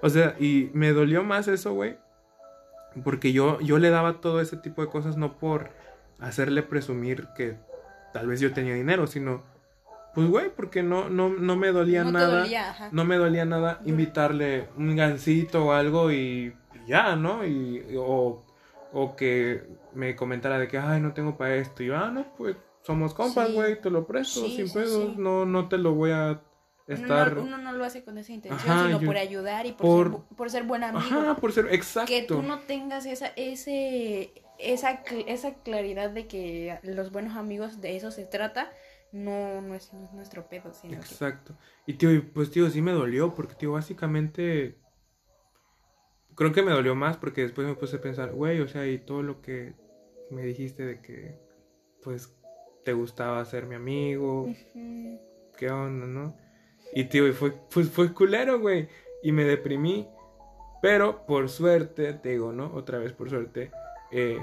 O 0.00 0.08
sea, 0.08 0.36
y 0.38 0.70
me 0.74 0.92
dolió 0.92 1.24
más 1.24 1.48
eso, 1.48 1.74
güey, 1.74 1.98
porque 3.04 3.32
yo, 3.32 3.60
yo 3.60 3.78
le 3.78 3.90
daba 3.90 4.20
todo 4.20 4.40
ese 4.40 4.56
tipo 4.56 4.82
de 4.82 4.88
cosas 4.88 5.16
no 5.16 5.38
por 5.38 5.70
hacerle 6.18 6.62
presumir 6.62 7.28
que 7.36 7.56
tal 8.12 8.26
vez 8.26 8.40
yo 8.40 8.52
tenía 8.52 8.74
dinero, 8.74 9.06
sino 9.06 9.42
pues 10.14 10.28
güey, 10.28 10.50
porque 10.54 10.82
no, 10.82 11.08
no, 11.08 11.28
no 11.28 11.54
me 11.56 11.68
dolía 11.70 12.02
No 12.02 12.12
nada. 12.12 12.40
dolía. 12.40 12.88
No 12.90 13.04
me 13.04 13.16
dolía 13.16 13.44
nada 13.44 13.80
invitarle 13.84 14.68
un 14.76 14.96
gancito 14.96 15.66
o 15.66 15.72
algo 15.72 16.10
y 16.10 16.54
ya, 16.88 17.14
¿no? 17.14 17.46
Y, 17.46 17.84
o, 17.96 18.42
o 18.92 19.14
que 19.16 19.62
me 19.94 20.16
comentara 20.16 20.58
de 20.58 20.66
que, 20.66 20.78
ay, 20.78 21.00
no 21.00 21.12
tengo 21.12 21.36
para 21.36 21.54
esto. 21.56 21.82
Y 21.82 21.86
yo, 21.86 21.96
ah, 21.96 22.10
no, 22.10 22.26
pues 22.36 22.56
somos 22.82 23.14
compas, 23.14 23.48
Sí. 23.48 23.54
güey, 23.54 23.80
te 23.80 23.90
lo 23.90 24.06
presto 24.06 24.40
Sí, 24.40 24.56
sin 24.56 24.72
pedos. 24.72 24.90
sí. 25.10 25.14
No, 25.18 25.44
no 25.44 25.68
te 25.68 25.78
lo 25.78 25.92
voy 25.94 26.10
a 26.10 26.40
estar. 26.94 27.32
Uno, 27.32 27.42
no, 27.42 27.46
uno 27.56 27.58
no 27.58 27.72
lo 27.72 27.84
hace 27.84 28.02
con 28.04 28.18
esa 28.18 28.32
intención, 28.32 28.70
Ajá, 28.70 28.86
sino 28.86 29.00
yo- 29.00 29.06
por 29.06 29.16
ayudar 29.16 29.66
y 29.66 29.72
por, 29.72 29.80
por- 29.80 30.06
ser, 30.06 30.12
bu- 30.12 30.36
por 30.36 30.50
ser 30.50 30.62
buen 30.64 30.84
amigo. 30.84 31.18
Ajá, 31.20 31.36
por 31.36 31.52
ser 31.52 31.72
exacto. 31.72 32.08
que 32.12 32.22
tú 32.22 32.42
no 32.42 32.58
tengas 32.60 33.06
esa, 33.06 33.28
ese, 33.36 34.32
esa, 34.58 35.02
esa 35.26 35.54
claridad 35.62 36.10
de 36.10 36.26
que 36.26 36.78
los 36.82 37.12
buenos 37.12 37.36
amigos 37.36 37.80
de 37.80 37.96
eso 37.96 38.10
se 38.10 38.24
trata, 38.24 38.70
no, 39.12 39.60
no, 39.62 39.74
es, 39.74 39.92
no 39.92 40.04
es 40.04 40.12
nuestro 40.12 40.48
pedo, 40.48 40.72
sino 40.74 40.92
que... 40.94 40.98
Exacto. 41.06 41.56
Y 41.86 41.94
tío, 41.94 42.10
pues 42.34 42.50
tío, 42.50 42.68
sí 42.70 42.82
me 42.82 42.92
dolió, 42.92 43.34
porque 43.34 43.54
tío, 43.54 43.72
básicamente 43.72 44.78
creo 46.34 46.52
que 46.52 46.62
me 46.62 46.72
dolió 46.72 46.94
más 46.94 47.16
porque 47.16 47.42
después 47.42 47.66
me 47.66 47.74
puse 47.74 47.96
a 47.96 48.00
pensar, 48.00 48.32
güey, 48.32 48.60
o 48.60 48.68
sea, 48.68 48.86
y 48.86 48.98
todo 48.98 49.22
lo 49.22 49.40
que 49.40 49.74
me 50.30 50.42
dijiste 50.42 50.84
de 50.84 51.00
que 51.00 51.38
pues 52.02 52.34
te 52.84 52.92
gustaba 52.92 53.44
ser 53.44 53.66
mi 53.66 53.74
amigo, 53.74 54.46
qué 55.56 55.70
onda, 55.70 56.06
¿no? 56.06 56.36
Y 56.94 57.04
tío, 57.04 57.32
fue 57.32 57.52
pues 57.72 57.88
fue 57.88 58.12
culero, 58.12 58.60
güey, 58.60 58.88
y 59.22 59.32
me 59.32 59.44
deprimí, 59.44 60.08
pero 60.80 61.26
por 61.26 61.48
suerte, 61.48 62.12
te 62.14 62.30
digo, 62.30 62.52
¿no? 62.52 62.72
Otra 62.74 62.98
vez 62.98 63.12
por 63.12 63.28
suerte, 63.30 63.70
eh, 64.10 64.38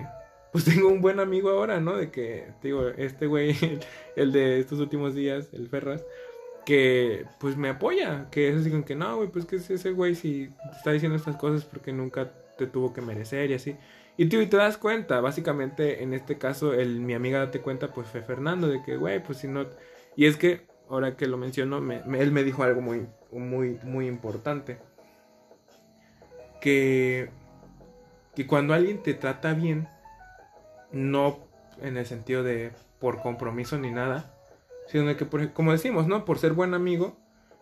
pues 0.51 0.65
tengo 0.65 0.89
un 0.89 1.01
buen 1.01 1.19
amigo 1.19 1.49
ahora, 1.49 1.79
¿no? 1.79 1.97
De 1.97 2.11
que, 2.11 2.47
te 2.61 2.69
digo, 2.69 2.87
este 2.89 3.27
güey, 3.27 3.55
el 4.15 4.31
de 4.31 4.59
estos 4.59 4.79
últimos 4.79 5.15
días, 5.15 5.49
el 5.53 5.67
Ferras, 5.67 6.05
que 6.65 7.25
pues 7.39 7.57
me 7.57 7.69
apoya, 7.69 8.27
que 8.31 8.49
es 8.49 8.55
así 8.55 8.71
que 8.83 8.95
no, 8.95 9.17
güey, 9.17 9.29
pues 9.29 9.45
que 9.45 9.57
es 9.57 9.69
ese 9.69 9.91
güey 9.91 10.15
si 10.15 10.47
te 10.47 10.77
está 10.77 10.91
diciendo 10.91 11.15
estas 11.15 11.37
cosas 11.37 11.63
porque 11.63 11.93
nunca 11.93 12.31
te 12.57 12.67
tuvo 12.67 12.93
que 12.93 13.01
merecer 13.01 13.51
y 13.51 13.53
así. 13.53 13.77
Y 14.17 14.27
tío, 14.27 14.41
y 14.41 14.47
te 14.47 14.57
das 14.57 14.77
cuenta, 14.77 15.19
básicamente 15.19 16.01
en 16.01 16.13
este 16.13 16.37
caso, 16.37 16.73
el, 16.73 17.01
mi 17.01 17.13
amiga 17.13 17.39
date 17.39 17.61
cuenta, 17.61 17.93
pues 17.93 18.07
fue 18.07 18.21
Fernando, 18.21 18.67
de 18.67 18.81
que, 18.81 18.97
güey, 18.97 19.21
pues 19.21 19.39
si 19.39 19.47
no... 19.47 19.67
Y 20.15 20.25
es 20.25 20.37
que, 20.37 20.61
ahora 20.89 21.15
que 21.17 21.27
lo 21.27 21.37
menciono, 21.37 21.81
me- 21.81 22.03
me- 22.03 22.19
él 22.21 22.31
me 22.31 22.43
dijo 22.43 22.63
algo 22.63 22.81
muy, 22.81 23.07
muy, 23.31 23.79
muy 23.83 24.07
importante. 24.07 24.77
Que, 26.61 27.29
que 28.35 28.47
cuando 28.47 28.73
alguien 28.73 29.03
te 29.03 29.13
trata 29.13 29.53
bien, 29.53 29.87
no 30.91 31.37
en 31.81 31.97
el 31.97 32.05
sentido 32.05 32.43
de 32.43 32.71
por 32.99 33.21
compromiso 33.21 33.77
ni 33.77 33.91
nada, 33.91 34.31
sino 34.87 35.15
que, 35.15 35.25
por, 35.25 35.51
como 35.53 35.71
decimos, 35.71 36.07
¿no? 36.07 36.25
Por 36.25 36.39
ser 36.39 36.53
buen 36.53 36.73
amigo, 36.73 37.17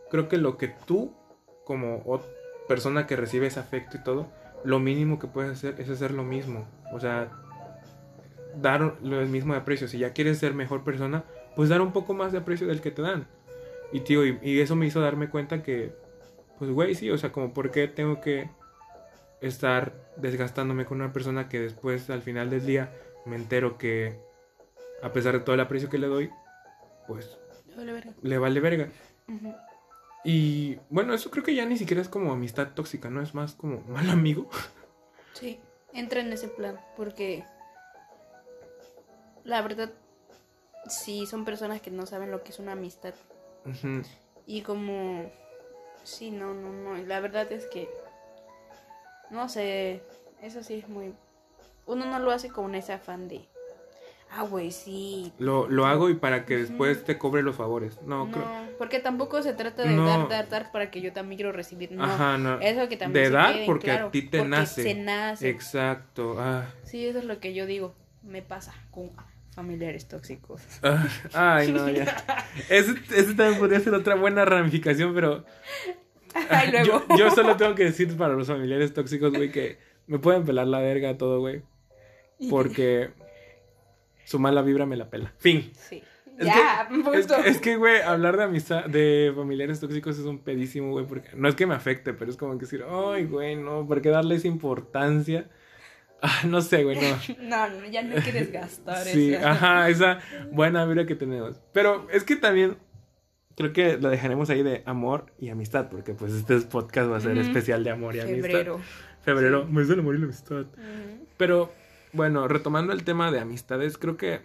creo 0.09 0.27
que 0.29 0.37
lo 0.37 0.57
que 0.57 0.67
tú, 0.67 1.13
como 1.65 2.21
persona 2.67 3.07
que 3.07 3.15
recibe 3.15 3.47
ese 3.47 3.59
afecto 3.59 3.97
y 3.97 4.03
todo, 4.03 4.27
lo 4.63 4.79
mínimo 4.79 5.19
que 5.19 5.27
puedes 5.27 5.51
hacer 5.51 5.75
es 5.79 5.89
hacer 5.89 6.11
lo 6.11 6.23
mismo. 6.23 6.65
O 6.93 6.99
sea, 6.99 7.29
dar 8.61 8.95
lo 9.01 9.21
mismo 9.25 9.53
de 9.53 9.59
aprecio. 9.59 9.87
Si 9.87 9.97
ya 9.97 10.13
quieres 10.13 10.37
ser 10.37 10.53
mejor 10.53 10.83
persona, 10.83 11.23
pues 11.55 11.69
dar 11.69 11.81
un 11.81 11.91
poco 11.93 12.13
más 12.13 12.31
de 12.31 12.39
aprecio 12.39 12.67
del 12.67 12.81
que 12.81 12.91
te 12.91 13.01
dan. 13.01 13.27
Y 13.91 13.99
tío, 14.01 14.25
y, 14.25 14.39
y 14.41 14.59
eso 14.59 14.75
me 14.75 14.85
hizo 14.87 14.99
darme 15.01 15.29
cuenta 15.29 15.61
que, 15.63 15.93
pues 16.59 16.71
güey, 16.71 16.95
sí, 16.95 17.09
o 17.11 17.17
sea, 17.17 17.31
como 17.31 17.53
por 17.53 17.71
qué 17.71 17.87
tengo 17.87 18.21
que 18.21 18.49
estar 19.41 19.93
desgastándome 20.17 20.85
con 20.85 21.01
una 21.01 21.13
persona 21.13 21.49
que 21.49 21.59
después 21.59 22.09
al 22.09 22.21
final 22.21 22.49
del 22.49 22.65
día 22.65 22.91
me 23.25 23.35
entero 23.35 23.77
que 23.77 24.17
a 25.01 25.11
pesar 25.11 25.33
de 25.33 25.39
todo 25.41 25.53
el 25.55 25.61
aprecio 25.61 25.89
que 25.89 25.97
le 25.97 26.07
doy, 26.07 26.31
pues 27.07 27.37
Vale, 27.75 27.91
verga. 27.93 28.13
le 28.21 28.37
vale 28.37 28.59
verga. 28.59 28.87
Y 30.23 30.77
bueno, 30.89 31.13
eso 31.13 31.29
creo 31.29 31.43
que 31.43 31.53
ya 31.55 31.65
ni 31.65 31.77
siquiera 31.77 32.01
es 32.01 32.07
como 32.07 32.31
amistad 32.31 32.69
tóxica, 32.73 33.09
¿no? 33.09 33.21
Es 33.21 33.33
más 33.35 33.53
como 33.53 33.81
mal 33.89 34.09
amigo. 34.09 34.49
Sí, 35.33 35.59
entra 35.93 36.21
en 36.21 36.31
ese 36.31 36.47
plan, 36.47 36.79
porque 36.95 37.43
la 39.43 39.61
verdad, 39.61 39.91
sí, 40.87 41.25
son 41.25 41.45
personas 41.45 41.81
que 41.81 41.91
no 41.91 42.05
saben 42.05 42.31
lo 42.31 42.43
que 42.43 42.51
es 42.51 42.59
una 42.59 42.73
amistad. 42.73 43.13
Y 44.45 44.61
como, 44.61 45.31
sí, 46.03 46.31
no, 46.31 46.53
no, 46.53 46.71
no, 46.71 46.95
la 47.05 47.19
verdad 47.19 47.51
es 47.51 47.65
que, 47.67 47.89
no 49.29 49.47
sé, 49.49 50.01
eso 50.41 50.63
sí 50.63 50.75
es 50.75 50.89
muy, 50.89 51.13
uno 51.85 52.05
no 52.05 52.19
lo 52.19 52.31
hace 52.31 52.49
con 52.49 52.75
ese 52.75 52.91
afán 52.91 53.29
de, 53.29 53.47
ah, 54.31 54.43
güey, 54.43 54.71
sí. 54.71 55.31
Lo, 55.39 55.69
lo 55.69 55.85
hago 55.85 56.09
y 56.09 56.15
para 56.15 56.45
que 56.45 56.57
después 56.57 57.03
te 57.05 57.17
cobre 57.17 57.41
los 57.41 57.55
favores. 57.55 58.01
No, 58.01 58.25
No, 58.25 58.31
creo. 58.31 58.47
porque 58.77 58.99
tampoco 58.99 59.41
se 59.41 59.53
trata 59.53 59.83
de 59.83 59.91
No. 59.95 60.05
dar, 60.05 60.27
dar, 60.27 60.49
dar 60.49 60.71
para 60.73 60.91
que 60.91 60.99
yo 60.99 61.13
también 61.13 61.37
quiero 61.37 61.53
recibir. 61.53 61.91
No, 61.93 62.03
Ajá, 62.03 62.37
no. 62.37 62.59
eso 62.59 62.89
que 62.89 62.97
también 62.97 63.23
De 63.23 63.29
se 63.29 63.33
dar 63.33 63.53
quede 63.53 63.65
porque 63.65 63.85
claro, 63.85 64.07
a 64.07 64.11
ti 64.11 64.23
te 64.23 64.43
nace. 64.45 64.83
Se 64.83 64.93
nace. 64.95 65.47
Exacto. 65.49 66.35
Ah. 66.37 66.65
Sí, 66.83 67.05
eso 67.07 67.19
es 67.19 67.25
lo 67.25 67.39
que 67.39 67.53
yo 67.53 67.65
digo. 67.65 67.95
Me 68.23 68.41
pasa 68.41 68.73
con 68.91 69.11
familiares 69.53 70.07
tóxicos. 70.07 70.61
Ah, 70.81 71.07
Ay, 71.33 71.71
no, 71.71 71.89
ya. 71.89 72.23
Ese, 72.69 72.91
ese 73.15 73.33
también 73.35 73.59
podría 73.59 73.79
ser 73.79 73.93
otra 73.93 74.15
buena 74.15 74.45
ramificación, 74.45 75.13
pero 75.13 75.45
Ay, 76.49 76.71
luego. 76.71 77.05
yo, 77.09 77.17
yo 77.17 77.31
solo 77.31 77.55
tengo 77.57 77.75
que 77.75 77.85
decir 77.85 78.15
para 78.17 78.33
los 78.33 78.47
familiares 78.47 78.93
tóxicos, 78.93 79.31
güey, 79.31 79.51
que 79.51 79.77
me 80.07 80.19
pueden 80.19 80.43
pelar 80.43 80.67
la 80.67 80.79
verga 80.79 81.17
todo, 81.17 81.39
güey. 81.39 81.61
Porque 82.49 83.11
su 84.25 84.39
mala 84.39 84.61
vibra 84.61 84.85
me 84.85 84.97
la 84.97 85.09
pela. 85.09 85.33
Fin. 85.37 85.71
Sí. 85.75 86.03
Es 86.37 86.47
ya, 86.47 86.87
que, 86.89 86.95
punto. 86.95 87.35
es 87.45 87.59
que, 87.59 87.75
güey, 87.75 88.01
hablar 88.01 88.37
de 88.37 88.43
amistad, 88.43 88.85
de 88.85 89.31
familiares 89.35 89.79
tóxicos 89.79 90.17
es 90.17 90.25
un 90.25 90.39
pedísimo, 90.39 90.89
güey, 90.89 91.05
porque 91.05 91.29
no 91.35 91.47
es 91.47 91.53
que 91.53 91.67
me 91.67 91.75
afecte, 91.75 92.13
pero 92.13 92.31
es 92.31 92.37
como 92.37 92.53
que 92.53 92.61
decir, 92.65 92.83
ay, 92.89 93.25
güey, 93.25 93.55
no, 93.55 93.85
¿por 93.87 94.01
qué 94.01 94.09
darle 94.09 94.35
esa 94.35 94.47
importancia? 94.47 95.47
Ah, 96.25 96.43
no 96.47 96.61
sé, 96.61 96.83
güey, 96.85 96.97
no. 96.97 97.17
No, 97.41 97.69
no, 97.69 97.85
ya 97.85 98.01
no 98.01 98.15
hay 98.15 98.21
que 98.21 98.31
desgastar 98.31 99.03
Sí, 99.05 99.33
eso. 99.33 99.45
ajá, 99.47 99.89
esa 99.89 100.19
buena 100.51 100.85
vibra 100.85 101.05
que 101.05 101.15
tenemos. 101.15 101.59
Pero 101.73 102.07
es 102.11 102.23
que 102.23 102.37
también 102.37 102.77
creo 103.57 103.73
que 103.73 103.97
lo 103.97 104.09
dejaremos 104.09 104.49
ahí 104.49 104.63
de 104.63 104.83
amor 104.85 105.33
y 105.37 105.49
amistad, 105.49 105.89
porque 105.89 106.13
pues 106.13 106.33
este 106.33 106.59
podcast 106.61 107.11
va 107.11 107.17
a 107.17 107.21
ser 107.21 107.37
especial 107.37 107.83
de 107.83 107.91
amor 107.91 108.15
y 108.15 108.21
amistad. 108.21 108.41
Febrero. 108.47 108.81
Febrero, 109.21 109.65
mes 109.65 109.87
del 109.89 109.99
amor 109.99 110.15
y 110.15 110.19
la 110.19 110.25
amistad. 110.25 110.65
Pero, 111.37 111.71
bueno, 112.13 112.47
retomando 112.47 112.93
el 112.93 113.03
tema 113.03 113.29
de 113.31 113.39
amistades, 113.41 113.97
creo 113.97 114.17
que. 114.17 114.41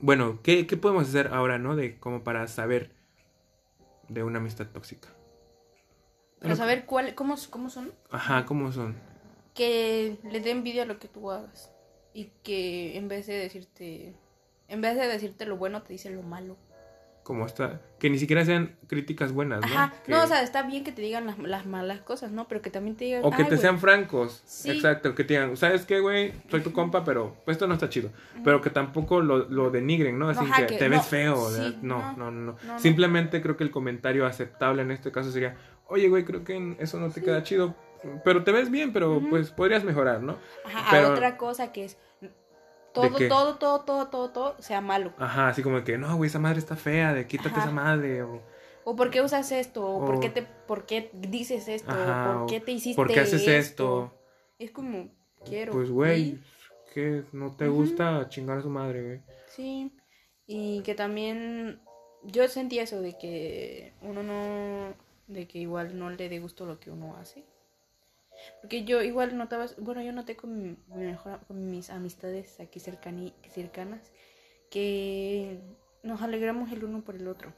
Bueno, 0.00 0.38
¿qué, 0.42 0.66
qué 0.66 0.76
podemos 0.76 1.08
hacer 1.08 1.28
ahora, 1.32 1.58
no? 1.58 1.76
De 1.76 1.98
como 1.98 2.22
para 2.24 2.46
saber 2.46 2.90
de 4.08 4.22
una 4.22 4.38
amistad 4.38 4.66
tóxica. 4.66 5.08
Para 6.40 6.56
saber 6.56 6.86
cuál, 6.86 7.14
cómo, 7.14 7.36
cómo 7.50 7.68
son, 7.68 7.92
Ajá, 8.10 8.46
¿cómo 8.46 8.72
son? 8.72 8.96
Que 9.60 10.16
le 10.30 10.40
dé 10.40 10.50
envidia 10.52 10.86
lo 10.86 10.98
que 10.98 11.08
tú 11.08 11.30
hagas. 11.30 11.70
Y 12.14 12.30
que 12.42 12.96
en 12.96 13.08
vez 13.08 13.26
de 13.26 13.34
decirte, 13.34 14.14
en 14.68 14.80
vez 14.80 14.96
de 14.96 15.06
decirte 15.06 15.44
lo 15.44 15.56
bueno, 15.58 15.82
te 15.82 15.92
dicen 15.92 16.16
lo 16.16 16.22
malo. 16.22 16.56
Como 17.22 17.44
está. 17.44 17.80
Que 17.98 18.08
ni 18.08 18.18
siquiera 18.18 18.42
sean 18.46 18.76
críticas 18.88 19.32
buenas, 19.32 19.60
¿no? 19.60 19.66
Ajá, 19.66 19.92
Que- 20.04 20.10
no, 20.10 20.22
o 20.24 20.26
sea, 20.26 20.42
está 20.42 20.62
bien 20.62 20.82
que 20.82 20.90
te 20.90 21.02
digan 21.02 21.26
las, 21.26 21.38
las 21.38 21.66
malas 21.66 22.00
cosas, 22.00 22.32
¿no? 22.32 22.48
Pero 22.48 22.62
que 22.62 22.70
también 22.70 22.96
te 22.96 23.04
digan. 23.04 23.20
O 23.24 23.28
que 23.30 23.36
"Ay, 23.36 23.44
te 23.44 23.50
güey". 23.50 23.60
sean 23.60 23.78
francos. 23.78 24.42
Sí. 24.46 24.70
Exacto, 24.70 25.14
que 25.14 25.22
te 25.24 25.34
digan, 25.34 25.54
¿sabes 25.58 25.84
qué, 25.84 26.00
güey? 26.00 26.32
Soy 26.50 26.62
tu 26.62 26.72
compa, 26.72 27.04
pero 27.04 27.36
pues, 27.44 27.56
esto 27.56 27.66
no 27.68 27.74
está 27.74 27.90
chido. 27.90 28.10
Pero 28.42 28.62
que 28.62 28.70
tampoco 28.70 29.20
lo, 29.20 29.48
lo 29.50 29.70
denigren, 29.70 30.18
¿no? 30.18 30.30
Así 30.30 30.42
Ajá, 30.42 30.62
que, 30.66 30.72
que 30.72 30.78
te 30.78 30.88
no, 30.88 30.96
ves 30.96 31.06
feo. 31.06 31.50
sí, 31.50 31.76
no, 31.82 31.98
no, 31.98 32.12
no, 32.16 32.16
no, 32.16 32.30
no, 32.30 32.52
no, 32.52 32.58
no. 32.66 32.78
Simplemente 32.80 33.42
creo 33.42 33.56
que 33.58 33.64
el 33.64 33.70
comentario 33.70 34.24
aceptable 34.26 34.80
en 34.82 34.90
este 34.90 35.12
caso 35.12 35.30
sería, 35.30 35.56
oye, 35.88 36.08
güey, 36.08 36.24
creo 36.24 36.42
que 36.42 36.76
eso 36.80 36.98
no 36.98 37.10
te 37.10 37.22
queda 37.22 37.42
chido. 37.44 37.76
Pero 38.24 38.44
te 38.44 38.52
ves 38.52 38.70
bien, 38.70 38.92
pero 38.92 39.20
pues 39.28 39.50
podrías 39.50 39.84
mejorar, 39.84 40.22
¿no? 40.22 40.36
Ajá, 40.64 40.88
Pero- 40.90 41.08
a 41.08 41.12
otra 41.12 41.36
cosa 41.36 41.72
que 41.72 41.84
es 41.84 41.98
todo, 42.92 43.10
todo, 43.28 43.56
todo, 43.58 43.80
todo, 43.80 44.08
todo, 44.08 44.30
todo 44.30 44.56
sea 44.62 44.80
malo. 44.80 45.12
Ajá, 45.18 45.48
así 45.48 45.62
como 45.62 45.84
que, 45.84 45.96
no, 45.98 46.16
güey, 46.16 46.28
esa 46.28 46.38
madre 46.38 46.58
está 46.58 46.76
fea, 46.76 47.12
de 47.14 47.26
quítate 47.26 47.50
Ajá. 47.50 47.62
esa 47.62 47.70
madre. 47.70 48.22
O, 48.22 48.42
O, 48.84 48.96
por 48.96 49.10
qué 49.10 49.20
usas 49.22 49.52
esto, 49.52 49.86
o, 49.86 50.04
por, 50.04 50.20
qué 50.20 50.30
te, 50.30 50.42
por 50.42 50.86
qué 50.86 51.10
dices 51.12 51.68
esto, 51.68 51.90
Ajá, 51.92 52.30
o 52.30 52.38
por 52.40 52.46
qué 52.48 52.60
te 52.60 52.72
hiciste 52.72 52.96
¿Por 52.96 53.08
qué 53.12 53.20
haces 53.20 53.46
esto? 53.46 54.12
Es 54.58 54.70
como, 54.70 55.10
quiero. 55.44 55.72
Pues, 55.72 55.90
güey, 55.90 56.38
que 56.92 57.22
no 57.32 57.54
te 57.54 57.68
gusta 57.68 58.28
chingar 58.28 58.58
a 58.58 58.62
su 58.62 58.70
madre, 58.70 59.02
güey. 59.02 59.20
Sí, 59.46 59.92
y 60.46 60.80
que 60.82 60.94
también 60.94 61.80
yo 62.24 62.48
sentí 62.48 62.78
eso 62.78 63.00
de 63.00 63.16
que 63.16 63.92
uno 64.02 64.22
no, 64.22 64.94
de 65.28 65.46
que 65.46 65.58
igual 65.58 65.98
no 65.98 66.10
le 66.10 66.28
dé 66.28 66.40
gusto 66.40 66.66
lo 66.66 66.80
que 66.80 66.90
uno 66.90 67.16
hace. 67.16 67.44
Porque 68.60 68.84
yo 68.84 69.02
igual 69.02 69.36
notaba, 69.36 69.66
bueno, 69.78 70.02
yo 70.02 70.12
noté 70.12 70.36
con, 70.36 70.58
mi 70.62 70.76
mejor, 71.04 71.40
con 71.46 71.70
mis 71.70 71.90
amistades 71.90 72.60
aquí 72.60 72.80
cercani, 72.80 73.34
cercanas 73.50 74.12
que 74.70 75.60
nos 76.02 76.22
alegramos 76.22 76.70
el 76.72 76.84
uno 76.84 77.02
por 77.02 77.16
el 77.16 77.28
otro. 77.28 77.52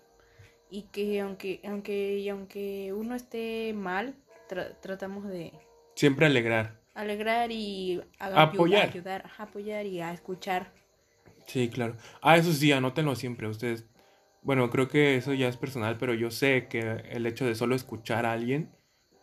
Y 0.70 0.82
que 0.84 1.20
aunque, 1.20 1.60
aunque, 1.64 2.18
y 2.18 2.28
aunque 2.28 2.92
uno 2.94 3.14
esté 3.14 3.72
mal, 3.74 4.14
tra- 4.48 4.74
tratamos 4.80 5.28
de 5.28 5.52
Siempre 5.94 6.26
alegrar. 6.26 6.80
alegrar 6.94 7.50
y 7.52 8.02
Apoyar. 8.18 8.88
ayudar, 8.88 9.22
ajá, 9.26 9.44
apoyar 9.44 9.84
y 9.86 10.00
a 10.00 10.12
escuchar. 10.12 10.72
Sí, 11.46 11.68
claro. 11.68 11.96
Ah, 12.22 12.36
eso 12.38 12.52
sí, 12.52 12.72
anótenlo 12.72 13.14
siempre. 13.14 13.48
Ustedes, 13.48 13.84
bueno, 14.42 14.70
creo 14.70 14.88
que 14.88 15.16
eso 15.16 15.34
ya 15.34 15.48
es 15.48 15.56
personal, 15.58 15.98
pero 15.98 16.14
yo 16.14 16.30
sé 16.30 16.68
que 16.68 16.80
el 17.10 17.26
hecho 17.26 17.44
de 17.44 17.54
solo 17.54 17.74
escuchar 17.74 18.24
a 18.24 18.32
alguien 18.32 18.70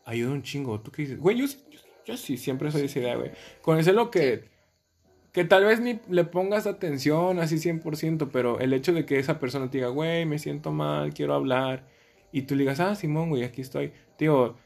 ayuda 0.10 0.32
un 0.32 0.44
chingo. 0.44 0.80
¿Tú 0.82 0.92
qué 0.92 1.04
dices? 1.04 1.20
Güey, 1.20 1.38
yo, 1.38 1.46
yo, 2.06 2.18
sí, 2.18 2.38
siempre 2.38 2.72
soy 2.72 2.84
esa 2.84 3.00
idea, 3.00 3.16
güey. 3.16 3.32
Conocerlo 3.62 4.12
que, 4.12 4.46
que 5.32 5.46
tal 5.46 5.66
vez 5.66 5.80
ni 5.80 6.00
le 6.10 6.24
pongas 6.26 6.68
atención 6.68 7.40
así 7.40 7.58
100%, 7.58 8.30
pero 8.32 8.60
el 8.60 8.74
hecho 8.74 8.94
de 8.94 9.06
que 9.06 9.20
esa 9.20 9.40
persona 9.40 9.70
te 9.70 9.78
diga, 9.78 9.90
güey, 9.90 10.26
me 10.26 10.40
siento 10.40 10.72
mal, 10.72 11.14
quiero 11.14 11.36
hablar, 11.36 11.86
y 12.32 12.44
tú 12.44 12.56
le 12.56 12.62
digas, 12.62 12.80
ah, 12.80 12.96
Simón, 12.96 13.30
güey, 13.30 13.44
aquí 13.44 13.62
estoy. 13.62 13.92
Digo, 14.18 14.58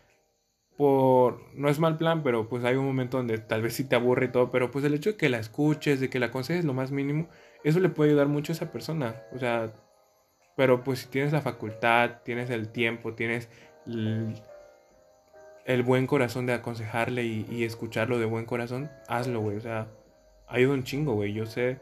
por, 0.77 1.41
no 1.53 1.69
es 1.69 1.79
mal 1.79 1.97
plan, 1.97 2.23
pero 2.23 2.49
pues 2.49 2.63
hay 2.65 2.75
un 2.75 2.85
momento 2.85 3.17
donde 3.17 3.37
tal 3.37 3.61
vez 3.61 3.73
sí 3.73 3.83
te 3.85 3.95
aburre 3.95 4.25
y 4.27 4.31
todo, 4.31 4.51
pero 4.51 4.71
pues 4.71 4.83
el 4.85 4.93
hecho 4.93 5.11
de 5.11 5.17
que 5.17 5.29
la 5.29 5.39
escuches, 5.39 5.99
de 5.99 6.09
que 6.09 6.19
la 6.19 6.27
aconsejes 6.27 6.65
lo 6.65 6.73
más 6.73 6.91
mínimo, 6.91 7.29
eso 7.63 7.79
le 7.79 7.89
puede 7.89 8.11
ayudar 8.11 8.27
mucho 8.27 8.51
a 8.51 8.55
esa 8.55 8.71
persona. 8.71 9.23
O 9.33 9.39
sea, 9.39 9.73
pero 10.55 10.83
pues 10.83 10.99
si 10.99 11.07
tienes 11.07 11.31
la 11.33 11.41
facultad, 11.41 12.21
tienes 12.23 12.49
el 12.49 12.69
tiempo, 12.69 13.13
tienes 13.13 13.49
el, 15.65 15.83
buen 15.83 16.07
corazón 16.07 16.45
de 16.45 16.53
aconsejarle 16.53 17.23
y, 17.23 17.45
y 17.49 17.63
escucharlo 17.63 18.19
de 18.19 18.25
buen 18.25 18.45
corazón, 18.45 18.91
hazlo, 19.07 19.41
güey. 19.41 19.57
O 19.57 19.61
sea, 19.61 19.87
ayuda 20.47 20.73
un 20.73 20.83
chingo, 20.83 21.13
güey. 21.13 21.33
Yo 21.33 21.45
sé, 21.45 21.79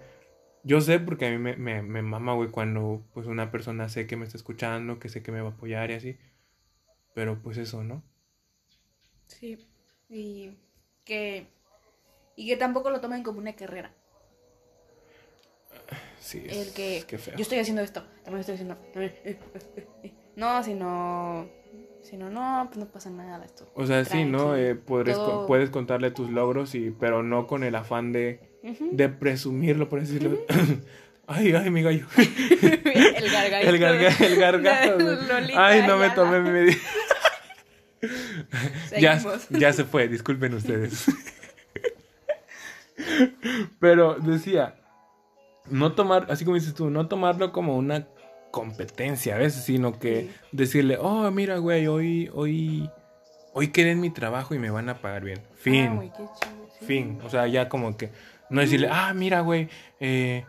yo 0.63 0.81
sé 0.81 0.99
porque 0.99 1.27
a 1.27 1.31
mí 1.31 1.37
me, 1.37 1.55
me, 1.57 1.81
me 1.81 2.01
mama, 2.01 2.33
güey, 2.33 2.49
cuando 2.49 3.03
pues 3.13 3.27
una 3.27 3.51
persona 3.51 3.89
sé 3.89 4.07
que 4.07 4.17
me 4.17 4.25
está 4.25 4.37
escuchando, 4.37 4.99
que 4.99 5.09
sé 5.09 5.23
que 5.23 5.31
me 5.31 5.41
va 5.41 5.49
a 5.49 5.51
apoyar 5.53 5.91
y 5.91 5.95
así. 5.95 6.17
Pero 7.13 7.41
pues 7.41 7.57
eso, 7.57 7.83
¿no? 7.83 8.03
Sí, 9.27 9.57
y 10.09 10.57
que, 11.05 11.47
y 12.35 12.47
que 12.47 12.57
tampoco 12.57 12.89
lo 12.89 13.01
tomen 13.01 13.23
como 13.23 13.39
una 13.39 13.55
carrera. 13.55 13.93
Sí, 16.19 16.43
El 16.47 16.71
que 16.73 16.97
es 16.97 17.05
que 17.05 17.17
feo. 17.17 17.35
yo 17.35 17.41
estoy 17.41 17.59
haciendo 17.59 17.81
esto, 17.81 18.03
también 18.23 18.41
estoy 18.41 18.55
haciendo. 18.55 18.77
No, 20.33 20.63
sino, 20.63 21.49
sino 22.03 22.29
no, 22.29 22.65
pues 22.67 22.77
no 22.77 22.85
pasa 22.91 23.09
nada 23.09 23.43
esto. 23.45 23.69
O 23.75 23.85
sea, 23.85 24.03
sí, 24.05 24.25
¿no? 24.25 24.55
Eh, 24.55 24.75
podres- 24.75 25.15
todo- 25.15 25.47
puedes 25.47 25.69
contarle 25.69 26.11
tus 26.11 26.29
logros, 26.29 26.73
y, 26.75 26.91
pero 26.91 27.23
no 27.23 27.47
con 27.47 27.63
el 27.63 27.75
afán 27.75 28.11
de, 28.11 28.39
de 28.91 29.09
presumirlo, 29.09 29.87
por 29.89 29.99
decirlo. 30.01 30.37
ay, 31.27 31.53
ay, 31.53 31.69
mi 31.69 31.81
gallo. 31.83 32.05
el 32.17 33.31
gargallo. 33.31 33.69
el 33.69 33.77
garga, 33.79 34.09
el 34.25 34.35
gargajo, 34.35 34.97
de 34.97 35.53
Ay, 35.55 35.83
no 35.87 35.97
me 35.97 36.09
tomé 36.11 36.39
mi 36.41 36.49
medida. 36.49 36.77
ya, 38.99 39.21
ya 39.51 39.73
se 39.73 39.83
fue, 39.85 40.07
disculpen 40.07 40.53
ustedes. 40.55 41.05
Pero 43.79 44.15
decía, 44.15 44.75
no 45.69 45.93
tomar, 45.93 46.27
así 46.29 46.45
como 46.45 46.55
dices 46.55 46.73
tú, 46.73 46.89
no 46.89 47.07
tomarlo 47.07 47.51
como 47.51 47.77
una 47.77 48.07
competencia 48.51 49.35
a 49.35 49.37
veces, 49.37 49.63
sino 49.63 49.97
que 49.99 50.21
Sí. 50.21 50.31
decirle, 50.51 50.97
oh, 50.99 51.29
mira, 51.31 51.57
güey, 51.57 51.87
hoy, 51.87 52.29
hoy, 52.33 52.89
hoy 53.53 53.67
quedé 53.69 53.91
en 53.91 54.01
mi 54.01 54.09
trabajo 54.09 54.53
y 54.53 54.59
me 54.59 54.69
van 54.69 54.89
a 54.89 54.95
pagar 54.99 55.23
bien. 55.23 55.39
Fin. 55.55 55.87
Ah, 55.91 55.95
güey, 55.95 56.09
qué 56.09 56.17
chido, 56.23 56.67
sí. 56.79 56.85
Fin. 56.85 57.19
O 57.25 57.29
sea, 57.29 57.47
ya 57.47 57.69
como 57.69 57.95
que 57.97 58.11
no 58.49 58.61
decirle, 58.61 58.89
ah, 58.91 59.13
mira, 59.13 59.39
güey, 59.41 59.69
eh, 59.99 60.45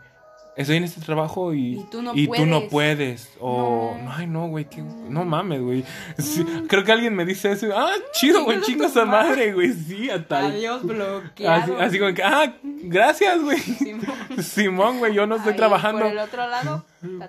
estoy 0.56 0.76
en 0.76 0.84
este 0.84 1.00
trabajo 1.00 1.54
y, 1.54 1.78
Y 1.78 1.84
tú 1.90 2.02
no 2.02 2.12
y 2.14 2.26
tú 2.28 2.44
no 2.46 2.68
puedes". 2.68 3.30
O, 3.40 3.96
No. 4.02 4.12
ay, 4.12 4.26
no, 4.26 4.48
güey, 4.48 4.64
que- 4.66 4.82
no 4.82 5.24
mames, 5.24 5.60
güey. 5.62 5.84
Sí, 6.18 6.44
creo 6.68 6.84
que 6.84 6.92
alguien 6.92 7.14
me 7.14 7.24
dice 7.24 7.52
eso. 7.52 7.68
Ah, 7.74 7.92
chido, 8.12 8.44
güey, 8.44 8.60
chinga 8.62 8.86
esa 8.86 9.04
madre, 9.04 9.52
güey. 9.52 9.72
Sí, 9.72 10.10
a 10.10 10.26
tal. 10.26 10.46
Adiós, 10.52 10.82
bloqueado. 10.82 11.62
Así, 11.62 11.72
así 11.86 11.98
como 11.98 12.12
que, 12.14 12.22
ah, 12.22 12.54
gracias, 12.82 13.40
güey. 13.40 13.58
Simón. 13.60 14.16
Simón, 14.42 14.98
güey, 14.98 15.14
yo 15.14 15.26
no 15.26 15.36
estoy 15.36 15.52
Ahí, 15.52 15.56
trabajando 15.58 16.00
Por 16.02 16.10
el 16.10 16.18
otro 16.18 16.46
lado. 16.48 16.84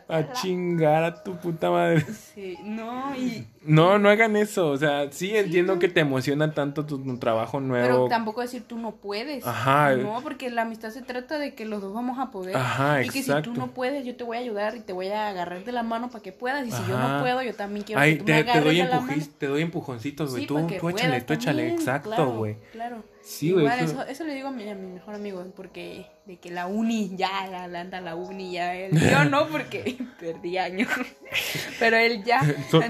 A 0.08 0.32
chingar 0.34 1.04
a 1.04 1.24
tu 1.24 1.36
puta 1.38 1.70
madre. 1.72 2.02
Sí, 2.34 2.58
no, 2.64 3.16
y. 3.16 3.48
No, 3.66 3.98
no 3.98 4.10
hagan 4.10 4.36
eso. 4.36 4.70
O 4.70 4.78
sea, 4.78 5.12
sí 5.12 5.36
entiendo 5.36 5.80
que 5.80 5.88
te 5.88 6.02
emociona 6.02 6.54
tanto 6.54 6.86
tu, 6.86 7.02
tu 7.02 7.18
trabajo 7.18 7.60
Pero 7.60 7.68
nuevo. 7.68 8.08
tampoco 8.10 8.42
decir 8.42 8.64
tú 8.68 8.78
no 8.78 8.92
puedes. 8.96 9.46
Ajá. 9.48 9.96
No, 9.96 10.20
porque 10.22 10.50
la 10.50 10.64
amistad 10.64 10.90
se 10.90 11.02
trata 11.02 11.40
de 11.40 11.54
que 11.56 11.66
los 11.66 11.82
dos 11.82 11.94
vamos 11.94 12.20
a 12.20 12.30
poder. 12.30 12.56
Ajá, 12.58 13.02
y 13.04 13.10
que 13.10 13.20
exacto. 13.20 13.50
si 13.52 13.54
tú 13.56 13.60
no 13.60 13.68
puedes, 13.72 14.06
yo 14.06 14.16
te 14.16 14.24
voy 14.24 14.38
a 14.38 14.42
ayudar 14.42 14.76
y 14.76 14.82
te 14.82 14.92
voy 14.94 15.08
a 15.08 15.30
agarrar 15.30 15.64
de 15.64 15.72
la 15.72 15.84
mano 15.84 16.10
para 16.10 16.22
que 16.22 16.32
puedas. 16.34 16.68
Y 16.68 16.72
si 16.72 16.84
yo 16.88 16.98
Ajá. 16.98 17.18
no 17.18 17.22
puedo, 17.24 17.42
yo 17.42 17.54
también 17.56 17.86
quiero 17.86 18.02
Ay, 18.02 18.14
que 18.14 18.18
tú 18.20 18.26
me 18.26 18.34
te, 18.38 18.44
te 18.44 18.50
agarres 18.52 18.64
doy 18.66 18.78
de 18.78 18.84
la 18.88 19.00
mano. 19.00 19.24
te 19.38 19.48
doy 19.48 19.62
empujoncitos, 19.62 20.32
güey. 20.32 20.42
Sí, 20.44 20.48
tú, 20.48 20.68
que 20.68 20.80
tú 20.80 20.90
échale, 20.90 21.22
tú 21.22 21.34
échale, 21.34 21.74
exacto, 21.74 22.10
claro, 22.10 22.32
güey. 22.34 22.58
Claro. 22.74 23.04
Sí, 23.22 23.52
güey, 23.54 23.66
eso- 23.68 23.84
eso, 23.86 24.02
eso 24.04 24.24
le 24.26 24.36
digo 24.36 24.50
a 24.50 24.52
mi, 24.52 24.68
a 24.70 24.76
mi 24.76 24.88
mejor 24.92 25.16
amigo, 25.16 25.46
porque 25.56 26.06
de 26.26 26.38
que 26.38 26.52
la 26.52 26.68
uni 26.68 27.16
ya, 27.18 27.48
la, 27.48 27.80
anda 27.82 28.00
la 28.02 28.16
uni 28.16 28.54
ya. 28.54 28.76
Él, 28.76 28.92
yo 29.12 29.26
no, 29.26 29.48
porque 29.48 29.98
perdí 30.20 30.58
años. 30.58 30.90
Pero 31.80 31.98
él 31.98 32.24
ya. 32.24 32.42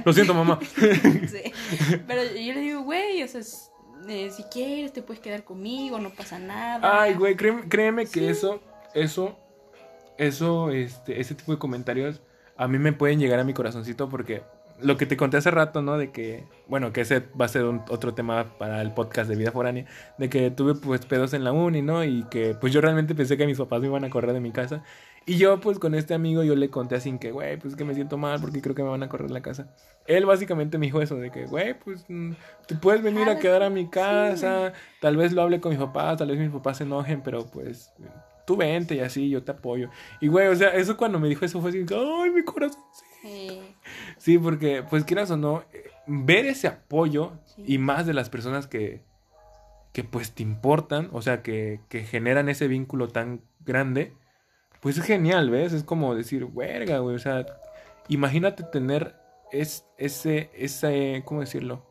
Lo 0.06 0.14
siento, 0.14 0.34
mamá. 0.34 0.60
Sí. 0.78 1.52
Pero 2.08 2.24
yo 2.24 2.54
le 2.54 2.60
digo, 2.60 2.84
güey, 2.84 3.24
o 3.24 3.28
sea, 3.28 3.42
eh, 4.10 4.30
si 4.36 4.44
quieres 4.44 4.94
te 4.94 5.02
puedes 5.02 5.22
quedar 5.22 5.44
conmigo, 5.44 6.00
no 6.00 6.10
pasa 6.12 6.40
nada. 6.40 7.02
Ay, 7.02 7.14
güey, 7.16 7.36
créeme, 7.36 7.68
créeme 7.68 8.04
que 8.06 8.20
Sí. 8.20 8.26
eso, 8.28 8.62
eso, 8.94 9.40
eso, 10.18 10.72
este, 10.72 11.20
ese 11.20 11.36
tipo 11.36 11.52
de 11.52 11.58
comentarios 11.58 12.22
a 12.56 12.68
mí 12.68 12.78
me 12.78 12.94
pueden 12.94 13.20
llegar 13.20 13.40
a 13.40 13.44
mi 13.44 13.54
corazoncito 13.54 14.10
porque 14.10 14.44
lo 14.82 14.98
que 14.98 15.06
te 15.06 15.16
conté 15.18 15.38
hace 15.38 15.52
rato, 15.52 15.82
¿no? 15.82 15.98
De 15.98 16.12
que, 16.12 16.44
bueno, 16.68 16.92
que 16.92 17.02
ese 17.02 17.20
va 17.40 17.46
a 17.46 17.48
ser 17.48 17.66
un- 17.66 17.82
otro 17.90 18.14
tema 18.14 18.58
para 18.58 18.82
el 18.82 18.92
podcast 18.94 19.30
de 19.30 19.36
Vida 19.36 19.52
Foránea, 19.52 19.86
de 20.18 20.30
que 20.30 20.52
tuve 20.52 20.76
pues 20.76 21.06
pedos 21.06 21.34
en 21.34 21.44
la 21.44 21.52
uni, 21.52 21.82
¿no? 21.82 22.04
Y 22.04 22.24
que 22.30 22.56
pues 22.60 22.74
yo 22.74 22.82
realmente 22.82 23.16
pensé 23.16 23.38
que 23.38 23.46
mis 23.46 23.58
papás 23.58 23.82
me 23.82 23.88
iban 23.88 24.04
a 24.04 24.10
correr 24.10 24.34
de 24.34 24.40
mi 24.40 24.52
casa. 24.52 24.84
Y 25.26 25.38
yo 25.38 25.62
pues 25.62 25.80
con 25.80 25.96
este 25.96 26.14
amigo 26.14 26.44
yo 26.44 26.54
le 26.56 26.70
conté 26.70 26.96
así 26.96 27.18
que, 27.18 27.32
güey, 27.32 27.58
pues 27.58 27.78
que 27.78 27.86
me 27.86 27.94
siento 27.96 28.18
mal 28.18 28.42
porque 28.42 28.62
creo 28.62 28.76
que 28.76 28.84
me 28.84 28.90
van 28.90 29.04
a 29.04 29.08
correr 29.10 29.28
de 29.30 29.34
la 29.34 29.42
casa. 29.42 29.68
Él 30.06 30.26
básicamente 30.26 30.78
me 30.78 30.88
dijo 30.88 31.02
eso, 31.02 31.16
de 31.16 31.32
que, 31.32 31.46
güey, 31.46 31.80
pues 31.80 32.04
mm, 32.10 32.32
tú 32.68 32.76
puedes 32.82 33.02
venir 33.02 33.30
a 33.30 33.40
quedar 33.40 33.64
a 33.64 33.70
mi 33.70 33.88
casa, 33.90 34.74
tal 35.00 35.16
vez 35.16 35.32
lo 35.32 35.42
hable 35.44 35.62
con 35.62 35.70
mis 35.72 35.80
papás, 35.80 36.18
tal 36.18 36.28
vez 36.28 36.38
mis 36.40 36.50
papás 36.50 36.78
se 36.78 36.84
enojen, 36.84 37.22
pero 37.22 37.46
pues 37.46 37.94
tú 38.46 38.58
vente 38.58 38.96
y 38.96 39.00
así, 39.00 39.30
yo 39.30 39.44
te 39.44 39.52
apoyo. 39.52 39.90
Y 40.20 40.28
güey, 40.28 40.48
o 40.48 40.56
sea, 40.58 40.70
eso 40.76 40.98
cuando 40.98 41.20
me 41.20 41.30
dijo 41.30 41.46
eso 41.46 41.62
fue 41.62 41.70
así, 41.70 41.86
ay, 41.90 42.30
mi 42.32 42.44
corazón. 42.44 42.82
Eh, 42.82 43.13
Sí, 44.18 44.38
porque 44.38 44.84
pues 44.90 45.04
quieras 45.06 45.32
o 45.32 45.38
no, 45.38 45.64
ver 46.08 46.46
ese 46.46 46.68
apoyo 46.68 47.34
Sí. 47.46 47.64
y 47.68 47.78
más 47.78 48.06
de 48.06 48.14
las 48.14 48.30
personas 48.30 48.68
que, 48.68 49.02
que 49.94 50.04
pues 50.04 50.32
te 50.34 50.44
importan, 50.44 51.10
o 51.14 51.22
sea, 51.22 51.42
que, 51.44 51.80
que 51.90 52.04
generan 52.04 52.50
ese 52.50 52.68
vínculo 52.68 53.08
tan 53.08 53.42
grande, 53.66 54.14
pues 54.82 54.98
es 54.98 55.06
genial, 55.06 55.50
¿ves? 55.50 55.72
Es 55.74 55.84
como 55.84 56.16
decir, 56.16 56.46
verga, 56.48 56.98
güey, 57.00 57.16
o 57.16 57.20
sea, 57.20 57.46
imagínate 58.10 58.64
tener 58.64 59.16
es, 59.52 59.86
ese, 59.98 60.50
ese, 60.56 61.22
¿cómo 61.26 61.42
decirlo? 61.42 61.86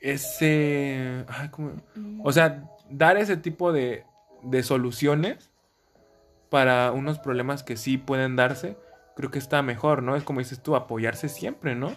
Ese, 0.00 1.24
ay, 1.28 1.48
¿cómo? 1.48 1.72
mm, 1.96 2.20
O 2.24 2.32
sea, 2.32 2.70
dar 2.88 3.16
ese 3.16 3.36
tipo 3.36 3.72
de, 3.72 4.04
de 4.42 4.62
soluciones 4.62 5.50
para 6.50 6.92
unos 6.92 7.18
problemas 7.18 7.62
que 7.62 7.76
sí 7.76 7.98
pueden 7.98 8.36
darse, 8.36 8.76
creo 9.18 9.32
que 9.32 9.40
está 9.40 9.62
mejor, 9.62 10.04
¿no? 10.04 10.14
Es 10.14 10.22
como 10.22 10.38
dices 10.38 10.62
tú, 10.62 10.76
apoyarse 10.76 11.28
siempre, 11.28 11.74
¿no? 11.74 11.90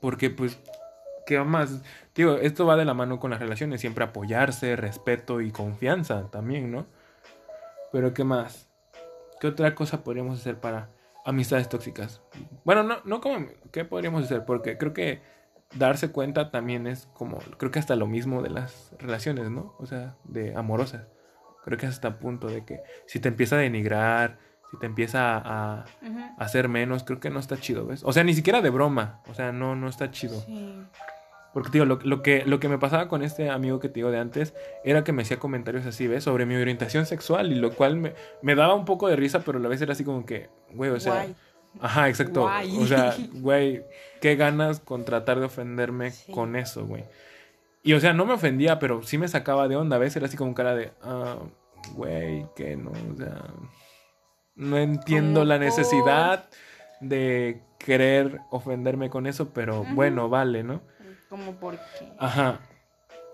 Porque 0.00 0.30
pues, 0.30 0.58
¿qué 1.26 1.38
más? 1.40 1.82
Digo, 2.14 2.36
esto 2.36 2.64
va 2.64 2.76
de 2.76 2.86
la 2.86 2.94
mano 2.94 3.20
con 3.20 3.30
las 3.30 3.40
relaciones, 3.40 3.82
siempre 3.82 4.04
apoyarse, 4.04 4.74
respeto 4.74 5.42
y 5.42 5.50
confianza 5.50 6.30
también, 6.30 6.72
¿no? 6.72 6.86
Pero 7.92 8.14
¿qué 8.14 8.24
más? 8.24 8.70
¿Qué 9.38 9.48
otra 9.48 9.74
cosa 9.74 10.02
podríamos 10.02 10.40
hacer 10.40 10.58
para 10.58 10.88
amistades 11.26 11.68
tóxicas? 11.68 12.22
Bueno, 12.64 12.84
no, 12.84 12.96
no 13.04 13.20
como, 13.20 13.46
¿qué 13.70 13.84
podríamos 13.84 14.24
hacer? 14.24 14.46
Porque 14.46 14.78
creo 14.78 14.94
que 14.94 15.20
darse 15.74 16.10
cuenta 16.10 16.50
también 16.50 16.86
es 16.86 17.06
como, 17.12 17.36
creo 17.58 17.70
que 17.70 17.80
hasta 17.80 17.96
lo 17.96 18.06
mismo 18.06 18.40
de 18.40 18.48
las 18.48 18.94
relaciones, 18.98 19.50
¿no? 19.50 19.74
O 19.78 19.84
sea, 19.84 20.16
de 20.24 20.56
amorosas. 20.56 21.06
Creo 21.64 21.76
que 21.76 21.84
hasta 21.84 22.08
el 22.08 22.14
punto 22.14 22.46
de 22.46 22.64
que 22.64 22.80
si 23.04 23.20
te 23.20 23.28
empieza 23.28 23.56
a 23.56 23.58
denigrar, 23.58 24.47
si 24.70 24.78
te 24.78 24.86
empieza 24.86 25.36
a, 25.36 25.84
hacer 26.38 26.68
menos, 26.68 27.04
creo 27.04 27.20
que 27.20 27.30
no 27.30 27.40
está 27.40 27.56
chido, 27.58 27.86
¿ves? 27.86 28.02
O 28.04 28.12
sea, 28.12 28.24
ni 28.24 28.34
siquiera 28.34 28.60
de 28.60 28.70
broma, 28.70 29.20
o 29.28 29.34
sea, 29.34 29.52
no, 29.52 29.76
no 29.76 29.88
está 29.88 30.10
chido. 30.10 30.40
Sí. 30.40 30.82
Porque, 31.54 31.70
tío, 31.70 31.86
lo, 31.86 31.98
lo 32.04 32.22
que, 32.22 32.44
lo 32.44 32.60
que 32.60 32.68
me 32.68 32.78
pasaba 32.78 33.08
con 33.08 33.22
este 33.22 33.48
amigo 33.48 33.80
que 33.80 33.88
te 33.88 33.94
digo 33.94 34.10
de 34.10 34.18
antes 34.18 34.54
era 34.84 35.02
que 35.02 35.12
me 35.12 35.22
hacía 35.22 35.38
comentarios 35.38 35.86
así, 35.86 36.06
¿ves? 36.06 36.24
Sobre 36.24 36.44
mi 36.44 36.54
orientación 36.56 37.06
sexual 37.06 37.50
y 37.52 37.54
lo 37.54 37.72
cual 37.74 37.96
me, 37.96 38.12
me 38.42 38.54
daba 38.54 38.74
un 38.74 38.84
poco 38.84 39.08
de 39.08 39.16
risa, 39.16 39.40
pero 39.40 39.58
a 39.58 39.60
la 39.62 39.68
vez 39.68 39.80
era 39.80 39.92
así 39.92 40.04
como 40.04 40.26
que, 40.26 40.50
güey, 40.74 40.90
o 40.90 41.00
sea... 41.00 41.14
Guay. 41.14 41.34
Ajá, 41.80 42.08
exacto. 42.08 42.42
Guay. 42.42 42.78
O 42.78 42.86
sea, 42.86 43.14
güey, 43.34 43.84
qué 44.20 44.36
ganas 44.36 44.80
con 44.80 45.04
tratar 45.04 45.38
de 45.40 45.46
ofenderme 45.46 46.10
Sí. 46.10 46.32
con 46.32 46.54
eso, 46.56 46.86
güey. 46.86 47.04
Y 47.82 47.94
o 47.94 48.00
sea, 48.00 48.12
no 48.12 48.26
me 48.26 48.34
ofendía, 48.34 48.78
pero 48.78 49.02
sí 49.02 49.16
me 49.16 49.28
sacaba 49.28 49.68
de 49.68 49.76
onda. 49.76 49.96
A 49.96 49.98
veces 49.98 50.16
era 50.16 50.26
así 50.26 50.36
como 50.36 50.54
cara 50.54 50.74
de, 50.74 50.92
ah, 51.02 51.38
güey, 51.94 52.46
que 52.54 52.76
no, 52.76 52.90
o 52.90 53.16
sea, 53.16 53.44
no 54.58 54.76
entiendo 54.76 55.44
la 55.46 55.58
necesidad 55.58 56.44
de 57.00 57.62
querer 57.78 58.40
ofenderme 58.50 59.08
con 59.08 59.26
eso, 59.26 59.50
pero 59.54 59.84
bueno, 59.94 60.28
vale, 60.28 60.62
¿no? 60.62 60.82
Como 61.30 61.52
porque. 61.52 61.80
Ajá. 62.18 62.60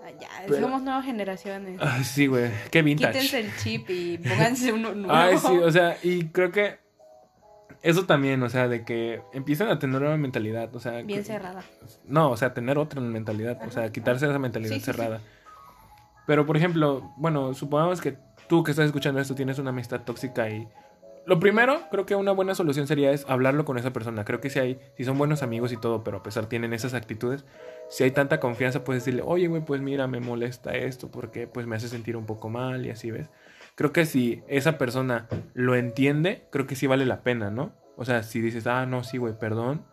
Ah, 0.04 0.10
ya, 0.20 0.28
Pero- 0.46 0.60
somos 0.60 0.82
nuevas 0.82 1.04
generaciones. 1.04 1.80
Ay, 1.82 2.04
sí, 2.04 2.26
güey, 2.26 2.50
qué 2.70 2.82
vintage. 2.82 3.12
Quítense 3.12 3.40
el 3.40 3.56
chip 3.56 3.88
y 3.88 4.18
pónganse 4.18 4.72
uno 4.72 4.94
nuevo. 4.94 5.12
Ay, 5.12 5.38
sí, 5.38 5.56
o 5.58 5.70
sea, 5.72 5.96
y 6.02 6.26
creo 6.28 6.52
que 6.52 6.78
eso 7.82 8.04
también, 8.04 8.42
o 8.42 8.48
sea, 8.50 8.68
de 8.68 8.84
que 8.84 9.22
empiezan 9.32 9.68
a 9.68 9.78
tener 9.78 10.02
una 10.02 10.16
mentalidad, 10.18 10.74
o 10.76 10.80
sea, 10.80 11.00
Bien 11.02 11.20
que- 11.20 11.24
cerrada. 11.24 11.62
No, 12.06 12.30
o 12.30 12.36
sea, 12.36 12.52
tener 12.52 12.76
otra 12.78 13.00
mentalidad, 13.00 13.58
o 13.66 13.70
sea, 13.70 13.90
quitarse 13.92 14.26
esa 14.28 14.38
mentalidad 14.38 14.74
Sí, 14.74 14.80
sí, 14.80 14.84
sí. 14.84 14.92
cerrada. 14.92 15.20
Pero, 16.26 16.44
por 16.46 16.56
ejemplo, 16.56 17.12
bueno, 17.16 17.54
supongamos 17.54 18.00
que 18.00 18.16
tú 18.48 18.62
que 18.62 18.70
estás 18.72 18.86
escuchando 18.86 19.20
esto 19.20 19.34
tienes 19.34 19.58
una 19.58 19.70
amistad 19.70 20.00
tóxica 20.02 20.48
y... 20.50 20.68
Lo 21.26 21.40
primero, 21.40 21.80
creo 21.90 22.04
que 22.04 22.14
una 22.14 22.32
buena 22.32 22.54
solución 22.54 22.86
sería 22.86 23.10
es 23.10 23.24
hablarlo 23.28 23.64
con 23.64 23.78
esa 23.78 23.92
persona. 23.92 24.24
Creo 24.24 24.40
que 24.40 24.50
si 24.50 24.58
hay, 24.58 24.78
si 24.96 25.04
son 25.04 25.16
buenos 25.16 25.42
amigos 25.42 25.72
y 25.72 25.78
todo, 25.78 26.04
pero 26.04 26.18
a 26.18 26.22
pesar 26.22 26.46
tienen 26.46 26.74
esas 26.74 26.92
actitudes, 26.92 27.44
si 27.88 28.04
hay 28.04 28.10
tanta 28.10 28.40
confianza, 28.40 28.84
puedes 28.84 29.04
decirle, 29.04 29.22
oye, 29.24 29.48
güey, 29.48 29.64
pues 29.64 29.80
mira, 29.80 30.06
me 30.06 30.20
molesta 30.20 30.74
esto 30.76 31.10
porque 31.10 31.46
pues 31.46 31.66
me 31.66 31.76
hace 31.76 31.88
sentir 31.88 32.16
un 32.16 32.26
poco 32.26 32.50
mal 32.50 32.84
y 32.84 32.90
así, 32.90 33.10
¿ves? 33.10 33.30
Creo 33.74 33.92
que 33.92 34.04
si 34.04 34.42
esa 34.48 34.76
persona 34.76 35.26
lo 35.54 35.74
entiende, 35.74 36.46
creo 36.50 36.66
que 36.66 36.76
sí 36.76 36.86
vale 36.86 37.06
la 37.06 37.22
pena, 37.22 37.50
¿no? 37.50 37.72
O 37.96 38.04
sea, 38.04 38.22
si 38.22 38.40
dices, 38.40 38.66
ah, 38.66 38.84
no, 38.84 39.02
sí, 39.02 39.16
güey, 39.16 39.38
perdón, 39.38 39.84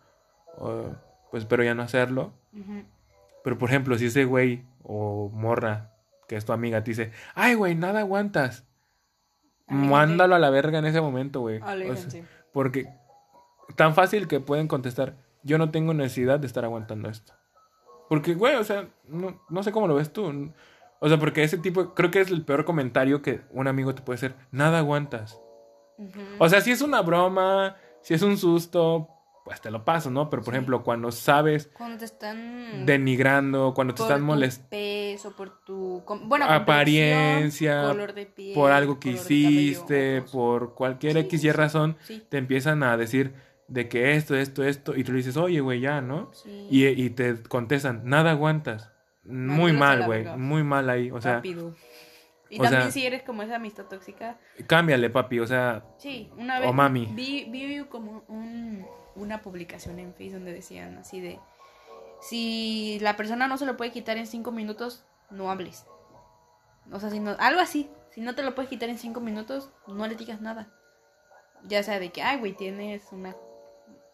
pues 1.30 1.44
espero 1.44 1.64
ya 1.64 1.74
no 1.74 1.82
hacerlo, 1.82 2.34
Ujú. 2.52 2.84
pero 3.42 3.56
por 3.56 3.70
ejemplo, 3.70 3.96
si 3.96 4.06
ese 4.06 4.24
güey 4.24 4.64
o 4.82 5.30
morra, 5.32 5.92
que 6.28 6.36
es 6.36 6.44
tu 6.44 6.52
amiga, 6.52 6.84
te 6.84 6.90
dice, 6.90 7.10
ay, 7.34 7.54
güey, 7.54 7.74
nada 7.74 8.00
aguantas. 8.00 8.66
Mándalo 9.72 10.34
a 10.34 10.38
la 10.38 10.50
verga 10.50 10.78
en 10.78 10.86
ese 10.86 11.00
momento, 11.00 11.40
güey. 11.40 11.56
O 11.56 11.60
sea, 11.60 11.70
Aléjense. 11.72 12.24
porque 12.52 12.88
tan 13.76 13.94
fácil 13.94 14.28
que 14.28 14.40
pueden 14.40 14.68
contestar, 14.68 15.14
yo 15.42 15.58
no 15.58 15.70
tengo 15.70 15.94
necesidad 15.94 16.38
de 16.38 16.46
estar 16.46 16.64
aguantando 16.64 17.08
esto. 17.08 17.32
Porque, 18.08 18.34
güey, 18.34 18.56
o 18.56 18.64
sea, 18.64 18.88
no, 19.08 19.40
no 19.48 19.62
sé 19.62 19.72
cómo 19.72 19.86
lo 19.86 19.94
ves 19.94 20.12
tú. 20.12 20.52
O 21.00 21.08
sea, 21.08 21.18
porque 21.18 21.42
ese 21.42 21.58
tipo, 21.58 21.94
creo 21.94 22.10
que 22.10 22.20
es 22.20 22.30
el 22.30 22.44
peor 22.44 22.64
comentario 22.64 23.22
que 23.22 23.40
un 23.50 23.66
amigo 23.66 23.94
te 23.94 24.02
puede 24.02 24.16
hacer. 24.16 24.34
Nada 24.50 24.78
aguantas. 24.78 25.40
O 26.38 26.48
sea, 26.48 26.60
si 26.60 26.70
es 26.70 26.82
una 26.82 27.00
broma, 27.00 27.76
si 28.02 28.14
es 28.14 28.22
un 28.22 28.36
susto, 28.36 29.08
pues 29.44 29.60
te 29.60 29.70
lo 29.70 29.84
paso, 29.84 30.10
¿no? 30.10 30.30
Pero, 30.30 30.42
por 30.42 30.52
Sí. 30.52 30.56
ejemplo, 30.58 30.82
cuando 30.84 31.10
sabes 31.12 31.68
Cuando 31.76 31.98
te 31.98 32.04
están. 32.04 32.86
denigrando, 32.86 33.72
cuando 33.74 33.94
te 33.94 33.98
por 33.98 34.06
están 34.06 34.20
tu 34.20 34.26
molestando. 34.26 34.70
peso, 34.70 35.34
por 35.36 35.64
tu. 35.64 36.02
Bueno, 36.24 36.46
Apariencia, 36.48 37.82
color 37.82 38.12
de 38.14 38.26
piel, 38.26 38.54
por 38.54 38.70
algo 38.72 38.98
que 39.00 39.14
cabello, 39.14 39.22
hiciste, 39.34 40.22
por 40.32 40.74
cualquier 40.74 41.14
Sí, 41.14 41.18
X 41.20 41.44
y 41.44 41.52
razón, 41.52 41.96
Sí, 42.02 42.22
te 42.28 42.38
empiezan 42.38 42.82
a 42.82 42.96
decir 42.96 43.34
de 43.68 43.88
que 43.88 44.14
esto, 44.14 44.36
esto, 44.36 44.64
esto, 44.64 44.94
y 44.96 45.04
tú 45.04 45.12
le 45.12 45.18
dices, 45.18 45.36
oye, 45.36 45.60
güey, 45.60 45.80
ya, 45.80 46.00
¿no? 46.00 46.30
sí. 46.32 46.66
Y, 46.70 46.86
y 46.86 47.10
te 47.10 47.42
contestan, 47.44 48.02
nada 48.04 48.32
aguantas. 48.32 48.90
Muy 49.24 49.72
mal, 49.72 50.04
güey, 50.04 50.24
muy 50.36 50.62
mal 50.64 50.90
ahí. 50.90 51.10
O 51.10 51.20
sea, 51.20 51.34
rápido. 51.36 51.74
Y 52.50 52.58
o 52.58 52.62
también 52.64 52.82
sea- 52.82 52.90
si 52.90 53.06
eres 53.06 53.22
como 53.22 53.42
esa 53.42 53.56
amistad 53.56 53.84
tóxica. 53.86 54.36
cámbiale, 54.66 55.08
papi, 55.10 55.38
o 55.40 55.46
sea, 55.46 55.84
Sí, 55.96 56.30
una 56.36 56.58
O 56.58 56.62
vez 56.62 56.74
mami. 56.74 57.08
Vi, 57.14 57.44
vi 57.50 57.82
como 57.88 58.24
un- 58.28 58.84
una 59.14 59.42
publicación 59.42 59.98
en 59.98 60.14
Facebook 60.14 60.40
donde 60.40 60.52
decían 60.52 60.98
así 60.98 61.20
de 61.20 61.38
si 62.20 62.98
la 63.00 63.16
persona 63.16 63.48
no 63.48 63.58
se 63.58 63.66
lo 63.66 63.76
puede 63.76 63.90
quitar 63.90 64.16
en 64.16 64.26
cinco 64.26 64.52
minutos, 64.52 65.04
no 65.30 65.50
hables. 65.50 65.86
O 66.92 67.00
sea, 67.00 67.10
si 67.10 67.20
no, 67.20 67.36
algo 67.38 67.60
así. 67.60 67.90
Si 68.10 68.20
no 68.20 68.34
te 68.34 68.42
lo 68.42 68.54
puedes 68.54 68.68
quitar 68.68 68.88
en 68.88 68.98
cinco 68.98 69.20
minutos, 69.20 69.70
no 69.86 70.06
le 70.06 70.14
digas 70.14 70.40
nada. 70.40 70.68
Ya 71.64 71.82
sea 71.82 71.98
de 71.98 72.10
que, 72.10 72.22
ay, 72.22 72.38
güey, 72.38 72.52
tienes 72.52 73.10
una 73.10 73.34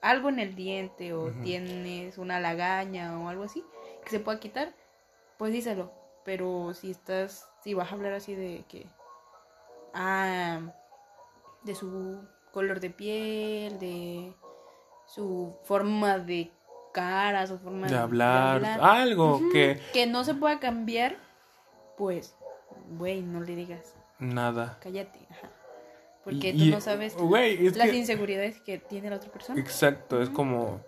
algo 0.00 0.28
en 0.28 0.38
el 0.38 0.54
diente 0.54 1.12
o 1.12 1.32
tienes 1.42 2.18
una 2.18 2.38
lagaña 2.38 3.18
o 3.18 3.28
algo 3.28 3.42
así 3.42 3.64
que 4.04 4.10
se 4.10 4.20
pueda 4.20 4.40
quitar, 4.40 4.72
pues 5.36 5.52
díselo. 5.52 5.92
Pero 6.24 6.72
si 6.74 6.90
estás, 6.90 7.48
si 7.62 7.74
vas 7.74 7.90
a 7.90 7.94
hablar 7.94 8.12
así 8.12 8.34
de 8.34 8.64
que, 8.68 8.86
ah, 9.94 10.60
de 11.62 11.74
su 11.74 12.20
color 12.52 12.80
de 12.80 12.90
piel, 12.90 13.78
de 13.78 14.34
su 15.08 15.56
forma 15.64 16.18
de 16.18 16.50
cara, 16.92 17.46
su 17.46 17.58
forma 17.58 17.86
de 17.88 17.96
hablar, 17.96 18.64
algo 18.80 19.40
que 19.52 19.80
que 19.92 20.06
no 20.06 20.22
se 20.24 20.34
pueda 20.34 20.60
cambiar, 20.60 21.16
pues, 21.96 22.36
güey, 22.96 23.22
no 23.22 23.40
le 23.40 23.56
digas, 23.56 23.96
nada. 24.18 24.78
cállate, 24.80 25.18
ajá. 25.30 25.50
Porque 26.24 26.50
Y- 26.50 26.58
tú 26.70 26.74
no 26.74 26.80
sabes 26.82 27.16
las 27.16 27.88
que- 27.90 27.96
inseguridades 27.96 28.60
que 28.60 28.76
tiene 28.78 29.08
la 29.10 29.16
otra 29.16 29.32
persona. 29.32 29.58
Exacto, 29.58 30.20
es 30.20 30.28
como. 30.28 30.80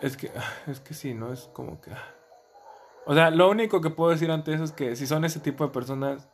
Es 0.00 0.16
que. 0.16 0.30
Es 0.66 0.80
que 0.80 0.92
sí, 0.94 1.14
¿no? 1.14 1.32
Es 1.32 1.48
como 1.54 1.80
que. 1.80 1.90
O 3.06 3.14
sea, 3.14 3.30
lo 3.30 3.48
único 3.48 3.80
que 3.80 3.88
puedo 3.90 4.10
decir 4.10 4.30
ante 4.30 4.52
eso 4.52 4.64
es 4.64 4.72
que 4.72 4.94
si 4.94 5.06
son 5.06 5.24
ese 5.24 5.40
tipo 5.40 5.64
de 5.64 5.70
personas, 5.70 6.28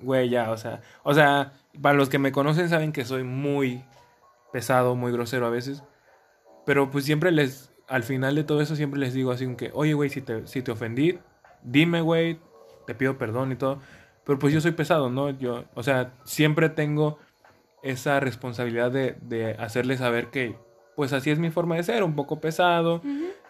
güey, 0.00 0.28
ya, 0.28 0.50
o 0.50 0.56
sea. 0.56 0.80
O 1.04 1.14
sea, 1.14 1.52
para 1.80 1.94
los 1.96 2.08
que 2.08 2.18
me 2.18 2.32
conocen 2.32 2.68
saben 2.68 2.92
que 2.92 3.04
soy 3.04 3.22
muy 3.22 3.84
pesado, 4.52 4.94
muy 4.94 5.12
grosero 5.12 5.46
a 5.46 5.50
veces. 5.50 5.82
Pero 6.64 6.90
pues 6.90 7.04
siempre 7.04 7.32
les. 7.32 7.72
Al 7.88 8.02
final 8.02 8.34
de 8.34 8.42
todo 8.42 8.60
eso 8.60 8.74
siempre 8.74 8.98
les 8.98 9.14
digo 9.14 9.30
así 9.30 9.44
como 9.44 9.56
que, 9.56 9.70
oye, 9.72 9.94
güey, 9.94 10.10
si 10.10 10.20
te, 10.20 10.46
si 10.48 10.60
te 10.62 10.72
ofendí, 10.72 11.20
dime, 11.62 12.00
güey, 12.00 12.40
te 12.86 12.94
pido 12.94 13.16
perdón 13.16 13.52
y 13.52 13.56
todo. 13.56 13.80
Pero 14.24 14.38
pues 14.40 14.52
yo 14.52 14.60
soy 14.60 14.72
pesado, 14.72 15.08
¿no? 15.08 15.30
Yo, 15.30 15.64
o 15.74 15.84
sea, 15.84 16.12
siempre 16.24 16.68
tengo 16.68 17.18
esa 17.82 18.18
responsabilidad 18.18 18.90
de, 18.90 19.16
de 19.22 19.52
hacerle 19.52 19.96
saber 19.96 20.30
que, 20.30 20.56
pues 20.96 21.12
así 21.12 21.30
es 21.30 21.38
mi 21.38 21.50
forma 21.50 21.76
de 21.76 21.84
ser, 21.84 22.02
un 22.02 22.16
poco 22.16 22.40
pesado, 22.40 23.02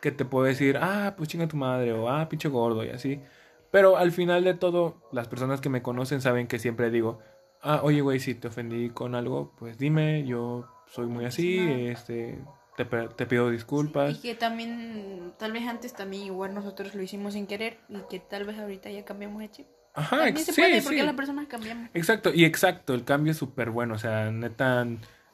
que 0.02 0.10
te 0.10 0.26
puedo 0.26 0.44
decir, 0.44 0.78
ah, 0.82 1.14
pues 1.16 1.30
chinga 1.30 1.48
tu 1.48 1.56
madre, 1.56 1.92
o 1.92 2.10
ah, 2.10 2.28
pinche 2.28 2.48
gordo, 2.48 2.84
y 2.84 2.90
así. 2.90 3.22
Pero 3.70 3.96
al 3.96 4.12
final 4.12 4.44
de 4.44 4.54
todo, 4.54 4.96
las 5.12 5.28
personas 5.28 5.60
que 5.60 5.68
me 5.70 5.80
conocen 5.80 6.20
saben 6.20 6.48
que 6.48 6.58
siempre 6.58 6.90
digo, 6.90 7.20
ah, 7.62 7.80
oye, 7.82 8.00
güey, 8.02 8.20
si 8.20 8.34
te 8.34 8.48
ofendí 8.48 8.90
con 8.90 9.14
algo, 9.14 9.54
pues 9.58 9.78
dime, 9.78 10.26
yo 10.26 10.66
soy 10.90 11.06
muy 11.06 11.24
así, 11.24 11.58
este, 11.88 12.38
te, 12.76 12.84
te 12.84 13.26
pido 13.26 13.50
disculpas. 13.50 14.16
Y 14.16 14.20
que 14.20 14.34
también, 14.34 15.32
tal 15.38 15.52
vez 15.52 15.66
antes 15.66 15.92
también 15.92 16.24
igual 16.24 16.54
nosotros 16.54 16.94
lo 16.94 17.02
hicimos 17.02 17.34
sin 17.34 17.46
querer 17.46 17.78
y 17.88 17.98
que 18.08 18.20
tal 18.20 18.44
vez 18.44 18.58
ahorita 18.58 18.90
ya 18.90 19.04
cambiamos 19.04 19.40
de 19.40 19.50
chip. 19.50 19.66
Ajá, 19.94 20.24
también 20.24 20.44
se 20.44 20.52
sí, 20.52 20.60
puede 20.60 20.82
porque 20.82 21.00
sí. 21.00 21.06
las 21.06 21.14
personas 21.14 21.46
cambiamos. 21.46 21.88
Exacto, 21.94 22.32
y 22.32 22.44
exacto, 22.44 22.94
el 22.94 23.04
cambio 23.04 23.32
es 23.32 23.38
súper 23.38 23.70
bueno, 23.70 23.94
o 23.94 23.98
sea, 23.98 24.30
neta, 24.30 24.86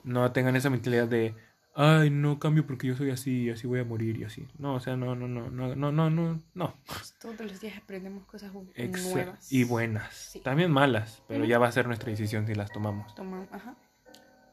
no 0.05 0.33
tengan 0.33 0.55
esa 0.55 0.71
mentalidad 0.71 1.09
de, 1.09 1.35
ay, 1.75 2.11
no 2.11 2.39
cambio 2.39 2.65
porque 2.65 2.87
yo 2.87 2.95
soy 2.97 3.11
así, 3.11 3.51
así 3.51 3.67
voy 3.67 3.81
a 3.81 3.85
morir 3.85 4.19
y 4.19 4.25
así. 4.25 4.47
No, 4.59 4.75
o 4.75 4.81
sea, 4.81 4.97
no, 4.97 5.17
no, 5.17 5.27
no, 5.27 5.51
no, 5.51 5.75
no, 5.75 5.91
no, 5.93 6.11
no, 6.11 6.41
no. 6.55 6.75
Pues 6.87 7.15
todos 7.21 7.41
los 7.41 7.61
días 7.61 7.77
aprendemos 7.77 8.25
cosas 8.27 8.53
nuevas. 8.53 9.53
y 9.53 9.65
buenas. 9.65 10.15
Sí. 10.15 10.41
También 10.41 10.71
malas, 10.71 11.23
pero 11.27 11.45
ya 11.45 11.59
va 11.59 11.67
a 11.67 11.73
ser 11.73 11.89
nuestra 11.89 12.11
decisión 12.11 12.47
si 12.47 12.55
las 12.55 12.71
tomamos. 12.71 13.15
Toma, 13.17 13.47
ajá. 13.51 13.77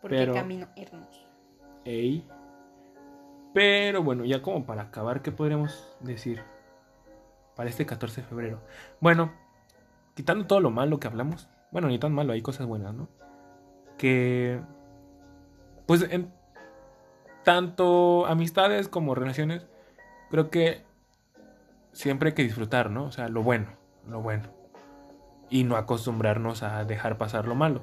Porque 0.01 0.17
Pero- 0.17 0.33
camino 0.33 0.67
hermoso. 0.75 1.27
Ey. 1.85 2.27
Pero 3.53 4.03
bueno, 4.03 4.25
ya 4.25 4.41
como 4.41 4.65
para 4.65 4.83
acabar, 4.83 5.21
¿qué 5.21 5.31
podríamos 5.31 5.97
decir? 5.99 6.43
Para 7.55 7.69
este 7.69 7.85
14 7.85 8.21
de 8.21 8.27
febrero. 8.27 8.61
Bueno, 8.99 9.33
quitando 10.15 10.45
todo 10.45 10.59
lo 10.59 10.69
malo 10.71 10.99
que 10.99 11.07
hablamos. 11.07 11.49
Bueno, 11.71 11.87
ni 11.87 11.99
tan 11.99 12.13
malo, 12.13 12.33
hay 12.33 12.41
cosas 12.41 12.67
buenas, 12.67 12.93
¿no? 12.93 13.09
Que... 13.97 14.61
Pues 15.87 16.03
en 16.09 16.31
tanto 17.43 18.27
amistades 18.27 18.87
como 18.87 19.15
relaciones, 19.15 19.65
creo 20.29 20.49
que 20.51 20.83
siempre 21.91 22.29
hay 22.29 22.35
que 22.35 22.43
disfrutar, 22.43 22.91
¿no? 22.91 23.05
O 23.05 23.11
sea, 23.11 23.27
lo 23.27 23.41
bueno, 23.41 23.69
lo 24.07 24.21
bueno. 24.21 24.43
Y 25.49 25.63
no 25.63 25.75
acostumbrarnos 25.75 26.61
a 26.61 26.85
dejar 26.85 27.17
pasar 27.17 27.47
lo 27.47 27.55
malo. 27.55 27.81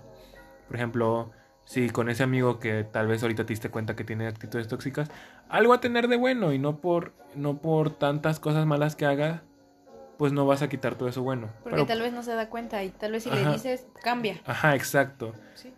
Por 0.69 0.77
ejemplo, 0.77 1.33
si 1.67 1.91
con 1.91 2.09
ese 2.09 2.23
amigo 2.23 2.59
que 2.61 2.85
tal 2.85 3.09
vez 3.09 3.23
ahorita 3.23 3.45
te 3.45 3.53
diste 3.53 3.69
cuenta 3.71 3.95
que 3.97 4.05
tiene 4.05 4.27
actitudes 4.29 4.69
tóxicas, 4.69 5.11
algo 5.49 5.73
a 5.75 5.81
tener 5.81 6.07
de 6.09 6.17
bueno 6.17 6.53
y 6.53 6.59
no 6.59 6.77
por, 6.79 7.13
no 7.35 7.59
por 7.59 7.91
tantas 7.91 8.41
cosas 8.41 8.65
malas 8.67 8.97
que 8.97 9.05
haga, 9.05 9.43
pues 10.17 10.33
no 10.33 10.47
vas 10.47 10.63
a 10.63 10.69
quitar 10.69 10.95
todo 10.95 11.09
eso 11.09 11.23
bueno. 11.23 11.49
Porque 11.63 11.75
Pero- 11.77 11.87
tal 11.87 12.01
vez 12.01 12.13
no 12.13 12.23
se 12.23 12.35
da 12.35 12.49
cuenta 12.49 12.83
y 12.85 12.89
tal 12.91 13.13
vez 13.13 13.25
si 13.25 13.31
le 13.31 13.45
dices, 13.51 13.87
cambia. 14.03 14.41
Ajá, 14.47 14.75
exacto. 14.75 15.35
Sí. 15.55 15.73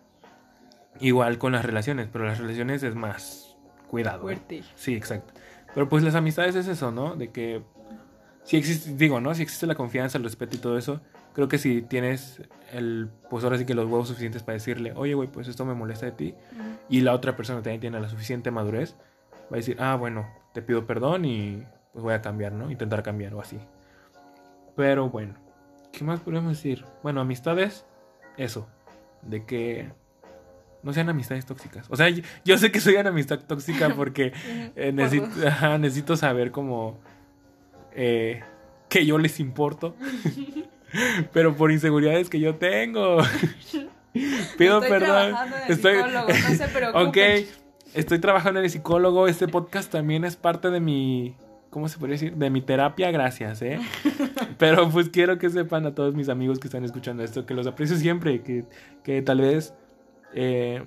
Igual 0.99 1.37
con 1.39 1.51
las 1.53 1.65
relaciones, 1.65 2.07
pero 2.11 2.25
las 2.25 2.37
relaciones 2.37 2.83
es 2.83 2.95
más 2.95 3.57
cuidado. 3.89 4.19
¿eh? 4.19 4.35
Fuerte. 4.35 4.63
Sí, 4.75 4.93
exacto. 4.95 5.33
Pero 5.73 5.89
pues 5.89 6.03
las 6.03 6.15
amistades 6.15 6.55
es 6.55 6.67
eso, 6.67 6.91
¿no? 6.91 7.15
De 7.15 7.31
que 7.31 7.63
si 8.43 8.57
existe, 8.57 8.93
digo, 8.95 9.19
¿no? 9.19 9.33
Si 9.33 9.41
existe 9.41 9.65
la 9.67 9.75
confianza, 9.75 10.17
el 10.17 10.23
respeto 10.23 10.55
y 10.55 10.59
todo 10.59 10.77
eso, 10.77 11.01
creo 11.33 11.47
que 11.47 11.57
si 11.57 11.81
tienes 11.81 12.41
el, 12.71 13.09
pues 13.29 13.43
ahora 13.43 13.57
sí 13.57 13.65
que 13.65 13.73
los 13.73 13.85
huevos 13.85 14.07
suficientes 14.07 14.43
para 14.43 14.53
decirle, 14.53 14.93
oye, 14.95 15.13
güey, 15.13 15.27
pues 15.27 15.47
esto 15.47 15.65
me 15.65 15.73
molesta 15.73 16.05
de 16.05 16.11
ti, 16.11 16.35
y 16.89 17.01
la 17.01 17.13
otra 17.13 17.35
persona 17.35 17.61
también 17.61 17.81
tiene 17.81 17.99
la 17.99 18.09
suficiente 18.09 18.51
madurez, 18.51 18.95
va 19.51 19.55
a 19.55 19.57
decir, 19.57 19.77
ah, 19.79 19.95
bueno, 19.95 20.27
te 20.53 20.61
pido 20.61 20.85
perdón 20.85 21.25
y 21.25 21.63
pues 21.93 22.03
voy 22.03 22.13
a 22.13 22.21
cambiar, 22.21 22.51
¿no? 22.53 22.69
Intentar 22.71 23.03
cambiar 23.03 23.33
o 23.33 23.41
así. 23.41 23.59
Pero 24.75 25.09
bueno, 25.09 25.35
¿qué 25.91 26.03
más 26.03 26.19
podemos 26.19 26.51
decir? 26.51 26.85
Bueno, 27.03 27.21
amistades, 27.21 27.85
eso, 28.37 28.67
de 29.21 29.45
que 29.45 29.89
no 30.83 30.93
sean 30.93 31.09
amistades 31.09 31.45
tóxicas. 31.45 31.87
O 31.89 31.95
sea, 31.95 32.09
yo, 32.09 32.23
yo 32.45 32.57
sé 32.57 32.71
que 32.71 32.79
soy 32.79 32.95
una 32.95 33.09
amistad 33.09 33.39
tóxica 33.39 33.89
porque 33.95 34.33
eh, 34.75 34.91
necesito, 34.93 35.29
ajá, 35.47 35.77
necesito 35.77 36.15
saber 36.15 36.51
como 36.51 36.99
eh, 37.93 38.41
que 38.87 39.05
yo 39.05 39.17
les 39.17 39.39
importo. 39.39 39.95
Pero 41.33 41.55
por 41.55 41.71
inseguridades 41.71 42.29
que 42.29 42.39
yo 42.39 42.55
tengo. 42.55 43.17
Pido 44.57 44.81
Estoy 44.81 44.89
perdón. 44.89 44.99
trabajando 45.31 45.55
en 45.57 45.63
el 45.63 45.71
Estoy 45.71 45.95
psicólogo, 45.95 46.27
no 46.27 46.33
se 46.55 46.63
Ok, 46.65 46.71
preocupen. 46.73 47.45
estoy 47.93 48.19
trabajando 48.19 48.59
en 48.59 48.65
el 48.65 48.71
psicólogo. 48.71 49.27
Este 49.27 49.47
podcast 49.47 49.91
también 49.91 50.25
es 50.25 50.35
parte 50.35 50.69
de 50.69 50.79
mi. 50.79 51.35
¿Cómo 51.69 51.87
se 51.87 51.99
podría 51.99 52.13
decir? 52.15 52.35
De 52.35 52.49
mi 52.49 52.61
terapia, 52.61 53.11
gracias, 53.11 53.61
¿eh? 53.61 53.79
Pero 54.57 54.89
pues 54.89 55.09
quiero 55.09 55.37
que 55.37 55.49
sepan 55.51 55.85
a 55.85 55.93
todos 55.93 56.15
mis 56.15 56.27
amigos 56.27 56.57
que 56.59 56.67
están 56.67 56.83
escuchando 56.83 57.23
esto, 57.23 57.45
que 57.45 57.53
los 57.53 57.67
aprecio 57.67 57.95
siempre, 57.95 58.41
que, 58.41 58.65
que 59.03 59.21
tal 59.21 59.41
vez 59.41 59.75
eh, 60.33 60.83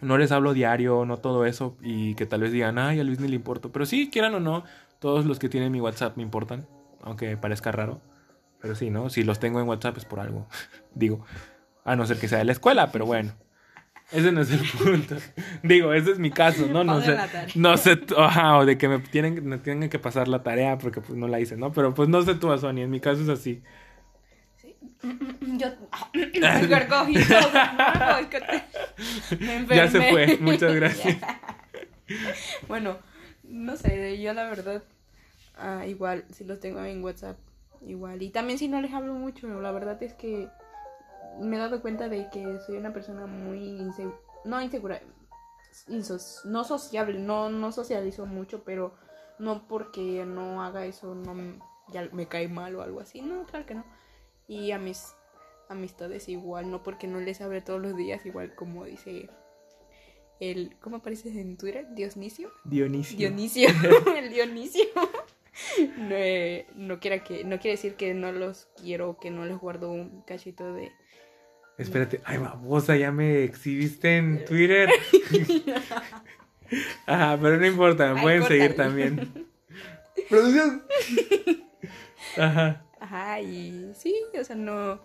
no 0.00 0.18
les 0.18 0.32
hablo 0.32 0.54
diario, 0.54 1.04
no 1.04 1.18
todo 1.18 1.46
eso, 1.46 1.76
y 1.80 2.16
que 2.16 2.26
tal 2.26 2.40
vez 2.40 2.50
digan, 2.50 2.78
ay, 2.78 2.98
a 2.98 3.04
Luis 3.04 3.20
ni 3.20 3.28
le 3.28 3.36
importo. 3.36 3.70
Pero 3.70 3.86
sí, 3.86 4.10
quieran 4.10 4.34
o 4.34 4.40
no, 4.40 4.64
todos 4.98 5.24
los 5.24 5.38
que 5.38 5.48
tienen 5.48 5.70
mi 5.70 5.80
WhatsApp 5.80 6.16
me 6.16 6.24
importan, 6.24 6.66
aunque 7.02 7.36
parezca 7.36 7.70
raro. 7.70 8.00
Pero 8.60 8.74
sí, 8.74 8.90
¿no? 8.90 9.10
Si 9.10 9.22
los 9.22 9.38
tengo 9.38 9.60
en 9.60 9.68
WhatsApp 9.68 9.96
es 9.98 10.04
por 10.04 10.20
algo, 10.20 10.46
digo. 10.94 11.24
A 11.84 11.94
no 11.94 12.04
ser 12.06 12.18
que 12.18 12.28
sea 12.28 12.38
de 12.38 12.44
la 12.44 12.52
escuela, 12.52 12.90
pero 12.90 13.06
bueno. 13.06 13.32
Ese 14.12 14.30
no 14.30 14.40
es 14.40 14.50
el 14.52 14.60
punto. 14.60 15.16
Digo, 15.64 15.92
ese 15.92 16.12
es 16.12 16.18
mi 16.20 16.30
caso, 16.30 16.66
¿no? 16.66 16.84
No 16.84 17.00
sé, 17.02 17.18
no 17.56 17.76
sé, 17.76 17.96
tú- 17.96 18.16
ajá, 18.16 18.56
o 18.58 18.64
de 18.64 18.78
que 18.78 18.88
me 18.88 19.00
tienen, 19.00 19.44
me 19.46 19.58
tienen 19.58 19.90
que 19.90 19.98
pasar 19.98 20.28
la 20.28 20.44
tarea 20.44 20.78
porque 20.78 21.00
pues 21.00 21.18
no 21.18 21.26
la 21.26 21.40
hice, 21.40 21.56
¿no? 21.56 21.72
Pero 21.72 21.92
pues 21.92 22.08
no 22.08 22.22
sé 22.22 22.36
tú, 22.36 22.56
Sony, 22.56 22.82
en 22.82 22.90
mi 22.90 23.00
caso 23.00 23.22
es 23.22 23.28
así. 23.28 23.62
Yo. 25.58 25.66
Que 26.12 26.40
te- 26.40 26.68
me 29.38 29.66
Ya 29.76 29.88
se 29.88 30.10
fue, 30.10 30.38
muchas 30.40 30.74
gracias. 30.74 31.16
bueno, 32.68 32.98
no 33.44 33.76
sé, 33.76 34.20
yo 34.20 34.32
la 34.34 34.48
verdad, 34.48 34.82
ah, 35.58 35.84
igual, 35.86 36.24
si 36.32 36.44
los 36.44 36.60
tengo 36.60 36.84
en 36.84 37.02
WhatsApp, 37.02 37.36
igual. 37.86 38.22
Y 38.22 38.30
también 38.30 38.58
si 38.58 38.68
no 38.68 38.80
les 38.80 38.92
hablo 38.92 39.14
mucho, 39.14 39.46
la 39.60 39.72
verdad 39.72 40.02
es 40.02 40.14
que 40.14 40.48
me 41.40 41.56
he 41.56 41.58
dado 41.58 41.80
cuenta 41.82 42.08
de 42.08 42.28
que 42.30 42.58
soy 42.66 42.76
una 42.78 42.92
persona 42.92 43.26
muy 43.26 43.58
insegura, 43.80 44.16
no 44.44 44.60
insegura, 44.62 45.00
insos- 45.88 46.44
no 46.44 46.64
sociable, 46.64 47.18
no, 47.18 47.50
no 47.50 47.72
socializo 47.72 48.26
mucho, 48.26 48.64
pero 48.64 48.94
no 49.38 49.66
porque 49.68 50.24
no 50.26 50.62
haga 50.62 50.86
eso, 50.86 51.14
no 51.14 51.34
ya 51.88 52.08
me 52.12 52.26
cae 52.26 52.48
mal 52.48 52.74
o 52.76 52.82
algo 52.82 53.00
así, 53.00 53.20
no, 53.20 53.44
claro 53.44 53.66
que 53.66 53.74
no. 53.74 53.84
Y 54.48 54.70
a 54.72 54.78
mis 54.78 55.14
amistades 55.68 56.28
igual, 56.28 56.70
no 56.70 56.82
porque 56.82 57.06
no 57.06 57.20
les 57.20 57.40
hable 57.40 57.60
todos 57.60 57.80
los 57.82 57.96
días, 57.96 58.24
igual 58.24 58.54
como 58.54 58.84
dice 58.84 59.28
el, 60.40 60.76
¿cómo 60.80 60.96
aparece 60.96 61.28
en 61.40 61.56
Twitter? 61.56 61.86
Diosnisio. 61.94 62.50
Dionisio. 62.64 63.16
Dionisio, 63.18 63.68
el 64.16 64.30
Dionisio. 64.30 64.84
No, 65.98 66.14
eh, 66.14 66.66
no, 66.74 67.00
quiera 67.00 67.22
que, 67.22 67.44
no 67.44 67.58
quiere 67.58 67.76
decir 67.76 67.94
que 67.94 68.14
no 68.14 68.32
los 68.32 68.68
quiero, 68.80 69.18
que 69.18 69.30
no 69.30 69.44
les 69.44 69.56
guardo 69.58 69.90
un 69.90 70.22
cachito 70.22 70.72
de... 70.72 70.92
Espérate, 71.78 72.20
ay 72.24 72.38
babosa, 72.38 72.96
ya 72.96 73.12
me 73.12 73.44
exhibiste 73.44 74.16
en 74.16 74.44
Twitter. 74.44 74.88
Ajá, 77.06 77.38
pero 77.40 77.58
no 77.58 77.66
importa, 77.66 78.14
me 78.14 78.22
pueden 78.22 78.42
seguir 78.44 78.76
también. 78.76 79.46
Producción. 80.28 80.82
Ajá. 82.36 82.82
Ajá, 83.00 83.40
y 83.40 83.92
sí, 83.94 84.14
o 84.38 84.44
sea, 84.44 84.56
no... 84.56 85.00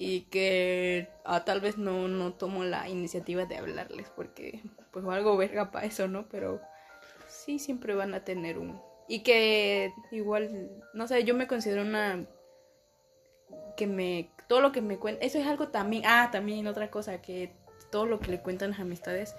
Y 0.00 0.22
que 0.30 1.08
ah, 1.24 1.44
tal 1.44 1.60
vez 1.60 1.76
no, 1.76 2.06
no 2.06 2.32
tomo 2.32 2.62
la 2.62 2.88
iniciativa 2.88 3.46
de 3.46 3.56
hablarles 3.56 4.08
porque 4.10 4.62
pues 4.92 5.04
algo 5.04 5.36
verga 5.36 5.72
para 5.72 5.86
eso, 5.86 6.06
¿no? 6.06 6.28
Pero 6.28 6.60
sí, 7.26 7.58
siempre 7.58 7.94
van 7.94 8.14
a 8.14 8.24
tener 8.24 8.58
un... 8.58 8.80
Y 9.08 9.20
que 9.20 9.92
igual, 10.10 10.70
no 10.92 11.08
sé, 11.08 11.24
yo 11.24 11.34
me 11.34 11.46
considero 11.46 11.82
una... 11.82 12.26
Que 13.76 13.86
me... 13.86 14.30
Todo 14.48 14.60
lo 14.60 14.72
que 14.72 14.82
me 14.82 14.98
cuentan... 14.98 15.26
Eso 15.26 15.38
es 15.38 15.46
algo 15.46 15.68
también... 15.68 16.02
Ah, 16.06 16.28
también 16.30 16.66
otra 16.66 16.90
cosa, 16.90 17.20
que 17.22 17.52
todo 17.90 18.06
lo 18.06 18.20
que 18.20 18.30
le 18.30 18.40
cuentan 18.40 18.70
las 18.70 18.80
amistades, 18.80 19.34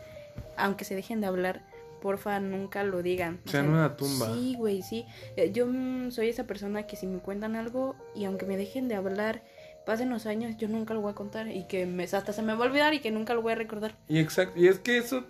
aunque 0.58 0.86
se 0.86 0.96
dejen 0.96 1.22
de 1.22 1.28
hablar, 1.28 1.66
porfa, 2.02 2.40
nunca 2.40 2.84
lo 2.84 3.04
digan. 3.04 3.42
O 3.46 3.50
Sean 3.50 3.70
una 3.70 3.96
tumba. 3.96 4.34
Sí, 4.34 4.56
güey, 4.58 4.82
sí. 4.82 5.06
Eh, 5.36 5.52
Yo 5.52 5.68
soy 6.10 6.30
esa 6.30 6.46
persona 6.46 6.88
que 6.88 6.96
si 6.96 7.06
me 7.08 7.20
cuentan 7.20 7.56
algo 7.56 7.96
y 8.16 8.26
aunque 8.26 8.46
me 8.46 8.58
dejen 8.58 8.88
de 8.88 8.96
hablar, 8.96 9.44
pasen 9.86 10.10
los 10.10 10.26
años, 10.26 10.58
yo 10.58 10.68
nunca 10.68 10.94
lo 10.94 11.02
voy 11.02 11.12
a 11.12 11.16
contar 11.16 11.48
y 11.48 11.66
que 11.66 11.86
me, 11.86 12.04
hasta 12.04 12.34
se 12.34 12.42
me 12.42 12.54
va 12.54 12.66
a 12.66 12.68
olvidar 12.68 12.94
y 12.94 13.00
que 13.00 13.12
nunca 13.12 13.34
lo 13.34 13.42
voy 13.42 13.54
a 13.54 13.56
recordar. 13.56 13.96
Y 14.08 14.20
exacto, 14.20 14.60
y 14.60 14.68
es 14.68 14.80
que 14.80 14.98
eso, 14.98 15.26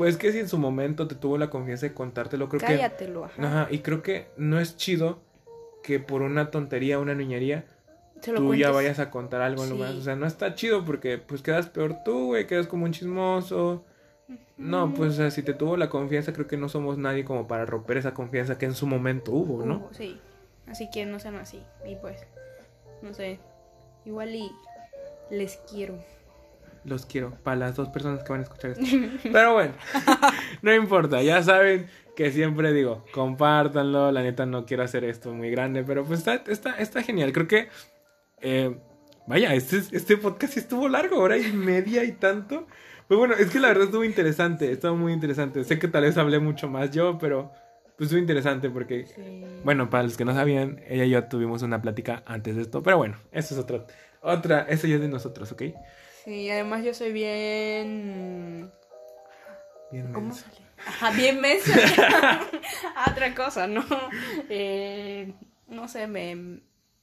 pues 0.00 0.16
que 0.16 0.32
si 0.32 0.38
en 0.38 0.48
su 0.48 0.56
momento 0.56 1.06
te 1.06 1.14
tuvo 1.14 1.36
la 1.36 1.50
confianza 1.50 1.84
de 1.84 1.92
contártelo, 1.92 2.48
creo 2.48 2.62
Cállatelo, 2.62 3.20
que... 3.26 3.42
ajá. 3.42 3.60
Ajá, 3.62 3.68
y 3.70 3.80
creo 3.80 4.02
que 4.02 4.28
no 4.38 4.58
es 4.58 4.78
chido 4.78 5.18
que 5.82 6.00
por 6.00 6.22
una 6.22 6.50
tontería, 6.50 6.98
una 6.98 7.14
niñería, 7.14 7.66
tú 8.22 8.54
ya 8.54 8.70
vayas 8.70 8.98
a 8.98 9.10
contar 9.10 9.42
algo 9.42 9.62
Sí. 9.64 9.68
nomás. 9.70 9.96
O 9.96 10.00
sea, 10.00 10.16
no 10.16 10.26
está 10.26 10.54
chido 10.54 10.86
porque 10.86 11.18
pues 11.18 11.42
quedas 11.42 11.66
peor 11.68 11.96
tú, 12.02 12.28
güey, 12.28 12.46
quedas 12.46 12.66
como 12.66 12.86
un 12.86 12.92
chismoso. 12.92 13.84
No, 14.56 14.94
pues 14.94 15.10
o 15.10 15.16
sea, 15.16 15.30
si 15.30 15.42
te 15.42 15.52
tuvo 15.52 15.76
la 15.76 15.90
confianza, 15.90 16.32
creo 16.32 16.46
que 16.46 16.56
no 16.56 16.70
somos 16.70 16.96
nadie 16.96 17.26
como 17.26 17.46
para 17.46 17.66
romper 17.66 17.98
esa 17.98 18.14
confianza 18.14 18.56
que 18.56 18.64
en 18.64 18.74
su 18.74 18.86
momento 18.86 19.32
hubo, 19.32 19.66
¿no? 19.66 19.90
Sí. 19.92 20.18
Así 20.66 20.88
que 20.90 21.04
no 21.04 21.20
sean 21.20 21.36
así. 21.36 21.62
Y 21.86 21.96
pues, 21.96 22.26
no 23.02 23.12
sé. 23.12 23.38
Igual 24.06 24.34
y 24.34 24.50
les 25.30 25.58
quiero. 25.70 25.98
Los 26.84 27.04
quiero, 27.06 27.36
para 27.42 27.56
las 27.56 27.76
dos 27.76 27.88
personas 27.90 28.22
que 28.24 28.32
van 28.32 28.40
a 28.40 28.44
escuchar 28.44 28.70
esto. 28.72 28.84
Pero 29.32 29.52
bueno, 29.54 29.72
no 30.62 30.74
importa, 30.74 31.22
ya 31.22 31.42
saben 31.42 31.86
que 32.16 32.32
siempre 32.32 32.72
digo, 32.72 33.04
compártanlo, 33.12 34.10
la 34.12 34.22
neta 34.22 34.46
no 34.46 34.64
quiero 34.66 34.82
hacer 34.82 35.04
esto 35.04 35.32
muy 35.32 35.50
grande, 35.50 35.84
pero 35.84 36.04
pues 36.04 36.18
está, 36.18 36.34
está, 36.50 36.74
está 36.78 37.02
genial. 37.02 37.32
Creo 37.32 37.48
que, 37.48 37.68
eh, 38.42 38.76
vaya, 39.26 39.54
este, 39.54 39.78
este 39.96 40.16
podcast 40.16 40.56
estuvo 40.56 40.88
largo, 40.88 41.18
hora 41.18 41.38
y 41.38 41.52
media 41.52 42.04
y 42.04 42.12
tanto. 42.12 42.66
Pues 43.08 43.18
bueno, 43.18 43.34
es 43.34 43.50
que 43.50 43.58
la 43.58 43.68
verdad 43.68 43.84
estuvo 43.84 44.04
interesante, 44.04 44.70
estuvo 44.70 44.96
muy 44.96 45.12
interesante. 45.12 45.64
Sé 45.64 45.78
que 45.78 45.88
tal 45.88 46.02
vez 46.02 46.16
hablé 46.18 46.38
mucho 46.40 46.68
más 46.68 46.90
yo, 46.90 47.18
pero 47.18 47.50
pues 47.96 48.08
estuvo 48.08 48.20
interesante 48.20 48.70
porque 48.70 49.06
Sí. 49.06 49.44
bueno, 49.64 49.88
para 49.90 50.02
los 50.04 50.16
que 50.16 50.24
no 50.24 50.34
sabían, 50.34 50.80
ella 50.88 51.04
y 51.04 51.10
yo 51.10 51.24
tuvimos 51.24 51.62
una 51.62 51.80
plática 51.82 52.22
antes 52.26 52.56
de 52.56 52.62
esto, 52.62 52.82
pero 52.82 52.96
bueno, 52.98 53.16
eso 53.32 53.54
es 53.54 53.60
otra, 53.60 53.84
otra, 54.22 54.62
eso 54.68 54.86
ya 54.86 54.94
es 54.96 55.00
de 55.00 55.08
nosotros, 55.08 55.50
¿ok? 55.52 55.62
Sí, 56.24 56.50
además 56.50 56.84
yo 56.84 56.94
soy 56.94 57.12
bien... 57.12 58.70
Bien 59.90 60.12
¿Cómo 60.12 60.28
mensa. 60.28 60.44
sale? 60.50 60.66
Ajá, 60.86 61.10
bien 61.12 61.40
mensa. 61.40 61.74
Otra 63.10 63.34
cosa, 63.34 63.66
¿no? 63.66 63.84
Eh, 64.48 65.32
no 65.68 65.88
sé, 65.88 66.06
me 66.06 66.60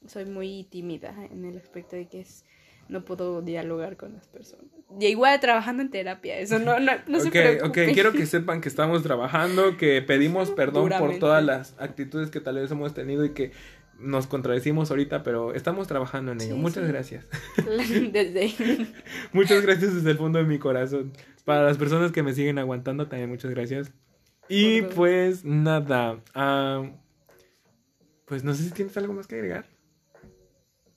soy 0.07 0.25
muy 0.25 0.63
tímida 0.65 1.13
en 1.31 1.45
el 1.45 1.57
aspecto 1.57 1.95
de 1.95 2.07
que 2.07 2.21
es 2.21 2.45
no 2.89 3.03
puedo 3.03 3.41
dialogar 3.41 3.97
con 3.97 4.13
las 4.13 4.27
personas. 4.27 4.65
Y 4.99 5.07
igual 5.07 5.39
trabajando 5.41 5.83
en 5.83 5.89
terapia, 5.91 6.37
eso 6.39 6.59
no, 6.59 6.79
no, 6.79 6.93
no 7.07 7.19
se 7.19 7.27
ok, 7.27 7.31
preocupen. 7.33 7.89
ok, 7.89 7.93
quiero 7.93 8.13
que 8.13 8.25
sepan 8.25 8.61
que 8.61 8.69
estamos 8.69 9.03
trabajando, 9.03 9.75
que 9.75 10.01
pedimos 10.01 10.51
perdón 10.55 10.89
por 10.97 11.19
todas 11.19 11.43
las 11.43 11.75
actitudes 11.79 12.31
que 12.31 12.39
tal 12.39 12.55
vez 12.55 12.71
hemos 12.71 12.93
tenido 12.93 13.25
y 13.25 13.31
que 13.33 13.51
nos 13.99 14.27
contradecimos 14.27 14.91
ahorita, 14.91 15.23
pero 15.23 15.53
estamos 15.53 15.87
trabajando 15.87 16.31
en 16.31 16.41
ello. 16.41 16.55
Sí, 16.55 16.61
Muchas 16.61 16.85
sí. 16.85 16.91
gracias. 16.91 17.25
Desde... 18.11 18.53
Muchas 19.33 19.61
gracias 19.61 19.95
desde 19.95 20.11
el 20.11 20.17
fondo 20.17 20.39
de 20.39 20.45
mi 20.45 20.59
corazón. 20.59 21.13
Para 21.45 21.63
las 21.63 21.77
personas 21.77 22.11
que 22.11 22.23
me 22.23 22.33
siguen 22.33 22.59
aguantando, 22.59 23.07
también 23.07 23.29
muchas 23.29 23.51
gracias. 23.51 23.91
Y 24.49 24.81
pues 24.81 25.45
nada, 25.45 26.21
ah, 26.33 26.89
pues 28.25 28.43
no 28.43 28.53
sé 28.53 28.63
si 28.63 28.71
tienes 28.71 28.95
algo 28.97 29.13
más 29.13 29.27
que 29.27 29.35
agregar. 29.35 29.65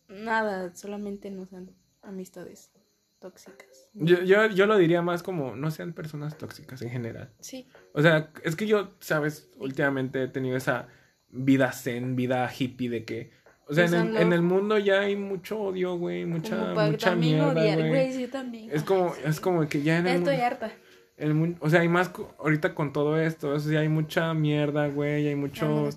Nada, 0.09 0.75
solamente 0.75 1.31
no 1.31 1.47
sean 1.47 1.71
amistades 2.03 2.73
tóxicas. 3.21 3.89
Yo, 3.95 4.23
yo, 4.23 4.47
yo 4.47 4.67
lo 4.67 4.77
diría 4.77 5.03
más 5.03 5.23
como 5.23 5.55
no 5.55 5.71
sean 5.71 5.93
personas 5.93 6.37
tóxicas 6.37 6.83
en 6.83 6.91
general. 6.91 7.33
Sí, 7.41 7.69
O 7.93 8.03
sea, 8.03 8.33
es 8.43 8.57
que 8.57 8.67
yo, 8.67 8.95
sabes, 9.01 9.49
últimamente 9.57 10.23
he 10.25 10.29
tenido 10.29 10.57
esa 10.57 10.89
vida 11.33 11.73
zen, 11.73 12.17
vida 12.17 12.51
hippie 12.57 12.89
de 12.91 13.05
que 13.05 13.31
O 13.67 13.75
sea, 13.75 13.85
en 13.87 13.95
el, 13.95 14.01
Usando- 14.01 14.21
en 14.21 14.33
el 14.33 14.43
mundo 14.43 14.79
ya 14.79 15.01
hay 15.01 15.15
mucho 15.17 15.61
odio, 15.61 15.97
güey, 15.97 16.25
mucha, 16.25 16.75
mucha 16.75 17.15
mierda, 17.15 17.49
odiar, 17.53 17.89
güey. 17.89 18.21
yo 18.21 18.29
también. 18.29 18.69
Es 18.73 18.83
como, 18.83 19.15
es 19.25 19.39
como 19.41 19.69
que 19.69 19.83
ya 19.83 19.99
en 19.99 20.07
el 20.09 20.17
estoy 20.17 20.33
mundo, 20.35 20.47
harta. 20.47 20.73
el 21.17 21.57
o 21.61 21.71
sea, 21.71 21.81
hay 21.83 21.89
más, 21.89 22.11
ahorita 22.41 22.75
con 22.75 22.93
todo 22.93 23.21
esto, 23.21 23.51
o 23.51 23.59
sea, 23.61 23.75
ya 23.75 23.81
hay 23.81 23.89
mucha 23.89 24.35
mierda, 24.35 24.89
güey, 24.89 25.29
hay 25.29 25.37
mucho 25.37 25.89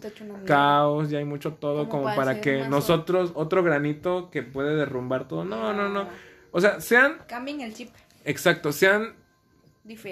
caos, 0.46 1.10
ya 1.10 1.18
hay 1.18 1.26
mucho 1.26 1.54
todo, 1.54 1.90
Como 1.90 2.04
para 2.04 2.42
que 2.42 2.68
nosotros, 2.68 3.32
otro 3.34 3.64
granito 3.64 4.30
que 4.30 4.44
puede 4.44 4.76
derrumbar 4.76 5.28
todo. 5.28 5.44
No, 5.44 5.74
no, 5.74 5.90
no. 5.90 6.08
O 6.52 6.62
sea, 6.62 6.80
sean, 6.80 7.18
Cambien 7.28 7.62
el 7.62 7.74
chip. 7.74 7.90
exacto, 8.24 8.72
sean, 8.72 9.14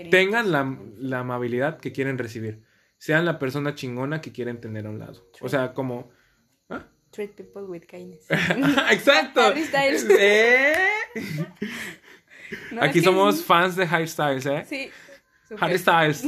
tengan 0.10 0.52
la, 0.52 0.77
la 0.98 1.19
amabilidad 1.19 1.77
que 1.80 1.91
quieren 1.91 2.18
recibir. 2.18 2.60
Sean 3.02 3.26
la 3.26 3.40
persona 3.40 3.73
chingona 3.73 4.22
que 4.22 4.32
quieren 4.32 4.61
tener 4.61 4.86
a 4.86 4.91
un 4.91 4.99
lado. 4.99 5.28
O 5.40 5.49
sea, 5.49 5.73
como... 5.73 6.11
¿Ah? 6.69 6.86
Treat 7.10 7.32
people 7.32 7.64
with 7.64 7.88
kindness. 7.88 8.28
¡Exacto! 8.91 9.56
¿Eh? 10.19 10.76
No, 12.69 12.82
Aquí 12.82 12.99
es 12.99 13.06
que 13.06 13.10
somos 13.10 13.45
fans 13.45 13.78
de 13.78 13.86
Harry 13.86 14.10
Styles, 14.10 14.45
¿eh? 14.45 14.65
Sí. 14.68 14.91
Harry 15.57 15.78
Styles. 15.78 16.26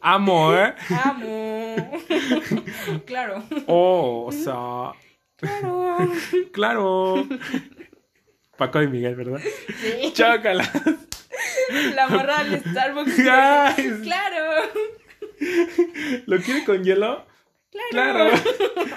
Amor. 0.00 0.76
Amo. 1.04 2.00
claro. 3.06 3.42
Oh, 3.66 4.26
o 4.28 4.32
sea... 4.32 4.92
Claro. 5.34 5.98
Claro. 6.52 7.28
Paco 8.56 8.82
y 8.82 8.88
Miguel, 8.88 9.16
¿verdad? 9.16 9.40
Sí. 9.80 10.12
Chócala. 10.12 10.70
La 11.96 12.08
morra 12.08 12.44
del 12.44 12.60
Starbucks. 12.60 13.16
Guys. 13.16 14.00
Claro. 14.04 14.62
¿Lo 16.26 16.38
quiere 16.38 16.64
con 16.64 16.82
hielo? 16.84 17.26
Claro. 17.90 18.30
Claro. 18.30 18.30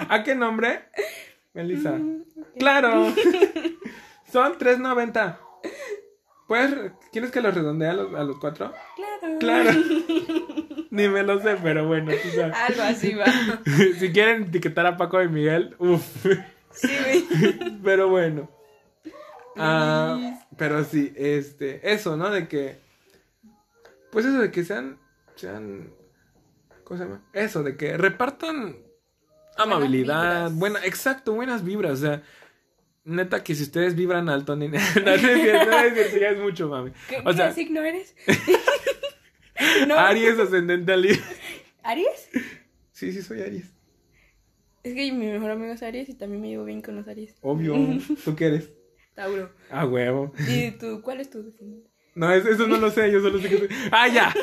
¿A 0.09 0.23
qué 0.23 0.35
nombre? 0.35 0.85
Melissa. 1.53 1.99
Claro. 2.57 3.13
Son 4.31 4.57
3.90. 4.57 5.38
¿Puedes, 6.47 6.91
¿Quieres 7.11 7.31
que 7.31 7.41
los 7.41 7.53
redondee 7.53 7.89
a 7.89 7.93
los, 7.93 8.13
a 8.13 8.23
los 8.23 8.38
cuatro? 8.38 8.73
Claro. 8.95 9.39
Claro. 9.39 9.71
Ni 10.89 11.07
me 11.07 11.23
lo 11.23 11.41
sé, 11.41 11.57
pero 11.61 11.88
bueno, 11.88 12.11
tú 12.21 12.30
sabes. 12.30 12.55
Algo 12.55 12.81
así 12.84 13.13
va. 13.13 13.25
Si 13.99 14.11
quieren 14.11 14.43
etiquetar 14.43 14.85
a 14.85 14.97
Paco 14.97 15.21
y 15.23 15.27
Miguel, 15.27 15.75
uff. 15.80 16.25
Sí. 16.71 17.27
Pero 17.84 18.09
bueno. 18.09 18.49
Ah, 19.57 20.39
pero 20.57 20.84
sí, 20.84 21.13
este, 21.15 21.91
eso, 21.91 22.17
¿no? 22.17 22.30
De 22.30 22.47
que, 22.47 22.80
pues 24.11 24.25
eso 24.25 24.39
de 24.39 24.51
que 24.51 24.63
sean, 24.63 24.99
sean, 25.35 25.91
¿cómo 26.84 26.97
se 26.97 27.05
llama? 27.05 27.23
Eso, 27.34 27.64
de 27.64 27.76
que 27.77 27.97
repartan 27.97 28.77
amabilidad, 29.57 30.51
buena, 30.51 30.84
exacto, 30.85 31.34
buenas 31.34 31.64
vibras, 31.64 31.93
o 31.93 31.97
sea, 31.97 32.23
neta 33.03 33.43
que 33.43 33.55
si 33.55 33.64
ustedes 33.64 33.95
vibran 33.95 34.30
alto, 34.30 34.55
ni, 34.55 34.68
no 34.69 34.77
es 34.77 36.14
ya 36.19 36.34
mucho, 36.34 36.69
mami. 36.69 36.91
¿Qué, 37.10 37.22
O 37.26 37.34
sea, 37.34 37.49
qué 37.49 37.53
signo 37.55 37.81
eres? 37.84 38.15
no. 39.88 39.97
Aries 39.97 40.39
ascendente 40.39 40.93
al 40.93 41.05
¿Aries? 41.84 42.30
Sí, 42.91 43.11
sí, 43.11 43.22
soy 43.22 43.41
Aries. 43.41 43.72
Es 44.84 44.93
que 44.95 45.11
mi 45.11 45.27
mejor 45.27 45.51
amigo 45.51 45.72
es 45.73 45.84
Aries 45.84 46.10
y 46.10 46.14
también 46.14 46.41
me 46.41 46.49
llevo 46.49 46.65
bien 46.65 46.81
con 46.81 46.95
los 46.95 47.07
Aries. 47.07 47.35
Obvio, 47.41 47.76
¿tú 48.26 48.35
qué 48.35 48.47
eres? 48.47 48.69
Tauro. 49.14 49.51
Ah, 49.69 49.85
huevo. 49.85 50.34
¿Y 50.47 50.72
tú? 50.72 51.01
¿Cuál 51.01 51.19
es 51.22 51.30
tu 51.30 51.43
descendiente? 51.43 51.89
No, 52.15 52.31
es- 52.31 52.45
eso 52.45 52.68
no 52.68 52.77
lo 52.77 52.89
sé, 52.89 53.11
yo 53.11 53.22
solo 53.22 53.39
sé 53.39 53.49
que 53.49 53.57
soy... 53.60 53.68
¡Ah, 53.91 54.07
ya! 54.07 54.34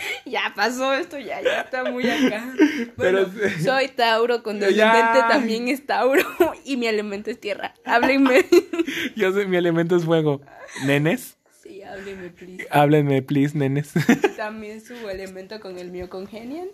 Ya 0.26 0.52
pasó 0.54 0.92
esto, 0.92 1.18
ya, 1.18 1.40
ya 1.42 1.62
está 1.62 1.84
muy 1.90 2.08
acá. 2.08 2.52
Pero 2.96 3.26
Bueno, 3.26 3.28
sí. 3.56 3.62
soy 3.62 3.88
Tauro 3.88 4.42
con 4.42 4.58
Ya. 4.60 4.66
descendente 4.68 5.20
también 5.28 5.68
es 5.68 5.86
Tauro 5.86 6.22
y 6.64 6.76
mi 6.76 6.86
elemento 6.86 7.30
es 7.30 7.40
tierra. 7.40 7.74
Háblenme. 7.84 8.44
Yo 9.16 9.32
sé, 9.32 9.46
mi 9.46 9.56
elemento 9.56 9.96
es 9.96 10.04
fuego. 10.04 10.40
¿Nenes? 10.86 11.36
Sí, 11.62 11.82
háblenme, 11.82 12.30
please. 12.30 12.66
Háblenme, 12.70 13.22
please, 13.22 13.56
nenes. 13.56 13.92
También 14.36 14.80
su 14.80 14.94
elemento 15.08 15.60
con 15.60 15.78
el 15.78 15.90
mío 15.90 16.08
congenian. 16.08 16.68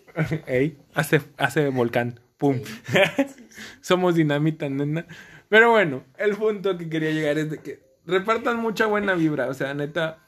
Ey, 0.47 0.77
hace, 0.95 1.21
hace 1.37 1.69
volcán. 1.69 2.21
Pum. 2.37 2.61
Somos 3.81 4.15
dinamita, 4.15 4.69
nena. 4.69 5.07
Pero 5.49 5.71
bueno, 5.71 6.05
el 6.19 6.35
punto 6.37 6.77
que 6.77 6.89
quería 6.89 7.11
llegar 7.11 7.39
es 7.39 7.51
de 7.51 7.59
que 7.59 7.81
repartan 8.07 8.59
mucha 8.59 8.87
buena 8.87 9.15
vibra. 9.15 9.49
O 9.49 9.55
sea, 9.55 9.73
neta, 9.75 10.19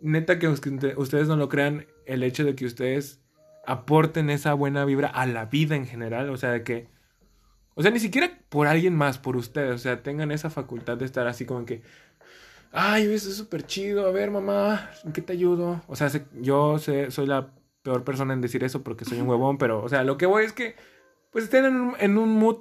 neta 0.00 0.38
que 0.38 0.48
ustedes 0.48 1.28
no 1.28 1.36
lo 1.36 1.48
crean, 1.48 1.86
el 2.06 2.22
hecho 2.22 2.44
de 2.44 2.54
que 2.54 2.64
ustedes 2.66 3.20
aporten 3.66 4.30
esa 4.30 4.54
buena 4.54 4.84
vibra 4.84 5.08
a 5.08 5.26
la 5.26 5.46
vida 5.46 5.76
en 5.76 5.86
general. 5.86 6.30
O 6.30 6.36
sea, 6.36 6.52
de 6.52 6.62
que. 6.64 6.88
O 7.74 7.82
sea, 7.82 7.90
ni 7.90 7.98
siquiera 7.98 8.30
por 8.48 8.66
alguien 8.66 8.94
más, 8.94 9.18
por 9.18 9.36
ustedes. 9.36 9.74
O 9.74 9.78
sea, 9.78 10.02
tengan 10.02 10.30
esa 10.30 10.48
facultad 10.50 10.96
de 10.96 11.04
estar 11.04 11.26
así 11.26 11.44
como 11.44 11.66
que. 11.66 11.82
Ay, 12.72 13.04
eso 13.12 13.28
es 13.30 13.36
súper 13.36 13.64
chido. 13.66 14.06
A 14.06 14.10
ver, 14.10 14.30
mamá, 14.30 14.90
¿en 15.04 15.12
qué 15.12 15.22
te 15.22 15.32
ayudo? 15.32 15.82
O 15.86 15.96
sea, 15.96 16.10
yo 16.40 16.78
sé- 16.78 17.10
soy 17.10 17.26
la 17.26 17.52
peor 17.82 18.04
persona 18.04 18.34
en 18.34 18.40
decir 18.40 18.64
eso 18.64 18.82
porque 18.82 19.04
soy 19.04 19.20
un 19.20 19.28
huevón, 19.28 19.58
pero, 19.58 19.82
o 19.82 19.88
sea, 19.88 20.04
lo 20.04 20.18
que 20.18 20.26
voy 20.26 20.44
es 20.44 20.52
que, 20.52 20.74
pues 21.30 21.44
estén 21.44 21.64
en 21.64 21.76
un, 21.76 21.94
en 21.98 22.18
un 22.18 22.30
mood 22.34 22.58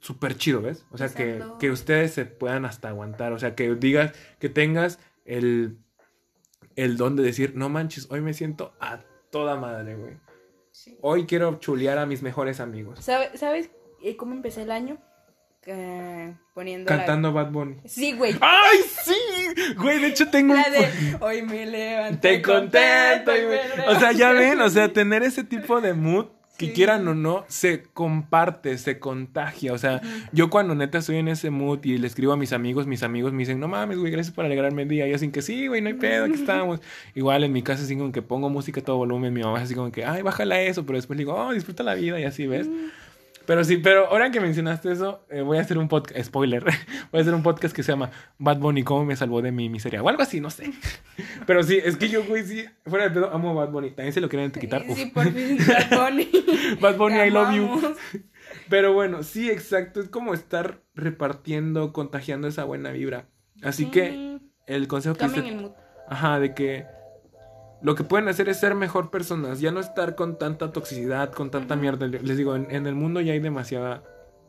súper 0.00 0.36
chido, 0.36 0.60
¿ves? 0.62 0.84
O 0.90 0.98
sea, 0.98 1.08
que, 1.08 1.42
que 1.58 1.70
ustedes 1.70 2.12
se 2.12 2.24
puedan 2.26 2.64
hasta 2.64 2.88
aguantar. 2.88 3.32
O 3.32 3.38
sea, 3.38 3.54
que 3.54 3.74
digas, 3.74 4.12
que 4.38 4.48
tengas 4.48 4.98
el, 5.24 5.78
el 6.76 6.96
don 6.96 7.16
de 7.16 7.22
decir, 7.22 7.52
no 7.56 7.68
manches, 7.68 8.06
hoy 8.10 8.20
me 8.20 8.32
siento 8.34 8.72
a 8.80 9.00
toda 9.30 9.56
madre, 9.56 9.96
güey. 9.96 10.14
Sí. 10.72 10.96
Hoy 11.02 11.26
quiero 11.26 11.58
chulear 11.58 11.98
a 11.98 12.06
mis 12.06 12.22
mejores 12.22 12.60
amigos. 12.60 12.98
¿Sabe- 13.04 13.36
¿Sabes 13.36 13.70
eh, 14.02 14.16
cómo 14.16 14.34
empecé 14.34 14.62
el 14.62 14.70
año? 14.70 14.98
Eh, 15.66 16.34
poniendo 16.54 16.90
la- 16.90 16.96
Cantando 16.96 17.32
Bad 17.32 17.50
Bunny. 17.50 17.76
Sí, 17.84 18.12
güey. 18.12 18.34
¡Ay, 18.40 18.78
sí! 19.04 19.74
Güey, 19.76 19.98
de 20.00 20.06
hecho 20.06 20.30
tengo 20.30 20.54
La 20.54 20.70
de 20.70 20.88
hoy 21.20 21.42
me 21.42 21.66
levanté 21.66 22.36
Te 22.36 22.42
contento. 22.42 23.36
y 23.36 23.40
y 23.40 23.42
me- 23.42 23.76
me 23.76 23.88
O 23.88 23.98
sea, 23.98 24.12
ya 24.12 24.32
levanté". 24.32 24.50
ven, 24.56 24.60
o 24.62 24.70
sea, 24.70 24.92
tener 24.92 25.22
ese 25.22 25.44
tipo 25.44 25.80
de 25.82 25.92
mood, 25.92 26.26
que 26.60 26.74
quieran 26.74 27.08
o 27.08 27.14
no, 27.14 27.46
se 27.48 27.84
comparte, 27.94 28.76
se 28.76 28.98
contagia. 28.98 29.72
O 29.72 29.78
sea, 29.78 30.02
yo 30.30 30.50
cuando 30.50 30.74
neta 30.74 30.98
estoy 30.98 31.16
en 31.16 31.28
ese 31.28 31.48
mood 31.48 31.82
y 31.84 31.96
le 31.96 32.06
escribo 32.06 32.34
a 32.34 32.36
mis 32.36 32.52
amigos, 32.52 32.86
mis 32.86 33.02
amigos 33.02 33.32
me 33.32 33.38
dicen, 33.38 33.58
no 33.58 33.66
mames, 33.66 33.96
güey, 33.96 34.12
gracias 34.12 34.34
por 34.34 34.44
alegrarme 34.44 34.82
el 34.82 34.88
día. 34.88 35.08
Y 35.08 35.14
así 35.14 35.30
que 35.30 35.40
sí, 35.40 35.68
güey, 35.68 35.80
no 35.80 35.88
hay 35.88 35.94
pedo, 35.94 36.26
aquí 36.26 36.34
estamos. 36.34 36.80
Igual 37.14 37.44
en 37.44 37.52
mi 37.54 37.62
casa 37.62 37.84
así 37.84 37.96
como 37.96 38.12
que 38.12 38.20
pongo 38.20 38.50
música 38.50 38.80
a 38.80 38.84
todo 38.84 38.98
volumen, 38.98 39.32
mi 39.32 39.40
mamá 39.40 39.56
es 39.56 39.64
así 39.64 39.74
como 39.74 39.90
que, 39.90 40.04
ay, 40.04 40.20
bájala 40.20 40.60
eso, 40.60 40.84
pero 40.84 40.98
después 40.98 41.16
le 41.16 41.22
digo, 41.22 41.34
oh, 41.34 41.54
disfruta 41.54 41.82
la 41.82 41.94
vida 41.94 42.20
y 42.20 42.24
así, 42.24 42.46
¿ves? 42.46 42.68
Pero 43.50 43.64
sí, 43.64 43.78
pero 43.78 44.06
ahora 44.06 44.30
que 44.30 44.38
mencionaste 44.38 44.92
eso, 44.92 45.26
eh, 45.28 45.40
voy 45.40 45.58
a 45.58 45.62
hacer 45.62 45.76
un 45.76 45.88
podcast, 45.88 46.24
spoiler, 46.24 46.62
voy 47.10 47.18
a 47.18 47.20
hacer 47.20 47.34
un 47.34 47.42
podcast 47.42 47.74
que 47.74 47.82
se 47.82 47.90
llama 47.90 48.12
Bad 48.38 48.58
Bunny, 48.58 48.84
¿cómo 48.84 49.04
me 49.04 49.16
salvó 49.16 49.42
de 49.42 49.50
mi 49.50 49.68
miseria? 49.68 50.04
O 50.04 50.08
algo 50.08 50.22
así, 50.22 50.40
no 50.40 50.50
sé. 50.50 50.70
Pero 51.48 51.64
sí, 51.64 51.76
es 51.82 51.96
que 51.96 52.08
yo, 52.08 52.22
güey, 52.22 52.44
sí, 52.44 52.64
fuera 52.86 53.08
de 53.08 53.10
pedo, 53.10 53.28
amo 53.34 53.50
a 53.50 53.64
Bad 53.64 53.72
Bunny. 53.72 53.90
También 53.90 54.12
se 54.12 54.20
lo 54.20 54.28
quieren 54.28 54.52
quitar. 54.52 54.84
Sí, 54.86 54.94
sí, 54.94 55.06
por 55.06 55.32
fin, 55.32 55.58
Bad 55.90 55.98
Bunny. 55.98 56.30
Bad 56.80 56.96
Bunny, 56.96 57.16
Te 57.16 57.26
I 57.26 57.30
love 57.30 57.54
you. 57.56 57.94
Pero 58.68 58.92
bueno, 58.92 59.24
sí, 59.24 59.50
exacto, 59.50 60.00
es 60.00 60.08
como 60.08 60.32
estar 60.32 60.78
repartiendo, 60.94 61.92
contagiando 61.92 62.46
esa 62.46 62.62
buena 62.62 62.92
vibra. 62.92 63.26
Así 63.64 63.86
que 63.86 64.12
Mm, 64.12 64.40
el 64.68 64.86
consejo 64.86 65.16
que 65.16 65.26
mood. 65.26 65.72
Ajá, 66.08 66.38
de 66.38 66.54
que 66.54 66.86
lo 67.82 67.94
que 67.94 68.04
pueden 68.04 68.28
hacer 68.28 68.48
es 68.48 68.58
ser 68.60 68.74
mejor 68.74 69.10
personas, 69.10 69.60
ya 69.60 69.70
no 69.72 69.80
estar 69.80 70.14
con 70.14 70.38
tanta 70.38 70.72
toxicidad, 70.72 71.32
con 71.32 71.50
tanta 71.50 71.76
mierda. 71.76 72.06
Les 72.06 72.36
digo, 72.36 72.54
en, 72.56 72.70
en 72.70 72.86
el 72.86 72.94
mundo 72.94 73.20
ya 73.20 73.32
hay 73.32 73.40
demasiada, 73.40 74.02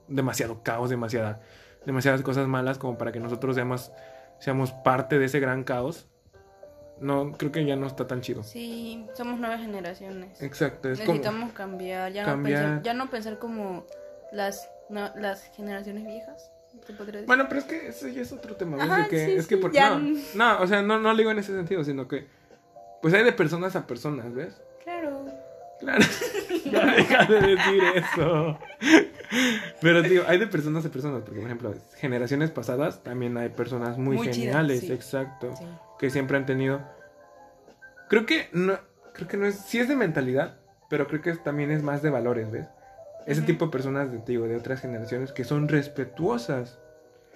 demasiado 0.08 0.64
caos, 0.64 0.90
demasiada, 0.90 1.42
demasiadas 1.86 2.22
cosas 2.22 2.48
malas 2.48 2.78
como 2.78 2.98
para 2.98 3.12
que 3.12 3.20
nosotros 3.20 3.56
seamos, 3.56 3.92
seamos 4.40 4.72
parte 4.74 5.18
de 5.20 5.26
ese 5.26 5.40
gran 5.40 5.64
caos. 5.64 6.08
No, 7.00 7.32
creo 7.32 7.52
que 7.52 7.66
ya 7.66 7.76
no 7.76 7.88
está 7.88 8.06
tan 8.06 8.22
chido. 8.22 8.44
Sí, 8.44 9.08
somos 9.16 9.40
nuevas 9.40 9.60
generaciones. 9.62 10.40
Exacto, 10.42 10.90
es 10.90 11.00
como... 11.00 11.14
Necesitamos 11.14 11.54
cambiar, 11.54 12.12
ya, 12.12 12.26
cambiar. 12.26 12.62
No 12.62 12.68
pensar, 12.70 12.84
ya 12.84 12.94
no 12.94 13.10
pensar 13.10 13.40
como 13.40 13.86
las, 14.32 14.70
no, 14.90 15.10
las 15.16 15.46
generaciones 15.56 16.06
viejas. 16.06 16.52
Bueno, 17.26 17.46
pero 17.50 17.60
es 17.60 17.66
que 17.66 17.88
eso 17.88 18.08
ya 18.08 18.22
es 18.22 18.32
otro 18.32 18.56
tema. 18.56 18.82
Ajá, 18.82 19.04
De 19.04 19.08
que, 19.10 19.26
sí, 19.26 19.32
es 19.34 19.48
que 19.48 19.56
sí, 19.56 19.62
por- 19.62 19.72
ya- 19.72 19.98
no, 19.98 20.16
no, 20.36 20.62
o 20.62 20.68
sea, 20.68 20.82
no, 20.82 21.00
no 21.00 21.12
lo 21.12 21.18
digo 21.18 21.32
en 21.32 21.40
ese 21.40 21.54
sentido, 21.56 21.84
sino 21.84 22.08
que 22.08 22.28
pues 23.02 23.14
hay 23.14 23.24
de 23.24 23.32
personas 23.32 23.76
a 23.76 23.88
personas, 23.88 24.34
¿ves? 24.34 24.62
Claro. 24.84 25.26
Claro. 25.80 26.04
ya 26.72 26.86
deja 26.96 27.26
de 27.26 27.42
decir 27.42 27.84
eso. 27.96 28.60
Pero 29.82 30.02
digo, 30.04 30.24
hay 30.28 30.38
de 30.38 30.48
personas 30.48 30.86
a 30.86 30.90
personas, 30.90 31.22
porque 31.24 31.40
por 31.40 31.48
ejemplo, 31.48 31.74
generaciones 31.98 32.52
pasadas 32.52 33.02
también 33.04 33.36
hay 33.38 33.50
personas 33.50 33.98
muy, 33.98 34.18
Muy 34.18 34.28
chidas, 34.30 34.38
geniales, 34.38 34.80
sí. 34.82 34.92
exacto, 34.94 35.56
Sí. 35.58 35.66
que 36.00 36.10
siempre 36.10 36.38
han 36.38 36.46
tenido 36.46 36.82
Creo 38.10 38.26
que 38.26 38.50
no 38.52 38.78
creo 39.14 39.28
que 39.28 39.38
no 39.38 39.46
es 39.46 39.56
sí 39.56 39.80
es 39.80 39.88
de 39.88 39.96
mentalidad, 39.96 40.58
pero 40.90 41.08
creo 41.08 41.22
que 41.22 41.34
también 41.38 41.72
es 41.72 41.82
más 41.82 42.02
de 42.02 42.10
valores, 42.10 42.52
¿ves? 42.52 42.68
Ese 43.26 43.42
tipo 43.42 43.66
de 43.66 43.72
personas 43.72 44.12
de, 44.12 44.20
digo, 44.26 44.48
de 44.48 44.56
otras 44.58 44.82
generaciones 44.82 45.32
que 45.32 45.44
son 45.46 45.68
respetuosas, 45.68 46.78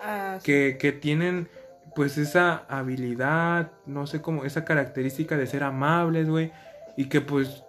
Ah, 0.01 0.37
sí. 0.39 0.45
que, 0.45 0.77
que 0.79 0.91
tienen 0.91 1.47
pues 1.93 2.17
esa 2.17 2.65
habilidad, 2.67 3.71
no 3.85 4.07
sé 4.07 4.21
cómo, 4.21 4.45
esa 4.45 4.65
característica 4.65 5.37
de 5.37 5.47
ser 5.47 5.63
amables, 5.63 6.29
güey, 6.29 6.51
y 6.97 7.05
que 7.05 7.21
pues 7.21 7.63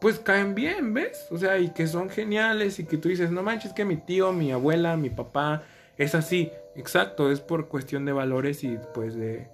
pues 0.00 0.20
caen 0.20 0.54
bien, 0.54 0.94
¿ves? 0.94 1.26
O 1.30 1.38
sea, 1.38 1.58
y 1.58 1.70
que 1.70 1.86
son 1.86 2.08
geniales 2.08 2.78
y 2.78 2.84
que 2.84 2.96
tú 2.96 3.08
dices, 3.08 3.30
no 3.30 3.42
manches, 3.42 3.72
que 3.72 3.84
mi 3.84 3.96
tío, 3.96 4.32
mi 4.32 4.52
abuela, 4.52 4.96
mi 4.96 5.10
papá 5.10 5.62
es 5.96 6.14
así. 6.14 6.52
Exacto, 6.76 7.32
es 7.32 7.40
por 7.40 7.68
cuestión 7.68 8.04
de 8.04 8.12
valores 8.12 8.62
y 8.62 8.78
pues 8.94 9.16
de, 9.16 9.48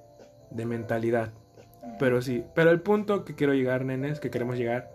de 0.51 0.66
mentalidad. 0.66 1.32
Pero 1.99 2.20
sí, 2.20 2.45
pero 2.55 2.70
el 2.70 2.81
punto 2.81 3.24
que 3.24 3.35
quiero 3.35 3.55
llegar, 3.55 3.85
nenes, 3.85 4.20
que 4.20 4.31
queremos 4.31 4.57
llegar, 4.57 4.91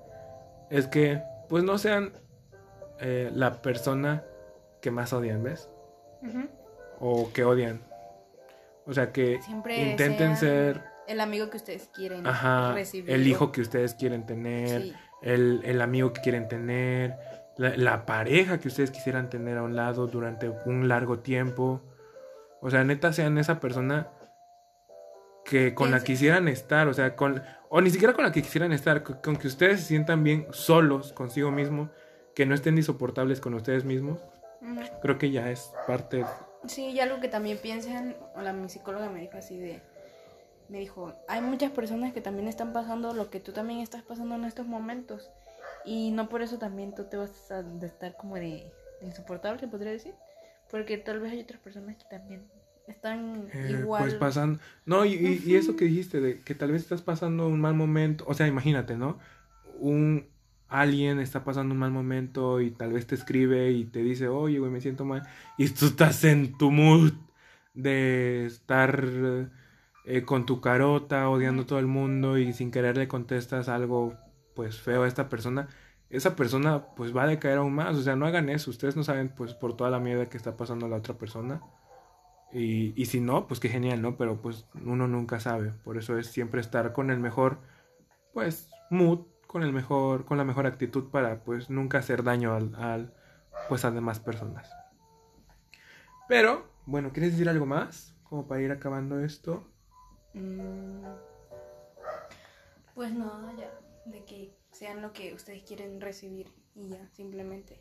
es 0.70 0.86
que 0.88 1.22
pues 1.48 1.64
no 1.64 1.78
sean 1.78 2.12
eh, 3.00 3.32
la 3.34 3.62
persona 3.62 4.24
que 4.82 4.92
más 4.92 5.14
odian, 5.14 5.42
¿ves? 5.42 5.70
O 7.00 7.32
que 7.34 7.44
odian. 7.44 7.82
O 8.90 8.94
sea, 8.94 9.12
que 9.12 9.40
Siempre 9.44 9.92
intenten 9.92 10.36
ser, 10.36 10.82
el 11.08 11.20
amigo 11.22 11.50
que 11.50 11.58
ustedes 11.58 11.90
quieren 11.94 12.26
ajá, 12.26 12.74
recibir. 12.74 13.12
el 13.12 13.28
hijo 13.28 13.52
que 13.52 13.62
ustedes 13.62 13.94
quieren 13.94 14.26
tener, 14.26 14.82
Sí. 14.82 14.94
el, 15.22 15.62
el 15.64 15.82
amigo 15.82 16.12
que 16.12 16.22
quieren 16.22 16.48
tener, 16.48 17.16
la, 17.58 17.78
la 17.78 18.06
pareja 18.06 18.60
que 18.60 18.68
ustedes 18.68 18.90
quisieran 18.92 19.30
tener 19.30 19.58
a 19.58 19.64
un 19.64 19.76
lado 19.76 20.08
durante 20.08 20.50
un 20.66 20.88
largo 20.88 21.20
tiempo. 21.20 21.82
O 22.62 22.70
sea, 22.70 22.84
neta, 22.84 23.14
sean 23.14 23.38
esa 23.38 23.60
persona 23.60 24.08
que 25.46 25.74
con 25.74 25.92
la 25.92 26.00
que 26.00 26.06
quisieran 26.06 26.48
estar, 26.48 26.88
o 26.88 26.94
sea, 26.94 27.16
con, 27.16 27.42
o 27.70 27.82
ni 27.82 27.90
siquiera 27.90 28.14
con 28.14 28.24
la 28.24 28.32
que 28.32 28.42
quisieran 28.42 28.72
estar, 28.72 29.04
con, 29.04 29.18
con 29.18 29.36
que 29.38 29.48
ustedes 29.48 29.82
se 29.82 29.88
sientan 29.88 30.24
bien 30.24 30.48
solos 30.52 31.14
consigo 31.14 31.52
mismo, 31.52 31.90
que 32.36 32.46
no 32.46 32.54
estén 32.56 32.78
insoportables 32.78 33.40
con 33.42 33.54
ustedes 33.54 33.84
mismos, 33.86 34.20
Ujú. 34.62 34.80
creo 35.02 35.18
que 35.18 35.32
ya 35.32 35.50
es 35.50 35.72
parte 35.88 36.24
Sí, 36.68 36.88
y 36.88 37.00
algo 37.00 37.20
que 37.20 37.30
también 37.30 37.58
piensen, 37.58 38.16
hola, 38.36 38.54
mi 38.54 38.70
psicóloga 38.70 39.10
me 39.10 39.22
dijo 39.22 39.38
así 39.38 39.58
de, 39.58 39.82
me 40.70 40.80
dijo, 40.80 41.14
hay 41.28 41.42
muchas 41.42 41.72
personas 41.72 42.14
que 42.14 42.22
también 42.22 42.48
están 42.48 42.74
pasando 42.74 43.14
lo 43.14 43.30
que 43.30 43.40
tú 43.40 43.52
también 43.54 43.80
estás 43.80 44.04
pasando 44.04 44.36
en 44.36 44.46
estos 44.46 44.68
momentos 44.68 45.30
y 45.86 46.12
no 46.12 46.30
por 46.30 46.42
eso 46.42 46.58
también 46.58 46.94
tú 46.94 47.06
te 47.06 47.18
vas 47.18 47.50
a 47.52 47.64
de 47.64 47.88
estar 47.88 48.16
como 48.18 48.36
de, 48.36 48.42
de 49.00 49.06
insoportable, 49.08 49.60
se 49.60 49.68
podría 49.68 49.92
decir, 49.92 50.14
porque 50.70 50.98
tal 50.98 51.20
vez 51.22 51.32
hay 51.32 51.42
otras 51.42 51.60
personas 51.62 51.96
que 51.98 52.06
también 52.10 52.44
están 52.88 53.50
Eh, 53.54 53.78
igual. 53.82 54.04
Pues 54.04 54.16
pasando. 54.16 54.60
No, 54.86 55.06
y, 55.06 55.14
y- 55.14 55.42
y 55.46 55.56
eso 55.56 55.76
que 55.76 55.86
dijiste, 55.86 56.20
de 56.20 56.42
que 56.42 56.56
tal 56.56 56.72
vez 56.72 56.82
estás 56.84 57.02
pasando 57.02 57.48
un 57.48 57.62
mal 57.62 57.74
momento. 57.74 58.26
O 58.28 58.34
sea, 58.34 58.48
imagínate, 58.48 58.96
¿no? 58.98 59.18
Un 59.80 60.28
alguien 60.70 61.20
está 61.20 61.44
pasando 61.44 61.74
un 61.74 61.80
mal 61.80 61.92
momento 61.92 62.62
y 62.62 62.72
tal 62.72 62.94
vez 62.94 63.08
te 63.08 63.16
escribe 63.16 63.72
y 63.72 63.86
te 63.86 64.04
dice, 64.04 64.28
oye, 64.28 64.60
güey, 64.60 64.72
me 64.72 64.82
siento 64.82 65.06
mal. 65.06 65.24
Y 65.58 65.70
tú 65.70 65.88
estás 65.88 66.24
en 66.24 66.58
tu 66.58 66.72
mood 66.72 67.14
de 67.74 68.46
estar 68.46 69.04
eh, 70.06 70.24
con 70.26 70.46
tu 70.46 70.62
carota, 70.62 71.30
odiando 71.30 71.64
a 71.64 71.66
todo 71.66 71.80
el 71.80 71.88
mundo 71.88 72.38
y 72.38 72.54
sin 72.54 72.72
querer 72.72 72.98
le 72.98 73.08
contestas 73.08 73.70
algo, 73.70 74.16
pues 74.56 74.80
feo 74.80 75.04
a 75.04 75.08
esta 75.08 75.30
persona. 75.30 75.70
Esa 76.10 76.36
persona, 76.36 76.86
pues 76.96 77.16
va 77.16 77.24
a 77.24 77.28
decaer 77.28 77.60
aún 77.60 77.74
más. 77.76 77.96
O 77.96 78.02
sea, 78.02 78.16
no 78.16 78.26
hagan 78.26 78.50
eso. 78.50 78.72
Ustedes 78.72 78.96
no 78.96 79.04
saben, 79.04 79.30
pues, 79.30 79.54
por 79.54 79.76
toda 79.78 79.90
la 79.92 80.00
mierda 80.00 80.30
que 80.30 80.38
está 80.38 80.58
pasando 80.58 80.88
la 80.88 80.98
otra 80.98 81.16
persona. 81.18 81.62
Y, 82.52 83.00
y 83.00 83.06
si 83.06 83.22
no, 83.22 83.48
pues 83.48 83.60
qué 83.60 83.70
genial, 83.70 84.02
¿no? 84.02 84.18
Pero 84.18 84.42
pues 84.42 84.66
uno 84.84 85.08
nunca 85.08 85.40
sabe. 85.40 85.72
Por 85.84 85.98
eso 85.98 86.18
es 86.18 86.28
siempre 86.28 86.62
estar 86.62 86.94
con 86.94 87.12
el 87.12 87.20
mejor, 87.20 87.60
pues, 88.34 88.70
mood, 88.90 89.22
con 89.50 89.64
el 89.64 89.74
mejor, 89.74 90.26
con 90.26 90.38
la 90.38 90.44
mejor 90.44 90.68
actitud 90.68 91.10
para 91.10 91.44
pues 91.44 91.72
nunca 91.72 91.98
hacer 91.98 92.22
daño 92.24 92.54
al, 92.54 92.76
al 92.76 93.14
pues 93.68 93.84
a 93.84 93.90
demás 93.90 94.20
personas. 94.20 94.70
Pero, 96.28 96.68
bueno, 96.86 97.10
¿quieres 97.12 97.32
decir 97.32 97.50
algo 97.50 97.66
más? 97.66 98.16
Como 98.24 98.48
para 98.48 98.62
ir 98.62 98.72
acabando 98.72 99.20
esto. 99.20 99.68
Mm, 100.36 101.04
Pues 102.94 103.12
no, 103.12 103.58
ya, 103.58 103.72
de 104.06 104.24
que 104.26 104.54
sean 104.72 105.02
lo 105.02 105.14
que 105.14 105.34
ustedes 105.34 105.64
quieren 105.64 106.00
recibir 106.00 106.52
y 106.76 106.90
ya, 106.90 107.08
simplemente. 107.10 107.80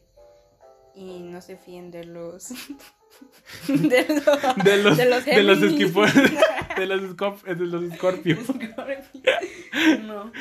Y 0.94 1.20
no 1.20 1.42
se 1.42 1.58
fíen 1.58 1.90
de 1.90 2.04
los... 2.04 2.48
de 3.68 4.06
los... 4.08 4.64
De 4.64 4.82
los, 4.82 4.96
de 4.96 5.04
los 5.04 5.24
de 5.26 5.42
los 5.42 5.58
Géminis. 5.58 5.62
esquipo- 5.62 6.06
de 6.78 6.86
los, 6.86 7.02
escorp- 7.02 7.42
de 7.44 7.66
los 7.66 7.94
Scorpio. 7.94 8.38
no, 10.06 10.32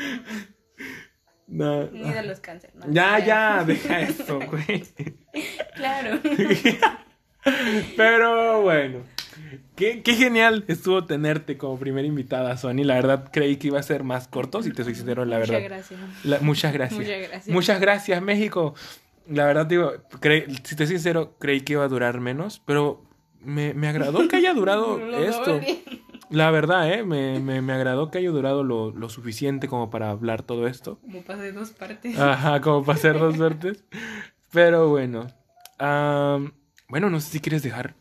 No. 1.47 1.85
ni 1.91 2.11
de 2.11 2.23
los 2.23 2.39
cáncer. 2.41 2.71
no, 2.75 2.85
Ya, 2.91 3.19
ya, 3.19 3.63
deja 3.65 4.01
eso, 4.01 4.39
güey. 4.51 4.83
Claro. 5.75 6.19
Pero 7.95 8.61
bueno, 8.61 8.99
qué, 9.75 10.01
qué 10.01 10.13
genial 10.15 10.65
estuvo 10.67 11.05
tenerte 11.05 11.57
como 11.57 11.79
primera 11.79 12.07
invitada, 12.07 12.57
Sony. 12.57 12.83
La 12.83 12.95
verdad 12.95 13.29
creí 13.31 13.57
que 13.57 13.67
iba 13.67 13.79
a 13.79 13.83
ser 13.83 14.03
más 14.03 14.27
corto, 14.27 14.61
si 14.61 14.71
te 14.71 14.83
soy 14.83 14.95
sincero, 14.95 15.25
la 15.25 15.37
verdad. 15.39 15.55
Muchas 15.61 15.69
gracias. 15.69 15.99
La- 16.25 16.39
muchas 16.39 16.73
gracias. 16.73 16.99
Muchas 16.99 17.19
gracias. 17.29 17.47
Muchas 17.47 17.79
gracias, 17.81 18.21
México. 18.21 18.75
La 19.29 19.45
verdad, 19.45 19.65
digo, 19.65 19.93
cre- 20.21 20.47
si 20.63 20.75
te 20.75 20.85
soy 20.85 20.95
sincero, 20.97 21.35
creí 21.39 21.61
que 21.61 21.73
iba 21.73 21.83
a 21.83 21.87
durar 21.87 22.19
menos, 22.19 22.61
pero 22.65 23.03
me, 23.41 23.73
me 23.73 23.87
agradó 23.87 24.27
que 24.27 24.37
haya 24.37 24.53
durado 24.53 24.99
esto. 25.23 25.59
La 26.29 26.51
verdad, 26.51 26.91
¿eh? 26.91 27.03
Me, 27.03 27.39
me, 27.39 27.61
me 27.61 27.73
agradó 27.73 28.11
que 28.11 28.17
haya 28.17 28.29
durado 28.29 28.63
lo, 28.63 28.91
lo 28.91 29.09
suficiente 29.09 29.67
como 29.67 29.89
para 29.89 30.09
hablar 30.09 30.43
todo 30.43 30.67
esto. 30.67 30.99
Como 31.01 31.21
pasé 31.23 31.51
dos 31.51 31.71
partes. 31.71 32.19
Ajá, 32.19 32.59
como 32.61 32.83
para 32.83 32.97
hacer 32.97 33.17
dos 33.17 33.35
suertes. 33.37 33.83
Pero 34.51 34.89
bueno. 34.89 35.27
am, 35.79 36.53
bueno, 36.89 37.09
no 37.09 37.19
sé 37.19 37.29
si 37.31 37.39
quieres 37.39 37.63
dejar 37.63 37.95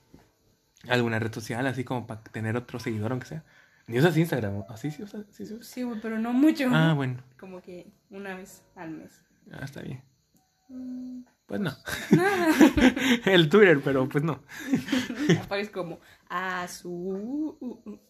alguna 0.89 1.19
red 1.19 1.33
social, 1.33 1.67
así 1.67 1.85
como 1.85 2.07
para 2.07 2.23
tener 2.23 2.57
otro 2.57 2.79
seguidor, 2.81 3.13
aunque 3.13 3.27
sea. 3.27 3.45
Ni 3.87 3.99
usas 3.99 4.17
Instagram, 4.17 4.65
¿así 4.69 4.91
sí 4.91 5.03
usas? 5.05 5.27
¿Sí, 5.31 5.47
sí 5.47 5.55
usas? 5.55 5.67
Sí, 5.67 5.83
güey, 5.85 6.01
pero 6.01 6.19
no 6.19 6.33
mucho. 6.33 6.69
Ah, 6.73 6.95
bueno. 6.95 7.23
Como 7.39 7.63
que 7.63 7.87
una 8.11 8.35
vez 8.35 8.63
al 8.75 8.91
mes. 8.91 9.25
Ah, 9.53 9.65
está 9.65 9.83
bien. 9.83 10.03
Mm, 10.69 11.23
Pues 11.47 11.61
no. 11.61 11.71
El 13.25 13.49
Twitter, 13.49 13.81
pero 13.83 14.09
pues 14.09 14.25
no. 14.25 14.41
Aparece 15.43 15.71
como 15.71 16.01
azul. 16.29 17.57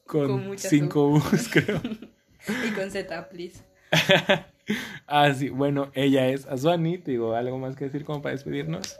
Con, 0.07 0.47
muchas 0.47 0.71
cinco 0.71 1.09
U's, 1.09 1.49
creo. 1.53 1.81
Y 2.67 2.71
con 2.73 2.91
Z, 2.91 3.29
please. 3.29 3.63
ah, 5.07 5.33
sí. 5.35 5.51
Bueno, 5.51 5.91
ella 5.95 6.29
es 6.29 6.47
Azuani. 6.47 6.99
Te 6.99 7.11
digo, 7.11 7.35
¿algo 7.35 7.59
más 7.59 7.77
que 7.77 7.85
decir 7.85 8.05
como 8.05 8.23
para 8.23 8.35
despedirnos? 8.35 8.97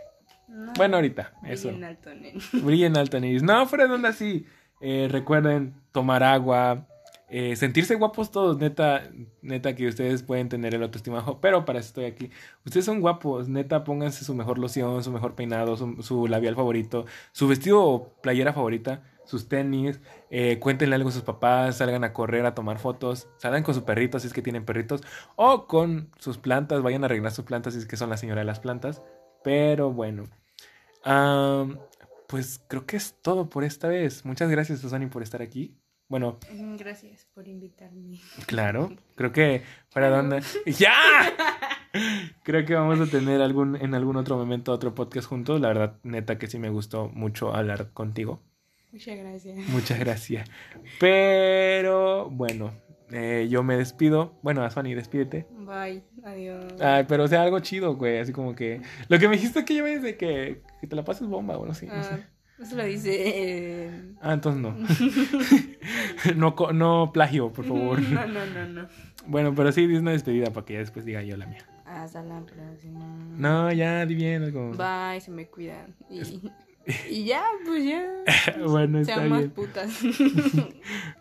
No. 0.49 0.73
Bueno, 0.77 0.97
ahorita. 0.97 1.33
Eso. 1.45 1.69
Brillen 1.69 1.85
alto, 1.85 2.15
nen. 2.15 2.39
Brillen 2.53 2.97
alto, 2.97 3.21
Niris. 3.21 3.43
No, 3.43 3.67
fuera 3.67 3.87
de 3.87 3.95
onda 3.95 4.13
sí. 4.13 4.47
Eh, 4.81 5.09
recuerden 5.11 5.75
tomar 5.93 6.23
agua, 6.23 6.87
eh, 7.29 7.57
sentirse 7.57 7.97
guapos 7.97 8.31
todos, 8.31 8.59
neta, 8.59 9.11
neta 9.43 9.75
que 9.75 9.89
ustedes 9.89 10.23
pueden 10.23 10.49
tener 10.49 10.75
el 10.75 10.83
autoestima 10.83 11.17
bajo, 11.17 11.41
pero 11.41 11.65
para 11.65 11.81
eso 11.81 11.89
estoy 11.89 12.05
aquí. 12.05 12.31
Ustedes 12.65 12.85
son 12.85 13.01
guapos, 13.01 13.49
neta, 13.49 13.83
pónganse 13.83 14.25
su 14.25 14.35
mejor 14.35 14.59
loción, 14.59 15.03
su 15.03 15.11
mejor 15.11 15.35
peinado, 15.35 15.77
su, 15.77 16.27
labial 16.29 16.55
favorito, 16.55 17.05
su 17.33 17.49
vestido 17.49 17.83
o 17.83 18.13
playera 18.21 18.53
favorita, 18.53 19.03
sus 19.25 19.49
tenis, 19.49 20.01
eh, 20.31 20.61
cuéntenle 20.61 20.95
algo 20.95 21.09
a 21.09 21.13
sus 21.13 21.23
papás, 21.23 21.79
salgan 21.79 22.05
a 22.05 22.13
correr, 22.13 22.47
a 22.47 22.55
tomar 22.55 22.79
fotos, 22.79 23.29
salgan 23.39 23.65
con 23.65 23.75
su 23.75 23.85
perrito 23.85 24.21
si 24.21 24.29
es 24.29 24.33
que 24.33 24.43
tienen 24.43 24.65
perritos, 24.65 25.03
o 25.35 25.67
con 25.67 26.11
sus 26.19 26.39
plantas, 26.39 26.83
vayan 26.83 27.03
a 27.03 27.07
arreglar 27.07 27.33
sus 27.33 27.45
plantas 27.45 27.75
si 27.75 27.81
es 27.81 27.87
que 27.87 27.97
son 27.97 28.09
la 28.11 28.17
señora 28.19 28.43
de 28.43 28.47
las 28.47 28.61
plantas. 28.61 29.03
Pero 29.43 29.93
bueno. 29.93 30.25
Am, 31.05 31.79
pues 32.29 32.61
creo 32.69 32.87
que 32.87 32.97
es 32.97 33.15
todo 33.23 33.49
por 33.49 33.65
esta 33.65 33.89
vez. 33.89 34.25
Muchas 34.25 34.51
gracias, 34.51 34.81
Susani, 34.81 35.07
por 35.07 35.23
estar 35.23 35.43
aquí. 35.43 35.77
Bueno, 36.09 36.39
Gracias 36.79 37.27
por 37.35 37.49
invitarme. 37.49 38.19
claro, 38.47 38.93
creo 39.17 39.33
que 39.33 39.63
para 39.93 40.09
dónde. 40.11 40.41
¡Ya! 40.67 40.93
Creo 42.43 42.67
que 42.67 42.75
vamos 42.75 43.01
a 43.01 43.11
tener 43.11 43.41
algún, 43.41 43.75
en 43.77 43.95
algún 43.95 44.17
otro 44.17 44.37
momento 44.37 44.71
otro 44.71 44.95
podcast 44.95 45.27
juntos. 45.27 45.61
La 45.63 45.69
verdad, 45.69 45.99
neta 46.03 46.37
que 46.39 46.47
sí 46.47 46.59
me 46.59 46.69
gustó 46.69 47.09
mucho 47.09 47.55
hablar 47.55 47.91
contigo. 47.95 48.43
Muchas 48.93 49.17
gracias. 49.19 49.57
Muchas 49.69 49.99
gracias. 49.99 50.49
Pero 51.01 52.29
bueno, 52.31 52.73
eh, 53.11 53.47
yo 53.51 53.63
me 53.63 53.77
despido. 53.79 54.39
Bueno, 54.43 54.63
Asfani, 54.63 54.95
despídete. 54.95 55.47
Bye. 55.51 56.03
Adiós. 56.23 56.75
Ay, 56.81 57.05
pero 57.09 57.27
sea, 57.29 57.43
algo 57.43 57.61
chido, 57.61 57.97
güey. 57.97 58.19
Así 58.19 58.33
como 58.33 58.55
que. 58.55 58.83
Lo 59.09 59.19
que 59.19 59.29
me 59.29 59.37
dijiste 59.37 59.65
que 59.65 59.75
yo 59.75 59.83
me 59.83 59.99
de 59.99 60.17
que, 60.19 60.63
que 60.81 60.87
te 60.87 60.97
la 60.97 61.05
pases 61.05 61.27
bomba, 61.27 61.57
bueno, 61.57 61.73
sí. 61.73 61.87
No 61.87 61.95
Ah, 61.95 62.03
sé. 62.03 62.27
Eso 62.61 62.77
lo 62.77 62.85
dice. 62.85 63.15
eh, 63.15 64.03
Ah, 64.21 64.33
entonces 64.35 64.61
no. 64.63 64.75
no, 66.37 66.73
no 66.73 67.11
plagio, 67.13 67.53
por 67.53 67.65
favor. 67.65 68.01
No, 68.01 68.27
no, 68.27 68.47
no, 68.47 68.67
no. 68.69 68.89
Bueno, 69.27 69.55
pero 69.55 69.73
sí, 69.73 69.87
di 69.87 69.97
una 69.97 70.13
despedida 70.13 70.51
para 70.53 70.65
que 70.65 70.75
ya 70.75 70.79
después 70.81 71.05
diga 71.05 71.23
yo 71.23 71.37
la 71.37 71.47
mía. 71.47 71.65
Hasta 71.85 72.23
la 72.23 72.41
próxima. 72.41 73.05
No, 73.37 73.73
ya, 73.73 74.07
di 74.07 74.15
bien 74.15 74.43
algo. 74.45 74.73
Bye, 74.73 75.21
se 75.21 75.31
me 75.31 75.47
cuidan. 75.47 75.95
Y, 76.11 76.51
y 77.11 77.25
ya, 77.25 77.45
pues 77.65 77.85
ya. 77.85 78.05
bueno, 78.67 79.01
está 79.01 79.15
Sean 79.17 79.29
más 79.29 79.39
bien. 79.41 79.51
putas. 79.51 79.99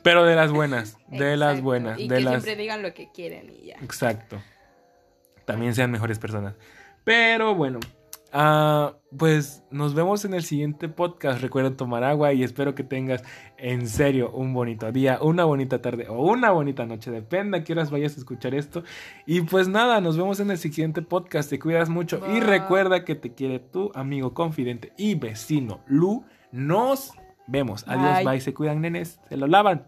Pero 0.03 0.23
de 0.25 0.35
las 0.35 0.51
buenas, 0.51 0.97
de 1.09 1.37
las 1.37 1.61
buenas, 1.61 1.99
Y 1.99 2.07
de 2.07 2.17
que 2.17 2.21
las... 2.23 2.43
siempre 2.43 2.61
digan 2.61 2.81
lo 2.81 2.93
que 2.93 3.11
quieren 3.11 3.49
y 3.49 3.67
ya. 3.67 3.75
Exacto. 3.81 4.41
También 5.45 5.75
sean 5.75 5.91
mejores 5.91 6.17
personas. 6.19 6.55
Pero 7.03 7.53
bueno, 7.53 7.79
Ah, 8.37 8.97
pues 9.17 9.63
nos 9.71 9.93
vemos 9.93 10.25
en 10.25 10.33
el 10.33 10.43
siguiente 10.43 10.89
podcast. 10.89 11.41
Recuerda 11.41 11.77
tomar 11.77 12.03
agua 12.03 12.33
y 12.33 12.43
espero 12.43 12.75
que 12.75 12.83
tengas 12.83 13.23
en 13.57 13.87
serio 13.87 14.29
un 14.31 14.53
bonito 14.53 14.91
día, 14.91 15.19
una 15.21 15.45
bonita 15.45 15.81
tarde 15.81 16.07
o 16.09 16.21
una 16.21 16.51
bonita 16.51 16.85
noche. 16.85 17.11
Depende 17.11 17.59
a 17.59 17.63
qué 17.63 17.71
horas 17.71 17.91
vayas 17.91 18.17
a 18.17 18.19
escuchar 18.19 18.53
esto. 18.53 18.83
Y 19.25 19.39
pues 19.39 19.69
nada, 19.69 20.01
nos 20.01 20.17
vemos 20.17 20.41
en 20.41 20.51
el 20.51 20.57
siguiente 20.57 21.01
podcast. 21.01 21.49
Te 21.49 21.59
cuidas 21.59 21.87
mucho 21.87 22.21
y 22.29 22.41
recuerda 22.41 23.05
que 23.05 23.15
te 23.15 23.33
quiere 23.33 23.59
tu 23.59 23.89
amigo 23.95 24.33
confidente 24.33 24.91
y 24.97 25.15
vecino 25.15 25.79
Lu. 25.87 26.25
Nos 26.51 27.13
vemos. 27.47 27.85
Adiós, 27.87 28.17
Bye. 28.17 28.25
bye. 28.25 28.41
Se 28.41 28.53
cuidan, 28.53 28.81
nenes. 28.81 29.21
Se 29.29 29.37
lo 29.37 29.47
lavan. 29.47 29.87